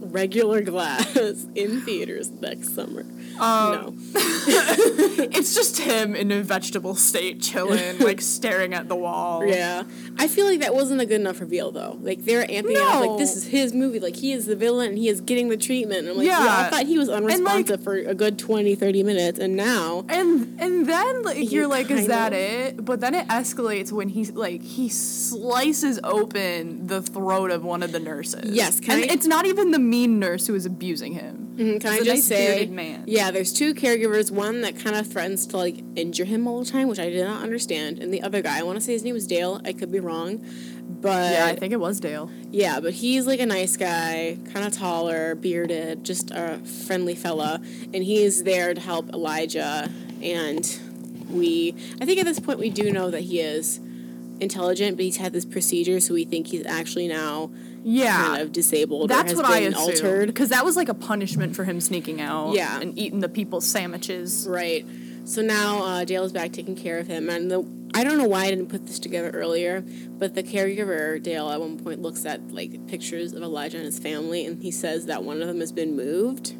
Regular 0.00 0.62
glass 0.62 1.16
in 1.54 1.82
theaters 1.82 2.30
next 2.30 2.74
summer. 2.74 3.04
No. 3.40 3.94
It's 5.30 5.54
just 5.54 5.78
him 5.78 6.14
in 6.16 6.30
a 6.30 6.42
vegetable 6.42 6.94
state, 6.94 7.40
chilling, 7.40 7.98
like 8.10 8.20
staring 8.20 8.72
at 8.74 8.88
the 8.88 8.96
wall. 8.96 9.44
Yeah, 9.46 9.82
I 10.18 10.26
feel 10.28 10.46
like 10.46 10.60
that 10.60 10.74
wasn't 10.74 11.00
a 11.00 11.06
good 11.06 11.20
enough 11.20 11.40
reveal 11.40 11.70
though. 11.72 11.98
Like 12.00 12.24
they're 12.24 12.44
amping 12.46 12.70
it 12.72 12.76
up, 12.78 13.04
like 13.06 13.18
this 13.18 13.36
is 13.36 13.44
his 13.46 13.72
movie, 13.72 14.00
like 14.00 14.16
he 14.16 14.32
is 14.32 14.46
the 14.46 14.56
villain, 14.56 14.90
and 14.90 14.98
he 14.98 15.08
is 15.08 15.20
getting 15.20 15.48
the 15.48 15.56
treatment. 15.56 16.00
And 16.00 16.08
I'm 16.10 16.16
like, 16.18 16.26
yeah, 16.26 16.38
I 16.66 16.70
thought 16.70 16.86
he 16.86 16.98
was 16.98 17.08
like- 17.08 17.18
unresponsive 17.18 17.82
for 17.82 17.94
a 17.96 18.14
good 18.14 18.38
20, 18.38 18.74
30 18.74 19.02
minutes, 19.02 19.38
and 19.38 19.56
now 19.56 20.04
And 20.08 20.58
and 20.60 20.86
then 20.86 21.22
like, 21.22 21.36
You 21.38 21.44
you're 21.44 21.66
like, 21.66 21.90
is 21.90 22.06
that 22.06 22.32
of- 22.32 22.38
it? 22.38 22.84
But 22.84 23.00
then 23.00 23.14
it 23.14 23.26
escalates 23.28 23.92
when 23.92 24.08
he's 24.08 24.32
like 24.32 24.62
he 24.62 24.88
slices 24.88 26.00
open 26.04 26.86
the 26.86 27.02
throat 27.02 27.50
of 27.50 27.64
one 27.64 27.82
of 27.82 27.92
the 27.92 28.00
nurses. 28.00 28.50
Yes, 28.54 28.80
can 28.80 29.02
and 29.02 29.10
I- 29.10 29.14
it's 29.14 29.26
not 29.26 29.46
even 29.46 29.72
the 29.72 29.78
mean 29.78 30.18
nurse 30.18 30.46
who 30.46 30.54
is 30.54 30.64
abusing 30.66 31.12
him. 31.12 31.44
Mhm, 31.58 31.80
can 31.80 31.90
I 31.92 31.96
It's 31.96 32.02
a 32.02 32.14
just 32.14 32.28
say, 32.28 32.66
man. 32.66 33.02
yeah, 33.06 33.27
there's 33.30 33.52
two 33.52 33.74
caregivers. 33.74 34.30
One 34.30 34.60
that 34.62 34.78
kind 34.78 34.96
of 34.96 35.06
threatens 35.06 35.46
to 35.48 35.56
like 35.56 35.82
injure 35.96 36.24
him 36.24 36.46
all 36.46 36.60
the 36.60 36.70
time, 36.70 36.88
which 36.88 36.98
I 36.98 37.10
did 37.10 37.24
not 37.24 37.42
understand, 37.42 37.98
and 37.98 38.12
the 38.12 38.22
other 38.22 38.42
guy, 38.42 38.58
I 38.58 38.62
want 38.62 38.76
to 38.78 38.84
say 38.84 38.92
his 38.92 39.04
name 39.04 39.14
was 39.14 39.26
Dale. 39.26 39.60
I 39.64 39.72
could 39.72 39.90
be 39.90 40.00
wrong, 40.00 40.44
but 40.88 41.32
Yeah, 41.32 41.46
I 41.46 41.54
think 41.56 41.72
it 41.72 41.80
was 41.80 42.00
Dale. 42.00 42.30
Yeah, 42.50 42.80
but 42.80 42.92
he's 42.94 43.26
like 43.26 43.40
a 43.40 43.46
nice 43.46 43.76
guy, 43.76 44.38
kind 44.52 44.66
of 44.66 44.72
taller, 44.72 45.34
bearded, 45.34 46.04
just 46.04 46.30
a 46.30 46.58
friendly 46.86 47.14
fella, 47.14 47.60
and 47.94 48.02
he's 48.04 48.44
there 48.44 48.74
to 48.74 48.80
help 48.80 49.10
Elijah. 49.10 49.90
And 50.22 50.80
we, 51.30 51.74
I 52.00 52.04
think 52.04 52.18
at 52.18 52.26
this 52.26 52.40
point, 52.40 52.58
we 52.58 52.70
do 52.70 52.90
know 52.90 53.10
that 53.10 53.22
he 53.22 53.40
is 53.40 53.80
intelligent, 54.40 54.96
but 54.96 55.04
he's 55.04 55.16
had 55.16 55.32
this 55.32 55.44
procedure, 55.44 56.00
so 56.00 56.14
we 56.14 56.24
think 56.24 56.48
he's 56.48 56.66
actually 56.66 57.08
now 57.08 57.50
Yeah. 57.84 58.16
kind 58.16 58.42
of 58.42 58.52
disabled. 58.52 59.10
That's 59.10 59.34
what 59.34 59.44
I 59.44 59.60
been 59.60 59.74
assumed. 59.74 59.90
altered. 59.94 60.26
Because 60.28 60.48
that 60.50 60.64
was 60.64 60.76
like 60.76 60.88
a 60.88 60.94
punishment 60.94 61.54
for 61.56 61.64
him 61.64 61.80
sneaking 61.80 62.20
out 62.20 62.54
Yeah. 62.54 62.80
and 62.80 62.98
eating 62.98 63.20
the 63.20 63.28
people's 63.28 63.66
sandwiches. 63.66 64.46
Right. 64.48 64.84
So 65.24 65.42
now 65.42 65.82
uh, 65.84 66.04
Dale 66.04 66.24
is 66.24 66.32
back 66.32 66.52
taking 66.52 66.74
care 66.74 66.98
of 66.98 67.06
him, 67.06 67.28
and 67.28 67.50
the 67.50 67.64
I 67.94 68.04
don't 68.04 68.16
know 68.18 68.28
why 68.28 68.44
I 68.44 68.50
didn't 68.50 68.68
put 68.68 68.86
this 68.86 68.98
together 68.98 69.30
earlier, 69.30 69.80
but 69.82 70.34
the 70.34 70.42
caregiver 70.42 71.22
Dale 71.22 71.48
at 71.50 71.60
one 71.60 71.78
point 71.78 72.00
looks 72.00 72.24
at 72.24 72.50
like 72.52 72.86
pictures 72.86 73.32
of 73.34 73.42
Elijah 73.42 73.76
and 73.76 73.86
his 73.86 73.98
family, 73.98 74.46
and 74.46 74.62
he 74.62 74.70
says 74.70 75.06
that 75.06 75.24
one 75.24 75.40
of 75.42 75.48
them 75.48 75.60
has 75.60 75.70
been 75.72 75.94
moved. 75.96 76.54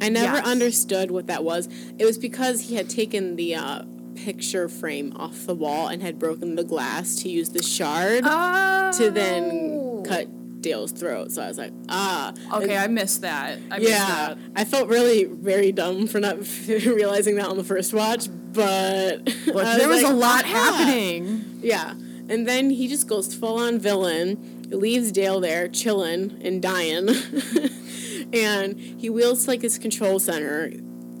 I 0.00 0.08
never 0.08 0.36
Yes. 0.38 0.46
understood 0.46 1.10
what 1.12 1.28
that 1.28 1.44
was. 1.44 1.68
It 1.98 2.04
was 2.04 2.18
because 2.18 2.62
he 2.62 2.74
had 2.74 2.90
taken 2.90 3.36
the 3.36 3.54
uh, 3.54 3.82
picture 4.16 4.68
frame 4.68 5.12
off 5.16 5.46
the 5.46 5.54
wall 5.54 5.86
and 5.88 6.02
had 6.02 6.18
broken 6.18 6.56
the 6.56 6.64
glass 6.64 7.16
to 7.22 7.28
use 7.28 7.50
the 7.50 7.62
shard 7.62 8.24
to 8.24 9.10
then 9.12 9.83
cut 10.04 10.60
Dale's 10.62 10.92
throat. 10.92 11.30
So 11.30 11.42
I 11.42 11.48
was 11.48 11.58
like, 11.58 11.72
ah. 11.88 12.32
Okay, 12.54 12.76
I 12.76 12.86
missed 12.86 13.20
that. 13.20 13.58
I 13.70 13.78
missed 13.78 13.90
Yeah, 13.90 14.06
that. 14.34 14.38
I 14.56 14.64
felt 14.64 14.88
really 14.88 15.24
very 15.24 15.72
dumb 15.72 16.06
for 16.06 16.20
not 16.20 16.38
realizing 16.68 17.36
that 17.36 17.46
on 17.46 17.56
the 17.56 17.64
first 17.64 17.92
watch, 17.92 18.28
but 18.52 19.24
Look, 19.46 19.64
I 19.64 19.76
there 19.78 19.88
was 19.88 20.02
like, 20.02 20.12
a 20.12 20.16
lot 20.16 20.44
"Ah." 20.44 20.48
happening. 20.48 21.60
Yeah, 21.62 21.90
and 22.28 22.48
then 22.48 22.70
he 22.70 22.88
just 22.88 23.06
goes 23.08 23.34
full 23.34 23.58
on 23.58 23.78
villain, 23.78 24.66
leaves 24.70 25.12
Dale 25.12 25.40
there 25.40 25.68
chilling 25.68 26.40
and 26.42 26.62
dying, 26.62 27.08
and 28.32 28.78
he 28.80 29.10
wheels 29.10 29.44
to 29.44 29.50
like 29.50 29.62
his 29.62 29.78
control 29.78 30.18
center, 30.18 30.70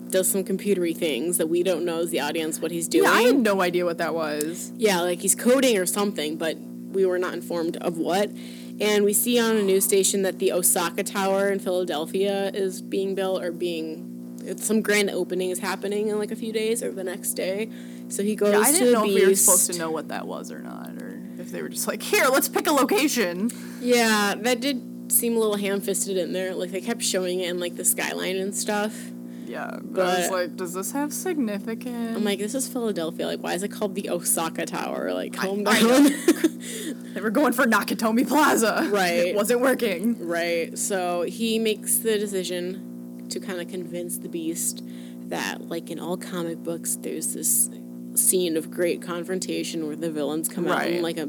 does 0.08 0.28
some 0.28 0.44
computery 0.44 0.96
things 0.96 1.38
that 1.38 1.48
we 1.48 1.62
don't 1.62 1.84
know 1.84 2.00
as 2.00 2.10
the 2.10 2.20
audience 2.20 2.60
what 2.60 2.70
he's 2.70 2.88
doing. 2.88 3.04
Yeah, 3.04 3.10
I 3.10 3.22
had 3.22 3.36
no 3.36 3.60
idea 3.60 3.84
what 3.84 3.98
that 3.98 4.14
was. 4.14 4.72
Yeah, 4.76 5.00
like 5.00 5.20
he's 5.20 5.34
coding 5.34 5.76
or 5.76 5.86
something, 5.86 6.36
but 6.36 6.56
we 6.56 7.04
were 7.04 7.18
not 7.18 7.34
informed 7.34 7.76
of 7.78 7.98
what. 7.98 8.30
And 8.80 9.04
we 9.04 9.12
see 9.12 9.38
on 9.38 9.56
a 9.56 9.62
news 9.62 9.84
station 9.84 10.22
that 10.22 10.38
the 10.38 10.52
Osaka 10.52 11.04
Tower 11.04 11.50
in 11.50 11.60
Philadelphia 11.60 12.50
is 12.52 12.82
being 12.82 13.14
built 13.14 13.42
or 13.42 13.52
being 13.52 14.10
it's 14.46 14.64
some 14.64 14.82
grand 14.82 15.10
opening 15.10 15.50
is 15.50 15.58
happening 15.58 16.08
in 16.08 16.18
like 16.18 16.30
a 16.30 16.36
few 16.36 16.52
days 16.52 16.82
or 16.82 16.92
the 16.92 17.04
next 17.04 17.32
day. 17.32 17.70
So 18.08 18.22
he 18.22 18.34
goes 18.34 18.52
Yeah, 18.52 18.60
I 18.60 18.72
didn't 18.72 18.86
the 18.86 18.92
know 18.92 19.04
if 19.04 19.14
we 19.14 19.26
were 19.26 19.34
supposed 19.34 19.72
to 19.72 19.78
know 19.78 19.90
what 19.90 20.08
that 20.08 20.26
was 20.26 20.52
or 20.52 20.58
not, 20.58 20.90
or 21.02 21.22
if 21.38 21.50
they 21.50 21.62
were 21.62 21.68
just 21.68 21.88
like, 21.88 22.02
here, 22.02 22.26
let's 22.26 22.48
pick 22.48 22.66
a 22.66 22.72
location. 22.72 23.50
Yeah, 23.80 24.34
that 24.36 24.60
did 24.60 25.10
seem 25.10 25.36
a 25.36 25.38
little 25.38 25.56
ham-fisted 25.56 26.16
in 26.16 26.32
there. 26.32 26.54
Like 26.54 26.70
they 26.72 26.80
kept 26.80 27.02
showing 27.02 27.40
it 27.40 27.48
in 27.48 27.60
like 27.60 27.76
the 27.76 27.84
skyline 27.84 28.36
and 28.36 28.54
stuff. 28.54 28.94
Yeah, 29.54 29.78
but 29.80 30.04
I 30.04 30.18
was 30.18 30.30
like, 30.30 30.56
does 30.56 30.72
this 30.72 30.90
have 30.90 31.12
significance? 31.12 32.16
I'm 32.16 32.24
like, 32.24 32.40
this 32.40 32.56
is 32.56 32.66
Philadelphia. 32.66 33.24
Like, 33.26 33.40
why 33.40 33.54
is 33.54 33.62
it 33.62 33.68
called 33.68 33.94
the 33.94 34.10
Osaka 34.10 34.66
Tower? 34.66 35.14
Like, 35.14 35.32
calm 35.32 35.62
I 35.64 35.80
down. 35.80 36.04
they 37.14 37.20
were 37.20 37.30
going 37.30 37.52
for 37.52 37.64
Nakatomi 37.64 38.26
Plaza. 38.26 38.88
Right. 38.90 39.28
It 39.28 39.36
wasn't 39.36 39.60
working. 39.60 40.26
Right. 40.26 40.76
So 40.76 41.22
he 41.22 41.60
makes 41.60 41.98
the 41.98 42.18
decision 42.18 43.26
to 43.28 43.38
kind 43.38 43.60
of 43.60 43.68
convince 43.68 44.18
the 44.18 44.28
beast 44.28 44.82
that, 45.28 45.68
like 45.68 45.88
in 45.88 46.00
all 46.00 46.16
comic 46.16 46.58
books, 46.64 46.96
there's 46.96 47.34
this 47.34 47.70
scene 48.16 48.56
of 48.56 48.72
great 48.72 49.02
confrontation 49.02 49.86
where 49.86 49.94
the 49.94 50.10
villains 50.10 50.48
come 50.48 50.66
out 50.66 50.88
in 50.88 51.00
like 51.00 51.16
a 51.16 51.28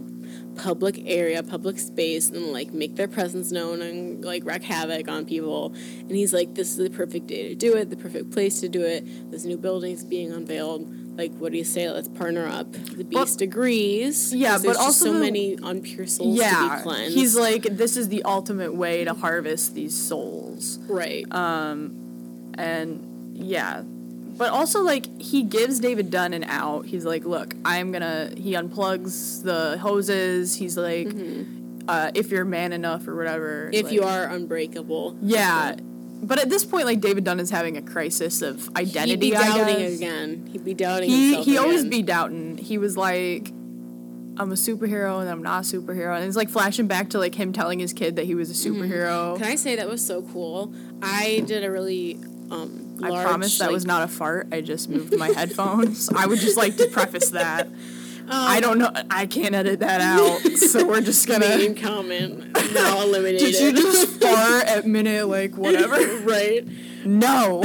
public 0.55 1.01
area, 1.05 1.43
public 1.43 1.77
space, 1.79 2.29
and 2.29 2.51
like 2.53 2.73
make 2.73 2.95
their 2.95 3.07
presence 3.07 3.51
known 3.51 3.81
and 3.81 4.23
like 4.23 4.43
wreak 4.45 4.63
havoc 4.63 5.07
on 5.07 5.25
people. 5.25 5.73
And 5.99 6.11
he's 6.11 6.33
like, 6.33 6.55
"This 6.55 6.69
is 6.71 6.77
the 6.77 6.89
perfect 6.89 7.27
day 7.27 7.49
to 7.49 7.55
do 7.55 7.75
it. 7.75 7.89
The 7.89 7.97
perfect 7.97 8.31
place 8.31 8.59
to 8.61 8.69
do 8.69 8.81
it. 8.81 9.31
This 9.31 9.45
new 9.45 9.57
building's 9.57 10.03
being 10.03 10.31
unveiled." 10.31 10.91
Like, 11.17 11.31
what 11.37 11.53
do 11.53 11.57
you 11.57 11.63
say? 11.63 11.89
Let's 11.89 12.09
partner 12.09 12.45
up. 12.45 12.73
The 12.73 13.05
beast 13.05 13.39
agrees. 13.41 14.33
Yeah, 14.33 14.57
but 14.57 14.63
there's 14.63 14.77
also 14.77 15.05
so 15.05 15.13
the- 15.13 15.19
many 15.19 15.55
unpure 15.55 16.09
souls 16.09 16.35
to 16.37 16.43
be 16.43 16.49
Yeah, 16.49 16.79
cleansed. 16.83 17.15
he's 17.17 17.37
like, 17.37 17.63
this 17.63 17.95
is 17.95 18.09
the 18.09 18.21
ultimate 18.23 18.75
way 18.75 19.05
to 19.05 19.13
harvest 19.13 19.75
these 19.75 19.95
souls. 19.95 20.77
right. 20.89 21.23
Um, 21.33 22.51
and 22.57 23.37
yeah 23.37 23.83
but 24.37 24.51
also 24.51 24.81
like 24.81 25.05
he 25.21 25.43
gives 25.43 25.79
david 25.79 26.11
dunn 26.11 26.33
an 26.33 26.43
out. 26.43 26.85
He's 26.85 27.05
like 27.05 27.23
look 27.25 27.53
i'm 27.63 27.91
gonna 27.91 28.31
he 28.35 28.53
unplugs 28.53 29.43
the 29.43 29.77
hoses. 29.77 30.55
He's 30.55 30.77
like 30.77 31.07
uh, 31.87 32.09
if 32.15 32.31
you're 32.31 32.45
man 32.45 32.73
enough 32.73 33.07
or 33.07 33.15
whatever 33.15 33.69
if 33.71 33.85
like- 33.85 33.93
you 33.93 34.03
are 34.03 34.25
unbreakable. 34.27 35.17
yeah. 35.21 35.75
But 36.23 36.39
at 36.39 36.49
this 36.49 36.65
point 36.65 36.85
like 36.85 37.01
david 37.01 37.23
dunn 37.23 37.39
is 37.39 37.49
having 37.51 37.77
a 37.77 37.81
crisis 37.81 38.41
of 38.41 38.63
He'd 38.69 38.77
identity 38.77 39.29
be 39.31 39.35
I 39.35 39.57
doubting 39.57 39.93
again. 39.93 40.47
He'd 40.51 40.65
be 40.65 40.73
doubting 40.73 41.09
he 41.09 41.43
he 41.43 41.57
always 41.57 41.85
be 41.85 42.01
doubting. 42.01 42.57
He 42.57 42.77
was 42.77 42.97
like 42.97 43.49
i'm 44.37 44.51
a 44.51 44.55
superhero 44.55 45.21
and 45.21 45.29
i'm 45.29 45.43
not 45.43 45.63
a 45.65 45.77
superhero. 45.77 46.15
And 46.15 46.25
it's 46.25 46.35
like 46.35 46.49
flashing 46.49 46.87
back 46.87 47.11
to 47.11 47.19
like 47.19 47.35
him 47.35 47.53
telling 47.53 47.79
his 47.79 47.93
kid 47.93 48.15
that 48.15 48.25
he 48.25 48.33
was 48.35 48.49
a 48.49 48.69
superhero. 48.69 49.37
Can 49.37 49.45
I 49.45 49.55
say 49.55 49.75
that 49.75 49.87
was 49.87 50.03
so 50.05 50.23
cool? 50.23 50.73
I 51.01 51.43
did 51.45 51.63
a 51.63 51.69
really 51.71 52.17
um. 52.51 52.81
I 53.03 53.09
large, 53.09 53.25
promise 53.25 53.57
that 53.57 53.65
like- 53.65 53.73
was 53.73 53.85
not 53.85 54.03
a 54.03 54.07
fart. 54.07 54.47
I 54.53 54.61
just 54.61 54.89
moved 54.89 55.17
my 55.17 55.27
headphones. 55.29 56.09
I 56.15 56.25
would 56.25 56.39
just 56.39 56.55
like 56.57 56.77
to 56.77 56.87
preface 56.87 57.29
that. 57.31 57.67
Um, 57.67 58.31
I 58.31 58.59
don't 58.59 58.79
know. 58.79 58.91
I 59.11 59.25
can't 59.27 59.53
edit 59.53 59.81
that 59.81 60.01
out. 60.01 60.39
So 60.57 60.87
we're 60.87 61.01
just 61.01 61.27
gonna. 61.29 61.47
main 61.49 61.75
comment 61.75 62.53
now 62.73 63.01
eliminated. 63.03 63.51
Did 63.53 63.61
you 63.61 63.81
just 63.83 64.21
fart 64.21 64.65
at 64.65 64.87
minute 64.87 65.27
like 65.27 65.55
whatever? 65.57 65.97
right? 66.21 66.65
No. 67.05 67.63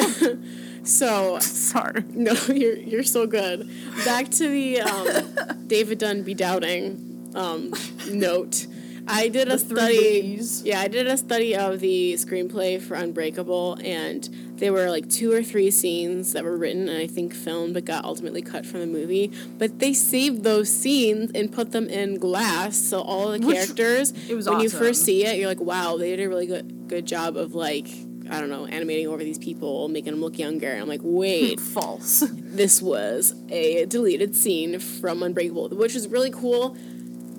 So 0.82 1.38
Sorry. 1.40 2.02
no, 2.10 2.32
you're 2.48 2.76
you're 2.76 3.02
so 3.04 3.26
good. 3.26 3.70
Back 4.04 4.28
to 4.32 4.48
the 4.48 4.80
um, 4.80 5.66
David 5.66 5.98
Dunn 5.98 6.22
be 6.22 6.34
doubting 6.34 7.30
um, 7.34 7.72
note. 8.10 8.66
I 9.06 9.28
did 9.28 9.48
a 9.48 9.58
study. 9.58 10.38
Yeah, 10.62 10.80
I 10.80 10.88
did 10.88 11.06
a 11.06 11.16
study 11.16 11.56
of 11.56 11.80
the 11.80 12.14
screenplay 12.14 12.80
for 12.80 12.94
Unbreakable, 12.94 13.78
and 13.84 14.28
there 14.60 14.72
were 14.72 14.88
like 14.90 15.08
two 15.10 15.32
or 15.32 15.42
three 15.42 15.70
scenes 15.70 16.32
that 16.34 16.44
were 16.44 16.56
written 16.56 16.88
and 16.88 16.96
I 16.98 17.06
think 17.06 17.34
filmed, 17.34 17.74
but 17.74 17.84
got 17.84 18.04
ultimately 18.04 18.42
cut 18.42 18.64
from 18.64 18.80
the 18.80 18.86
movie. 18.86 19.32
But 19.58 19.80
they 19.80 19.92
saved 19.92 20.44
those 20.44 20.68
scenes 20.68 21.32
and 21.34 21.50
put 21.50 21.72
them 21.72 21.88
in 21.88 22.16
glass, 22.18 22.76
so 22.76 23.00
all 23.00 23.32
the 23.32 23.38
Which- 23.44 23.56
characters, 23.56 24.12
it 24.28 24.34
was 24.34 24.48
when 24.48 24.60
you 24.60 24.70
first 24.70 25.02
see 25.04 25.24
it, 25.26 25.36
you're 25.38 25.48
like, 25.48 25.60
wow, 25.60 25.96
they 25.96 26.14
did 26.14 26.24
a 26.24 26.28
really 26.28 26.46
good 26.46 26.86
good 26.88 27.06
job 27.06 27.36
of 27.36 27.54
like. 27.54 27.88
I 28.32 28.38
don't 28.38 28.48
know, 28.48 28.64
animating 28.64 29.08
over 29.08 29.24
these 29.24 29.38
people, 29.38 29.88
making 29.88 30.12
them 30.12 30.20
look 30.20 30.38
younger. 30.38 30.68
And 30.70 30.80
I'm 30.82 30.86
like, 30.86 31.00
wait, 31.02 31.58
False. 31.74 32.22
this 32.32 32.80
was 32.80 33.34
a 33.48 33.86
deleted 33.86 34.36
scene 34.36 34.78
from 34.78 35.24
Unbreakable, 35.24 35.70
which 35.70 35.94
was 35.94 36.06
really 36.06 36.30
cool. 36.30 36.76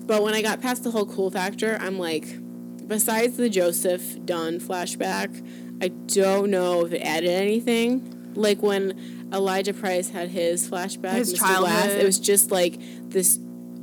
But 0.04 0.22
when 0.22 0.34
I 0.34 0.42
got 0.42 0.60
past 0.60 0.84
the 0.84 0.90
whole 0.90 1.06
cool 1.06 1.30
factor, 1.30 1.78
I'm 1.80 1.98
like, 1.98 2.26
besides 2.86 3.38
the 3.38 3.48
Joseph 3.48 4.22
Dunn 4.26 4.58
flashback, 4.60 5.71
I 5.82 5.88
don't 5.88 6.50
know 6.50 6.86
if 6.86 6.92
it 6.92 7.00
added 7.00 7.28
anything. 7.28 8.32
Like 8.34 8.62
when 8.62 9.28
Elijah 9.32 9.74
Price 9.74 10.08
had 10.10 10.28
his 10.30 10.68
flashback, 10.68 11.14
His 11.14 11.34
Mr. 11.34 11.38
Glass, 11.40 11.58
childhood. 11.82 12.00
it 12.00 12.04
was 12.06 12.18
just 12.18 12.50
like 12.50 12.78
this 13.10 13.38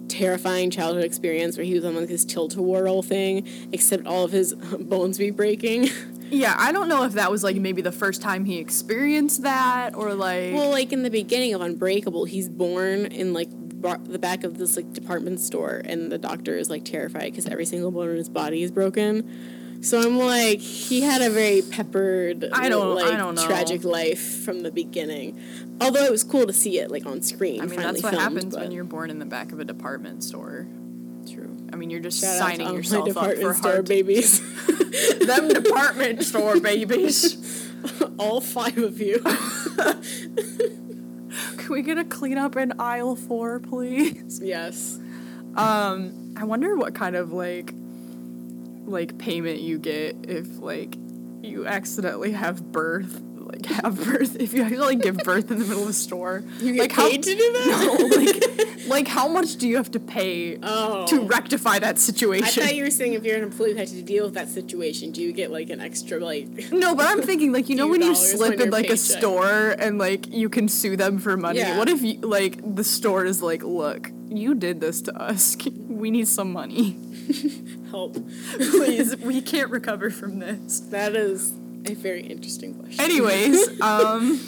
terrifying 0.08 0.72
childhood 0.72 1.04
experience 1.04 1.56
where 1.58 1.66
he 1.66 1.76
was 1.76 1.86
on 1.86 1.96
like 1.96 2.08
this 2.08 2.26
tilt-a-whirl 2.26 3.04
thing, 3.04 3.48
except 3.72 4.08
all 4.08 4.24
of 4.24 4.32
his 4.32 4.54
bones 4.80 5.18
be 5.18 5.30
breaking. 5.32 5.90
Yeah, 6.32 6.54
I 6.60 6.72
don't 6.72 6.90
know 6.90 7.06
if 7.06 7.14
that 7.14 7.32
was 7.32 7.44
like 7.44 7.56
maybe 7.56 7.82
the 7.82 7.92
first 7.92 8.22
time 8.22 8.46
he 8.46 8.60
experienced 8.60 9.42
that 9.42 9.96
or 9.96 10.14
like. 10.14 10.54
Well, 10.54 10.70
like 10.70 10.94
in 10.94 11.02
the 11.02 11.10
beginning 11.10 11.56
of 11.56 11.62
Unbreakable, 11.62 12.26
he's 12.26 12.48
born 12.48 13.08
in 13.08 13.34
like 13.34 13.48
bar- 13.52 13.98
the 14.04 14.20
back 14.20 14.44
of 14.44 14.60
this 14.60 14.76
like 14.76 14.94
department 14.94 15.40
store, 15.40 15.82
and 15.84 16.12
the 16.12 16.20
doctor 16.20 16.56
is 16.56 16.70
like 16.70 16.86
terrified 16.86 17.32
because 17.32 17.48
every 17.48 17.66
single 17.66 17.90
bone 17.90 18.12
in 18.12 18.18
his 18.18 18.30
body 18.30 18.62
is 18.62 18.70
broken. 18.70 19.28
So 19.82 20.02
I'm 20.02 20.18
like, 20.20 20.60
he 20.60 21.02
had 21.02 21.22
a 21.22 21.30
very 21.30 21.62
peppered, 21.62 22.50
I 22.52 22.68
don't- 22.68 22.96
like, 22.96 23.14
I 23.14 23.18
don't 23.18 23.36
know. 23.36 23.46
tragic 23.46 23.84
life 23.86 24.44
from 24.44 24.62
the 24.62 24.72
beginning. 24.72 25.40
Although 25.80 26.04
it 26.04 26.12
was 26.12 26.24
cool 26.26 26.46
to 26.48 26.52
see 26.54 26.80
it 26.80 26.92
like 26.92 27.06
on 27.06 27.22
screen. 27.22 27.62
I 27.62 27.66
mean, 27.66 27.80
that's 27.80 28.04
what 28.04 28.12
filmed, 28.14 28.22
happens 28.36 28.56
when 28.58 28.72
you're 28.72 28.84
born 28.84 29.10
in 29.10 29.20
the 29.20 29.26
back 29.26 29.54
of 29.54 29.60
a 29.60 29.66
department 29.66 30.24
store. 30.24 30.68
true. 31.32 31.56
I 31.72 31.78
mean, 31.78 31.90
you're 31.90 32.02
just 32.02 32.20
Shout 32.20 32.38
signing 32.40 32.74
yourself 32.74 33.04
up 33.08 33.14
department 33.14 33.42
for 33.42 33.54
store 33.54 33.72
hard 33.74 33.88
babies. 33.88 34.42
them 35.20 35.48
department 35.48 36.24
store 36.24 36.60
babies. 36.60 37.70
all 38.18 38.42
five 38.42 38.78
of 38.78 39.00
you. 39.00 39.20
Can 41.58 41.70
we 41.70 41.82
get 41.84 41.98
a 41.98 42.04
clean 42.04 42.38
up 42.38 42.58
in 42.58 42.74
aisle 42.80 43.16
four, 43.16 43.60
please? 43.60 44.42
yes. 44.44 45.00
Um, 45.56 46.34
I 46.38 46.44
wonder 46.44 46.76
what 46.76 46.94
kind 46.96 47.16
of 47.16 47.32
like 47.32 47.74
like 48.90 49.18
payment 49.18 49.60
you 49.62 49.78
get 49.80 50.16
if 50.28 50.60
like 50.60 50.96
you 51.42 51.66
accidentally 51.66 52.32
have 52.34 52.72
birth, 52.72 53.22
like 53.38 53.66
have 53.68 54.04
birth 54.06 54.36
if 54.40 54.54
you 54.54 54.62
actually 54.64 54.78
like 54.78 55.02
give 55.02 55.18
birth 55.18 55.50
in 55.52 55.60
the 55.60 55.66
middle 55.66 55.84
of 55.84 55.90
a 55.90 55.94
store. 55.94 56.44
You 56.60 56.74
get 56.74 56.82
like 56.82 56.92
how- 56.92 57.10
paid 57.10 57.24
to 57.24 57.36
do 57.36 57.54
that? 57.54 57.98
No, 58.00 58.06
like 58.18 58.78
like 58.88 59.08
how 59.08 59.28
much 59.28 59.56
do 59.58 59.68
you 59.68 59.78
have 59.78 59.92
to 59.92 60.00
pay 60.00 60.58
Oh. 60.64 61.06
to 61.08 61.22
rectify 61.22 61.80
that 61.80 61.98
situation? 62.00 62.64
I 62.64 62.68
thought 62.68 62.76
you 62.76 62.84
were 62.84 62.90
saying 62.92 63.14
if 63.14 63.24
you're 63.24 63.38
an 63.38 63.44
employee 63.44 63.72
who 63.72 63.78
had 63.78 63.88
to 63.90 64.02
deal 64.02 64.26
with 64.26 64.34
that 64.34 64.50
situation, 64.50 65.12
do 65.12 65.22
you 65.22 65.32
get 65.32 65.52
like 65.52 65.70
an 65.70 65.80
extra 65.80 66.20
like? 66.20 66.48
No, 66.72 66.96
but 66.96 67.06
I'm 67.06 67.22
thinking 67.22 67.52
like 67.54 67.70
you 67.70 67.76
know 67.76 67.88
when 67.94 68.02
you 68.02 68.16
slip 68.16 68.60
in 68.60 68.70
like 68.72 68.90
a 68.90 68.98
store 68.98 69.70
and 69.80 69.98
like 69.98 70.28
you 70.28 70.50
can 70.50 70.68
sue 70.68 70.98
them 70.98 71.20
for 71.20 71.38
money. 71.38 71.60
Yeah. 71.60 71.78
What 71.78 71.88
if 71.90 72.02
you 72.02 72.20
like 72.22 72.76
the 72.76 72.84
store 72.84 73.24
is 73.26 73.42
like, 73.42 73.64
look, 73.64 74.12
you 74.28 74.56
did 74.56 74.82
this 74.82 75.02
to 75.04 75.16
us. 75.16 75.56
We 75.88 76.12
need 76.12 76.28
some 76.28 76.52
money. 76.52 76.98
help? 77.92 78.18
Please, 78.58 79.18
we 79.18 79.42
can't 79.42 79.70
recover 79.70 80.10
from 80.10 80.40
this. 80.40 80.80
That 80.82 81.16
is 81.16 81.52
a 81.86 81.94
very 81.94 82.22
interesting 82.22 82.74
question. 82.74 83.04
Anyways, 83.04 83.82
um 83.82 84.40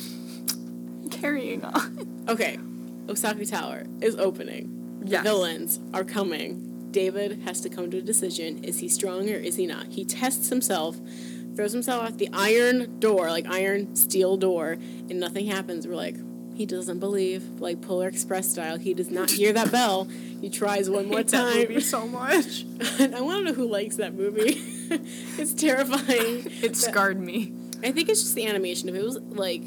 carrying 1.12 1.64
on. 1.64 2.26
Okay, 2.28 2.58
Osaka 3.10 3.46
Tower 3.46 3.86
is 4.02 4.16
opening. 4.16 5.02
Yes. 5.06 5.24
The 5.24 5.30
villains 5.30 5.80
are 5.94 6.04
coming. 6.04 6.90
David 6.92 7.42
has 7.44 7.62
to 7.62 7.70
come 7.70 7.90
to 7.92 7.98
a 7.98 8.02
decision. 8.02 8.64
Is 8.64 8.80
he 8.80 8.90
strong 8.90 9.30
or 9.30 9.36
is 9.36 9.56
he 9.56 9.66
not? 9.66 9.88
He 9.88 10.04
tests 10.06 10.50
himself, 10.50 10.98
throws 11.56 11.72
himself 11.72 12.04
out 12.04 12.18
the 12.18 12.30
iron 12.34 13.00
door, 13.00 13.30
like 13.30 13.46
iron 13.48 13.96
steel 13.96 14.38
door, 14.38 14.74
and 14.74 15.20
nothing 15.20 15.48
happens. 15.48 15.88
We're 15.88 15.96
like, 15.96 16.16
he 16.62 16.68
doesn't 16.68 17.00
believe, 17.00 17.60
like 17.60 17.82
Polar 17.82 18.08
Express 18.08 18.48
style. 18.48 18.78
He 18.78 18.94
does 18.94 19.10
not 19.10 19.32
hear 19.32 19.52
that 19.52 19.72
bell. 19.78 20.06
He 20.06 20.48
tries 20.48 20.92
one 20.92 21.08
more 21.08 21.24
time. 21.24 21.82
so 21.82 22.08
much. 22.08 22.66
I 23.00 23.20
want 23.20 23.40
to 23.40 23.46
know 23.46 23.54
who 23.54 23.68
likes 23.68 23.96
that 23.96 24.14
movie. 24.14 24.62
it's 25.40 25.54
terrifying. 25.56 26.46
It 26.62 26.76
scarred 26.76 27.20
me. 27.20 27.52
I 27.84 27.92
think 27.92 28.10
it's 28.10 28.22
just 28.22 28.36
the 28.36 28.46
animation. 28.46 28.90
If 28.90 28.96
it 28.96 29.04
was 29.04 29.18
like 29.18 29.64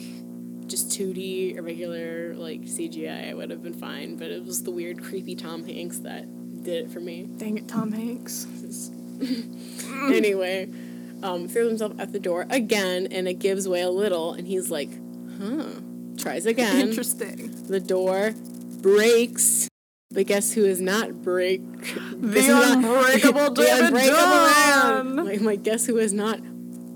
just 0.69 0.91
2D 0.91 1.59
or 1.59 1.63
regular 1.63 2.35
like 2.37 2.61
CGI, 2.61 3.31
I 3.31 3.35
would 3.35 3.51
have 3.51 3.65
been 3.65 3.75
fine. 3.75 4.15
But 4.15 4.31
it 4.31 4.45
was 4.45 4.63
the 4.63 4.71
weird, 4.71 5.03
creepy 5.03 5.35
Tom 5.35 5.65
Hanks 5.65 5.99
that 6.01 6.63
did 6.63 6.85
it 6.85 6.91
for 6.93 7.01
me. 7.01 7.29
Dang 7.39 7.59
it, 7.59 7.67
Tom 7.67 7.91
Hanks. 7.91 8.47
anyway, 10.13 10.71
um, 11.25 11.49
throws 11.49 11.71
himself 11.71 11.95
at 11.99 12.13
the 12.13 12.21
door 12.21 12.47
again, 12.51 13.09
and 13.11 13.27
it 13.27 13.41
gives 13.41 13.67
way 13.69 13.81
a 13.81 13.91
little, 13.91 14.33
and 14.33 14.47
he's 14.47 14.71
like, 14.71 14.91
"Huh." 15.41 15.81
Tries 16.19 16.47
again. 16.47 16.89
Interesting. 16.89 17.67
The 17.67 17.81
door 17.81 18.33
breaks. 18.81 19.69
But 20.11 20.27
guess 20.27 20.53
who 20.53 20.65
is 20.65 20.81
not 20.81 21.23
break? 21.23 21.61
The 21.83 22.73
unbreakable 22.73 23.51
the 23.55 23.63
David 23.65 23.85
unbreakable 23.87 24.21
Dunn. 24.21 25.17
man. 25.17 25.27
Like, 25.27 25.41
like, 25.41 25.63
guess 25.65 25.87
who 25.87 25.99
is 25.99 26.13
not 26.13 26.39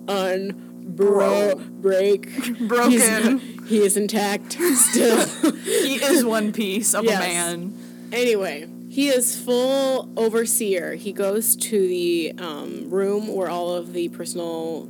unbro 0.07 1.69
break? 1.81 2.59
Broken. 2.69 2.91
He's- 2.91 3.41
he 3.69 3.79
is 3.83 3.97
intact 3.99 4.53
still. 4.53 5.27
He 5.65 5.97
is 5.97 6.25
one 6.25 6.53
piece 6.53 6.95
of 6.95 7.05
Yes. 7.05 7.17
a 7.23 7.27
man. 7.29 8.09
anyway, 8.13 8.67
he 8.89 9.09
is 9.09 9.37
full 9.39 10.09
overseer. 10.17 10.95
He 10.95 11.13
goes 11.13 11.55
to 11.57 11.79
the 11.79 12.33
um, 12.39 12.89
room 12.89 13.29
where 13.29 13.51
all 13.51 13.75
of 13.75 13.93
the 13.93 14.09
personal 14.09 14.89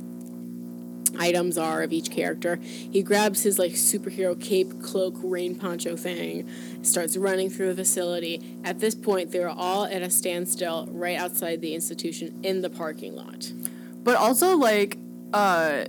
items 1.19 1.57
are 1.57 1.83
of 1.83 1.91
each 1.93 2.09
character. 2.09 2.55
He 2.57 3.03
grabs 3.03 3.43
his 3.43 3.59
like 3.59 3.73
superhero 3.73 4.39
cape, 4.39 4.81
cloak, 4.81 5.15
rain 5.21 5.55
poncho 5.55 5.95
thing, 5.95 6.49
starts 6.81 7.17
running 7.17 7.49
through 7.49 7.73
the 7.73 7.83
facility. 7.83 8.41
At 8.63 8.79
this 8.79 8.95
point, 8.95 9.31
they're 9.31 9.49
all 9.49 9.85
at 9.85 10.01
a 10.01 10.09
standstill 10.09 10.87
right 10.91 11.17
outside 11.17 11.61
the 11.61 11.75
institution 11.75 12.39
in 12.43 12.61
the 12.61 12.69
parking 12.69 13.15
lot. 13.15 13.51
But 14.03 14.15
also 14.15 14.57
like 14.57 14.97
uh 15.33 15.85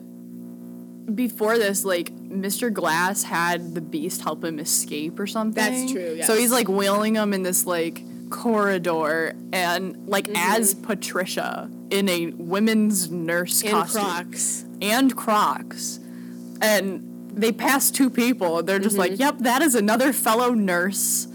before 1.14 1.58
this, 1.58 1.84
like 1.84 2.14
Mr. 2.14 2.72
Glass 2.72 3.24
had 3.24 3.74
the 3.74 3.80
beast 3.80 4.20
help 4.22 4.44
him 4.44 4.58
escape 4.60 5.18
or 5.18 5.26
something. 5.26 5.54
That's 5.62 5.90
true, 5.92 6.22
So 6.22 6.36
he's 6.36 6.52
like 6.52 6.68
wheeling 6.68 7.16
him 7.16 7.32
in 7.32 7.42
this 7.42 7.66
like 7.66 8.04
corridor 8.30 9.34
and 9.52 10.06
like 10.08 10.26
Mm-hmm. 10.26 10.36
as 10.60 10.74
Patricia 10.74 11.68
in 11.90 12.08
a 12.08 12.26
women's 12.26 13.10
nurse 13.10 13.62
In 13.62 13.70
costume. 13.72 14.02
Crocs. 14.02 14.64
And 14.80 15.14
Crocs. 15.16 16.00
And 16.60 17.06
they 17.32 17.52
pass 17.52 17.90
two 17.90 18.10
people. 18.10 18.62
They're 18.62 18.78
just 18.78 18.96
Mm-hmm. 18.96 19.12
like, 19.12 19.18
"Yep, 19.18 19.38
that 19.40 19.62
is 19.62 19.74
another 19.74 20.12
fellow 20.12 20.50
nurse. 20.52 21.26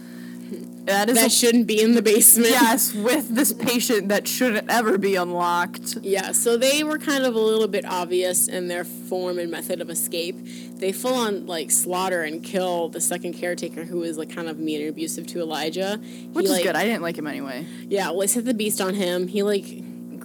That 0.85 1.09
is 1.09 1.15
That 1.15 1.27
a- 1.27 1.29
shouldn't 1.31 1.65
be 1.65 1.81
in 1.81 1.95
the 1.95 2.03
basement. 2.03 2.51
yes, 2.51 2.93
with 2.93 3.29
this 3.29 3.51
patient 3.53 4.09
that 4.09 4.27
shouldn't 4.27 4.69
ever 4.69 4.99
be 4.99 5.15
unlocked." 5.15 5.97
Yeah, 6.03 6.31
so 6.31 6.57
they 6.57 6.83
were 6.83 6.99
kind 6.99 7.23
of 7.25 7.33
a 7.33 7.39
little 7.39 7.67
bit 7.67 7.85
obvious 7.85 8.47
in 8.47 8.67
their 8.67 8.83
form 8.83 9.39
and 9.39 9.49
method 9.49 9.81
of 9.81 9.89
escape. 9.89 10.35
They 10.77 10.91
full 10.91 11.15
on 11.15 11.47
like 11.47 11.71
slaughter 11.71 12.21
and 12.21 12.43
kill 12.43 12.89
the 12.89 13.01
second 13.01 13.33
caretaker 13.33 13.85
who 13.85 14.03
is 14.03 14.19
like 14.19 14.29
kind 14.29 14.47
of 14.47 14.59
mean 14.59 14.81
and 14.81 14.89
abusive 14.91 15.25
to 15.27 15.39
Elijah. 15.39 15.99
Which 16.33 16.43
he, 16.45 16.51
is 16.51 16.57
like, 16.57 16.63
good. 16.65 16.75
I 16.75 16.83
didn't 16.83 17.01
like 17.01 17.17
him 17.17 17.25
anyway. 17.25 17.65
Yeah, 17.89 18.09
well, 18.11 18.19
they 18.19 18.27
set 18.27 18.45
the 18.45 18.53
beast 18.53 18.79
on 18.79 18.93
him. 18.93 19.27
He 19.27 19.41
like 19.41 19.65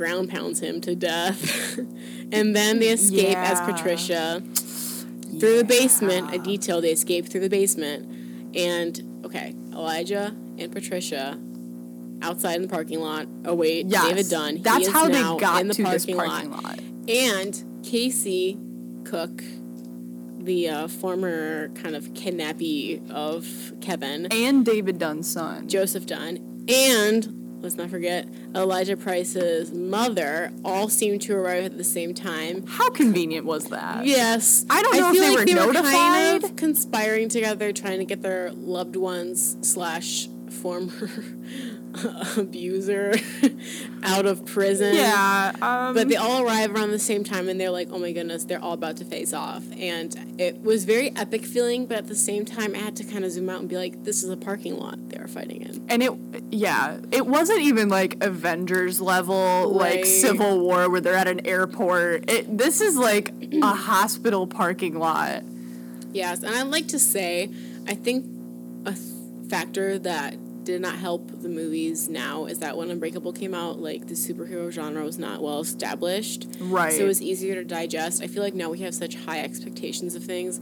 ground 0.00 0.30
pounds 0.30 0.60
him 0.60 0.80
to 0.80 0.94
death. 0.94 1.76
and 2.32 2.56
then 2.56 2.78
they 2.80 2.88
escape 2.88 3.36
as 3.36 3.58
Yeah. 3.58 3.70
Patricia 3.70 4.42
through 5.38 5.58
the 5.58 5.64
basement. 5.68 6.34
A 6.34 6.38
detail 6.38 6.80
they 6.80 6.90
escape 6.92 7.26
through 7.28 7.42
the 7.42 7.50
basement. 7.50 8.56
And 8.56 9.22
okay, 9.26 9.54
Elijah 9.72 10.34
and 10.58 10.72
Patricia 10.72 11.38
outside 12.22 12.56
in 12.56 12.62
the 12.62 12.68
parking 12.68 13.00
lot 13.00 13.26
await 13.44 13.86
Yes, 13.88 14.08
David 14.08 14.28
Dunn. 14.30 14.62
That's 14.62 14.88
how 14.88 15.06
they 15.06 15.20
got 15.38 15.60
in 15.60 15.68
the 15.68 15.74
to 15.74 15.82
parking 15.84 16.16
parking 16.16 16.50
lot. 16.50 16.64
lot. 16.64 16.80
And 17.08 17.62
Casey 17.84 18.58
Cooke, 19.04 19.42
the 20.38 20.68
uh, 20.70 20.88
former 20.88 21.68
kind 21.74 21.94
of 21.94 22.14
kidnappee 22.14 23.02
of 23.10 23.74
Kevin, 23.82 24.28
And 24.30 24.64
David 24.64 24.98
Dunn's 24.98 25.30
son. 25.30 25.68
Joseph 25.68 26.06
Dunn, 26.06 26.64
and 26.68 27.39
let's 27.60 27.76
not 27.76 27.90
forget 27.90 28.26
Elijah 28.54 28.96
Price's 28.96 29.72
mother, 29.72 30.52
all 30.64 30.88
seem 30.88 31.18
to 31.20 31.34
arrive 31.34 31.64
at 31.64 31.76
the 31.78 31.84
same 31.84 32.14
time. 32.14 32.66
How 32.66 32.90
convenient 32.90 33.46
was 33.46 33.64
that? 33.66 34.06
Yes, 34.06 34.64
I 34.70 34.82
don't 34.82 34.96
know 34.96 35.08
if 35.08 35.12
feel 35.14 35.22
they 35.22 35.28
like 35.30 35.38
were 35.38 35.44
they 35.44 35.54
kind 35.54 35.74
notified. 35.74 36.44
of 36.44 36.56
conspiring 36.56 37.28
together, 37.28 37.72
trying 37.72 37.98
to 37.98 38.04
get 38.04 38.22
their 38.22 38.50
loved 38.52 38.96
ones 38.96 39.56
slash 39.62 40.28
former 40.50 40.90
abuser 42.36 43.14
out 44.02 44.26
of 44.26 44.44
prison. 44.46 44.94
Yeah. 44.94 45.52
Um, 45.60 45.94
But 45.94 46.08
they 46.08 46.16
all 46.16 46.44
arrive 46.44 46.74
around 46.74 46.90
the 46.90 46.98
same 46.98 47.24
time 47.24 47.48
and 47.48 47.60
they're 47.60 47.70
like, 47.70 47.88
oh 47.90 47.98
my 47.98 48.12
goodness, 48.12 48.44
they're 48.44 48.62
all 48.62 48.72
about 48.74 48.96
to 48.98 49.04
face 49.04 49.32
off. 49.32 49.62
And 49.78 50.40
it 50.40 50.62
was 50.62 50.84
very 50.84 51.14
epic 51.16 51.44
feeling, 51.44 51.86
but 51.86 51.98
at 51.98 52.06
the 52.06 52.14
same 52.14 52.44
time, 52.44 52.74
I 52.74 52.78
had 52.78 52.96
to 52.96 53.04
kind 53.04 53.24
of 53.24 53.32
zoom 53.32 53.48
out 53.50 53.60
and 53.60 53.68
be 53.68 53.76
like, 53.76 54.04
this 54.04 54.22
is 54.22 54.30
a 54.30 54.36
parking 54.36 54.78
lot 54.78 55.08
they 55.08 55.16
are 55.18 55.28
fighting 55.28 55.62
in. 55.62 55.84
and 55.88 56.02
it, 56.02 56.12
yeah, 56.50 56.98
it 57.10 57.26
wasn't 57.26 57.60
even 57.60 57.88
like 57.88 58.22
Avengers 58.22 59.00
level, 59.00 59.70
like 59.70 60.04
Civil 60.04 60.60
War 60.60 60.88
where 60.90 61.00
they're 61.00 61.14
at 61.14 61.28
an 61.28 61.46
airport. 61.46 62.30
It, 62.30 62.56
this 62.58 62.80
is 62.80 62.96
like 62.96 63.32
a 63.62 63.74
hospital 63.74 64.46
parking 64.46 64.98
lot. 64.98 65.42
Yes, 66.12 66.42
and 66.42 66.54
I'd 66.54 66.66
like 66.66 66.88
to 66.88 66.98
say, 66.98 67.50
I 67.86 67.94
think 67.94 68.26
a 68.84 68.92
th- 68.92 69.04
factor 69.48 69.98
that 70.00 70.34
did 70.70 70.80
not 70.80 70.96
help 70.96 71.30
the 71.42 71.48
movies 71.48 72.08
now 72.08 72.46
is 72.46 72.58
that 72.60 72.76
when 72.76 72.90
Unbreakable 72.90 73.32
came 73.32 73.54
out, 73.54 73.78
like 73.78 74.06
the 74.06 74.14
superhero 74.14 74.70
genre 74.70 75.04
was 75.04 75.18
not 75.18 75.42
well 75.42 75.60
established. 75.60 76.46
Right. 76.58 76.92
So 76.92 77.04
it 77.04 77.06
was 77.06 77.22
easier 77.22 77.54
to 77.54 77.64
digest. 77.64 78.22
I 78.22 78.26
feel 78.26 78.42
like 78.42 78.54
now 78.54 78.70
we 78.70 78.78
have 78.80 78.94
such 78.94 79.14
high 79.14 79.40
expectations 79.40 80.14
of 80.14 80.24
things. 80.24 80.60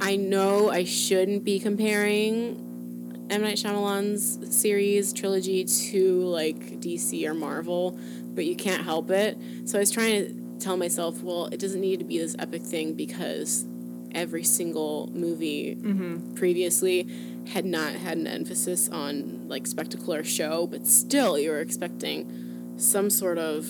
I 0.00 0.16
know 0.16 0.70
I 0.70 0.84
shouldn't 0.84 1.44
be 1.44 1.60
comparing 1.60 3.26
M. 3.30 3.42
Night 3.42 3.56
Shyamalan's 3.56 4.54
series 4.54 5.12
trilogy 5.12 5.64
to 5.64 6.22
like 6.24 6.80
DC 6.80 7.24
or 7.24 7.34
Marvel, 7.34 7.98
but 8.34 8.44
you 8.44 8.56
can't 8.56 8.82
help 8.82 9.10
it. 9.10 9.38
So 9.64 9.78
I 9.78 9.80
was 9.80 9.90
trying 9.90 10.26
to 10.26 10.64
tell 10.64 10.76
myself, 10.76 11.22
well, 11.22 11.46
it 11.46 11.58
doesn't 11.58 11.80
need 11.80 11.98
to 12.00 12.04
be 12.04 12.18
this 12.18 12.36
epic 12.38 12.62
thing 12.62 12.94
because 12.94 13.64
every 14.14 14.44
single 14.44 15.10
movie 15.12 15.74
mm-hmm. 15.74 16.34
previously 16.34 17.08
had 17.48 17.64
not 17.64 17.94
had 17.94 18.18
an 18.18 18.26
emphasis 18.26 18.88
on 18.88 19.48
like 19.48 19.66
spectacular 19.66 20.24
show, 20.24 20.66
but 20.66 20.86
still 20.86 21.38
you 21.38 21.50
were 21.50 21.60
expecting 21.60 22.74
some 22.76 23.10
sort 23.10 23.38
of 23.38 23.66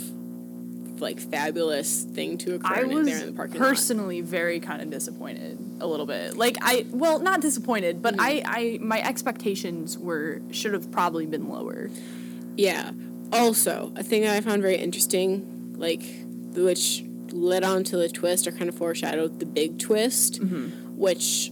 like 1.01 1.19
fabulous 1.19 2.05
thing 2.05 2.39
to 2.39 2.55
occur 2.55 2.75
I 2.75 2.83
in 2.83 2.95
was 2.95 3.07
there 3.07 3.21
in 3.21 3.27
the 3.27 3.33
parking 3.33 3.61
lot. 3.61 3.69
personally 3.69 4.21
very 4.21 4.61
kind 4.61 4.81
of 4.81 4.91
disappointed 4.91 5.59
a 5.81 5.87
little 5.87 6.07
bit. 6.07 6.37
Like 6.37 6.57
I, 6.63 6.87
well, 6.91 7.19
not 7.19 7.41
disappointed, 7.41 8.01
but 8.01 8.15
mm-hmm. 8.15 8.21
I, 8.23 8.43
I, 8.47 8.79
my 8.81 9.03
expectations 9.03 9.99
were 9.99 10.41
should 10.51 10.73
have 10.73 10.91
probably 10.93 11.27
been 11.27 11.49
lower. 11.49 11.91
Yeah. 12.57 12.93
Also, 13.33 13.93
a 13.97 14.03
thing 14.03 14.23
that 14.23 14.37
I 14.37 14.41
found 14.41 14.63
very 14.63 14.77
interesting, 14.77 15.75
like 15.77 16.03
which 16.55 17.05
led 17.33 17.65
on 17.65 17.85
to 17.85 17.97
the 17.97 18.09
twist 18.09 18.47
or 18.47 18.53
kind 18.53 18.69
of 18.69 18.75
foreshadowed 18.75 19.41
the 19.41 19.47
big 19.47 19.79
twist, 19.79 20.41
mm-hmm. 20.41 20.97
which 20.97 21.51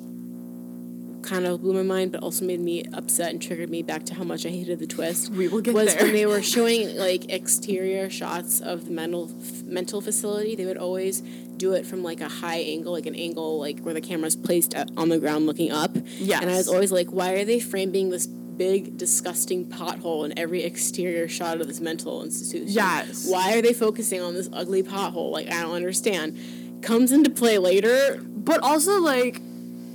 kind 1.23 1.47
of 1.47 1.61
blew 1.61 1.75
my 1.75 1.83
mind, 1.83 2.13
but 2.13 2.23
also 2.23 2.45
made 2.45 2.61
me 2.61 2.85
upset 2.93 3.31
and 3.31 3.41
triggered 3.41 3.71
me 3.71 3.83
back 3.83 4.05
to 4.05 4.15
how 4.15 4.25
much 4.25 4.47
I 4.47 4.49
hated 4.49 4.79
the 4.79 4.87
twist. 4.87 5.31
We 5.31 5.49
will 5.49 5.61
get 5.61 5.75
was 5.75 5.95
there. 5.95 6.05
when 6.05 6.13
they 6.13 6.27
were 6.27 6.43
showing 6.57 6.97
like 6.97 7.31
exterior 7.31 8.11
shots 8.11 8.61
of 8.61 8.87
the 8.87 8.91
mental 8.91 9.31
mental 9.65 10.01
facility. 10.01 10.57
They 10.57 10.67
would 10.67 10.79
always 10.79 11.21
do 11.21 11.75
it 11.75 11.87
from 11.87 12.03
like 12.03 12.21
a 12.21 12.29
high 12.29 12.59
angle, 12.59 12.93
like 12.93 13.07
an 13.07 13.15
angle 13.15 13.59
like 13.61 13.81
where 13.81 13.95
the 13.95 14.01
camera's 14.01 14.37
placed 14.37 14.75
at, 14.75 14.91
on 14.97 15.09
the 15.09 15.19
ground 15.19 15.47
looking 15.47 15.71
up. 15.71 15.97
Yeah, 16.19 16.41
And 16.41 16.51
I 16.51 16.57
was 16.57 16.69
always 16.69 16.91
like, 16.91 17.09
why 17.09 17.35
are 17.35 17.45
they 17.45 17.61
framing 17.61 18.11
this 18.11 18.27
big 18.61 18.99
disgusting 18.99 19.65
pothole 19.65 20.27
in 20.27 20.39
every 20.39 20.63
exterior 20.63 21.27
shot 21.27 21.61
of 21.63 21.67
this 21.67 21.81
mental 21.81 22.23
institution? 22.23 22.69
Yes. 22.69 23.27
Why 23.27 23.55
are 23.57 23.63
they 23.63 23.73
focusing 23.73 24.21
on 24.21 24.35
this 24.35 24.51
ugly 24.53 24.83
pothole? 24.83 25.31
Like 25.33 25.47
I 25.49 25.63
don't 25.63 25.73
understand. 25.75 26.39
Comes 26.83 27.11
into 27.11 27.31
play 27.31 27.57
later. 27.57 28.21
But 28.23 28.63
also 28.63 29.01
like 29.01 29.41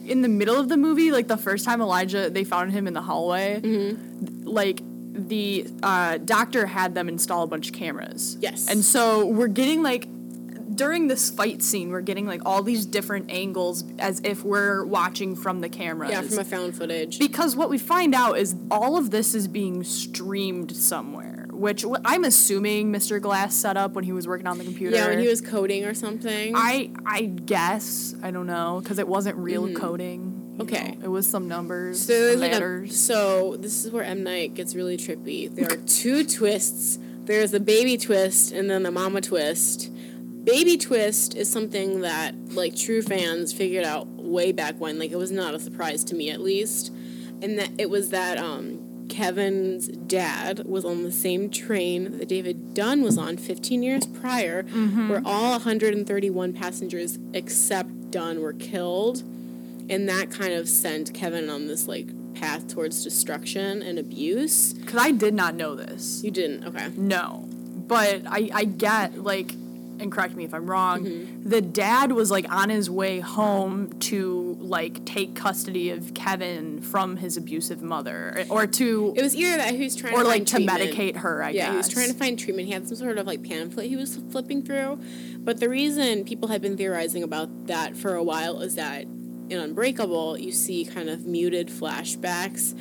in 0.05 0.21
the 0.23 0.27
middle 0.27 0.55
of 0.59 0.67
the 0.67 0.77
movie, 0.77 1.11
like 1.11 1.27
the 1.27 1.37
first 1.37 1.63
time 1.63 1.79
Elijah 1.79 2.29
they 2.31 2.43
found 2.43 2.71
him 2.71 2.87
in 2.87 2.93
the 2.93 3.01
hallway, 3.01 3.61
Mm-hmm. 3.61 4.47
like 4.47 4.81
the 5.13 5.67
uh, 5.83 6.17
doctor 6.17 6.65
had 6.65 6.93
them 6.95 7.07
install 7.07 7.43
a 7.43 7.47
bunch 7.47 7.67
of 7.69 7.73
cameras. 7.75 8.35
Yes. 8.41 8.67
And 8.67 8.83
so 8.83 9.27
we're 9.27 9.47
getting 9.47 9.83
like 9.83 10.07
during 10.75 11.07
this 11.07 11.29
fight 11.29 11.61
scene, 11.63 11.89
we're 11.89 12.01
getting 12.01 12.25
like 12.25 12.41
all 12.45 12.61
these 12.63 12.85
different 12.85 13.31
angles 13.31 13.83
as 13.99 14.19
if 14.23 14.43
we're 14.43 14.85
watching 14.85 15.35
from 15.35 15.61
the 15.61 15.69
camera. 15.69 16.09
Yeah, 16.09 16.21
from 16.21 16.39
a 16.39 16.43
found 16.43 16.75
footage. 16.75 17.19
because 17.19 17.55
what 17.55 17.69
we 17.69 17.77
find 17.77 18.13
out 18.13 18.37
is 18.37 18.55
all 18.69 18.97
of 18.97 19.11
this 19.11 19.33
is 19.35 19.47
being 19.47 19.83
streamed 19.83 20.75
somewhere, 20.75 21.47
which 21.51 21.85
I'm 22.03 22.23
assuming 22.23 22.91
Mr. 22.91 23.21
Glass 23.21 23.55
set 23.55 23.77
up 23.77 23.93
when 23.93 24.03
he 24.03 24.11
was 24.11 24.27
working 24.27 24.47
on 24.47 24.57
the 24.57 24.63
computer. 24.63 24.95
yeah, 24.95 25.07
when 25.07 25.19
he 25.19 25.27
was 25.27 25.41
coding 25.41 25.85
or 25.85 25.93
something. 25.93 26.53
I 26.55 26.91
I 27.05 27.23
guess 27.23 28.15
I 28.21 28.31
don't 28.31 28.47
know 28.47 28.79
because 28.83 28.99
it 28.99 29.07
wasn't 29.07 29.37
real 29.37 29.73
coding. 29.73 30.21
Mm-hmm. 30.21 30.61
Okay. 30.61 30.91
know. 30.95 31.05
it 31.05 31.09
was 31.09 31.27
some 31.27 31.49
numbers, 31.49 32.05
So 32.05 32.35
like 32.37 32.51
a, 32.51 32.53
letters. 32.53 32.97
so 32.97 33.57
this 33.57 33.83
is 33.83 33.91
where 33.91 34.03
M 34.03 34.23
Night 34.23 34.53
gets 34.53 34.73
really 34.73 34.95
trippy. 34.97 35.53
There 35.53 35.65
are 35.71 35.75
two 35.75 36.23
twists. 36.25 36.97
There's 37.25 37.51
the 37.51 37.59
baby 37.59 37.97
twist 37.97 38.51
and 38.53 38.69
then 38.69 38.83
the 38.83 38.91
mama 38.91 39.19
twist. 39.19 39.91
Baby 40.45 40.77
twist 40.77 41.35
is 41.35 41.51
something 41.51 42.01
that 42.01 42.35
like 42.53 42.75
true 42.75 43.01
fans 43.01 43.51
figured 43.51 43.83
out 43.83 44.07
way 44.07 44.51
back 44.51 44.75
when. 44.79 44.99
Like 44.99 45.11
it 45.11 45.17
was 45.17 45.31
not 45.31 45.53
a 45.53 45.59
surprise 45.59 46.03
to 46.05 46.15
me 46.15 46.29
at 46.29 46.39
least, 46.39 46.91
and 47.41 47.57
that 47.59 47.71
it 47.77 47.89
was 47.89 48.11
that 48.11 48.37
um, 48.37 49.07
Kevin's 49.09 49.87
dad 49.87 50.65
was 50.65 50.85
on 50.85 51.03
the 51.03 51.11
same 51.11 51.49
train 51.49 52.17
that 52.19 52.27
David 52.29 52.73
Dunn 52.73 53.01
was 53.01 53.17
on 53.17 53.37
15 53.37 53.81
years 53.83 54.05
prior, 54.05 54.63
where 55.09 55.21
all 55.25 55.51
131 55.51 56.53
passengers 56.53 57.17
except 57.33 58.11
Dunn 58.11 58.41
were 58.41 58.53
killed 58.53 59.23
and 59.89 60.09
that 60.09 60.31
kind 60.31 60.53
of 60.53 60.67
sent 60.67 61.13
Kevin 61.13 61.49
on 61.49 61.67
this 61.67 61.87
like 61.87 62.07
path 62.33 62.67
towards 62.67 63.03
destruction 63.03 63.81
and 63.81 63.99
abuse. 63.99 64.73
Because 64.73 64.99
I 64.99 65.11
did 65.11 65.33
not 65.33 65.55
know 65.55 65.75
this. 65.75 66.23
You 66.23 66.31
didn't, 66.31 66.65
okay? 66.65 66.89
No, 66.97 67.47
but 67.87 68.23
I 68.27 68.49
I 68.53 68.63
get 68.65 69.23
like, 69.23 69.53
and 69.99 70.11
correct 70.11 70.35
me 70.35 70.43
if 70.43 70.53
I'm 70.53 70.69
wrong. 70.69 71.05
Mm-hmm. 71.05 71.49
The 71.49 71.61
dad 71.61 72.11
was 72.11 72.31
like 72.31 72.51
on 72.51 72.69
his 72.69 72.89
way 72.89 73.19
home 73.19 73.91
to 74.01 74.57
like 74.59 75.05
take 75.05 75.35
custody 75.35 75.89
of 75.89 76.13
Kevin 76.13 76.81
from 76.81 77.17
his 77.17 77.37
abusive 77.37 77.81
mother, 77.81 78.45
or 78.49 78.67
to 78.67 79.13
It 79.15 79.21
was 79.21 79.35
either 79.35 79.57
that 79.57 79.75
he 79.75 79.83
was 79.83 79.95
trying 79.95 80.13
or 80.13 80.23
to 80.23 80.27
like 80.27 80.45
to 80.47 80.55
treatment. 80.55 80.81
medicate 80.81 81.17
her. 81.17 81.43
I 81.43 81.49
yeah, 81.51 81.65
guess 81.65 81.71
he 81.71 81.77
was 81.77 81.89
trying 81.89 82.07
to 82.09 82.15
find 82.15 82.37
treatment. 82.37 82.67
He 82.67 82.73
had 82.73 82.87
some 82.87 82.97
sort 82.97 83.17
of 83.17 83.27
like 83.27 83.43
pamphlet 83.43 83.87
he 83.87 83.95
was 83.95 84.17
flipping 84.31 84.63
through. 84.63 84.99
But 85.39 85.59
the 85.59 85.69
reason 85.69 86.25
people 86.25 86.49
had 86.49 86.61
been 86.61 86.77
theorizing 86.77 87.23
about 87.23 87.67
that 87.67 87.95
for 87.95 88.15
a 88.15 88.23
while 88.23 88.61
is 88.61 88.75
that 88.75 89.03
in 89.47 89.59
Unbreakable, 89.59 90.39
you 90.39 90.51
see 90.51 90.85
kind 90.85 91.07
of 91.09 91.25
muted 91.25 91.67
flashbacks 91.67 92.75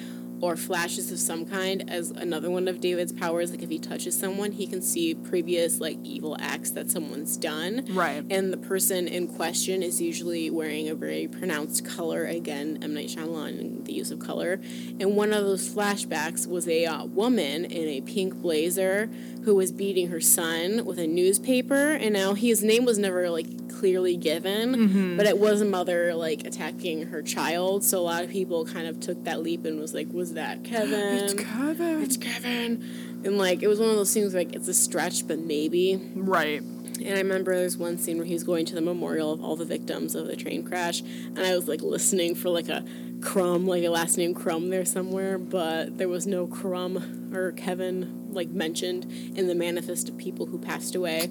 or 0.45 0.57
flashes 0.57 1.11
of 1.11 1.19
some 1.19 1.47
kind 1.47 1.89
as 1.89 2.11
another 2.11 2.51
one 2.51 2.69
of 2.69 2.79
David's 2.79 3.13
powers. 3.13 3.51
Like 3.51 3.63
if 3.63 3.71
he 3.71 3.79
touches 3.79 4.15
someone, 4.19 4.53
he 4.53 4.67
can 4.67 4.83
see 4.83 5.15
previous 5.15 5.81
like 5.81 5.97
evil 6.05 6.37
acts 6.39 6.71
that 6.73 6.91
someone's 6.91 7.39
done. 7.39 7.87
Right. 7.89 8.23
And 8.29 8.53
the 8.53 8.59
person 8.59 9.09
in 9.09 9.27
question 9.27 9.83
is 9.83 10.03
usually 10.03 10.51
wearing 10.51 10.91
a 10.91 10.95
very 10.95 11.29
pronounced 11.29 11.87
color. 11.87 12.27
Again, 12.27 12.79
M. 12.83 12.93
Night 12.93 13.09
Shyamalan 13.09 13.59
and 13.59 13.87
the 13.87 13.95
use 13.95 14.11
of 14.11 14.19
color. 14.19 14.61
And 15.01 15.17
one 15.17 15.33
of 15.33 15.45
those 15.45 15.67
flashbacks 15.67 16.47
was 16.47 16.69
a 16.69 16.85
uh, 16.85 17.07
woman 17.07 17.65
in 17.65 17.89
a 17.89 18.03
pink 18.03 18.35
blazer 18.35 19.09
who 19.45 19.55
was 19.55 19.73
beating 19.73 20.09
her 20.09 20.21
son 20.21 20.85
with 20.85 20.99
a 20.99 21.07
newspaper. 21.07 21.93
And 21.93 22.13
now 22.13 22.35
his 22.35 22.63
name 22.63 22.85
was 22.85 22.99
never 22.99 23.31
like 23.31 23.64
clearly 23.85 24.17
given, 24.17 24.75
mm-hmm. 24.75 25.17
but 25.19 25.27
it 25.27 25.37
was 25.37 25.61
a 25.61 25.65
mother 25.67 26.15
like 26.15 26.47
attacking 26.47 27.09
her 27.09 27.21
child. 27.21 27.85
So 27.85 27.99
a 27.99 28.01
lot 28.01 28.25
of 28.25 28.31
people 28.31 28.65
kind 28.65 28.87
of 28.87 28.99
took 28.99 29.25
that 29.25 29.43
leap 29.43 29.67
and 29.67 29.79
was 29.79 29.93
like, 29.93 30.11
"Was 30.11 30.33
that 30.33 30.65
Kevin? 30.65 31.19
It's 31.19 31.35
Kevin. 31.35 32.03
It's 32.03 32.17
Kevin." 32.17 33.21
And 33.25 33.37
like 33.37 33.63
it 33.63 33.69
was 33.69 33.79
one 33.79 33.91
of 33.91 33.97
those 33.97 34.15
things 34.15 34.33
like 34.33 34.55
it's 34.55 34.69
a 34.69 34.73
stretch, 34.73 35.29
but 35.29 35.39
maybe. 35.39 36.01
right. 36.15 36.63
And 36.63 37.09
I 37.09 37.19
remember 37.19 37.55
there's 37.55 37.77
one 37.77 37.99
scene 37.99 38.17
where 38.17 38.25
he's 38.25 38.43
going 38.43 38.65
to 38.67 38.75
the 38.75 38.81
memorial 38.81 39.33
of 39.33 39.45
all 39.45 39.55
the 39.57 39.67
victims 39.67 40.15
of 40.15 40.29
the 40.29 40.37
train 40.37 40.65
crash, 40.65 41.03
and 41.03 41.41
I 41.41 41.55
was 41.55 41.69
like 41.69 41.83
listening 41.83 42.35
for 42.35 42.49
like 42.49 42.71
a 42.71 42.87
crumb, 43.21 43.67
like 43.67 43.85
a 43.85 43.91
last 43.91 44.17
name 44.17 44.33
crumb 44.33 44.71
there 44.71 44.87
somewhere, 44.87 45.37
but 45.37 45.99
there 45.99 46.09
was 46.09 46.27
no 46.27 46.47
crumb 46.47 47.35
or 47.35 47.53
Kevin 47.53 48.29
like 48.33 48.49
mentioned 48.49 49.05
in 49.37 49.47
the 49.47 49.55
manifest 49.55 50.09
of 50.09 50.17
people 50.17 50.47
who 50.47 50.59
passed 50.59 50.95
away. 50.95 51.29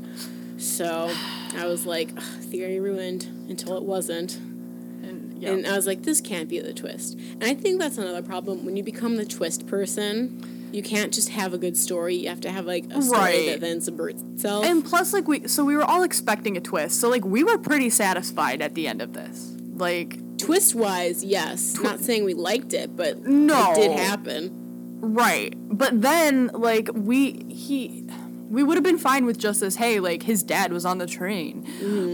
So 0.63 1.11
I 1.57 1.65
was 1.65 1.85
like, 1.85 2.17
theory 2.21 2.79
ruined 2.79 3.25
until 3.49 3.75
it 3.77 3.83
wasn't. 3.83 4.35
And, 4.37 5.41
yeah. 5.41 5.51
And 5.51 5.67
I 5.67 5.75
was 5.75 5.85
like, 5.85 6.03
this 6.03 6.21
can't 6.21 6.47
be 6.49 6.59
the 6.59 6.73
twist. 6.73 7.15
And 7.15 7.43
I 7.43 7.53
think 7.53 7.79
that's 7.79 7.97
another 7.97 8.21
problem. 8.21 8.65
When 8.65 8.75
you 8.77 8.83
become 8.83 9.17
the 9.17 9.25
twist 9.25 9.67
person, 9.67 10.69
you 10.71 10.81
can't 10.81 11.13
just 11.13 11.29
have 11.29 11.53
a 11.53 11.57
good 11.57 11.77
story. 11.77 12.15
You 12.15 12.29
have 12.29 12.41
to 12.41 12.49
have 12.51 12.65
like 12.65 12.85
a 12.91 13.01
story 13.01 13.19
Right. 13.21 13.45
that 13.47 13.59
then 13.59 13.81
subverts 13.81 14.21
itself. 14.33 14.65
And 14.65 14.83
plus, 14.83 15.13
like 15.13 15.27
we, 15.27 15.47
so 15.47 15.65
we 15.65 15.75
were 15.75 15.83
all 15.83 16.03
expecting 16.03 16.55
a 16.57 16.61
twist. 16.61 16.99
So 16.99 17.09
like 17.09 17.25
we 17.25 17.43
were 17.43 17.57
pretty 17.57 17.89
satisfied 17.89 18.61
at 18.61 18.73
the 18.73 18.87
end 18.87 19.01
of 19.01 19.13
this. 19.13 19.53
Like 19.75 20.37
twist 20.37 20.75
wise, 20.75 21.23
yes. 21.23 21.77
Not 21.79 21.99
saying 21.99 22.23
we 22.25 22.33
liked 22.33 22.73
it, 22.73 22.95
but 22.95 23.21
No. 23.25 23.73
it 23.73 23.75
did 23.75 23.99
happen. 23.99 24.59
right, 25.01 25.53
but 25.69 26.01
then 26.01 26.47
like 26.53 26.89
we 26.93 27.43
he. 27.49 28.02
We 28.53 28.61
would 28.63 28.77
have 28.77 28.83
been 28.83 28.99
fine 28.99 29.25
with 29.25 29.39
just 29.39 29.61
this, 29.61 29.75
hey, 29.77 29.99
like 29.99 30.23
his 30.23 30.43
dad 30.43 30.71
was 30.71 30.85
on 30.85 30.99
the 30.99 31.07
train. 31.07 31.65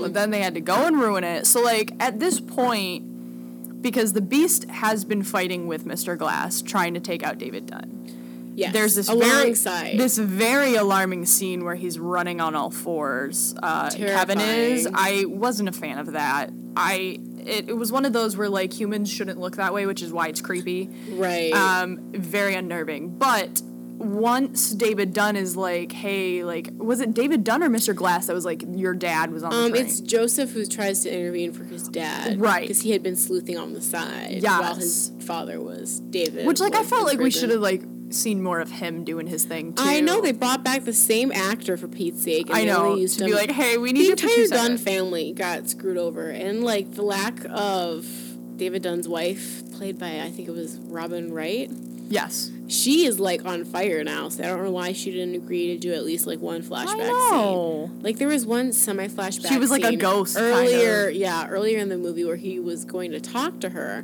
But 0.01 0.13
then 0.13 0.31
they 0.31 0.41
had 0.41 0.53
to 0.55 0.61
go 0.61 0.85
and 0.87 0.99
ruin 0.99 1.23
it. 1.23 1.45
So, 1.45 1.61
like, 1.61 1.91
at 1.99 2.19
this 2.19 2.39
point, 2.39 3.81
because 3.81 4.13
the 4.13 4.21
Beast 4.21 4.63
has 4.69 5.03
been 5.03 5.23
fighting 5.23 5.67
with 5.67 5.85
Mr. 5.85 6.17
Glass, 6.17 6.61
trying 6.61 6.93
to 6.93 6.99
take 6.99 7.23
out 7.23 7.37
David 7.37 7.65
Dunn. 7.65 8.53
Yes. 8.55 8.73
There's 8.73 8.95
this 8.95 9.07
alongside. 9.07 9.81
very 9.81 9.97
this 9.97 10.17
very 10.17 10.75
alarming 10.75 11.25
scene 11.25 11.63
where 11.63 11.75
he's 11.75 11.97
running 11.97 12.41
on 12.41 12.55
all 12.55 12.69
fours. 12.69 13.55
Uh, 13.61 13.89
Kevin 13.89 14.39
is. 14.41 14.87
I 14.93 15.25
wasn't 15.27 15.69
a 15.69 15.71
fan 15.71 15.97
of 15.97 16.13
that. 16.13 16.49
I 16.75 17.19
it, 17.45 17.69
it 17.69 17.77
was 17.77 17.91
one 17.91 18.05
of 18.05 18.11
those 18.11 18.35
where 18.35 18.49
like 18.49 18.73
humans 18.73 19.09
shouldn't 19.09 19.39
look 19.39 19.55
that 19.55 19.73
way, 19.73 19.85
which 19.85 20.01
is 20.01 20.11
why 20.11 20.27
it's 20.27 20.41
creepy. 20.41 20.89
right. 21.11 21.53
Um, 21.53 22.11
very 22.11 22.55
unnerving. 22.55 23.17
But 23.17 23.61
once 23.99 24.71
David 24.71 25.13
Dunn 25.13 25.35
is 25.35 25.55
like, 25.57 25.91
hey, 25.91 26.43
like, 26.43 26.69
was 26.77 27.01
it 27.01 27.13
David 27.13 27.43
Dunn 27.43 27.61
or 27.61 27.69
Mr. 27.69 27.93
Glass 27.93 28.27
that 28.27 28.33
was 28.33 28.45
like, 28.45 28.63
your 28.67 28.93
dad 28.93 29.31
was 29.31 29.43
on 29.43 29.51
the 29.51 29.57
um, 29.57 29.71
train? 29.71 29.85
it's 29.85 29.99
Joseph 29.99 30.51
who 30.51 30.65
tries 30.65 31.03
to 31.03 31.13
intervene 31.13 31.51
for 31.51 31.65
his 31.65 31.87
dad, 31.89 32.39
Right. 32.39 32.61
Because 32.61 32.81
he 32.81 32.91
had 32.91 33.03
been 33.03 33.17
sleuthing 33.17 33.57
on 33.57 33.73
the 33.73 33.81
side 33.81 34.39
Yes. 34.41 34.61
while 34.61 34.75
his 34.75 35.11
father 35.19 35.59
was 35.59 35.99
David. 35.99 36.47
which 36.47 36.59
like 36.61 36.75
I 36.75 36.83
felt 36.83 37.05
like 37.05 37.19
we 37.19 37.29
should 37.29 37.49
have 37.49 37.59
like 37.59 37.83
seen 38.09 38.41
more 38.41 38.59
of 38.59 38.71
him 38.71 39.03
doing 39.03 39.27
his 39.27 39.43
thing 39.43 39.73
too. 39.73 39.83
I 39.85 39.99
know 39.99 40.21
they 40.21 40.31
brought 40.31 40.63
back 40.63 40.85
the 40.85 40.93
same 40.93 41.31
actor 41.31 41.77
for 41.77 41.87
Pete's 41.87 42.23
sake. 42.23 42.47
And 42.47 42.57
I 42.57 42.63
know 42.63 42.95
used 42.95 43.19
to 43.19 43.25
be 43.25 43.33
like, 43.33 43.51
hey, 43.51 43.77
we 43.77 43.91
need 43.91 44.01
the 44.01 44.05
you 44.05 44.11
for 44.11 44.35
two 44.35 44.41
entire 44.43 44.69
Dunn 44.69 44.77
family 44.77 45.33
got 45.33 45.69
screwed 45.69 45.97
over, 45.97 46.29
and 46.29 46.63
like 46.63 46.93
the 46.93 47.03
lack 47.03 47.45
of 47.49 48.07
David 48.55 48.81
Dunn's 48.81 49.07
wife, 49.07 49.69
played 49.73 49.99
by 49.99 50.21
I 50.21 50.31
think 50.31 50.47
it 50.47 50.51
was 50.51 50.77
Robin 50.79 51.31
Wright. 51.33 51.69
Yes, 52.09 52.51
She 52.67 53.05
is 53.05 53.19
like 53.19 53.45
on 53.45 53.63
fire 53.65 54.03
now, 54.03 54.29
so 54.29 54.43
I 54.43 54.47
don't 54.47 54.63
know 54.63 54.71
why 54.71 54.93
she 54.93 55.11
didn't 55.11 55.35
agree 55.35 55.67
to 55.67 55.77
do 55.77 55.93
at 55.93 56.03
least 56.03 56.25
like 56.27 56.39
one 56.39 56.61
flashback 56.63 56.97
know. 56.97 57.87
scene. 57.91 58.01
Like 58.01 58.17
there 58.17 58.27
was 58.27 58.45
one 58.45 58.73
semi 58.73 59.07
flashback. 59.07 59.49
She 59.49 59.57
was 59.59 59.69
like 59.71 59.83
a 59.83 59.95
ghost, 59.95 60.35
kind 60.35 60.47
earlier. 60.47 61.09
of. 61.09 61.15
Yeah, 61.15 61.47
earlier 61.47 61.77
in 61.79 61.89
the 61.89 61.97
movie 61.97 62.25
where 62.25 62.35
he 62.35 62.59
was 62.59 62.83
going 62.85 63.11
to 63.11 63.19
talk 63.19 63.59
to 63.61 63.69
her, 63.69 64.03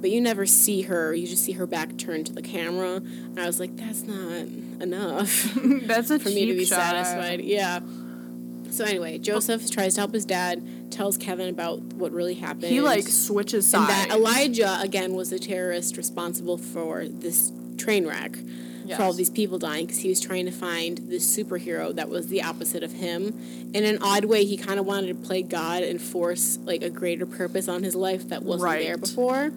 but 0.00 0.10
you 0.10 0.20
never 0.20 0.46
see 0.46 0.82
her. 0.82 1.14
You 1.14 1.26
just 1.26 1.44
see 1.44 1.52
her 1.52 1.66
back 1.66 1.96
turned 1.98 2.26
to 2.26 2.32
the 2.32 2.42
camera, 2.42 2.96
and 2.96 3.38
I 3.38 3.46
was 3.46 3.60
like, 3.60 3.76
that's 3.76 4.02
not 4.02 4.46
enough 4.82 5.54
that's 5.84 6.10
a 6.10 6.18
for 6.18 6.28
me 6.30 6.46
to 6.46 6.54
be 6.54 6.64
shot. 6.64 6.80
satisfied. 6.80 7.40
Yeah. 7.42 7.80
So 8.72 8.84
anyway, 8.84 9.18
Joseph 9.18 9.70
tries 9.70 9.94
to 9.94 10.00
help 10.00 10.14
his 10.14 10.24
dad, 10.24 10.90
tells 10.90 11.18
Kevin 11.18 11.48
about 11.48 11.80
what 11.80 12.10
really 12.12 12.34
happened. 12.34 12.64
He 12.64 12.80
like 12.80 13.06
switches 13.06 13.72
and 13.74 13.86
sides. 13.86 14.08
that 14.08 14.16
Elijah 14.16 14.78
again 14.80 15.14
was 15.14 15.30
the 15.30 15.38
terrorist 15.38 15.96
responsible 15.96 16.56
for 16.56 17.06
this 17.06 17.52
train 17.76 18.06
wreck. 18.06 18.36
For 18.96 19.04
all 19.04 19.12
these 19.14 19.30
people 19.30 19.58
dying, 19.58 19.86
because 19.86 20.00
he 20.00 20.10
was 20.10 20.20
trying 20.20 20.44
to 20.44 20.50
find 20.52 20.98
this 20.98 21.24
superhero 21.24 21.94
that 21.94 22.10
was 22.10 22.28
the 22.28 22.42
opposite 22.42 22.82
of 22.82 22.92
him. 22.92 23.32
In 23.72 23.84
an 23.84 24.02
odd 24.02 24.26
way, 24.26 24.44
he 24.44 24.58
kind 24.58 24.78
of 24.78 24.84
wanted 24.84 25.06
to 25.06 25.14
play 25.14 25.40
God 25.42 25.82
and 25.82 25.98
force 26.02 26.58
like 26.64 26.82
a 26.82 26.90
greater 26.90 27.24
purpose 27.24 27.68
on 27.68 27.84
his 27.84 27.94
life 27.94 28.28
that 28.28 28.42
wasn't 28.42 28.70
there 28.84 28.98
before. 28.98 29.50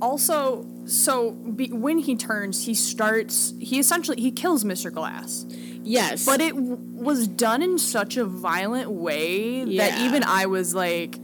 also, 0.00 0.66
so 0.86 1.32
be, 1.32 1.72
when 1.72 1.98
he 1.98 2.14
turns, 2.14 2.64
he 2.66 2.74
starts. 2.74 3.54
He 3.60 3.78
essentially 3.80 4.20
he 4.20 4.30
kills 4.30 4.62
Mr. 4.62 4.92
Glass, 4.92 5.44
Yes, 5.84 6.24
but 6.24 6.40
it 6.40 6.54
w- 6.54 6.76
was 6.76 7.26
done 7.28 7.62
in 7.62 7.78
such 7.78 8.16
a 8.16 8.24
violent 8.24 8.90
way 8.90 9.64
that 9.76 9.98
even 10.00 10.22
I 10.24 10.46
was 10.46 10.74
like, 10.74 11.16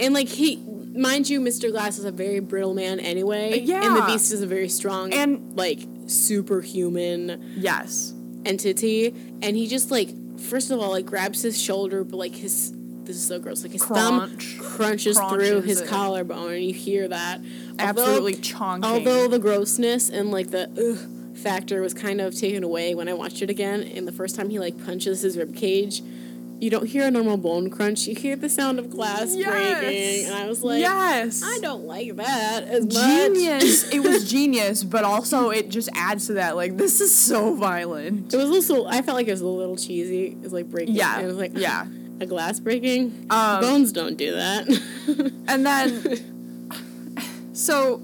And 0.00 0.14
like 0.14 0.28
he, 0.28 0.56
mind 0.56 1.28
you, 1.28 1.40
Mr. 1.40 1.70
Glass 1.70 1.98
is 1.98 2.04
a 2.04 2.12
very 2.12 2.40
brittle 2.40 2.74
man 2.74 2.98
anyway. 3.00 3.60
And 3.60 3.96
the 3.96 4.02
Beast 4.06 4.32
is 4.32 4.42
a 4.42 4.46
very 4.46 4.68
strong 4.68 5.12
And- 5.12 5.56
like 5.56 5.80
superhuman 6.06 7.54
yes, 7.56 8.12
entity. 8.44 9.08
And 9.42 9.56
he 9.56 9.66
just 9.68 9.90
like, 9.90 10.10
first 10.40 10.70
of 10.70 10.80
all, 10.80 10.90
like 10.90 11.06
grabs 11.06 11.42
his 11.42 11.60
shoulder, 11.60 12.04
but 12.04 12.16
like 12.16 12.34
his 12.34 12.72
this 13.04 13.16
is 13.16 13.26
so 13.26 13.38
gross. 13.38 13.62
Like 13.62 13.72
his 13.72 13.82
Crunch. 13.82 14.44
thumb 14.56 14.64
crunches 14.64 15.18
through 15.28 15.60
his 15.60 15.82
it. 15.82 15.88
collarbone, 15.88 16.52
and 16.54 16.64
you 16.64 16.72
hear 16.72 17.06
that. 17.08 17.40
absolutely 17.78 18.32
Although, 18.34 18.40
chonking. 18.42 18.84
although 18.90 19.28
the 19.28 19.38
grossness 19.38 20.08
and 20.08 20.30
like 20.30 20.50
the 20.50 20.70
ugh 20.70 21.10
factor 21.44 21.80
was 21.80 21.94
kind 21.94 22.20
of 22.20 22.34
taken 22.34 22.64
away 22.64 22.94
when 22.96 23.08
I 23.08 23.12
watched 23.12 23.42
it 23.42 23.50
again. 23.50 23.82
And 23.82 24.08
the 24.08 24.12
first 24.12 24.34
time 24.34 24.50
he 24.50 24.58
like 24.58 24.82
punches 24.84 25.20
his 25.20 25.36
rib 25.38 25.54
cage, 25.54 26.02
you 26.60 26.70
don't 26.70 26.86
hear 26.86 27.06
a 27.06 27.10
normal 27.10 27.36
bone 27.36 27.68
crunch. 27.68 28.06
You 28.06 28.14
hear 28.14 28.36
the 28.36 28.48
sound 28.48 28.78
of 28.78 28.88
glass 28.88 29.34
Yes. 29.36 29.50
breaking, 29.50 30.24
and 30.26 30.34
I 30.34 30.48
was 30.48 30.62
like, 30.62 30.80
yes, 30.80 31.42
I 31.44 31.58
don't 31.60 31.84
like 31.84 32.16
that 32.16 32.64
as 32.64 32.84
much. 32.86 32.94
genius. 32.94 33.88
it 33.92 34.00
was 34.00 34.28
genius, 34.30 34.82
but 34.82 35.04
also 35.04 35.50
it 35.50 35.68
just 35.68 35.88
adds 35.94 36.26
to 36.28 36.34
that. 36.34 36.56
Like 36.56 36.76
this 36.78 37.00
is 37.00 37.14
so 37.14 37.54
violent. 37.54 38.32
It 38.32 38.36
was 38.36 38.50
also 38.50 38.86
I 38.86 39.02
felt 39.02 39.16
like 39.16 39.28
it 39.28 39.32
was 39.32 39.42
a 39.42 39.46
little 39.46 39.76
cheesy. 39.76 40.26
It 40.28 40.40
was 40.40 40.52
like 40.52 40.70
breaking. 40.70 40.94
Yeah, 40.96 41.20
It 41.20 41.26
was 41.26 41.36
like 41.36 41.52
yeah. 41.54 41.86
a 42.20 42.26
glass 42.26 42.60
breaking. 42.60 43.26
Um, 43.30 43.60
Bones 43.60 43.92
don't 43.92 44.16
do 44.16 44.32
that. 44.32 44.66
And 45.48 45.66
then, 45.66 46.70
so, 47.52 48.00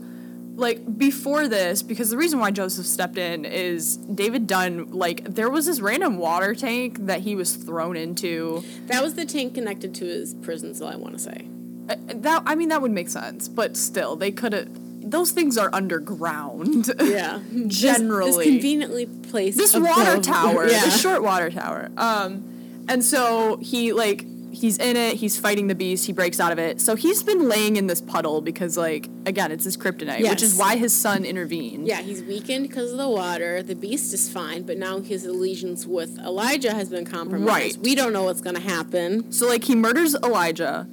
like, 0.60 0.98
before 0.98 1.48
this, 1.48 1.82
because 1.82 2.10
the 2.10 2.16
reason 2.16 2.38
why 2.38 2.50
Joseph 2.50 2.86
stepped 2.86 3.18
in 3.18 3.44
is 3.44 3.96
David 3.96 4.46
Dunn, 4.46 4.90
like, 4.92 5.24
there 5.24 5.50
was 5.50 5.66
this 5.66 5.80
random 5.80 6.18
water 6.18 6.54
tank 6.54 7.06
that 7.06 7.20
he 7.20 7.34
was 7.34 7.56
thrown 7.56 7.96
into. 7.96 8.62
that 8.86 9.02
was 9.02 9.14
the 9.14 9.24
tank 9.24 9.54
connected 9.54 9.94
to 9.96 10.04
his 10.04 10.34
prison 10.34 10.74
cell. 10.74 10.88
I 10.88 10.96
want 10.96 11.14
to 11.14 11.18
say. 11.20 11.46
Uh, 11.88 11.96
That, 12.14 12.42
I 12.46 12.54
mean, 12.54 12.68
that 12.68 12.80
would 12.82 12.92
make 12.92 13.08
sense, 13.08 13.48
but 13.48 13.76
still, 13.76 14.14
they 14.16 14.30
could 14.30 14.52
have, 14.52 14.68
those 15.10 15.32
things 15.32 15.58
are 15.58 15.70
underground. 15.72 16.92
Yeah, 17.02 17.40
Generally. 17.66 18.44
this, 18.44 18.44
conveniently 18.44 19.06
placed 19.06 19.56
this 19.58 19.74
water 19.76 20.20
tower, 20.20 20.68
Yeah, 20.68 20.84
the 20.84 20.90
short 20.90 21.22
water 21.22 21.50
tower. 21.50 21.90
Um, 21.96 22.84
and 22.88 23.04
so 23.04 23.56
he 23.58 23.92
like 23.92 24.24
he's 24.52 24.78
in 24.78 24.96
it. 24.96 25.14
He's 25.16 25.38
fighting 25.38 25.66
the 25.68 25.74
beast. 25.74 26.06
He 26.06 26.12
breaks 26.12 26.40
out 26.40 26.52
of 26.52 26.58
it. 26.58 26.80
So 26.80 26.96
he's 26.96 27.22
been 27.22 27.48
laying 27.48 27.76
in 27.76 27.86
this 27.86 28.00
puddle 28.00 28.40
because 28.40 28.76
like 28.76 29.08
again, 29.26 29.52
it's 29.52 29.64
his 29.64 29.76
kryptonite, 29.76 30.28
which 30.28 30.42
is 30.42 30.56
why 30.56 30.76
his 30.76 30.94
son 30.94 31.24
intervened. 31.24 31.86
yeah. 31.86 32.00
He's 32.02 32.22
weakened 32.22 32.68
because 32.68 32.92
of 32.92 32.98
the 32.98 33.08
water. 33.08 33.62
The 33.62 33.74
beast 33.76 34.12
is 34.14 34.28
fine, 34.30 34.62
but 34.62 34.78
now 34.78 35.00
his 35.00 35.24
allegiance 35.26 35.86
with 35.86 36.18
Elijah 36.18 36.74
has 36.74 36.88
been 36.88 37.04
compromised. 37.04 37.48
Right. 37.48 37.76
We 37.78 37.94
don't 37.94 38.12
know 38.12 38.24
what's 38.24 38.40
going 38.40 38.56
to 38.56 38.62
happen. 38.62 39.30
So 39.32 39.46
like 39.46 39.64
he 39.64 39.74
murders 39.74 40.14
Elijah, 40.16 40.86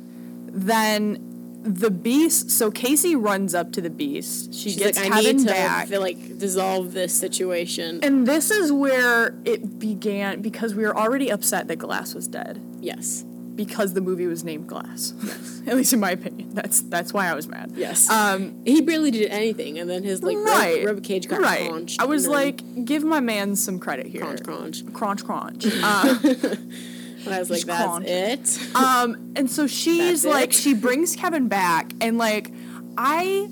then 0.52 1.24
the 1.64 1.92
beast. 1.92 2.50
So 2.52 2.72
Casey 2.72 3.16
runs 3.16 3.54
up 3.54 3.72
to 3.74 3.82
the 3.82 3.90
beast. 3.90 4.54
She 4.54 4.70
She's 4.70 4.78
gets 4.78 4.98
like, 4.98 5.12
I 5.12 5.16
Kevin 5.22 5.38
need 5.38 5.48
to 5.48 5.54
back. 5.54 5.88
feel 5.88 6.00
like 6.02 6.38
dissolve 6.38 6.94
this 6.94 7.14
situation. 7.14 8.00
and 8.04 8.26
this 8.28 8.52
is 8.52 8.72
where 8.72 9.36
it 9.44 9.78
began 9.80 10.42
because 10.42 10.74
we 10.76 10.84
were 10.84 10.96
already 10.96 11.30
upset 11.30 11.68
that 11.68 11.76
Glass 11.78 12.14
was 12.14 12.28
dead 12.28 12.62
yes. 12.80 13.26
Because 13.58 13.94
the 13.94 14.00
movie 14.02 14.28
was 14.28 14.46
named 14.46 14.68
Glass. 14.68 15.14
At 15.68 15.76
least 15.76 15.92
in 15.92 16.00
my 16.00 16.12
opinion, 16.12 16.54
that's 16.54 16.82
that's 16.84 17.12
why 17.12 17.28
I 17.28 17.34
was 17.36 17.48
mad. 17.48 17.74
Yes. 17.76 18.10
Um, 18.10 18.62
he 18.64 18.80
barely 18.80 19.12
did 19.12 19.30
anything, 19.30 19.78
and 19.80 19.90
then 19.90 20.04
his 20.04 20.24
like 20.24 20.38
right. 20.38 20.86
rib 20.86 21.04
cage 21.04 21.28
got 21.28 21.42
right. 21.42 21.70
crunched. 21.70 22.00
I 22.02 22.06
was 22.06 22.26
like, 22.28 22.86
give 22.86 23.04
my 23.04 23.20
man 23.20 23.58
some 23.58 23.78
credit 23.80 24.06
here. 24.06 24.22
crunch, 24.22 24.44
crunch. 24.44 24.94
crunch, 24.94 25.26
crunch. 25.26 25.66
Uh, 25.84 26.18
And 27.26 27.36
I 27.36 27.40
was 27.40 27.50
like, 27.50 27.64
that's 27.64 27.84
crunch. 27.84 28.08
it. 28.08 28.76
um, 28.76 29.34
and 29.36 29.52
so 29.52 29.68
she's 29.80 30.24
like, 30.24 30.54
she 30.54 30.74
brings 30.74 31.14
Kevin 31.18 31.50
back, 31.50 31.92
and 32.00 32.18
like, 32.18 32.54
I, 32.98 33.50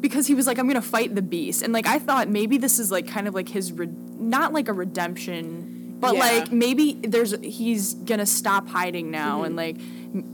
because 0.00 0.28
he 0.28 0.34
was 0.36 0.46
like, 0.46 0.60
I'm 0.60 0.68
gonna 0.68 0.80
fight 0.80 1.16
the 1.16 1.22
beast, 1.22 1.62
and 1.62 1.72
like, 1.72 1.86
I 1.86 1.98
thought 1.98 2.28
maybe 2.28 2.56
this 2.58 2.78
is 2.78 2.92
like 2.92 3.08
kind 3.08 3.26
of 3.26 3.34
like 3.34 3.48
his, 3.48 3.72
re- 3.72 3.88
not 4.18 4.52
like 4.52 4.68
a 4.68 4.72
redemption, 4.72 5.69
but 6.00 6.14
Yeah. 6.14 6.20
like 6.20 6.52
maybe 6.52 6.94
there's 7.02 7.34
he's 7.42 7.94
gonna 7.94 8.26
stop 8.26 8.68
hiding 8.68 9.10
now, 9.10 9.36
Mm-hmm. 9.38 9.44
and 9.44 9.56
like, 9.56 9.76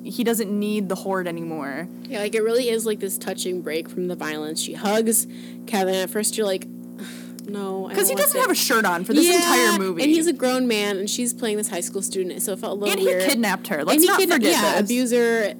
he 0.04 0.24
doesn't 0.24 0.50
need 0.50 0.88
the 0.88 0.94
horde 0.94 1.26
anymore. 1.28 1.86
Yeah, 2.08 2.20
like 2.20 2.34
it 2.34 2.42
really 2.42 2.68
is 2.70 2.86
like 2.86 3.00
this 3.00 3.18
touching 3.18 3.60
break 3.62 3.88
from 3.90 4.08
the 4.08 4.16
violence. 4.16 4.60
She 4.60 4.72
hugs 4.74 5.26
Kevin. 5.66 5.94
At 5.94 6.08
first, 6.10 6.36
you're 6.38 6.46
like, 6.46 6.66
no, 7.46 7.88
Because 7.88 8.08
he 8.08 8.14
doesn't 8.14 8.40
have 8.40 8.50
a 8.50 8.54
shirt 8.54 8.84
on 8.84 9.04
for 9.04 9.12
this 9.12 9.26
Yeah, 9.26 9.34
entire 9.36 9.78
movie, 9.78 10.02
and 10.02 10.10
he's 10.10 10.26
a 10.26 10.32
grown 10.32 10.66
man, 10.66 10.96
and 10.96 11.10
she's 11.10 11.34
playing 11.34 11.56
this 11.58 11.68
high 11.68 11.80
school 11.80 12.00
student, 12.02 12.40
so 12.42 12.52
it 12.52 12.58
felt 12.58 12.72
a 12.72 12.80
little 12.80 12.92
and 12.92 13.00
he 13.00 13.28
kidnapped 13.28 13.66
her. 13.68 13.78
And 13.78 13.86
Let's 13.86 14.02
he 14.02 14.08
not 14.08 14.20
kidna- 14.20 14.32
forget 14.34 14.52
yeah, 14.52 14.72
this. 14.72 14.80
abuser. 14.90 15.54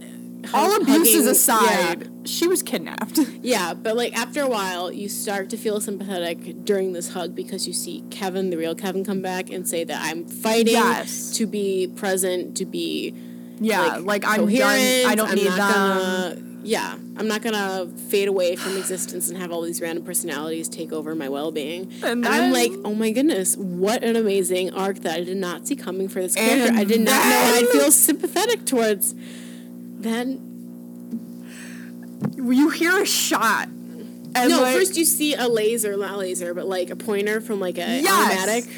All 0.54 0.70
hug- 0.70 0.82
abuses 0.82 1.14
hugging- 1.14 1.30
aside, 1.30 2.10
she 2.28 2.46
was 2.46 2.62
kidnapped. 2.62 3.18
Yeah, 3.18 3.24
yeah, 3.42 3.74
but 3.74 3.96
like 3.96 4.16
after 4.16 4.42
a 4.42 4.48
while, 4.48 4.90
you 4.92 5.08
start 5.08 5.50
to 5.50 5.56
feel 5.56 5.80
sympathetic 5.80 6.64
during 6.64 6.92
this 6.92 7.10
hug 7.10 7.34
because 7.34 7.66
you 7.66 7.72
see 7.72 8.04
Kevin, 8.10 8.50
the 8.50 8.56
real 8.56 8.74
Kevin, 8.74 9.04
come 9.04 9.22
back 9.22 9.50
and 9.50 9.66
say 9.68 9.84
that 9.84 10.00
I'm 10.02 10.26
fighting 10.26 10.74
Yes. 10.74 11.30
to 11.36 11.46
be 11.46 11.86
present, 11.96 12.56
to 12.58 12.64
be 12.66 13.14
yeah, 13.58 13.96
like, 14.02 14.24
I'm 14.26 14.46
done. 14.48 15.06
I 15.06 15.14
don't 15.14 15.28
I'm 15.30 15.34
need 15.36 15.46
them. 15.46 15.56
Gonna, 15.58 16.42
yeah, 16.62 16.98
I'm 17.16 17.26
not 17.28 17.40
gonna 17.42 17.86
fade 18.10 18.28
away 18.28 18.56
from 18.56 18.76
existence 18.76 19.28
and 19.30 19.38
have 19.38 19.50
all 19.52 19.62
these 19.62 19.80
random 19.80 20.04
personalities 20.04 20.68
take 20.68 20.92
over 20.92 21.14
my 21.14 21.28
well-being. 21.28 21.90
And 22.02 22.24
And, 22.24 22.26
I'm 22.26 22.52
like, 22.52 22.72
oh 22.84 22.92
my 22.94 23.12
goodness, 23.12 23.56
what 23.56 24.02
an 24.04 24.16
amazing 24.16 24.74
arc 24.74 24.98
that 25.00 25.16
I 25.20 25.22
did 25.24 25.36
not 25.38 25.66
see 25.66 25.76
coming 25.76 26.08
for 26.08 26.20
this 26.20 26.34
character. 26.34 26.76
I 26.76 26.84
did 26.84 27.00
not 27.02 27.12
know 27.24 27.52
I'd 27.54 27.68
feel 27.68 27.90
sympathetic 27.92 28.66
towards. 28.66 29.14
Then 29.98 31.46
you 32.36 32.70
hear 32.70 33.00
a 33.02 33.06
shot. 33.06 33.68
No, 33.70 34.60
like, 34.60 34.76
first 34.76 34.96
you 34.96 35.04
see 35.06 35.34
a 35.34 35.48
laser, 35.48 35.96
not 35.96 36.12
a 36.12 36.16
laser, 36.18 36.52
but 36.52 36.66
like 36.68 36.90
a 36.90 36.96
pointer 36.96 37.40
from 37.40 37.58
like 37.60 37.78
a 37.78 38.02
Yes. 38.02 38.08
automatic 38.08 38.70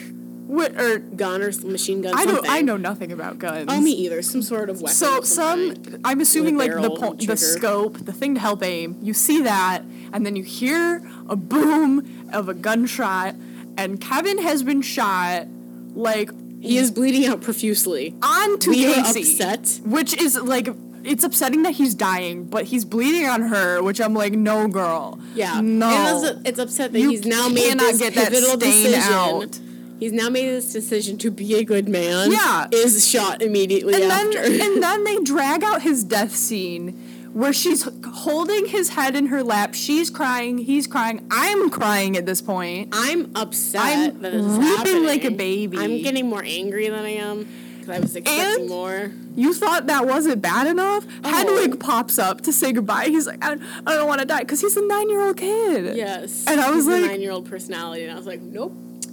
what, 0.47 0.81
or 0.81 0.99
gun 0.99 1.43
or 1.43 1.51
machine 1.66 2.01
gun. 2.01 2.14
I 2.14 2.25
something. 2.25 2.35
don't. 2.45 2.49
I 2.49 2.62
know 2.62 2.77
nothing 2.79 3.12
about 3.12 3.39
guns. 3.39 3.66
Oh, 3.69 3.81
me 3.81 3.91
either. 3.91 4.23
Some 4.23 4.41
sort 4.41 4.71
of 4.71 4.81
weapon. 4.81 4.95
So 4.95 5.21
some 5.23 5.75
kind. 5.75 6.01
I'm 6.05 6.21
assuming 6.21 6.57
like 6.57 6.71
the 6.73 6.89
po- 6.91 7.14
the 7.14 7.37
scope, 7.37 7.99
the 7.99 8.12
thing 8.14 8.35
to 8.35 8.41
help 8.41 8.62
aim. 8.62 8.97
You 9.03 9.12
see 9.12 9.43
that, 9.43 9.83
and 10.12 10.25
then 10.25 10.37
you 10.37 10.45
hear 10.45 11.03
a 11.29 11.37
boom 11.37 12.31
of 12.33 12.49
a 12.49 12.55
gunshot, 12.55 13.35
and 13.77 14.01
Kevin 14.01 14.39
has 14.39 14.62
been 14.62 14.81
shot, 14.81 15.49
like 15.95 16.31
he 16.62 16.79
is 16.79 16.91
bleeding 16.93 17.27
out 17.27 17.43
profusely. 17.43 18.14
onto 18.23 18.71
We 18.71 18.87
are 18.87 19.05
Casey, 19.12 19.43
upset. 19.43 19.81
which 19.85 20.14
is 20.19 20.37
like. 20.41 20.69
It's 21.09 21.25
upsetting 21.25 21.63
that 21.63 21.73
he's 21.73 21.95
dying, 21.95 22.45
but 22.45 22.67
he's 22.67 22.85
bleeding 22.85 23.27
on 23.27 23.43
her, 23.43 23.83
which 23.83 24.01
I'm 24.01 24.15
like, 24.15 24.35
no, 24.35 24.69
girl. 24.69 25.19
Yeah. 25.35 25.61
no. 25.63 26.23
It's, 26.25 26.49
it's 26.51 26.59
upset 26.59 26.93
that 26.93 26.99
You 27.01 27.11
he's 27.11 27.25
now 27.25 27.49
made 27.49 27.79
this 27.79 27.99
get 27.99 28.15
that 28.15 28.31
pivotal 28.31 28.61
stain 28.61 28.85
decision. 28.85 29.13
out. 29.13 29.59
He's 29.99 30.13
now 30.13 30.29
made 30.29 30.49
this 30.49 30.73
decision 30.73 31.19
to 31.19 31.31
be 31.31 31.55
a 31.57 31.65
good 31.65 31.89
man. 31.89 32.31
Yeah. 32.31 32.69
Is 32.71 33.09
shot 33.09 33.43
immediately 33.43 33.95
and 33.95 34.05
after. 34.05 34.49
then 34.49 34.61
and 34.61 34.83
then 34.83 35.05
they 35.05 35.19
drag 35.21 35.65
out 35.65 35.83
his 35.83 36.05
death 36.05 36.37
scene 36.37 36.93
where 37.33 37.53
she's 37.53 37.89
holding 38.07 38.67
his 38.67 38.91
head 38.91 39.15
in 39.15 39.27
her 39.27 39.43
lap 39.43 39.75
she's 39.75 40.09
crying 40.09 40.57
he's 40.57 40.87
crying 40.87 41.25
i'm 41.31 41.69
crying 41.69 42.17
at 42.17 42.25
this 42.25 42.41
point 42.41 42.89
I'm 42.91 43.31
upset 43.37 43.83
I'm 43.83 44.23
that 44.23 44.33
this 44.33 44.59
weeping 44.87 45.05
like 45.05 45.25
a 45.25 45.31
baby. 45.31 45.77
I'm 45.79 46.03
getting 46.03 46.27
more 46.29 46.43
angry 46.43 46.89
than 46.89 47.05
I 47.05 47.11
am 47.11 47.47
I 47.91 48.01
was 48.01 48.14
expecting 48.16 48.61
And- 48.62 48.68
more. 48.68 49.11
you 49.36 49.53
thought 49.55 49.86
that 49.86 50.07
wasn't 50.07 50.41
bad 50.43 50.66
enough 50.66 51.05
Oh. 51.24 51.28
hedwig 51.28 51.78
pops 51.80 52.18
up 52.18 52.41
to 52.43 52.53
say 52.53 52.72
goodbye 52.72 53.07
he's 53.07 53.26
like 53.26 53.43
i 53.45 53.49
don't, 53.51 53.62
I 53.86 53.95
don't 53.95 54.07
want 54.09 54.20
to 54.20 54.26
die 54.26 54.41
because 54.41 54.61
he's 54.61 54.76
a 54.76 54.82
nine-year-old 54.86 55.36
kid 55.36 55.97
Yes. 55.97 56.45
And 56.47 56.61
I 56.61 56.70
was 56.70 56.86
like- 56.86 57.05
nine-year-old 57.05 57.49
personality, 57.49 58.03
and 58.05 58.12
I 58.12 58.16
was 58.16 58.26
like, 58.26 58.41
nope. 58.43 58.72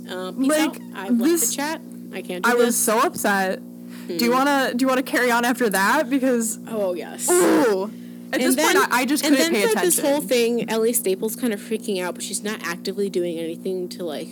Uh, 0.09 0.32
Like. 0.32 0.80
I 0.95 1.09
left 1.09 1.23
this- 1.23 1.49
the 1.49 1.55
chat. 1.55 1.82
I 2.13 2.21
can't 2.21 2.43
do 2.45 2.51
i 2.51 2.53
was 2.53 2.78
so 2.78 2.99
upset 2.99 3.59
do 4.07 4.23
you 4.23 4.32
want 4.32 4.47
to 4.47 4.76
do 4.78 4.84
you 4.84 4.88
want 4.88 5.03
to 5.03 5.11
carry 5.11 5.32
on 5.32 5.43
after 5.43 5.67
that 5.69 6.09
because 6.09 6.59
Oh 6.67 6.93
yes. 6.93 7.30
ooh 7.30 7.91
at 8.32 8.39
this 8.39 8.55
point 8.55 8.76
I, 8.78 8.88
I 9.01 9.05
just 9.05 9.26
and 9.26 9.36
couldn't 9.36 9.53
then 9.53 9.61
pay 9.61 9.69
attention 9.69 9.86
this 9.86 9.99
whole 9.99 10.21
thing, 10.21 10.69
Ellie 10.69 10.93
Staples 10.93 11.36
kind 11.36 11.53
of 11.53 11.59
freaking 11.59 12.01
out, 12.01 12.15
but 12.15 12.23
she's 12.23 12.43
not 12.43 12.59
actively 12.63 13.09
doing 13.09 13.38
anything 13.38 13.88
to 13.89 14.03
like 14.03 14.30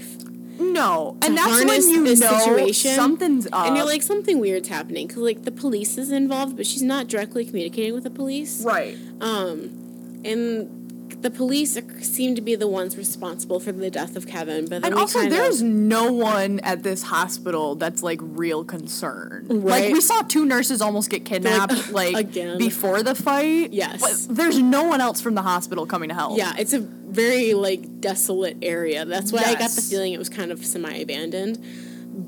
No, 0.71 1.17
and 1.21 1.37
that's 1.37 1.65
when 1.65 1.89
you 1.89 2.03
know 2.03 2.15
situation. 2.15 2.91
something's 2.95 3.47
up. 3.47 3.67
And 3.67 3.75
you're 3.75 3.85
like, 3.85 4.01
something 4.01 4.39
weird's 4.39 4.67
happening 4.69 5.07
because 5.07 5.21
like 5.21 5.43
the 5.43 5.51
police 5.51 5.97
is 5.97 6.11
involved, 6.11 6.55
but 6.55 6.65
she's 6.65 6.81
not 6.81 7.07
directly 7.07 7.45
communicating 7.45 7.93
with 7.93 8.03
the 8.03 8.09
police. 8.09 8.63
right. 8.63 8.97
Um, 9.21 10.21
and 10.25 10.79
the 11.21 11.31
police 11.31 11.77
are, 11.77 12.01
seem 12.01 12.35
to 12.35 12.41
be 12.41 12.55
the 12.55 12.67
ones 12.67 12.97
responsible 12.97 13.59
for 13.59 13.71
the 13.71 13.89
death 13.89 14.15
of 14.15 14.27
Kevin. 14.27 14.67
But 14.67 14.85
And 14.85 14.93
also, 14.93 15.27
there's 15.29 15.61
of, 15.61 15.67
no 15.67 16.11
one 16.11 16.59
at 16.59 16.83
this 16.83 17.03
hospital 17.03 17.75
that's 17.75 18.03
like 18.03 18.19
real 18.21 18.63
concerned. 18.63 19.47
Right. 19.49 19.83
Like 19.85 19.93
we 19.93 20.01
saw 20.01 20.21
two 20.23 20.45
nurses 20.45 20.81
almost 20.81 21.09
get 21.09 21.25
kidnapped, 21.25 21.91
like, 21.91 22.15
again. 22.15 22.57
before 22.57 23.03
the 23.03 23.15
fight. 23.15 23.71
Yes. 23.73 24.27
but 24.27 24.35
there's 24.35 24.59
no 24.59 24.83
one 24.83 25.01
else 25.01 25.21
from 25.21 25.35
the 25.35 25.41
hospital 25.41 25.85
coming 25.85 26.09
to 26.09 26.15
help. 26.15 26.37
yeah, 26.37 26.53
it's 26.57 26.73
a 26.73 26.85
very 27.13 27.53
like 27.53 28.01
desolate 28.01 28.57
area. 28.61 29.05
That's 29.05 29.31
why 29.31 29.43
I 29.45 29.55
got 29.55 29.71
the 29.71 29.81
feeling 29.81 30.13
it 30.13 30.19
was 30.19 30.29
kind 30.29 30.51
of 30.51 30.65
semi 30.65 30.93
abandoned. 30.97 31.63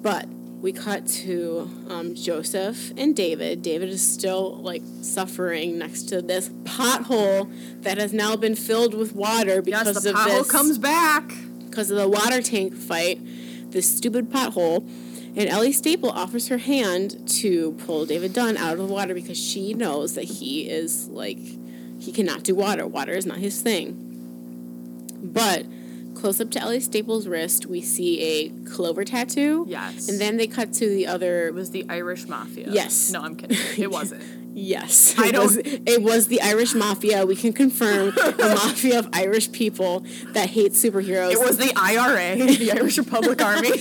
But 0.02 0.28
we 0.62 0.72
cut 0.72 1.06
to 1.06 1.70
um, 1.90 2.16
Joseph 2.16 2.92
and 2.98 3.16
David. 3.16 3.62
David 3.62 3.90
is 3.90 4.02
still 4.06 4.56
like 4.58 4.82
suffering 5.02 5.78
next 5.78 6.04
to 6.10 6.22
this 6.22 6.50
pothole 6.64 7.52
that 7.82 7.98
has 7.98 8.14
now 8.14 8.36
been 8.36 8.56
filled 8.56 8.94
with 8.94 9.14
water 9.14 9.62
because 9.62 9.88
Yes, 9.88 10.04
the 10.04 10.10
of 10.12 10.16
pothole 10.16 10.38
this 10.40 10.52
comes 10.52 10.78
back. 10.78 11.32
because 11.70 11.92
of 11.92 11.98
the 11.98 12.08
water 12.10 12.42
tank 12.42 12.74
fight, 12.76 13.20
this 13.72 13.88
stupid 13.88 14.30
pothole. 14.32 14.88
And 15.38 15.50
Ellie 15.50 15.74
Staple 15.74 16.10
offers 16.12 16.48
her 16.48 16.58
hand 16.58 17.28
to 17.42 17.74
pull 17.74 18.06
David 18.06 18.32
Dunn 18.32 18.56
out 18.56 18.74
of 18.80 18.88
the 18.88 18.94
water 18.94 19.14
because 19.14 19.38
she 19.38 19.74
knows 19.74 20.16
that 20.16 20.24
he 20.24 20.70
is 20.70 21.10
like, 21.10 21.38
he 22.00 22.14
cannot 22.14 22.44
do 22.44 22.56
water. 22.56 22.88
Water 22.88 23.12
is 23.12 23.26
not 23.26 23.38
his 23.40 23.62
thing. 23.62 24.05
But 25.22 25.66
close 26.16 26.40
up 26.40 26.50
to 26.52 26.60
Ellie 26.62 26.80
Staple's 26.80 27.28
wrist, 27.28 27.66
we 27.66 27.82
see 27.82 28.22
a 28.22 28.50
clover 28.70 29.04
tattoo. 29.04 29.66
Yes. 29.68 30.08
And 30.10 30.20
then 30.20 30.38
they 30.38 30.48
cut 30.48 30.74
to 30.74 30.88
the 30.88 31.08
other. 31.08 31.48
It 31.48 31.54
was 31.54 31.72
the 31.72 31.86
Irish 31.90 32.28
mafia. 32.28 32.68
Yes. 32.70 33.12
No, 33.12 33.22
I'm 33.22 33.36
kidding. 33.36 33.58
It 33.78 33.92
wasn't. 33.92 34.24
Yes, 34.58 35.16
I 35.18 35.28
it 35.28 35.32
don't- 35.34 35.48
was, 35.48 35.58
it 35.58 36.02
was 36.02 36.28
the 36.28 36.42
Irish 36.42 36.74
mafia. 36.76 37.26
We 37.26 37.36
can 37.36 37.52
confirm 37.52 38.12
the 38.16 38.54
mafia 38.66 39.00
of 39.00 39.10
Irish 39.12 39.52
people 39.52 40.06
that 40.28 40.50
hate 40.50 40.72
superheroes. 40.72 41.34
It 41.34 41.40
was 41.40 41.58
the 41.58 41.74
IRA, 41.76 42.38
the 42.58 42.72
Irish 42.72 42.98
Republic 42.98 43.42
Army. 43.42 43.72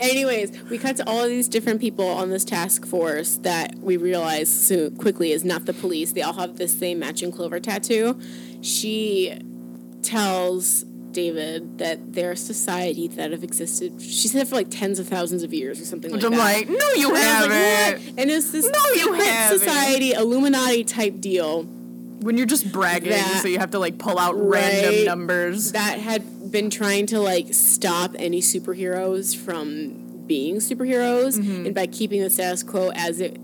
Anyways, 0.00 0.52
we 0.64 0.76
cut 0.76 0.96
to 0.98 1.08
all 1.08 1.22
of 1.22 1.30
these 1.30 1.48
different 1.48 1.80
people 1.80 2.06
on 2.06 2.28
this 2.28 2.44
task 2.44 2.84
force 2.86 3.36
that 3.36 3.76
we 3.76 3.96
realize 3.96 4.50
so 4.50 4.90
quickly 4.90 5.32
is 5.32 5.46
not 5.46 5.64
the 5.64 5.72
police. 5.72 6.12
They 6.12 6.20
all 6.20 6.34
have 6.34 6.58
this 6.58 6.78
same 6.78 6.98
matching 6.98 7.32
clover 7.32 7.58
tattoo. 7.58 8.20
She 8.60 9.32
tells 10.02 10.84
David 11.12 11.78
that 11.78 12.12
they're 12.12 12.32
a 12.32 12.36
society 12.36 13.08
that 13.08 13.30
have 13.32 13.42
existed. 13.42 14.00
She 14.00 14.28
said 14.28 14.46
for 14.46 14.54
like 14.56 14.68
tens 14.70 14.98
of 14.98 15.08
thousands 15.08 15.42
of 15.42 15.52
years 15.54 15.80
or 15.80 15.84
something 15.84 16.12
Which 16.12 16.22
like 16.22 16.32
I'm 16.32 16.38
that. 16.38 16.44
like, 16.44 16.68
no, 16.68 16.92
you 16.94 17.06
And 17.06 17.14
like, 17.14 17.22
haven't. 17.22 18.04
what? 18.06 18.18
And 18.20 18.30
it's 18.30 18.50
this 18.50 18.64
No, 18.70 18.80
you 18.94 19.12
haven't. 19.14 19.58
society 19.58 20.12
Illuminati 20.12 20.84
type 20.84 21.18
deal 21.20 21.62
When 22.20 22.36
you're 22.36 22.46
just 22.46 22.70
bragging, 22.72 23.10
That- 23.10 23.40
so 23.42 23.48
you 23.48 23.58
have 23.58 23.70
to 23.72 23.78
like 23.78 23.98
pull 23.98 24.18
out 24.18 24.34
Right. 24.34 24.82
random 24.82 25.04
numbers. 25.04 25.72
that 25.72 25.98
had 25.98 26.50
been 26.52 26.68
trying 26.70 27.06
to 27.06 27.20
like 27.20 27.52
stop 27.54 28.14
any 28.18 28.40
superheroes 28.40 29.34
from 29.36 30.24
being 30.26 30.56
superheroes 30.56 31.38
Mm-hmm. 31.38 31.66
and 31.66 31.74
by 31.74 31.86
keeping 31.86 32.20
the 32.22 32.28
status 32.30 32.62
quo 32.62 32.90
as 32.94 33.18
it 33.20 33.38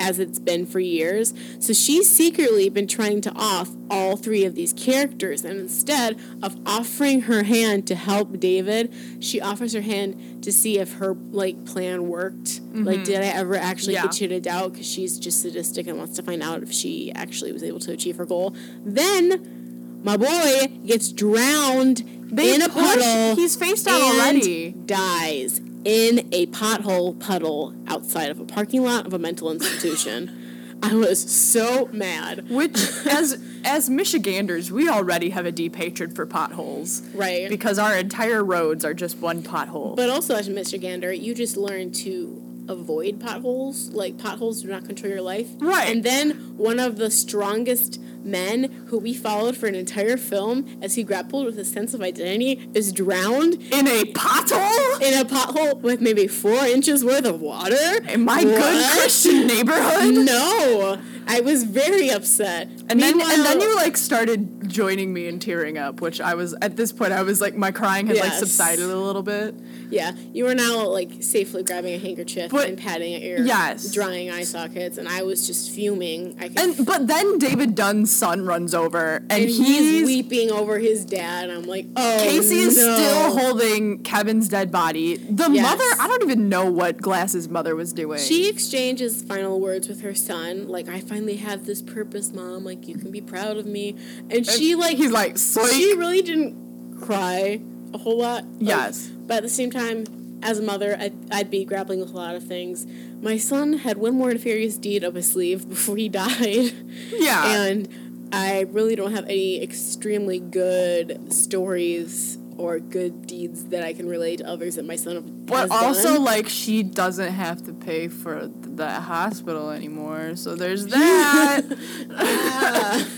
as 0.00 0.18
it's 0.18 0.38
been 0.38 0.64
for 0.66 0.80
years. 0.80 1.34
So 1.60 1.72
she's 1.72 2.08
secretly 2.10 2.70
been 2.70 2.86
trying 2.88 3.20
to 3.20 3.32
off 3.36 3.68
all 3.90 4.16
three 4.16 4.44
of 4.44 4.54
these 4.54 4.72
characters 4.72 5.44
and 5.44 5.60
instead 5.60 6.18
of 6.42 6.56
offering 6.66 7.22
her 7.22 7.42
hand 7.44 7.86
to 7.88 7.94
help 7.94 8.40
David, 8.40 8.92
she 9.20 9.40
offers 9.40 9.74
her 9.74 9.82
hand 9.82 10.42
to 10.42 10.50
see 10.50 10.78
if 10.78 10.94
her 10.94 11.14
like 11.30 11.64
plan 11.66 12.08
worked. 12.08 12.60
Like 12.72 13.04
did 13.04 13.20
I 13.20 13.26
ever 13.26 13.54
actually 13.56 13.90
Mm-hmm. 13.94 13.94
Yeah. 13.94 14.02
get 14.02 14.12
cheated 14.12 14.46
out 14.48 14.74
cuz 14.74 14.86
she's 14.86 15.18
just 15.18 15.42
sadistic 15.42 15.86
and 15.86 15.98
wants 15.98 16.16
to 16.16 16.22
find 16.22 16.42
out 16.42 16.62
if 16.62 16.72
she 16.72 17.12
actually 17.14 17.52
was 17.52 17.62
able 17.62 17.80
to 17.80 17.92
achieve 17.92 18.16
her 18.16 18.24
goal. 18.24 18.54
Then 18.84 20.00
my 20.04 20.16
boy 20.16 20.68
gets 20.86 21.12
drowned 21.12 22.04
They 22.32 22.54
in 22.54 22.62
a 22.62 22.68
puddle. 22.68 23.34
he's 23.36 23.56
face 23.56 23.82
down 23.82 24.00
already. 24.00 24.70
Dies 24.86 25.60
in 25.84 26.28
a 26.32 26.46
pothole 26.46 27.18
puddle 27.18 27.74
outside 27.86 28.30
of 28.30 28.40
a 28.40 28.44
parking 28.44 28.82
lot 28.82 29.06
of 29.06 29.12
a 29.14 29.18
mental 29.18 29.50
institution. 29.52 30.36
I 30.82 30.94
was 30.94 31.20
so 31.30 31.90
mad. 31.92 32.48
Which, 32.48 32.72
as 33.06 33.42
as 33.64 33.90
Michiganders, 33.90 34.72
we 34.72 34.88
already 34.88 35.30
have 35.30 35.44
a 35.44 35.52
deep 35.52 35.76
hatred 35.76 36.16
for 36.16 36.24
potholes, 36.24 37.02
Right. 37.14 37.50
Because 37.50 37.78
our 37.78 37.94
entire 37.94 38.42
roads 38.42 38.84
are 38.84 38.94
just 38.94 39.18
one 39.18 39.42
pothole. 39.42 39.94
But 39.94 40.08
also, 40.08 40.34
as 40.34 40.48
a 40.48 40.50
Michigander, 40.50 41.18
you 41.18 41.34
just 41.34 41.58
learn 41.58 41.92
to 41.92 42.39
avoid 42.70 43.20
potholes. 43.20 43.90
Like, 43.90 44.18
potholes 44.18 44.62
do 44.62 44.68
not 44.68 44.84
control 44.84 45.12
your 45.12 45.22
life. 45.22 45.48
Right. 45.58 45.90
And 45.90 46.02
then 46.04 46.56
one 46.56 46.80
of 46.80 46.96
the 46.96 47.10
strongest 47.10 48.00
men 48.24 48.64
who 48.88 48.98
we 48.98 49.14
followed 49.14 49.56
for 49.56 49.66
an 49.66 49.74
entire 49.74 50.16
film 50.16 50.78
as 50.82 50.94
he 50.94 51.02
grappled 51.02 51.46
with 51.46 51.58
a 51.58 51.64
sense 51.64 51.94
of 51.94 52.02
identity 52.02 52.68
is 52.74 52.92
drowned 52.92 53.54
in 53.54 53.86
a 53.86 54.04
pothole 54.12 55.00
in 55.00 55.18
a 55.18 55.24
pothole 55.24 55.80
with 55.80 56.00
maybe 56.00 56.26
four 56.26 56.64
inches 56.66 57.04
worth 57.04 57.24
of 57.24 57.40
water. 57.40 57.76
in 58.08 58.24
my 58.24 58.42
good 58.42 58.98
Christian 58.98 59.46
neighborhood. 59.46 60.14
No, 60.14 61.00
I 61.26 61.40
was 61.40 61.64
very 61.64 62.10
upset. 62.10 62.68
And 62.88 63.00
then, 63.00 63.20
and 63.20 63.44
then 63.44 63.60
you 63.60 63.74
like 63.76 63.96
started 63.96 64.59
joining 64.70 65.12
me 65.12 65.26
in 65.26 65.38
tearing 65.38 65.76
up, 65.78 66.00
which 66.00 66.20
I 66.20 66.34
was 66.34 66.54
at 66.62 66.76
this 66.76 66.92
point. 66.92 67.12
I 67.12 67.22
was 67.22 67.40
like, 67.40 67.54
my 67.54 67.70
crying 67.70 68.06
had 68.06 68.16
like 68.16 68.32
subsided 68.32 68.84
a 68.84 68.96
little 68.96 69.22
bit. 69.22 69.54
yeah, 69.90 70.12
you 70.32 70.44
were 70.44 70.54
now 70.54 70.86
like 70.86 71.22
safely 71.22 71.62
grabbing 71.62 71.94
a 71.94 71.98
handkerchief 71.98 72.50
But- 72.50 72.68
and 72.68 72.78
patting 72.78 73.14
at 73.14 73.22
your 73.22 73.40
Yes. 73.44 73.90
drying 73.92 74.30
eye 74.30 74.44
sockets, 74.44 74.98
and 74.98 75.08
I 75.08 75.22
was 75.22 75.46
just 75.46 75.70
fuming. 75.70 76.36
I 76.40 76.50
And 76.56 76.86
but 76.86 77.06
then 77.06 77.38
David 77.38 77.74
Dunn's 77.74 78.10
son 78.10 78.44
runs 78.46 78.74
over, 78.74 79.16
and, 79.16 79.32
and 79.32 79.42
he's, 79.42 79.58
he's, 79.58 80.06
weeping 80.06 80.50
over 80.50 80.78
his 80.78 81.04
dad. 81.04 81.50
and 81.50 81.52
I'm 81.52 81.64
like, 81.64 81.86
oh, 81.96 82.18
Casey 82.22 82.58
is 82.60 82.76
no. 82.76 82.94
still 82.96 83.38
holding 83.38 84.02
Kevin's 84.02 84.48
dead 84.48 84.70
body. 84.70 85.16
The 85.16 85.50
Yes. 85.50 85.62
mother, 85.62 86.02
I 86.02 86.06
don't 86.08 86.22
even 86.22 86.48
know 86.48 86.70
what 86.70 86.98
Glass's 86.98 87.48
mother 87.48 87.74
was 87.74 87.92
doing. 87.92 88.18
She 88.20 88.48
exchanges 88.48 89.22
final 89.22 89.58
words 89.60 89.88
with 89.88 90.02
her 90.02 90.14
son, 90.14 90.68
like, 90.68 90.88
"I 90.88 91.00
finally 91.00 91.36
have 91.36 91.66
this 91.66 91.82
purpose, 91.82 92.32
mom. 92.32 92.64
Like, 92.64 92.86
you 92.86 92.96
can 92.96 93.10
be 93.10 93.20
proud 93.20 93.56
of 93.56 93.66
me." 93.66 93.96
And 94.30 94.46
she 94.46 94.59
like, 94.76 94.96
he's 94.96 95.10
like, 95.10 95.38
"Psych." 95.38 95.70
she 95.72 95.94
really 95.96 96.22
didn't 96.22 96.98
cry 97.00 97.60
a 97.94 97.98
whole 97.98 98.18
lot. 98.18 98.44
Yes. 98.58 99.08
but 99.08 99.38
at 99.38 99.42
the 99.42 99.48
same 99.48 99.70
time, 99.70 100.04
as 100.42 100.58
a 100.58 100.62
mother, 100.62 100.96
I'd, 100.98 101.14
I'd 101.32 101.50
be 101.50 101.64
grappling 101.64 102.00
with 102.00 102.10
a 102.10 102.16
lot 102.16 102.34
of 102.34 102.44
things. 102.44 102.86
My 103.20 103.36
son 103.36 103.74
had 103.74 103.98
one 103.98 104.14
more 104.14 104.32
nefarious 104.32 104.76
deed 104.78 105.04
up 105.04 105.14
his 105.14 105.30
sleeve 105.30 105.68
before 105.68 105.96
he 105.96 106.08
died. 106.24 106.72
yeah. 107.12 107.62
and 107.64 107.88
I 108.32 108.60
really 108.70 108.94
don't 108.96 109.12
have 109.12 109.24
any 109.24 109.62
extremely 109.62 110.38
good 110.38 111.32
stories 111.32 112.38
or 112.56 112.78
good 112.78 113.26
deeds 113.26 113.64
that 113.66 113.82
I 113.82 113.92
can 113.94 114.06
relate 114.08 114.38
to 114.38 114.46
others 114.46 114.76
that 114.76 114.84
my 114.84 114.96
son 114.96 115.44
But 115.46 115.70
also, 115.70 116.14
done. 116.14 116.24
like, 116.24 116.48
she 116.48 116.82
doesn't 116.82 117.32
have 117.32 117.64
to 117.66 117.72
pay 117.72 118.06
for 118.08 118.46
the 118.60 118.88
hospital 118.90 119.70
anymore, 119.70 120.36
so 120.36 120.54
there's 120.54 120.86
that. 120.94 121.64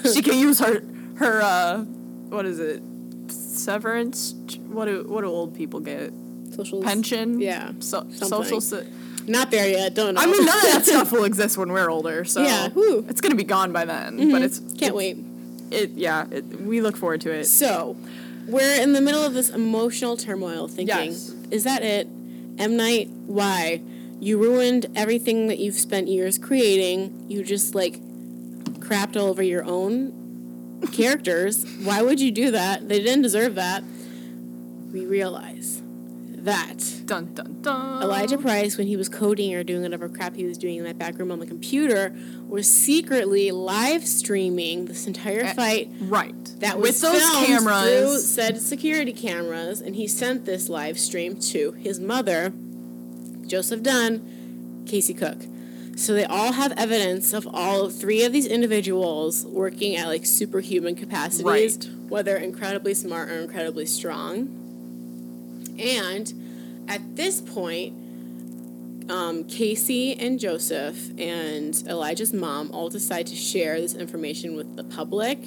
she 0.15 0.23
can 0.23 0.39
use 0.39 0.59
her 0.61 0.81
her 1.23 1.41
uh, 1.43 1.79
what 2.29 2.47
is 2.47 2.59
it? 2.59 2.83
Severance? 3.29 4.35
What 4.69 4.87
do 4.87 5.05
what 5.07 5.23
do 5.23 5.29
old 5.29 5.55
people 5.55 5.81
get? 5.81 6.13
social 6.55 6.83
Pension? 6.83 7.41
Yeah, 7.41 7.73
So, 7.81 8.07
social. 8.11 8.61
Se- 8.61 8.87
Not 9.27 9.51
there 9.51 9.67
yet. 9.69 9.95
Don't 9.95 10.15
know. 10.15 10.21
I 10.21 10.27
mean, 10.27 10.45
none 10.45 10.57
of 10.59 10.63
that 10.73 10.85
stuff 10.87 11.11
will 11.11 11.25
exist 11.25 11.57
when 11.57 11.73
we're 11.73 11.89
older, 11.89 12.25
so 12.27 12.43
Yeah, 12.43 12.69
whew. 12.71 13.07
it's 13.09 13.21
gonna 13.23 13.35
be 13.37 13.45
gone 13.45 13.73
by 13.73 13.85
then. 13.87 14.31
But 14.31 14.43
it's 14.43 14.59
can't 14.59 14.73
it's- 14.75 14.93
wait. 14.93 15.17
It 15.71 15.91
yeah, 15.93 16.27
it, 16.31 16.45
we 16.61 16.83
look 16.83 16.97
forward 16.99 17.23
to 17.23 17.31
it. 17.33 17.45
So, 17.47 17.97
we're 18.47 18.83
in 18.83 18.93
the 18.93 19.01
middle 19.01 19.25
of 19.25 19.33
this 19.33 19.49
emotional 19.49 20.19
turmoil, 20.19 20.69
thinking, 20.69 21.13
Yes. 21.13 21.35
"Is 21.51 21.65
that 21.65 21.83
it, 21.83 22.07
M 22.59 22.77
Night? 22.77 23.09
Why? 23.27 23.81
You 24.21 24.37
ruined 24.39 24.87
everything 24.95 25.47
that 25.49 25.59
you've 25.59 25.75
spent 25.77 26.09
years 26.09 26.37
creating. 26.39 27.25
You 27.29 27.43
just 27.43 27.75
like 27.75 27.99
crapped 28.81 29.17
all 29.17 29.29
over 29.29 29.43
your 29.43 29.65
own 29.65 30.13
characters. 30.91 31.65
Why 31.83 32.03
would 32.03 32.21
you 32.21 32.31
do 32.31 32.51
that? 32.51 32.89
They 32.89 32.99
didn't 33.01 33.23
deserve 33.23 33.55
that." 33.55 33.85
We 34.93 35.07
realize 35.07 35.81
that 36.45 36.85
Dun 37.07 37.33
dun 37.35 37.59
dun. 37.63 38.03
Elijah 38.03 38.37
Price, 38.37 38.77
when 38.77 38.87
he 38.89 38.97
was 38.97 39.09
coding 39.09 39.55
or 39.55 39.63
doing 39.63 39.83
whatever 39.83 40.09
crap 40.09 40.35
he 40.35 40.45
was 40.45 40.59
doing 40.59 40.77
in 40.77 40.85
that 40.85 40.99
back 40.99 41.19
room 41.19 41.31
on 41.31 41.39
the 41.39 41.47
computer, 41.47 42.13
was 42.49 42.67
secretly 42.67 43.51
live 43.53 44.05
streaming 44.07 44.87
this 44.87 45.07
entire 45.07 45.41
eh, 45.45 45.53
fight 45.55 45.91
Right. 46.01 46.35
that 46.59 46.79
was 46.81 47.01
with 47.01 47.01
those 47.01 47.47
cameras 47.47 47.85
through 47.85 48.19
said 48.19 48.61
security 48.61 49.13
cameras, 49.13 49.81
and 49.81 49.95
he 49.95 50.07
sent 50.09 50.45
this 50.45 50.69
live 50.69 50.99
stream 50.99 51.39
to 51.53 51.73
his 51.73 52.01
mother, 52.01 52.53
Joseph 53.47 53.83
Dunn, 53.83 54.83
Casey 54.87 55.15
Cooke. 55.15 55.43
So 55.97 56.15
they 56.15 56.25
all 56.25 56.53
have 56.53 56.73
evidence 56.73 57.33
of 57.33 57.47
all 57.53 57.89
three 57.91 58.25
of 58.25 58.33
these 58.33 58.47
individuals 58.47 59.45
working 59.45 59.95
at 59.97 60.07
like 60.09 60.25
superhuman 60.27 60.95
capacities, 60.95 61.45
Right. 61.45 61.89
whether 62.09 62.37
incredibly 62.37 62.95
smart 62.95 63.31
or 63.31 63.39
incredibly 63.41 63.87
strong. 63.87 64.49
And 65.79 66.33
at 66.89 67.17
this 67.17 67.41
point, 67.41 67.95
um, 69.11 69.45
Casey 69.45 70.15
and 70.15 70.39
Joseph 70.39 71.11
and 71.19 71.75
Elijah's 71.89 72.33
mom 72.33 72.71
all 72.73 72.89
decide 72.89 73.27
to 73.27 73.37
share 73.37 73.81
this 73.81 73.95
information 73.95 74.57
with 74.57 74.77
the 74.77 74.85
public. 74.85 75.39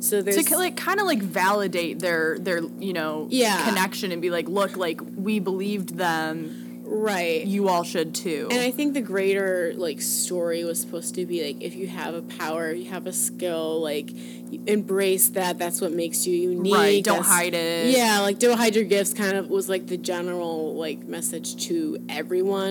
So 0.00 0.22
there's 0.22 0.44
to 0.46 0.56
like 0.56 0.76
kind 0.76 1.00
of 1.00 1.06
like 1.06 1.20
validate 1.20 1.98
their 1.98 2.38
their 2.38 2.60
you 2.78 2.92
know 2.94 3.26
Yeah. 3.30 3.68
connection 3.68 4.12
and 4.12 4.22
be 4.22 4.30
like, 4.30 4.48
look, 4.48 4.76
like 4.76 5.00
we 5.16 5.40
believed 5.40 5.96
them. 5.98 6.69
Right. 6.92 7.46
You 7.46 7.68
all 7.68 7.84
should 7.84 8.16
too. 8.16 8.48
And 8.50 8.60
I 8.60 8.72
think 8.72 8.94
the 8.94 9.00
greater 9.00 9.72
like 9.76 10.00
story 10.00 10.64
was 10.64 10.80
supposed 10.80 11.14
to 11.14 11.24
be 11.24 11.44
like 11.44 11.62
if 11.62 11.76
you 11.76 11.86
have 11.86 12.14
a 12.14 12.22
power, 12.22 12.72
you 12.72 12.90
have 12.90 13.06
a 13.06 13.12
skill, 13.12 13.80
like 13.80 14.10
embrace 14.66 15.28
that. 15.30 15.56
That's 15.58 15.80
what 15.80 15.92
makes 15.92 16.26
you 16.26 16.34
unique. 16.34 16.74
right? 16.74 17.04
Don't 17.04 17.18
That's- 17.18 17.32
hide 17.32 17.54
it. 17.54 17.94
Yeah, 17.96 18.20
like 18.20 18.38
don't 18.40 18.58
hide 18.58 18.74
your 18.74 18.84
gifts. 18.84 19.14
Kind 19.14 19.36
of 19.36 19.48
was 19.48 19.68
like 19.68 19.86
the 19.86 19.96
general 19.96 20.74
like 20.74 21.06
message 21.06 21.64
to 21.68 21.98
everyone, 22.08 22.70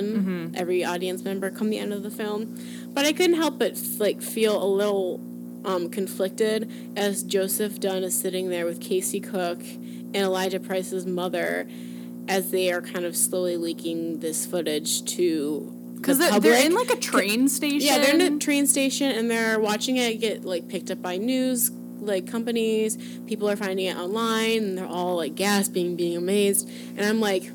Mm-hmm. 0.49 0.55
every 0.55 0.83
audience 0.83 1.23
member, 1.23 1.49
come 1.49 1.69
the 1.69 1.79
end 1.79 1.93
of 1.93 2.03
the 2.03 2.11
film. 2.11 2.57
But 2.93 3.05
I 3.05 3.13
couldn't 3.13 3.37
help 3.37 3.57
but 3.57 3.81
like 3.99 4.21
feel 4.21 4.61
a 4.61 4.67
little 4.67 5.21
um, 5.63 5.89
conflicted 5.89 6.69
as 6.97 7.23
Joseph 7.23 7.79
Dunn 7.79 8.03
is 8.03 8.19
sitting 8.19 8.49
there 8.49 8.65
with 8.65 8.81
Casey 8.81 9.19
Cooke 9.21 9.61
and 9.61 10.15
Elijah 10.17 10.59
Price's 10.59 11.05
mother, 11.05 11.67
as 12.29 12.51
they 12.51 12.71
are 12.71 12.81
kind 12.81 13.03
of 13.03 13.17
slowly 13.17 13.57
leaking 13.57 14.19
this 14.19 14.45
footage 14.45 15.03
to 15.15 15.75
because 15.95 16.19
the 16.19 16.29
they're, 16.29 16.39
they're 16.39 16.65
in 16.65 16.73
like 16.75 16.91
a 16.91 16.95
train 16.95 17.49
station. 17.49 17.81
Yeah, 17.81 17.97
they're 17.97 18.15
in 18.15 18.21
a 18.21 18.39
train 18.39 18.67
station 18.67 19.11
and 19.11 19.29
they're 19.29 19.59
watching 19.59 19.97
it 19.97 20.21
get 20.21 20.45
like 20.45 20.69
picked 20.69 20.91
up 20.91 21.01
by 21.01 21.17
news 21.17 21.71
like 21.99 22.27
companies. 22.27 22.97
People 23.27 23.49
are 23.49 23.57
finding 23.57 23.87
it 23.87 23.97
online 23.97 24.63
and 24.63 24.77
they're 24.77 24.85
all 24.87 25.17
like 25.17 25.35
gasping, 25.35 25.97
being 25.97 26.15
amazed. 26.15 26.69
And 26.95 27.01
I'm 27.05 27.19
like, 27.19 27.51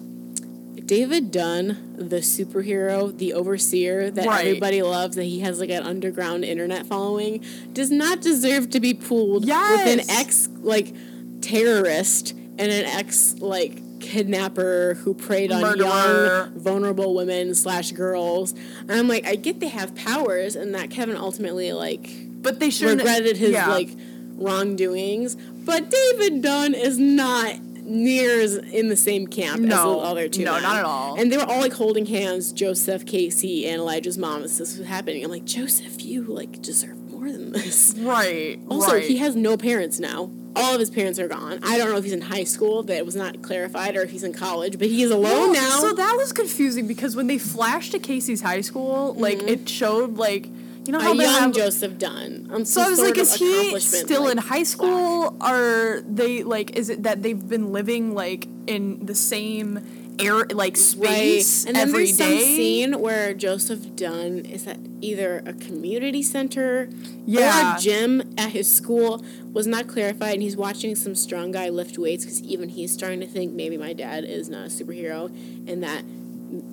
David 0.85 1.31
Dunn, 1.31 1.95
the 1.97 2.17
superhero, 2.17 3.17
the 3.17 3.33
overseer 3.33 4.11
that 4.11 4.27
Right. 4.27 4.45
everybody 4.45 4.83
loves, 4.83 5.17
that 5.17 5.25
he 5.25 5.41
has 5.41 5.59
like 5.61 5.71
an 5.71 5.83
underground 5.85 6.45
internet 6.45 6.85
following, 6.85 7.43
does 7.73 7.91
not 7.91 8.21
deserve 8.21 8.69
to 8.71 8.81
be 8.81 8.93
pooled 8.93 9.45
with 9.45 9.87
an 9.87 10.11
ex 10.11 10.49
like 10.61 10.95
terrorist 11.41 12.33
and 12.33 12.61
an 12.71 12.85
ex 12.85 13.37
like 13.39 13.81
kidnapper 14.05 14.95
who 15.03 15.15
preyed 15.15 15.51
on 15.51 15.63
Murderer. 15.63 15.87
young 15.87 16.59
vulnerable 16.59 17.15
women 17.15 17.55
slash 17.55 17.93
girls. 17.93 18.53
And 18.53 18.93
I'm 18.93 19.09
like, 19.09 19.27
I 19.27 19.37
get 19.37 19.61
they 19.61 19.69
have 19.69 19.95
powers, 19.95 20.55
and 20.57 20.75
that 20.75 20.91
Kevin 20.91 21.17
ultimately 21.17 21.73
like 21.73 22.11
but 22.43 22.61
they 22.61 22.71
should 22.71 22.99
regretted 22.99 23.37
his 23.39 23.53
yeah. 23.53 23.69
like 23.69 23.89
wrongdoings. 24.35 25.35
But 25.35 25.91
David 25.91 26.43
Dunn 26.43 26.75
is 26.75 26.99
not 26.99 27.59
near 27.61 28.41
as 28.41 28.57
in 28.57 28.89
the 28.89 28.97
same 28.97 29.27
camp 29.27 29.61
as 29.63 29.69
No. 29.69 29.95
the 29.95 29.99
other 30.01 30.29
two. 30.29 30.45
No, 30.45 30.53
men. 30.53 30.63
not 30.63 30.77
at 30.77 30.85
all. 30.85 31.19
And 31.19 31.33
they 31.33 31.37
were 31.37 31.45
all 31.45 31.61
like 31.61 31.73
holding 31.73 32.07
hands, 32.07 32.53
Joseph, 32.53 33.07
Casey, 33.07 33.67
and 33.67 33.81
Elijah's 33.81 34.19
mom 34.19 34.43
as 34.43 34.59
this 34.59 34.79
was 34.79 34.87
happening. 34.87 35.25
I'm 35.25 35.31
like, 35.31 35.45
Joseph, 35.45 36.03
you 36.03 36.23
like 36.25 36.61
deserve 36.63 36.99
more 37.11 37.31
than 37.33 37.53
this. 37.53 37.95
right. 37.99 38.61
Also, 38.69 38.95
right. 38.95 39.05
he 39.05 39.17
has 39.19 39.35
no 39.35 39.57
parents 39.57 39.99
now. 39.99 40.31
All 40.57 40.75
of 40.75 40.81
his 40.81 40.91
parents 40.91 41.19
are 41.19 41.29
gone. 41.29 41.61
I 41.63 41.79
don't 41.79 41.91
know 41.91 41.97
if 41.97 42.05
he's 42.05 42.13
in 42.13 42.21
high 42.21 42.45
school, 42.45 42.83
that 42.85 43.05
was 43.05 43.17
not 43.17 43.43
clarified, 43.43 43.97
or 43.97 44.03
if 44.03 44.11
he's 44.11 44.25
in 44.25 44.33
college, 44.33 44.79
but 44.79 44.89
he 44.89 45.03
is 45.03 45.11
alone 45.11 45.51
Well, 45.51 45.53
now. 45.53 45.81
So 45.81 45.93
that 45.95 46.15
was 46.17 46.33
confusing 46.33 46.87
because 46.87 47.17
when 47.17 47.27
they 47.27 47.39
flashed 47.39 47.93
to 47.93 47.99
Casey's 47.99 48.41
high 48.41 48.61
school, 48.61 49.15
like 49.15 49.43
it 49.43 49.69
showed 49.69 50.17
like 50.17 50.47
you 50.87 50.93
know 50.93 51.01
how 51.01 51.13
a 51.13 51.17
young 51.17 51.27
have. 51.27 51.55
Joseph 51.55 51.99
Dunn. 51.99 52.49
Um, 52.51 52.65
so 52.65 52.83
I 52.83 52.91
was 52.91 53.01
like, 53.01 53.17
is 53.17 53.35
he 53.35 53.79
still 53.81 54.25
like, 54.25 54.33
in 54.33 54.39
high 54.39 54.65
school? 54.65 55.37
Are 55.41 56.03
they 56.03 56.43
like? 56.43 56.77
Is 56.77 56.91
it 56.91 57.05
that 57.05 57.23
they've 57.23 57.49
been 57.49 57.73
living 57.73 58.15
like 58.15 58.47
in 58.67 59.07
the 59.07 59.15
same 59.15 59.79
air, 60.19 60.45
like 60.47 60.77
space 60.77 61.65
And 61.65 61.77
then 61.77 61.89
every 61.89 62.05
there's 62.07 62.17
some 62.19 62.39
scene 62.39 63.01
where 63.01 63.35
Joseph 63.35 63.95
Dunn 63.97 64.41
is 64.45 64.67
at 64.67 64.79
either 65.01 65.43
a 65.47 65.53
community 65.53 66.23
center 66.23 66.89
Yeah. 67.27 67.75
or 67.75 67.77
a 67.77 67.81
gym 67.81 68.35
at 68.39 68.51
his 68.51 68.73
school. 68.73 69.25
Was 69.53 69.67
not 69.69 69.87
clarified, 69.87 70.35
and 70.35 70.43
he's 70.43 70.57
watching 70.57 70.97
some 70.97 71.15
strong 71.15 71.53
guy 71.53 71.69
lift 71.69 71.97
weights 71.97 72.25
because 72.25 72.43
even 72.43 72.69
he's 72.69 72.93
starting 72.93 73.21
to 73.21 73.27
think 73.27 73.53
maybe 73.53 73.77
my 73.79 73.93
dad 73.93 74.25
is 74.25 74.49
not 74.49 74.67
a 74.67 74.69
superhero, 74.69 75.27
and 75.69 75.83
that 75.85 76.03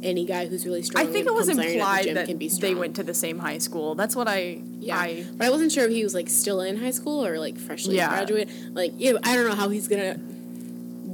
any 0.03 0.25
guy 0.25 0.47
who's 0.47 0.65
really 0.65 0.81
strong. 0.81 1.05
I 1.07 1.11
think 1.11 1.27
it 1.27 1.33
was 1.33 1.47
becomes 1.47 1.65
the 1.65 1.73
implied 1.73 2.15
that 2.15 2.27
can 2.27 2.37
be 2.37 2.47
they 2.49 2.73
went 2.75 2.95
to 2.97 3.03
the 3.03 3.13
same 3.13 3.39
high 3.39 3.57
school. 3.59 3.95
That's 3.95 4.15
what 4.15 4.27
I. 4.27 4.61
Yeah, 4.79 4.97
I 4.97 5.25
but 5.35 5.45
I 5.47 5.49
wasn't 5.49 5.71
sure 5.71 5.85
if 5.85 5.91
he 5.91 6.03
was 6.03 6.13
like 6.13 6.29
still 6.29 6.61
in 6.61 6.77
high 6.77 6.91
school 6.91 7.23
or 7.25 7.37
like 7.39 7.57
freshly 7.59 7.95
Yeah. 7.97 8.09
graduated. 8.09 8.75
Like, 8.75 8.93
yeah, 8.97 9.13
I 9.23 9.35
don't 9.35 9.47
know 9.47 9.55
how 9.55 9.69
he's 9.69 9.87
gonna 9.87 10.19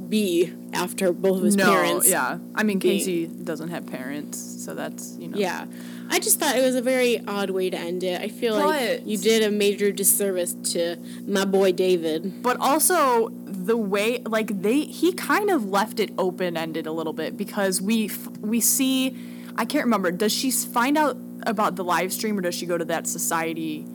be 0.09 0.53
after 0.73 1.11
both 1.11 1.37
of 1.37 1.43
his 1.43 1.55
no. 1.55 1.65
parents. 1.65 2.09
Yeah. 2.09 2.39
I 2.55 2.63
mean, 2.63 2.79
being- 2.79 2.99
Casey 2.99 3.27
doesn't 3.27 3.69
have 3.69 3.87
parents, 3.87 4.37
so 4.37 4.73
that's 4.73 5.15
you 5.17 5.27
know. 5.27 5.37
Yeah. 5.37 5.65
I 6.09 6.19
just 6.19 6.39
thought 6.39 6.55
it 6.55 6.61
was 6.63 6.75
a 6.75 6.81
very 6.81 7.19
odd 7.27 7.49
way 7.49 7.69
to 7.69 7.77
end 7.77 8.03
it. 8.03 8.21
I 8.21 8.29
feel 8.29 8.55
like 8.55 9.05
you 9.05 9.17
did 9.17 9.43
a 9.43 9.51
major 9.51 9.91
disservice 9.91 10.53
to 10.71 10.97
my 11.27 11.43
boy 11.45 11.73
David. 11.73 12.41
But 12.41 12.57
also 12.59 13.29
the 13.45 13.75
way 13.75 14.19
like 14.19 14.61
they 14.61 14.81
he 14.81 15.11
kind 15.11 15.49
of 15.49 15.65
left 15.65 15.99
it 15.99 16.11
open 16.17 16.55
ended 16.55 16.87
a 16.87 16.91
little 16.91 17.13
bit 17.13 17.35
because 17.35 17.81
we 17.81 18.05
f- 18.05 18.29
we 18.39 18.61
see 18.61 19.17
I 19.57 19.65
can't 19.65 19.83
remember 19.83 20.11
does 20.11 20.31
she 20.31 20.51
find 20.51 20.97
out 20.97 21.17
about 21.43 21.75
the 21.75 21.83
live 21.83 22.13
stream 22.13 22.37
or 22.37 22.41
does 22.41 22.55
she 22.55 22.65
go 22.65 22.77
to 22.77 22.85
that 22.85 23.07
society? 23.07 23.85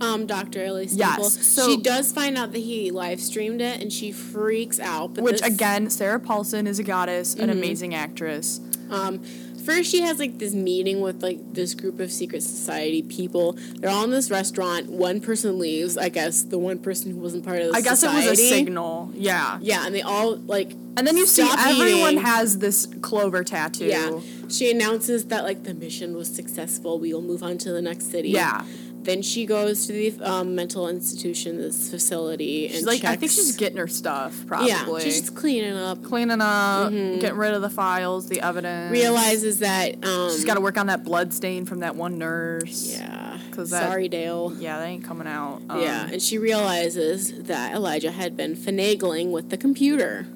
Um, 0.00 0.26
Dr. 0.26 0.62
Ellie 0.62 0.86
Yes, 0.90 1.46
so- 1.46 1.68
she 1.70 1.76
does 1.78 2.12
find 2.12 2.36
out 2.36 2.52
that 2.52 2.58
he 2.58 2.90
live 2.90 3.20
streamed 3.20 3.60
it 3.62 3.80
and 3.80 3.92
she 3.92 4.12
freaks 4.12 4.78
out. 4.78 5.14
But 5.14 5.24
Which 5.24 5.40
this- 5.40 5.54
again, 5.54 5.88
Sarah 5.90 6.20
Paulson 6.20 6.66
is 6.66 6.78
a 6.78 6.82
goddess, 6.82 7.34
an 7.34 7.40
Mm-hmm. 7.48 7.50
amazing 7.50 7.94
actress. 7.94 8.60
Um, 8.90 9.20
first, 9.64 9.90
she 9.90 10.02
has 10.02 10.18
like 10.18 10.38
this 10.38 10.52
meeting 10.54 11.00
with 11.00 11.22
like 11.22 11.38
this 11.54 11.74
group 11.74 11.98
of 11.98 12.12
secret 12.12 12.42
society 12.42 13.02
people. 13.02 13.56
They're 13.78 13.90
all 13.90 14.04
in 14.04 14.10
this 14.10 14.30
restaurant. 14.30 14.88
One 14.90 15.20
person 15.20 15.58
leaves. 15.58 15.96
I 15.98 16.08
guess 16.10 16.42
the 16.42 16.58
one 16.58 16.78
person 16.78 17.10
who 17.10 17.16
wasn't 17.18 17.44
part 17.44 17.60
of 17.62 17.72
the 17.72 17.76
I 17.76 17.80
guess 17.80 18.00
society. 18.00 18.26
it 18.26 18.30
was 18.30 18.38
a 18.38 18.48
signal. 18.48 19.10
Yeah. 19.14 19.58
Yeah, 19.62 19.86
and 19.86 19.94
they 19.94 20.02
all 20.02 20.36
like. 20.36 20.72
And 20.98 21.06
then 21.06 21.16
you 21.16 21.26
see 21.26 21.42
everyone 21.42 22.12
eating. 22.12 22.24
has 22.24 22.58
this 22.58 22.86
clover 23.02 23.42
tattoo. 23.44 23.86
Yeah, 23.86 24.20
she 24.48 24.70
announces 24.70 25.26
that 25.26 25.42
like 25.44 25.64
the 25.64 25.74
mission 25.74 26.14
was 26.14 26.28
successful. 26.32 26.98
We 26.98 27.12
will 27.12 27.20
move 27.22 27.42
on 27.42 27.58
to 27.58 27.72
the 27.72 27.82
next 27.82 28.10
city. 28.10 28.30
Yeah. 28.30 28.64
Then 29.06 29.22
she 29.22 29.46
goes 29.46 29.86
to 29.86 29.92
the 29.92 30.12
um, 30.30 30.54
mental 30.54 30.88
institution, 30.88 31.56
this 31.58 31.88
facility, 31.90 32.68
She's 32.68 32.78
and 32.78 32.86
like 32.86 33.04
I 33.04 33.14
think 33.16 33.30
she's 33.32 33.56
getting 33.56 33.78
her 33.78 33.86
stuff 33.86 34.44
probably. 34.46 34.68
yeah, 34.68 34.98
she's 34.98 35.20
just 35.20 35.34
cleaning 35.36 35.76
up. 35.76 36.02
cleaning 36.02 36.40
up, 36.40 36.92
Mm-hmm. 36.92 37.20
getting 37.20 37.38
rid 37.38 37.54
of 37.54 37.62
the 37.62 37.70
files, 37.70 38.28
the 38.28 38.40
evidence. 38.40 38.90
Realizes 38.92 39.60
that 39.60 40.04
um, 40.04 40.30
she's 40.32 40.44
got 40.44 40.54
to 40.54 40.60
work 40.60 40.76
on 40.76 40.88
that 40.88 41.04
blood 41.04 41.32
stain 41.32 41.64
from 41.66 41.80
that 41.80 41.94
one 41.96 42.18
nurse. 42.18 42.96
yeah. 42.98 43.38
'Cause 43.52 43.70
that- 43.70 43.88
Sorry, 43.88 44.08
Dale. 44.08 44.52
Yeah, 44.58 44.78
that 44.80 44.84
ain't 44.86 45.04
coming 45.04 45.26
out. 45.26 45.62
Um, 45.70 45.80
yeah, 45.80 46.08
and 46.12 46.20
she 46.20 46.36
realizes 46.36 47.32
that 47.44 47.74
Elijah 47.74 48.10
had 48.10 48.36
been 48.36 48.54
finagling 48.56 49.30
with 49.30 49.48
the 49.50 49.56
computer. 49.56 50.26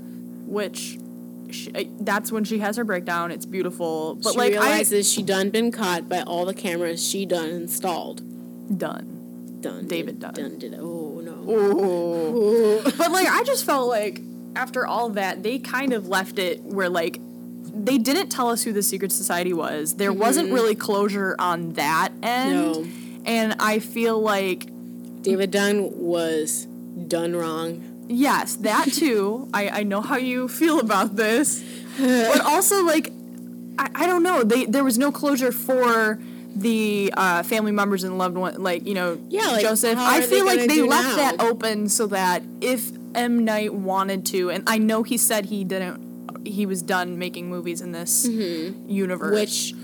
which 0.47 0.99
she, 1.51 1.71
uh, 1.75 1.85
that's 2.01 2.33
when 2.33 2.45
she 2.45 2.59
has 2.61 2.77
her 2.77 2.85
breakdown. 2.85 3.31
It's 3.31 3.47
beautiful, 3.47 4.15
but 4.17 4.33
she 4.33 4.39
like 4.39 4.51
realizes 4.53 5.11
she 5.13 5.23
done 5.23 5.51
been 5.51 5.71
caught 5.71 6.09
by 6.09 6.23
all 6.23 6.45
the 6.45 6.55
cameras 6.55 7.05
she 7.07 7.27
done 7.27 7.49
installed. 7.51 8.23
Done. 8.77 9.59
Done. 9.61 9.89
David. 9.89 10.21
Done 10.21 10.59
did. 10.59 10.75
Oh 10.79 11.21
no. 11.23 12.83
But 12.97 13.11
like 13.11 13.29
I 13.29 13.43
just 13.45 13.65
felt 13.65 13.89
like 13.89 14.21
after 14.57 14.87
all 14.87 15.11
that, 15.11 15.43
they 15.43 15.59
kind 15.59 15.93
of 15.93 16.09
left 16.09 16.39
it 16.39 16.61
where 16.63 16.89
like 16.89 17.19
they 17.73 17.99
didn't 17.99 18.31
tell 18.31 18.49
us 18.49 18.63
who 18.63 18.73
the 18.73 18.83
secret 18.83 19.13
society 19.13 19.53
was. 19.53 19.97
There 19.97 20.11
mm-hmm. 20.11 20.21
wasn't 20.21 20.53
really 20.53 20.75
closure 20.75 21.37
on 21.39 21.75
that 21.75 22.13
end. 22.23 22.55
No. 22.55 22.87
And 23.25 23.57
I 23.61 23.79
feel 23.79 24.21
like 24.21 24.67
David 25.23 25.51
Dunn 25.51 25.99
was 25.99 26.65
done 27.07 27.37
wrong. 27.37 28.07
Yes, 28.09 28.57
that 28.57 28.93
too. 28.93 29.49
I, 29.55 29.69
I 29.69 29.83
know 29.83 30.01
how 30.01 30.17
you 30.17 30.49
feel 30.49 30.81
about 30.81 31.17
this. 31.17 31.65
but 31.99 32.41
also, 32.41 32.85
like, 32.85 33.13
I, 33.79 33.91
I 33.95 34.07
don't 34.07 34.23
know. 34.23 34.43
They 34.43 34.65
There 34.65 34.85
was 34.85 34.99
no 34.99 35.13
closure 35.13 35.53
for 35.53 36.19
the 36.55 37.13
uh, 37.17 37.43
family 37.43 37.73
members 37.73 38.05
and 38.05 38.19
loved 38.19 38.37
one, 38.37 38.63
like, 38.63 38.87
you 38.87 38.95
know, 38.95 39.19
Yeah, 39.29 39.47
like, 39.49 39.63
Joseph. 39.63 39.97
I 39.99 40.19
are 40.19 40.21
they 40.21 40.27
feel 40.27 40.47
like 40.47 40.69
they 40.69 40.83
left 40.83 41.09
now? 41.09 41.17
that 41.17 41.41
open 41.41 41.89
so 41.89 42.07
that 42.09 42.43
if 42.61 42.91
M. 43.15 43.45
Night 43.45 43.73
wanted 43.75 44.27
to, 44.27 44.51
and 44.51 44.65
I 44.67 44.79
know 44.79 45.03
he 45.03 45.17
said 45.17 45.47
he 45.47 45.65
didn't, 45.65 46.11
he 46.47 46.67
was 46.67 46.83
done 46.83 47.19
making 47.19 47.49
movies 47.51 47.81
in 47.81 47.93
this 47.93 48.27
universe. 48.27 49.35
Which 49.35 49.75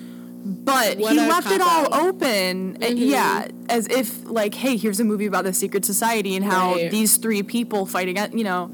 But 0.45 0.99
What 0.99 1.13
he 1.13 1.19
left 1.19 1.51
it 1.51 1.61
all 1.61 1.93
open, 1.95 2.77
uh, 2.77 2.87
Mm-hmm. 2.87 2.97
yeah, 2.99 3.49
as 3.69 3.87
if 3.89 4.29
like, 4.29 4.55
hey, 4.55 4.77
here's 4.77 5.01
a 5.01 5.05
movie 5.05 5.27
about 5.27 5.45
the 5.45 5.53
secret 5.53 5.85
society 5.85 6.37
and 6.37 6.45
how 6.45 6.75
Right. 6.75 6.91
these 6.91 7.17
three 7.17 7.43
people 7.43 7.85
fight 7.87 8.09
against. 8.09 8.37
You 8.37 8.45
know, 8.45 8.71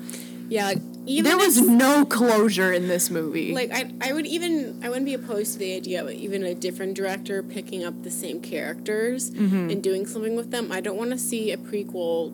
yeah, 0.48 0.66
like, 0.66 0.78
even 1.07 1.24
there 1.24 1.37
was 1.37 1.61
no 1.61 2.05
closure 2.05 2.73
in 2.73 2.87
this 2.89 3.11
movie. 3.11 3.53
like 3.55 3.73
I, 3.73 3.91
I 4.01 4.12
would 4.12 4.27
even 4.27 4.81
I 4.85 4.89
wouldn't 4.89 5.07
be 5.07 5.15
opposed 5.15 5.55
to 5.55 5.59
the 5.59 5.74
idea 5.74 6.03
of 6.05 6.11
even 6.11 6.45
a 6.45 6.55
different 6.55 6.95
director 6.95 7.43
picking 7.43 7.83
up 7.85 8.03
the 8.03 8.11
same 8.11 8.41
characters 8.41 9.31
Mm-hmm. 9.31 9.70
and 9.70 9.83
doing 9.83 10.07
something 10.07 10.37
with 10.37 10.51
them. 10.51 10.70
I 10.70 10.81
don't 10.81 10.97
want 10.97 11.11
to 11.11 11.19
see 11.19 11.51
a 11.53 11.57
prequel 11.57 12.33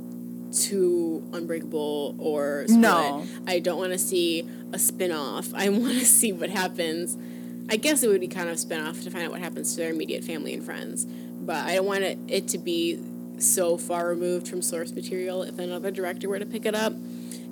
to 0.68 1.28
Unbreakable 1.32 2.16
or 2.18 2.64
Split. 2.66 2.80
No. 2.80 3.26
I 3.46 3.58
don't 3.58 3.78
want 3.78 3.92
to 3.92 3.98
see 3.98 4.48
a 4.72 4.78
spin 4.78 5.12
off. 5.12 5.52
I 5.54 5.68
want 5.82 5.98
to 5.98 6.04
see 6.06 6.32
what 6.32 6.50
happens. 6.50 7.16
I 7.70 7.76
guess 7.76 8.02
it 8.02 8.08
would 8.08 8.20
be 8.20 8.28
kind 8.28 8.48
of 8.48 8.58
spin 8.58 8.80
off 8.80 9.02
to 9.02 9.10
find 9.10 9.24
out 9.24 9.30
what 9.30 9.40
happens 9.40 9.72
to 9.74 9.76
their 9.80 9.90
immediate 9.90 10.24
family 10.24 10.54
and 10.54 10.64
friends. 10.64 11.04
But 11.04 11.64
I 11.66 11.74
don't 11.74 11.86
want 11.86 12.02
it, 12.02 12.18
it 12.28 12.48
to 12.48 12.58
be 12.58 12.98
so 13.38 13.76
far 13.76 14.08
removed 14.08 14.48
from 14.48 14.62
source 14.62 14.92
material 14.92 15.42
if 15.42 15.58
another 15.58 15.90
director 15.90 16.28
were 16.28 16.38
to 16.38 16.46
pick 16.46 16.64
it 16.66 16.74
up. 16.74 16.92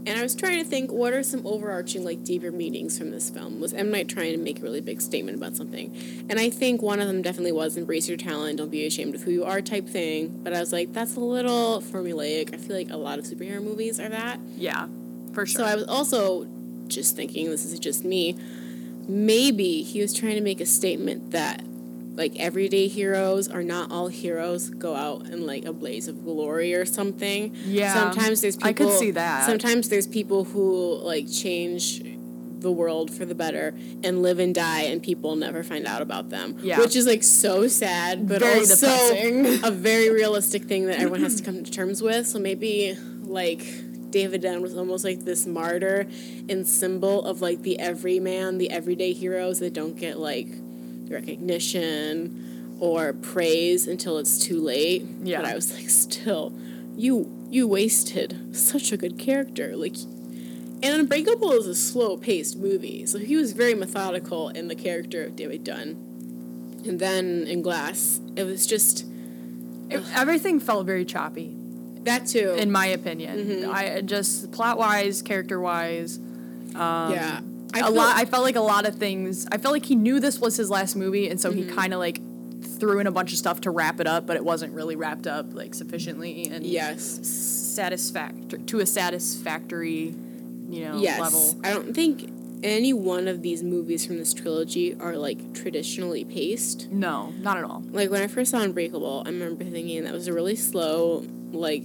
And 0.06 0.16
I 0.16 0.22
was 0.22 0.36
trying 0.36 0.62
to 0.62 0.64
think, 0.64 0.92
what 0.92 1.12
are 1.12 1.24
some 1.24 1.44
overarching, 1.44 2.04
like, 2.04 2.22
deeper 2.22 2.52
meanings 2.52 2.96
from 2.96 3.10
this 3.10 3.28
film? 3.28 3.58
Was 3.60 3.74
M. 3.74 3.90
Night 3.90 4.08
trying 4.08 4.32
to 4.32 4.38
make 4.38 4.60
a 4.60 4.62
really 4.62 4.80
big 4.80 5.00
statement 5.00 5.36
about 5.36 5.56
something? 5.56 6.26
And 6.30 6.38
I 6.38 6.48
think 6.48 6.80
one 6.80 7.00
of 7.00 7.08
them 7.08 7.22
definitely 7.22 7.50
was 7.50 7.76
embrace 7.76 8.08
your 8.08 8.16
talent, 8.16 8.58
don't 8.58 8.70
be 8.70 8.86
ashamed 8.86 9.16
of 9.16 9.22
who 9.22 9.32
you 9.32 9.44
are 9.44 9.60
type 9.60 9.88
thing. 9.88 10.40
But 10.44 10.52
I 10.52 10.60
was 10.60 10.72
like, 10.72 10.92
that's 10.92 11.16
a 11.16 11.20
little 11.20 11.82
formulaic. 11.82 12.54
I 12.54 12.56
feel 12.56 12.76
like 12.76 12.90
a 12.90 12.96
lot 12.96 13.18
of 13.18 13.24
superhero 13.24 13.60
movies 13.60 13.98
are 13.98 14.08
that. 14.08 14.38
Yeah, 14.56 14.86
for 15.32 15.44
sure. 15.44 15.62
So 15.62 15.64
I 15.64 15.74
was 15.74 15.88
also 15.88 16.46
just 16.86 17.16
thinking, 17.16 17.50
this 17.50 17.64
is 17.64 17.76
just 17.80 18.04
me, 18.04 18.36
maybe 19.08 19.82
he 19.82 20.00
was 20.00 20.14
trying 20.14 20.36
to 20.36 20.40
make 20.40 20.60
a 20.60 20.66
statement 20.66 21.32
that 21.32 21.64
like 22.16 22.34
everyday 22.36 22.88
heroes 22.88 23.46
are 23.46 23.62
not 23.62 23.92
all 23.92 24.08
heroes 24.08 24.70
go 24.70 24.94
out 24.94 25.26
in 25.26 25.46
like 25.46 25.64
a 25.66 25.72
blaze 25.72 26.08
of 26.08 26.24
glory 26.24 26.74
or 26.74 26.84
something. 26.86 27.54
Yeah. 27.64 27.92
Sometimes 27.92 28.40
there's 28.40 28.56
people 28.56 28.68
I 28.68 28.72
could 28.72 28.98
see 28.98 29.10
that. 29.12 29.46
Sometimes 29.46 29.90
there's 29.90 30.06
people 30.06 30.44
who 30.44 30.96
like 30.96 31.30
change 31.30 32.02
the 32.60 32.72
world 32.72 33.10
for 33.10 33.26
the 33.26 33.34
better 33.34 33.74
and 34.02 34.22
live 34.22 34.38
and 34.38 34.54
die 34.54 34.82
and 34.82 35.02
people 35.02 35.36
never 35.36 35.62
find 35.62 35.86
out 35.86 36.00
about 36.00 36.30
them. 36.30 36.56
Yeah. 36.60 36.80
Which 36.80 36.96
is 36.96 37.06
like 37.06 37.22
so 37.22 37.68
sad, 37.68 38.26
but 38.26 38.40
Very 38.40 38.60
also 38.60 38.86
depressing. 38.86 39.64
a 39.64 39.70
very 39.70 40.10
realistic 40.10 40.64
thing 40.64 40.86
that 40.86 40.96
everyone 40.96 41.20
has 41.20 41.36
to 41.36 41.44
come 41.44 41.62
to 41.62 41.70
terms 41.70 42.02
with. 42.02 42.26
So 42.26 42.38
maybe 42.38 42.96
like 43.24 43.62
David 44.10 44.40
Dunn 44.40 44.62
was 44.62 44.74
almost 44.74 45.04
like 45.04 45.26
this 45.26 45.46
martyr 45.46 46.06
and 46.48 46.66
symbol 46.66 47.26
of 47.26 47.42
like 47.42 47.60
the 47.60 47.78
everyman, 47.78 48.56
the 48.56 48.70
everyday 48.70 49.12
heroes 49.12 49.60
that 49.60 49.74
don't 49.74 49.96
get 49.96 50.18
like 50.18 50.48
recognition 51.10 52.76
or 52.80 53.12
praise 53.14 53.86
until 53.86 54.18
it's 54.18 54.38
too 54.38 54.60
late. 54.60 55.04
Yeah. 55.22 55.40
But 55.40 55.46
I 55.50 55.54
was 55.54 55.72
like, 55.72 55.88
still, 55.88 56.52
you 56.96 57.32
you 57.50 57.66
wasted 57.68 58.54
such 58.56 58.92
a 58.92 58.96
good 58.96 59.18
character. 59.18 59.76
Like 59.76 59.96
and 60.82 61.00
Unbreakable 61.00 61.52
is 61.52 61.66
a 61.66 61.74
slow 61.74 62.16
paced 62.18 62.56
movie, 62.58 63.06
so 63.06 63.18
he 63.18 63.34
was 63.36 63.52
very 63.52 63.74
methodical 63.74 64.50
in 64.50 64.68
the 64.68 64.74
character 64.74 65.24
of 65.24 65.34
David 65.34 65.64
Dunn. 65.64 66.02
And 66.86 67.00
then 67.00 67.46
in 67.46 67.62
Glass, 67.62 68.20
it 68.36 68.44
was 68.44 68.66
just 68.66 69.04
It- 69.90 70.02
everything 70.14 70.60
felt 70.60 70.84
very 70.86 71.04
choppy, 71.04 71.56
that 72.02 72.26
too. 72.26 72.50
in 72.58 72.70
my 72.70 72.86
opinion. 72.86 73.38
Mm-hmm. 73.38 73.70
I 73.70 74.00
just 74.02 74.52
plot 74.52 74.76
wise, 74.78 75.22
character 75.22 75.58
wise, 75.58 76.18
yeah. 76.74 77.40
I 77.74 77.80
a 77.80 77.90
lot. 77.90 78.16
I 78.16 78.24
felt 78.24 78.44
like 78.44 78.56
a 78.56 78.60
lot 78.60 78.86
of 78.86 78.94
things. 78.96 79.46
I 79.52 79.58
felt 79.58 79.72
like 79.72 79.84
he 79.86 79.94
knew 79.96 80.20
this 80.20 80.38
was 80.38 80.56
his 80.56 80.70
last 80.70 80.96
movie, 80.96 81.28
and 81.28 81.40
so 81.40 81.50
Mm-hmm. 81.50 81.68
he 81.70 81.74
kind 81.74 81.92
of 81.92 81.98
like 81.98 82.20
threw 82.78 82.98
in 83.00 83.06
a 83.06 83.10
bunch 83.10 83.32
of 83.32 83.38
stuff 83.38 83.60
to 83.62 83.70
wrap 83.70 84.00
it 84.00 84.06
up, 84.06 84.26
but 84.26 84.36
it 84.36 84.44
wasn't 84.44 84.72
really 84.72 84.96
wrapped 84.96 85.26
up 85.26 85.54
like 85.54 85.74
sufficiently 85.74 86.48
and 86.50 86.64
Yes. 86.66 87.20
satisfactory 87.26 88.60
to 88.60 88.80
a 88.80 88.86
satisfactory, 88.86 90.14
you 90.70 90.84
know, 90.84 90.98
Yes. 90.98 91.20
level. 91.20 91.54
I 91.64 91.72
don't 91.72 91.94
think 91.94 92.30
any 92.62 92.92
one 92.92 93.28
of 93.28 93.42
these 93.42 93.62
movies 93.62 94.06
from 94.06 94.16
this 94.18 94.32
trilogy 94.34 94.94
are 94.98 95.16
like 95.16 95.52
traditionally 95.54 96.24
paced. 96.24 96.90
No, 96.90 97.32
not 97.40 97.56
at 97.58 97.64
all. 97.64 97.82
Like 97.92 98.10
when 98.10 98.22
I 98.22 98.26
first 98.26 98.50
saw 98.50 98.60
Unbreakable, 98.60 99.22
I 99.26 99.28
remember 99.30 99.64
thinking 99.64 100.04
that 100.04 100.12
was 100.12 100.26
a 100.26 100.32
really 100.32 100.56
slow, 100.56 101.24
like, 101.52 101.82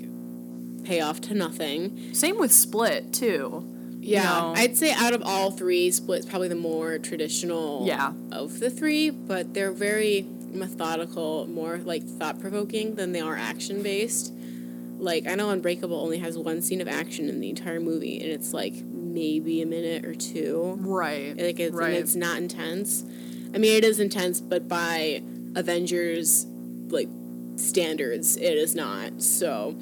payoff 0.84 1.22
to 1.22 1.34
nothing. 1.36 2.14
Same 2.14 2.40
with 2.40 2.52
Split 2.52 3.14
too. 3.14 3.68
Yeah. 4.02 4.53
I'd 4.56 4.76
say 4.78 4.91
out 4.91 5.14
of 5.14 5.22
all 5.23 5.52
three, 5.52 5.91
Split's 5.91 6.26
probably 6.26 6.48
the 6.48 6.56
more 6.56 6.98
traditional 6.98 7.86
Yeah. 7.86 8.14
of 8.32 8.60
the 8.60 8.69
three, 8.69 9.10
but 9.10 9.53
they're 9.53 9.72
very 9.72 10.26
methodical, 10.52 11.48
more 11.48 11.78
like 11.78 12.03
thought 12.03 12.40
provoking 12.40 12.95
than 12.95 13.11
they 13.14 13.22
are 13.22 13.38
action 13.38 13.82
based. 13.84 14.34
Like 14.98 15.28
I 15.28 15.36
know 15.36 15.49
Unbreakable 15.49 15.99
only 15.99 16.18
has 16.19 16.38
one 16.38 16.61
scene 16.61 16.82
of 16.82 16.88
action 16.88 17.30
in 17.30 17.40
the 17.40 17.49
entire 17.49 17.80
movie, 17.80 18.19
and 18.19 18.30
it's 18.32 18.53
like 18.53 18.73
maybe 18.84 19.61
a 19.61 19.65
minute 19.65 20.06
or 20.06 20.14
two. 20.15 20.78
Right. 20.80 21.38
Like 21.38 21.60
it's 21.60 21.73
right. 21.76 21.90
and 21.90 21.98
it's 21.98 22.15
not 22.15 22.38
intense. 22.38 23.03
I 23.53 23.57
mean, 23.57 23.76
it 23.78 23.84
is 23.84 23.99
intense, 23.99 24.41
but 24.41 24.68
by 24.68 25.22
Avengers 25.56 26.45
like 26.90 27.07
standards, 27.56 28.36
it 28.38 28.53
is 28.57 28.76
not. 28.76 29.22
So 29.22 29.76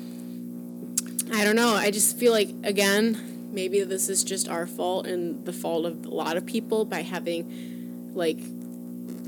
I 1.34 1.44
don't 1.44 1.56
know. 1.56 1.70
I 1.76 1.92
just 1.92 2.18
feel 2.18 2.32
like 2.32 2.50
again, 2.64 3.39
maybe 3.60 3.84
this 3.84 4.08
is 4.08 4.24
just 4.24 4.48
our 4.48 4.66
fault 4.66 5.06
and 5.06 5.46
the 5.46 5.52
fault 5.52 5.86
of 5.86 6.06
a 6.06 6.10
lot 6.10 6.38
of 6.38 6.46
people 6.46 6.86
by 6.86 7.02
having 7.02 7.42
like 8.14 8.40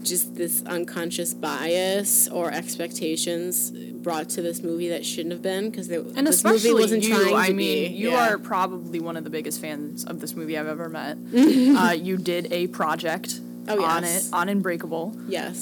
just 0.03 0.35
this 0.35 0.63
unconscious 0.65 1.33
bias 1.33 2.27
or 2.29 2.49
expectations 2.51 3.71
brought 4.05 4.29
to 4.29 4.41
this 4.41 4.63
movie 4.63 4.87
that 4.89 5.05
shouldn't 5.05 5.33
have 5.33 5.41
been 5.41 5.69
because 5.69 5.89
and 5.89 6.25
this 6.25 6.35
especially 6.37 6.71
movie 6.71 6.81
wasn't 6.83 7.03
you, 7.03 7.13
trying 7.13 7.27
to 7.27 7.33
I 7.35 7.47
be. 7.49 7.53
mean, 7.53 7.93
you 7.93 8.11
Yeah. 8.11 8.29
are 8.29 8.37
probably 8.39 8.99
one 8.99 9.17
of 9.17 9.23
the 9.25 9.29
biggest 9.29 9.59
fans 9.59 10.05
of 10.05 10.21
this 10.21 10.33
movie 10.33 10.57
I've 10.57 10.65
ever 10.67 10.87
met. 10.89 11.17
uh, 11.35 11.91
you 11.91 12.17
did 12.17 12.51
a 12.53 12.67
project 12.67 13.39
Oh, 13.67 13.83
on 13.83 14.03
it 14.05 14.23
on 14.33 14.47
Unbreakable. 14.49 15.15
yes. 15.27 15.59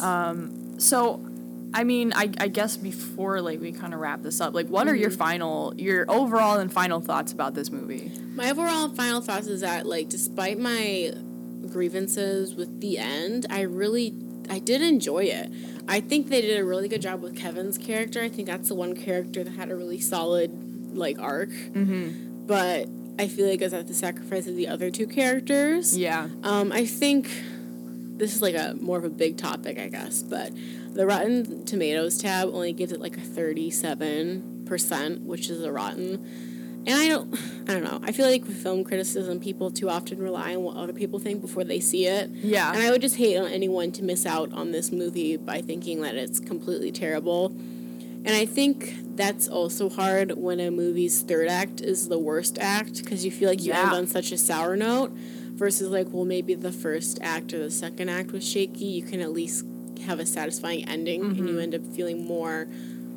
So, 0.77 1.19
I 1.73 1.83
mean, 1.83 2.13
I, 2.15 2.31
I 2.39 2.47
guess 2.47 2.77
before 2.77 3.41
like 3.41 3.59
we 3.61 3.71
kind 3.71 3.93
of 3.93 3.99
wrap 3.99 4.23
this 4.23 4.41
up, 4.41 4.53
like, 4.53 4.67
what 4.67 4.87
are 4.87 4.91
Mm-hmm. 4.93 5.01
your 5.01 5.11
final, 5.11 5.73
your 5.77 6.05
overall 6.09 6.57
and 6.59 6.71
final 6.73 6.99
thoughts 6.99 7.31
about 7.31 7.53
this 7.53 7.69
movie? 7.69 8.11
My 8.35 8.49
overall 8.51 8.89
final 8.89 9.21
thoughts 9.21 9.47
is 9.47 9.61
that 9.61 9.85
like 9.85 10.09
despite 10.09 10.57
my 10.57 11.13
grievances 11.71 12.55
with 12.55 12.81
the 12.81 12.97
end, 12.97 13.45
I 13.49 13.61
really 13.61 14.13
I 14.49 14.59
did 14.59 14.81
enjoy 14.81 15.25
it. 15.25 15.51
I 15.87 15.99
think 16.01 16.29
they 16.29 16.41
did 16.41 16.59
a 16.59 16.65
really 16.65 16.87
good 16.87 17.01
job 17.01 17.21
with 17.21 17.35
Kevin's 17.35 17.77
character. 17.77 18.21
I 18.21 18.29
think 18.29 18.47
that's 18.47 18.69
the 18.69 18.75
one 18.75 18.95
character 18.95 19.43
that 19.43 19.51
had 19.51 19.69
a 19.69 19.75
really 19.75 19.99
solid 19.99 20.95
like 20.95 21.19
arc. 21.19 21.49
Mm-hmm. 21.49 22.45
But 22.47 22.87
I 23.19 23.27
feel 23.27 23.47
like 23.47 23.61
it's 23.61 23.73
at 23.73 23.87
the 23.87 23.93
sacrifice 23.93 24.47
of 24.47 24.55
the 24.55 24.67
other 24.67 24.89
two 24.89 25.05
characters. 25.05 25.95
Yeah, 25.97 26.29
Um, 26.43 26.71
I 26.71 26.85
think 26.85 27.29
this 28.17 28.33
is 28.35 28.41
like 28.41 28.55
a 28.55 28.75
more 28.79 28.97
of 28.97 29.03
a 29.03 29.09
big 29.09 29.37
topic, 29.37 29.77
I 29.77 29.87
guess, 29.89 30.23
but 30.23 30.51
the 30.93 31.05
Rotten 31.05 31.65
Tomatoes 31.65 32.17
tab 32.17 32.49
only 32.49 32.73
gives 32.73 32.91
it 32.91 32.99
like 32.99 33.17
a 33.17 33.21
thirty-seven 33.21 34.63
percent, 34.65 35.21
which 35.21 35.49
is 35.49 35.63
a 35.63 35.71
rotten. 35.71 36.25
And 36.87 36.95
I 36.97 37.09
don't, 37.09 37.35
I 37.67 37.73
don't 37.73 37.83
know. 37.83 37.99
I 38.03 38.13
feel 38.13 38.25
like 38.25 38.45
with 38.45 38.63
film 38.63 38.85
criticism, 38.85 39.41
people 39.41 39.69
too 39.69 39.89
often 39.89 40.17
rely 40.17 40.55
on 40.55 40.63
what 40.63 40.77
other 40.77 40.93
people 40.93 41.19
think 41.19 41.41
before 41.41 41.65
they 41.65 41.81
see 41.81 42.05
it. 42.05 42.29
Yeah. 42.29 42.71
And 42.71 42.81
I 42.81 42.89
would 42.89 43.01
just 43.01 43.17
hate 43.17 43.37
on 43.37 43.47
anyone 43.47 43.91
to 43.91 44.03
miss 44.03 44.25
out 44.25 44.53
on 44.53 44.71
this 44.71 44.89
movie 44.91 45.35
by 45.35 45.61
thinking 45.61 46.01
that 46.01 46.15
it's 46.15 46.39
completely 46.39 46.91
terrible. 46.91 47.47
And 47.47 48.29
I 48.29 48.45
think 48.45 48.95
that's 49.15 49.49
also 49.49 49.89
hard 49.89 50.37
when 50.37 50.59
a 50.61 50.71
movie's 50.71 51.21
third 51.21 51.49
act 51.49 51.81
is 51.81 52.07
the 52.07 52.17
worst 52.17 52.57
act 52.59 53.03
because 53.03 53.25
you 53.25 53.31
feel 53.31 53.49
like 53.49 53.61
you 53.61 53.73
end 53.73 53.91
on 53.91 54.07
such 54.07 54.31
a 54.31 54.37
sour 54.37 54.77
note 54.77 55.11
versus 55.11 55.89
like, 55.89 56.07
well, 56.11 56.25
maybe 56.25 56.53
the 56.53 56.71
first 56.71 57.19
act 57.21 57.53
or 57.53 57.59
the 57.59 57.71
second 57.71 58.09
act 58.09 58.31
was 58.31 58.47
shaky. 58.47 58.85
You 58.85 59.03
can 59.03 59.19
at 59.19 59.33
least 59.33 59.65
have 60.05 60.19
a 60.19 60.25
satisfying 60.25 60.87
ending 60.87 61.21
and 61.21 61.35
Mm-hmm. 61.35 61.47
you 61.47 61.59
end 61.59 61.75
up 61.75 61.85
feeling 61.95 62.25
more 62.25 62.67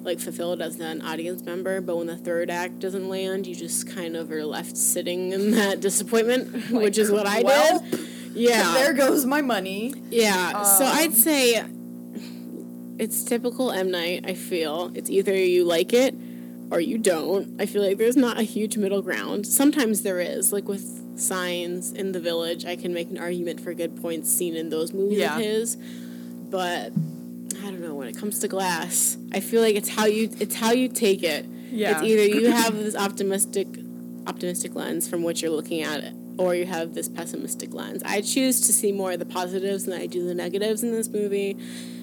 like 0.02 0.18
fulfilled 0.18 0.60
as 0.60 0.80
an 0.80 1.00
audience 1.02 1.44
member. 1.44 1.80
But 1.80 1.96
when 1.96 2.08
the 2.08 2.16
third 2.16 2.50
act 2.50 2.80
doesn't 2.80 3.08
land, 3.08 3.46
you 3.46 3.54
just 3.54 3.86
kind 3.88 4.16
of 4.16 4.30
are 4.32 4.44
left 4.44 4.76
sitting 4.76 5.32
in 5.32 5.50
that 5.60 5.80
disappointment, 5.80 6.70
which 6.70 6.98
is 6.98 7.10
what 7.10 7.26
I 7.26 7.42
well, 7.42 7.80
did. 7.88 8.00
Yeah. 8.34 8.72
there 8.74 8.92
goes 8.94 9.24
my 9.26 9.42
money. 9.42 9.94
Yeah, 10.10 10.62
so 10.64 10.84
Um, 10.84 10.90
I'd 10.96 11.14
say 11.14 11.64
it's 12.98 13.22
typical 13.24 13.70
M 13.72 13.90
Night. 13.90 14.24
I 14.26 14.34
feel 14.34 14.90
it's 14.94 15.10
either 15.10 15.34
you 15.34 15.64
like 15.64 15.92
it 15.92 16.14
or 16.70 16.80
you 16.80 16.98
don't. 16.98 17.60
I 17.60 17.66
feel 17.66 17.82
like 17.82 17.98
there's 17.98 18.16
not 18.16 18.38
a 18.38 18.42
huge 18.42 18.76
middle 18.76 19.02
ground. 19.02 19.46
Sometimes 19.46 20.02
there 20.02 20.20
is, 20.20 20.52
like 20.52 20.68
with 20.68 21.18
Signs 21.18 21.92
in 21.92 22.12
the 22.12 22.20
Village. 22.20 22.64
I 22.64 22.76
can 22.76 22.92
make 22.94 23.10
an 23.10 23.18
argument 23.18 23.60
for 23.60 23.74
good 23.74 24.00
points 24.00 24.30
seen 24.32 24.56
in 24.56 24.70
those 24.70 24.92
movies 24.92 25.18
Yeah. 25.18 25.36
of 25.36 25.42
his, 25.42 25.76
but 26.52 26.92
I 27.62 27.64
don't 27.64 27.80
know. 27.80 27.94
When 27.94 28.06
it 28.06 28.16
comes 28.16 28.38
to 28.40 28.48
Glass, 28.48 29.16
I 29.32 29.40
feel 29.40 29.62
like 29.62 29.74
it's 29.74 29.88
how 29.88 30.04
you 30.04 30.30
it's 30.38 30.54
how 30.54 30.70
you 30.70 30.88
take 30.88 31.22
it. 31.24 31.46
Yeah. 31.46 31.92
It's 31.92 32.02
either 32.02 32.26
you 32.26 32.50
have 32.52 32.76
this 32.76 32.94
optimistic 32.94 33.66
optimistic 34.26 34.74
lens 34.76 35.08
from 35.08 35.24
which 35.24 35.42
you're 35.42 35.50
looking 35.50 35.82
at 35.82 36.04
it, 36.04 36.14
or 36.38 36.54
you 36.54 36.66
have 36.66 36.94
this 36.94 37.08
pessimistic 37.08 37.72
lens. 37.72 38.02
I 38.04 38.20
choose 38.20 38.60
to 38.66 38.72
see 38.72 38.92
more 38.92 39.12
of 39.12 39.18
the 39.18 39.26
positives 39.26 39.86
than 39.86 39.98
I 39.98 40.06
do 40.06 40.24
the 40.24 40.34
negatives 40.34 40.84
in 40.84 40.92
this 40.92 41.08
movie. 41.08 41.56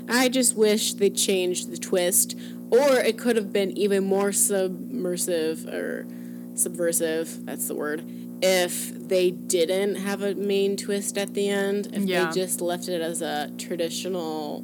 I 0.10 0.28
just 0.28 0.58
wish 0.58 0.94
they 0.94 1.12
changed 1.12 1.72
the 1.72 1.78
twist, 1.78 2.36
or 2.72 2.96
it 2.96 3.20
could 3.20 3.36
have 3.36 3.54
been 3.54 3.78
even 3.78 4.04
more 4.04 4.32
submersive 4.32 5.68
or 5.68 6.08
subversive. 6.56 7.46
That's 7.46 7.68
the 7.68 7.76
word. 7.76 8.04
If 8.42 9.08
they 9.10 9.32
didn't 9.32 9.96
have 9.96 10.22
a 10.22 10.34
main 10.36 10.78
twist 10.78 11.18
at 11.18 11.34
the 11.34 11.50
end, 11.50 11.90
if 11.94 12.04
Yeah. 12.04 12.28
they 12.32 12.42
just 12.42 12.62
left 12.62 12.88
it 12.88 13.02
as 13.02 13.22
a 13.22 13.52
traditional, 13.58 14.64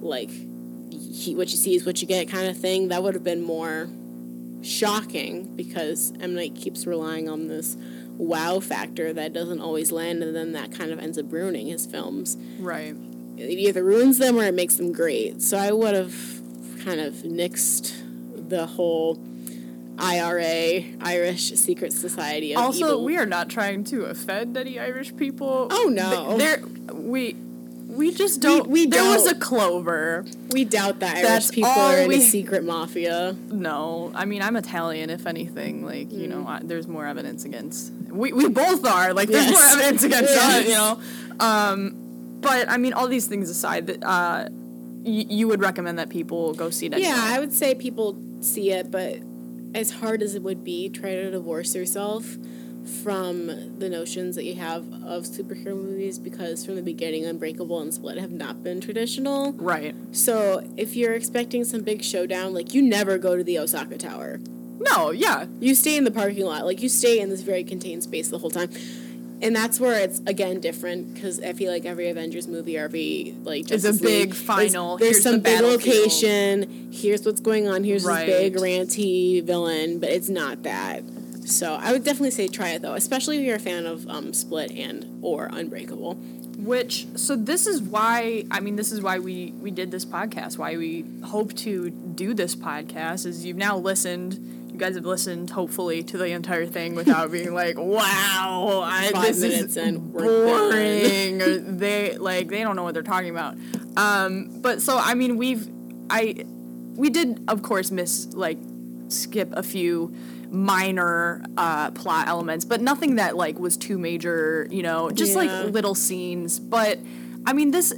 like, 0.00 0.30
he, 0.92 1.34
what 1.34 1.50
you 1.50 1.56
see 1.56 1.74
is 1.74 1.84
what 1.84 2.00
you 2.00 2.06
get 2.08 2.28
kind 2.28 2.48
of 2.48 2.56
thing, 2.56 2.88
that 2.88 3.02
would 3.02 3.14
have 3.14 3.24
been 3.24 3.42
more 3.42 3.88
shocking 4.62 5.54
because 5.56 6.12
M 6.20 6.34
Night 6.34 6.54
keeps 6.54 6.86
relying 6.86 7.28
on 7.28 7.48
this 7.48 7.76
wow 8.16 8.60
factor 8.60 9.12
that 9.12 9.32
doesn't 9.32 9.60
always 9.60 9.90
land, 9.90 10.22
and 10.22 10.34
then 10.34 10.52
that 10.52 10.70
kind 10.72 10.90
of 10.92 10.98
ends 11.00 11.18
up 11.18 11.32
ruining 11.32 11.66
his 11.66 11.84
films. 11.86 12.36
Right. 12.60 12.94
It 13.36 13.58
either 13.58 13.82
ruins 13.82 14.18
them 14.18 14.38
or 14.38 14.44
it 14.44 14.54
makes 14.54 14.76
them 14.76 14.92
great. 14.92 15.42
So 15.42 15.58
I 15.58 15.72
would 15.72 15.94
have 15.94 16.14
kind 16.84 17.00
of 17.00 17.14
nixed 17.24 17.92
the 18.48 18.66
whole 18.66 19.16
IRA, 19.98 20.84
Irish 21.00 21.52
Secret 21.52 21.92
Society 21.92 22.52
of 22.54 22.60
Also, 22.60 22.86
evil. 22.86 23.04
we 23.04 23.16
are 23.16 23.26
not 23.26 23.48
trying 23.48 23.84
to 23.84 24.04
offend 24.06 24.56
any 24.56 24.78
Irish 24.78 25.14
people. 25.16 25.68
Oh, 25.70 25.88
no. 25.88 26.36
There, 26.36 26.62
we 26.92 27.36
we 27.86 28.10
just 28.12 28.40
don't. 28.40 28.66
we 28.66 28.86
there 28.86 29.04
was 29.04 29.26
a 29.26 29.36
clover. 29.36 30.24
we 30.50 30.64
doubt 30.64 30.98
that 30.98 31.16
Irish 31.18 31.28
That's 31.28 31.50
people 31.52 31.70
are 31.70 31.98
in 31.98 32.08
we- 32.08 32.16
a 32.16 32.20
secret 32.20 32.64
mafia. 32.64 33.36
No, 33.52 34.10
I 34.16 34.24
mean 34.24 34.42
I'm 34.42 34.56
Italian. 34.56 35.10
If 35.10 35.26
anything, 35.26 35.84
like 35.84 36.10
you 36.10 36.26
Mm. 36.26 36.30
know, 36.30 36.44
I, 36.48 36.60
there's 36.64 36.88
more 36.88 37.06
evidence 37.06 37.44
against. 37.44 37.92
We 38.10 38.32
we 38.32 38.48
both 38.48 38.84
are. 38.84 39.12
Like 39.14 39.28
there's 39.28 39.46
Yes. 39.48 39.52
more 39.54 39.78
evidence 39.78 40.02
against 40.02 40.32
Yes. 40.34 40.60
us. 40.60 40.66
You 40.66 40.72
know. 40.74 40.98
Um, 41.38 42.38
but 42.40 42.68
I 42.68 42.78
mean, 42.78 42.94
all 42.94 43.06
these 43.06 43.26
things 43.28 43.48
aside, 43.48 43.86
that 43.86 44.02
uh, 44.02 44.48
y- 45.04 45.26
you 45.28 45.46
would 45.46 45.60
recommend 45.60 45.98
that 46.00 46.08
people 46.08 46.52
go 46.54 46.70
see 46.70 46.86
it. 46.86 46.98
Yeah. 46.98 47.14
I 47.16 47.38
would 47.38 47.52
say 47.52 47.76
people 47.76 48.16
see 48.40 48.72
it, 48.72 48.90
but 48.90 49.18
as 49.74 49.90
hard 49.90 50.22
as 50.22 50.34
it 50.34 50.42
would 50.42 50.64
be, 50.64 50.88
try 50.88 51.14
to 51.14 51.30
divorce 51.30 51.74
yourself 51.74 52.36
from 53.02 53.78
the 53.78 53.88
notions 53.88 54.36
that 54.36 54.44
you 54.44 54.54
have 54.54 54.84
of 55.04 55.24
superhero 55.24 55.74
movies 55.74 56.18
because 56.18 56.64
from 56.64 56.76
the 56.76 56.82
beginning, 56.82 57.24
Unbreakable 57.24 57.80
and 57.80 57.92
Split 57.92 58.18
have 58.18 58.30
not 58.30 58.62
been 58.62 58.80
traditional. 58.80 59.52
Right. 59.54 59.94
So 60.12 60.68
if 60.76 60.94
you're 60.94 61.14
expecting 61.14 61.64
some 61.64 61.82
big 61.82 62.04
showdown, 62.04 62.52
like 62.52 62.74
you 62.74 62.82
never 62.82 63.18
go 63.18 63.36
to 63.36 63.44
the 63.44 63.58
Osaka 63.58 63.96
Tower. 63.96 64.38
No. 64.78 65.10
Yeah. 65.10 65.46
You 65.60 65.74
stay 65.74 65.96
in 65.96 66.04
the 66.04 66.10
parking 66.10 66.44
lot. 66.44 66.66
Like 66.66 66.82
you 66.82 66.88
stay 66.88 67.20
in 67.20 67.30
this 67.30 67.40
very 67.40 67.64
contained 67.64 68.02
space 68.02 68.28
the 68.28 68.38
whole 68.38 68.50
time. 68.50 68.70
And 69.42 69.54
that's 69.54 69.78
where 69.78 69.98
it's 70.00 70.20
again 70.26 70.60
different 70.60 71.14
because 71.14 71.40
I 71.40 71.52
feel 71.52 71.70
like 71.70 71.84
every 71.84 72.08
Avengers 72.08 72.48
movie 72.48 72.78
every 72.78 73.34
like 73.42 73.62
It's 73.70 73.84
a 73.84 73.88
Justice 73.88 74.00
big 74.00 74.28
League 74.30 74.34
final, 74.34 74.96
There's 74.96 75.16
here's 75.16 75.24
the 75.24 75.30
some 75.32 75.40
big 75.40 75.60
location. 75.60 76.90
Here's 76.92 77.24
what's 77.26 77.40
going 77.40 77.68
on. 77.68 77.84
Here's 77.84 78.04
Right. 78.04 78.26
this 78.26 78.50
big 78.52 78.54
ranty 78.56 79.42
villain, 79.44 79.98
but 79.98 80.10
it's 80.10 80.28
not 80.28 80.62
that. 80.62 81.02
So 81.44 81.74
I 81.74 81.92
would 81.92 82.04
definitely 82.04 82.30
say 82.30 82.48
try 82.48 82.70
it 82.70 82.82
though, 82.82 82.94
especially 82.94 83.38
if 83.38 83.44
you're 83.44 83.56
a 83.56 83.60
fan 83.60 83.84
of 83.86 84.08
um, 84.08 84.32
Split 84.32 84.70
and 84.70 85.18
or 85.22 85.50
Unbreakable. 85.52 86.14
Which 86.56 87.06
so 87.16 87.36
this 87.36 87.66
is 87.66 87.82
why 87.82 88.44
I 88.50 88.60
mean 88.60 88.76
this 88.76 88.92
is 88.92 89.02
why 89.02 89.18
we 89.18 89.52
we 89.60 89.70
did 89.70 89.90
this 89.90 90.06
podcast. 90.06 90.56
Why 90.56 90.76
we 90.76 91.04
hope 91.24 91.52
to 91.56 91.90
do 91.90 92.32
this 92.32 92.54
podcast 92.56 93.26
is 93.26 93.44
you've 93.44 93.56
now 93.58 93.76
listened. 93.76 94.63
You 94.74 94.80
guys 94.80 94.96
have 94.96 95.06
listened, 95.06 95.50
hopefully, 95.50 96.02
to 96.02 96.18
the 96.18 96.26
entire 96.32 96.66
thing 96.66 96.96
without 96.96 97.30
being 97.30 97.54
like, 97.62 97.78
"Wow, 97.78 98.82
I, 98.84 99.12
this 99.12 99.40
is 99.40 99.76
in, 99.76 100.10
boring." 100.10 101.40
or 101.40 101.58
they 101.58 102.18
like 102.18 102.48
they 102.48 102.62
don't 102.64 102.74
know 102.74 102.82
what 102.82 102.92
they're 102.92 103.04
talking 103.04 103.30
about. 103.30 103.56
Um, 103.96 104.60
but 104.60 104.82
so 104.82 104.98
I 104.98 105.14
mean, 105.14 105.36
we've 105.36 105.68
I 106.10 106.44
we 106.96 107.08
did 107.08 107.44
of 107.46 107.62
course 107.62 107.92
miss 107.92 108.34
like 108.34 108.58
skip 109.06 109.52
a 109.52 109.62
few 109.62 110.12
minor 110.50 111.44
uh, 111.56 111.92
plot 111.92 112.26
elements, 112.26 112.64
but 112.64 112.80
nothing 112.80 113.14
that 113.14 113.36
like 113.36 113.60
was 113.60 113.76
too 113.76 113.96
major. 113.96 114.66
You 114.72 114.82
know, 114.82 115.08
just 115.08 115.34
Yeah. 115.36 115.38
like 115.62 115.72
little 115.72 115.94
scenes. 115.94 116.58
But 116.58 116.98
I 117.46 117.52
mean, 117.52 117.70
this 117.70 117.94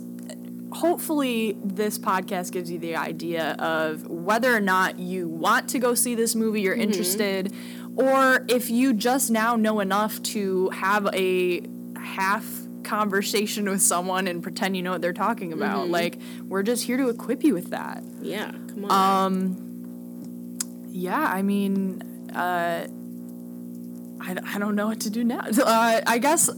hopefully 0.76 1.56
this 1.64 1.98
podcast 1.98 2.52
gives 2.52 2.70
you 2.70 2.78
the 2.78 2.96
idea 2.96 3.52
of 3.58 4.06
whether 4.06 4.54
or 4.54 4.60
not 4.60 4.98
you 4.98 5.28
want 5.28 5.68
to 5.70 5.78
go 5.78 5.94
see 5.94 6.14
this 6.14 6.34
movie, 6.34 6.60
you're 6.60 6.74
interested, 6.74 7.52
or 7.96 8.44
if 8.48 8.68
you 8.70 8.92
just 8.92 9.30
now 9.30 9.56
know 9.56 9.80
enough 9.80 10.22
to 10.22 10.68
have 10.70 11.08
a 11.14 11.62
half 11.96 12.44
conversation 12.84 13.68
with 13.68 13.82
someone 13.82 14.28
and 14.28 14.42
pretend 14.42 14.76
you 14.76 14.82
know 14.82 14.92
what 14.92 15.02
they're 15.02 15.12
talking 15.12 15.52
about. 15.52 15.88
Like 15.88 16.18
we're 16.44 16.62
just 16.62 16.84
here 16.84 16.96
to 16.96 17.08
equip 17.08 17.42
you 17.42 17.54
with 17.54 17.70
that. 17.70 18.02
Yeah, 18.20 18.52
come 18.52 18.84
on. 18.84 19.26
Um, 19.26 20.58
yeah, 20.88 21.18
I 21.20 21.42
mean, 21.42 22.30
uh, 22.34 22.86
I, 24.20 24.36
I 24.54 24.58
don't 24.58 24.74
know 24.74 24.86
what 24.86 25.00
to 25.00 25.10
do 25.10 25.24
now. 25.24 25.40
Uh, 25.58 26.00
I 26.06 26.18
guess 26.18 26.48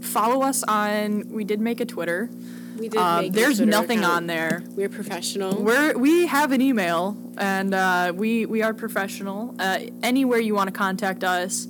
follow 0.00 0.42
us 0.42 0.62
on. 0.62 1.28
We 1.28 1.44
did 1.44 1.60
make 1.60 1.80
a 1.80 1.86
Twitter. 1.86 2.30
We 2.78 2.88
did. 2.88 2.98
Um, 3.00 3.30
there's 3.30 3.60
nothing 3.60 4.00
account. 4.00 4.16
on 4.16 4.26
there. 4.26 4.62
We're 4.70 4.88
professional. 4.88 5.62
We're 5.62 5.96
we 5.96 6.26
have 6.26 6.52
an 6.52 6.60
email 6.60 7.16
and 7.38 7.74
uh, 7.74 8.12
we 8.14 8.46
we 8.46 8.62
are 8.62 8.74
professional. 8.74 9.54
Uh, 9.58 9.78
anywhere 10.02 10.38
you 10.40 10.54
want 10.54 10.68
to 10.68 10.76
contact 10.76 11.24
us, 11.24 11.66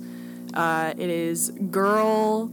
uh, 0.53 0.93
it 0.97 1.09
is 1.09 1.51
girl 1.71 2.51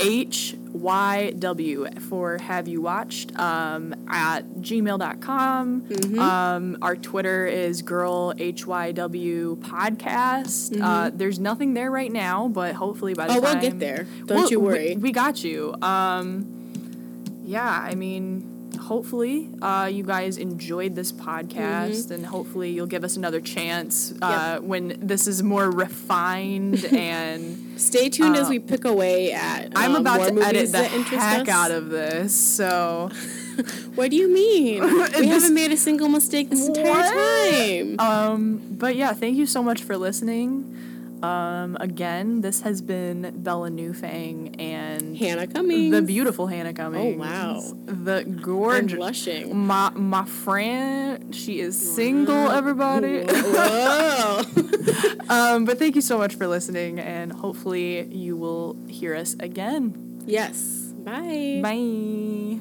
h 0.00 0.56
y 0.72 1.32
w 1.38 1.86
for 2.08 2.38
have 2.38 2.66
you 2.66 2.80
watched 2.82 3.36
um, 3.38 3.94
at 4.08 4.40
gmail.com. 4.60 5.82
Mm-hmm. 5.82 6.18
Um, 6.18 6.78
our 6.82 6.96
Twitter 6.96 7.46
is 7.46 7.80
girl 7.82 8.34
hyw 8.34 9.56
podcast. 9.56 10.80
Uh, 10.82 11.10
there's 11.14 11.38
nothing 11.38 11.74
there 11.74 11.90
right 11.92 12.10
now, 12.10 12.48
but 12.48 12.74
hopefully 12.74 13.14
by 13.14 13.26
the 13.28 13.34
Mm-hmm. 13.34 13.44
Oh, 13.44 13.46
time 13.46 13.60
we'll 13.60 13.70
get 13.70 13.78
there. 13.78 14.06
Don't 14.26 14.36
Well, 14.38 14.50
you 14.50 14.58
we- 14.60 14.66
worry. 14.66 14.96
We, 14.96 15.12
got 15.12 15.44
you. 15.44 15.74
Um, 15.80 16.63
yeah, 17.44 17.68
I 17.90 17.94
mean, 17.94 18.72
hopefully 18.80 19.50
uh, 19.62 19.88
you 19.92 20.02
guys 20.02 20.36
enjoyed 20.36 20.94
this 20.94 21.12
podcast, 21.12 21.54
Mm-hmm. 22.06 22.12
and 22.14 22.26
hopefully 22.26 22.70
you'll 22.70 22.86
give 22.86 23.04
us 23.04 23.16
another 23.16 23.40
chance 23.40 24.12
uh, 24.22 24.58
when 24.60 24.98
this 25.00 25.26
is 25.26 25.42
more 25.42 25.70
refined 25.70 26.84
and. 26.92 27.60
Stay 27.80 28.08
tuned 28.08 28.36
as 28.36 28.48
we 28.48 28.58
pick 28.60 28.84
away 28.84 29.32
at. 29.32 29.72
I'm 29.74 29.96
um, 29.96 30.00
about 30.00 30.28
to 30.28 30.40
edit 30.40 30.70
the 30.70 30.84
heck 30.84 31.42
us. 31.42 31.48
out 31.48 31.70
of 31.72 31.90
this, 31.90 32.34
so 32.34 33.10
What 33.94 34.10
do 34.10 34.16
you 34.16 34.28
mean? 34.32 34.82
we 35.18 35.26
haven't 35.26 35.54
made 35.54 35.70
a 35.72 35.76
single 35.76 36.08
mistake 36.08 36.50
this 36.50 36.66
entire 36.68 36.84
What? 36.90 37.12
time. 37.12 38.00
um. 38.00 38.60
But 38.72 38.96
yeah, 38.96 39.12
thank 39.12 39.36
you 39.36 39.46
so 39.46 39.62
much 39.62 39.82
for 39.82 39.96
listening. 39.96 40.93
Um. 41.24 41.76
Again, 41.80 42.40
this 42.40 42.60
has 42.62 42.82
been 42.82 43.42
Bella 43.42 43.70
Newfang 43.70 44.60
and 44.60 45.16
Hannah 45.16 45.46
Cummings. 45.46 45.92
the 45.92 46.02
beautiful 46.02 46.46
Hannah 46.46 46.72
Cummings. 46.74 47.16
Oh 47.16 47.18
wow. 47.18 47.62
The 47.86 48.24
gorgeous. 48.24 48.96
blushing. 48.96 49.56
My 49.56 49.90
my 49.90 50.24
friend, 50.24 51.34
she 51.34 51.60
is 51.60 51.94
single. 51.94 52.50
Everybody. 52.50 53.24
Whoa. 53.28 54.42
um, 55.28 55.64
but 55.64 55.78
thank 55.78 55.94
you 55.94 56.02
so 56.02 56.18
much 56.18 56.34
for 56.34 56.46
listening, 56.46 56.98
and 56.98 57.32
hopefully 57.32 58.04
you 58.06 58.36
will 58.36 58.76
hear 58.88 59.14
us 59.14 59.34
again. 59.40 60.22
yes. 60.26 60.80
Bye. 61.04 61.60
Bye. 61.62 62.58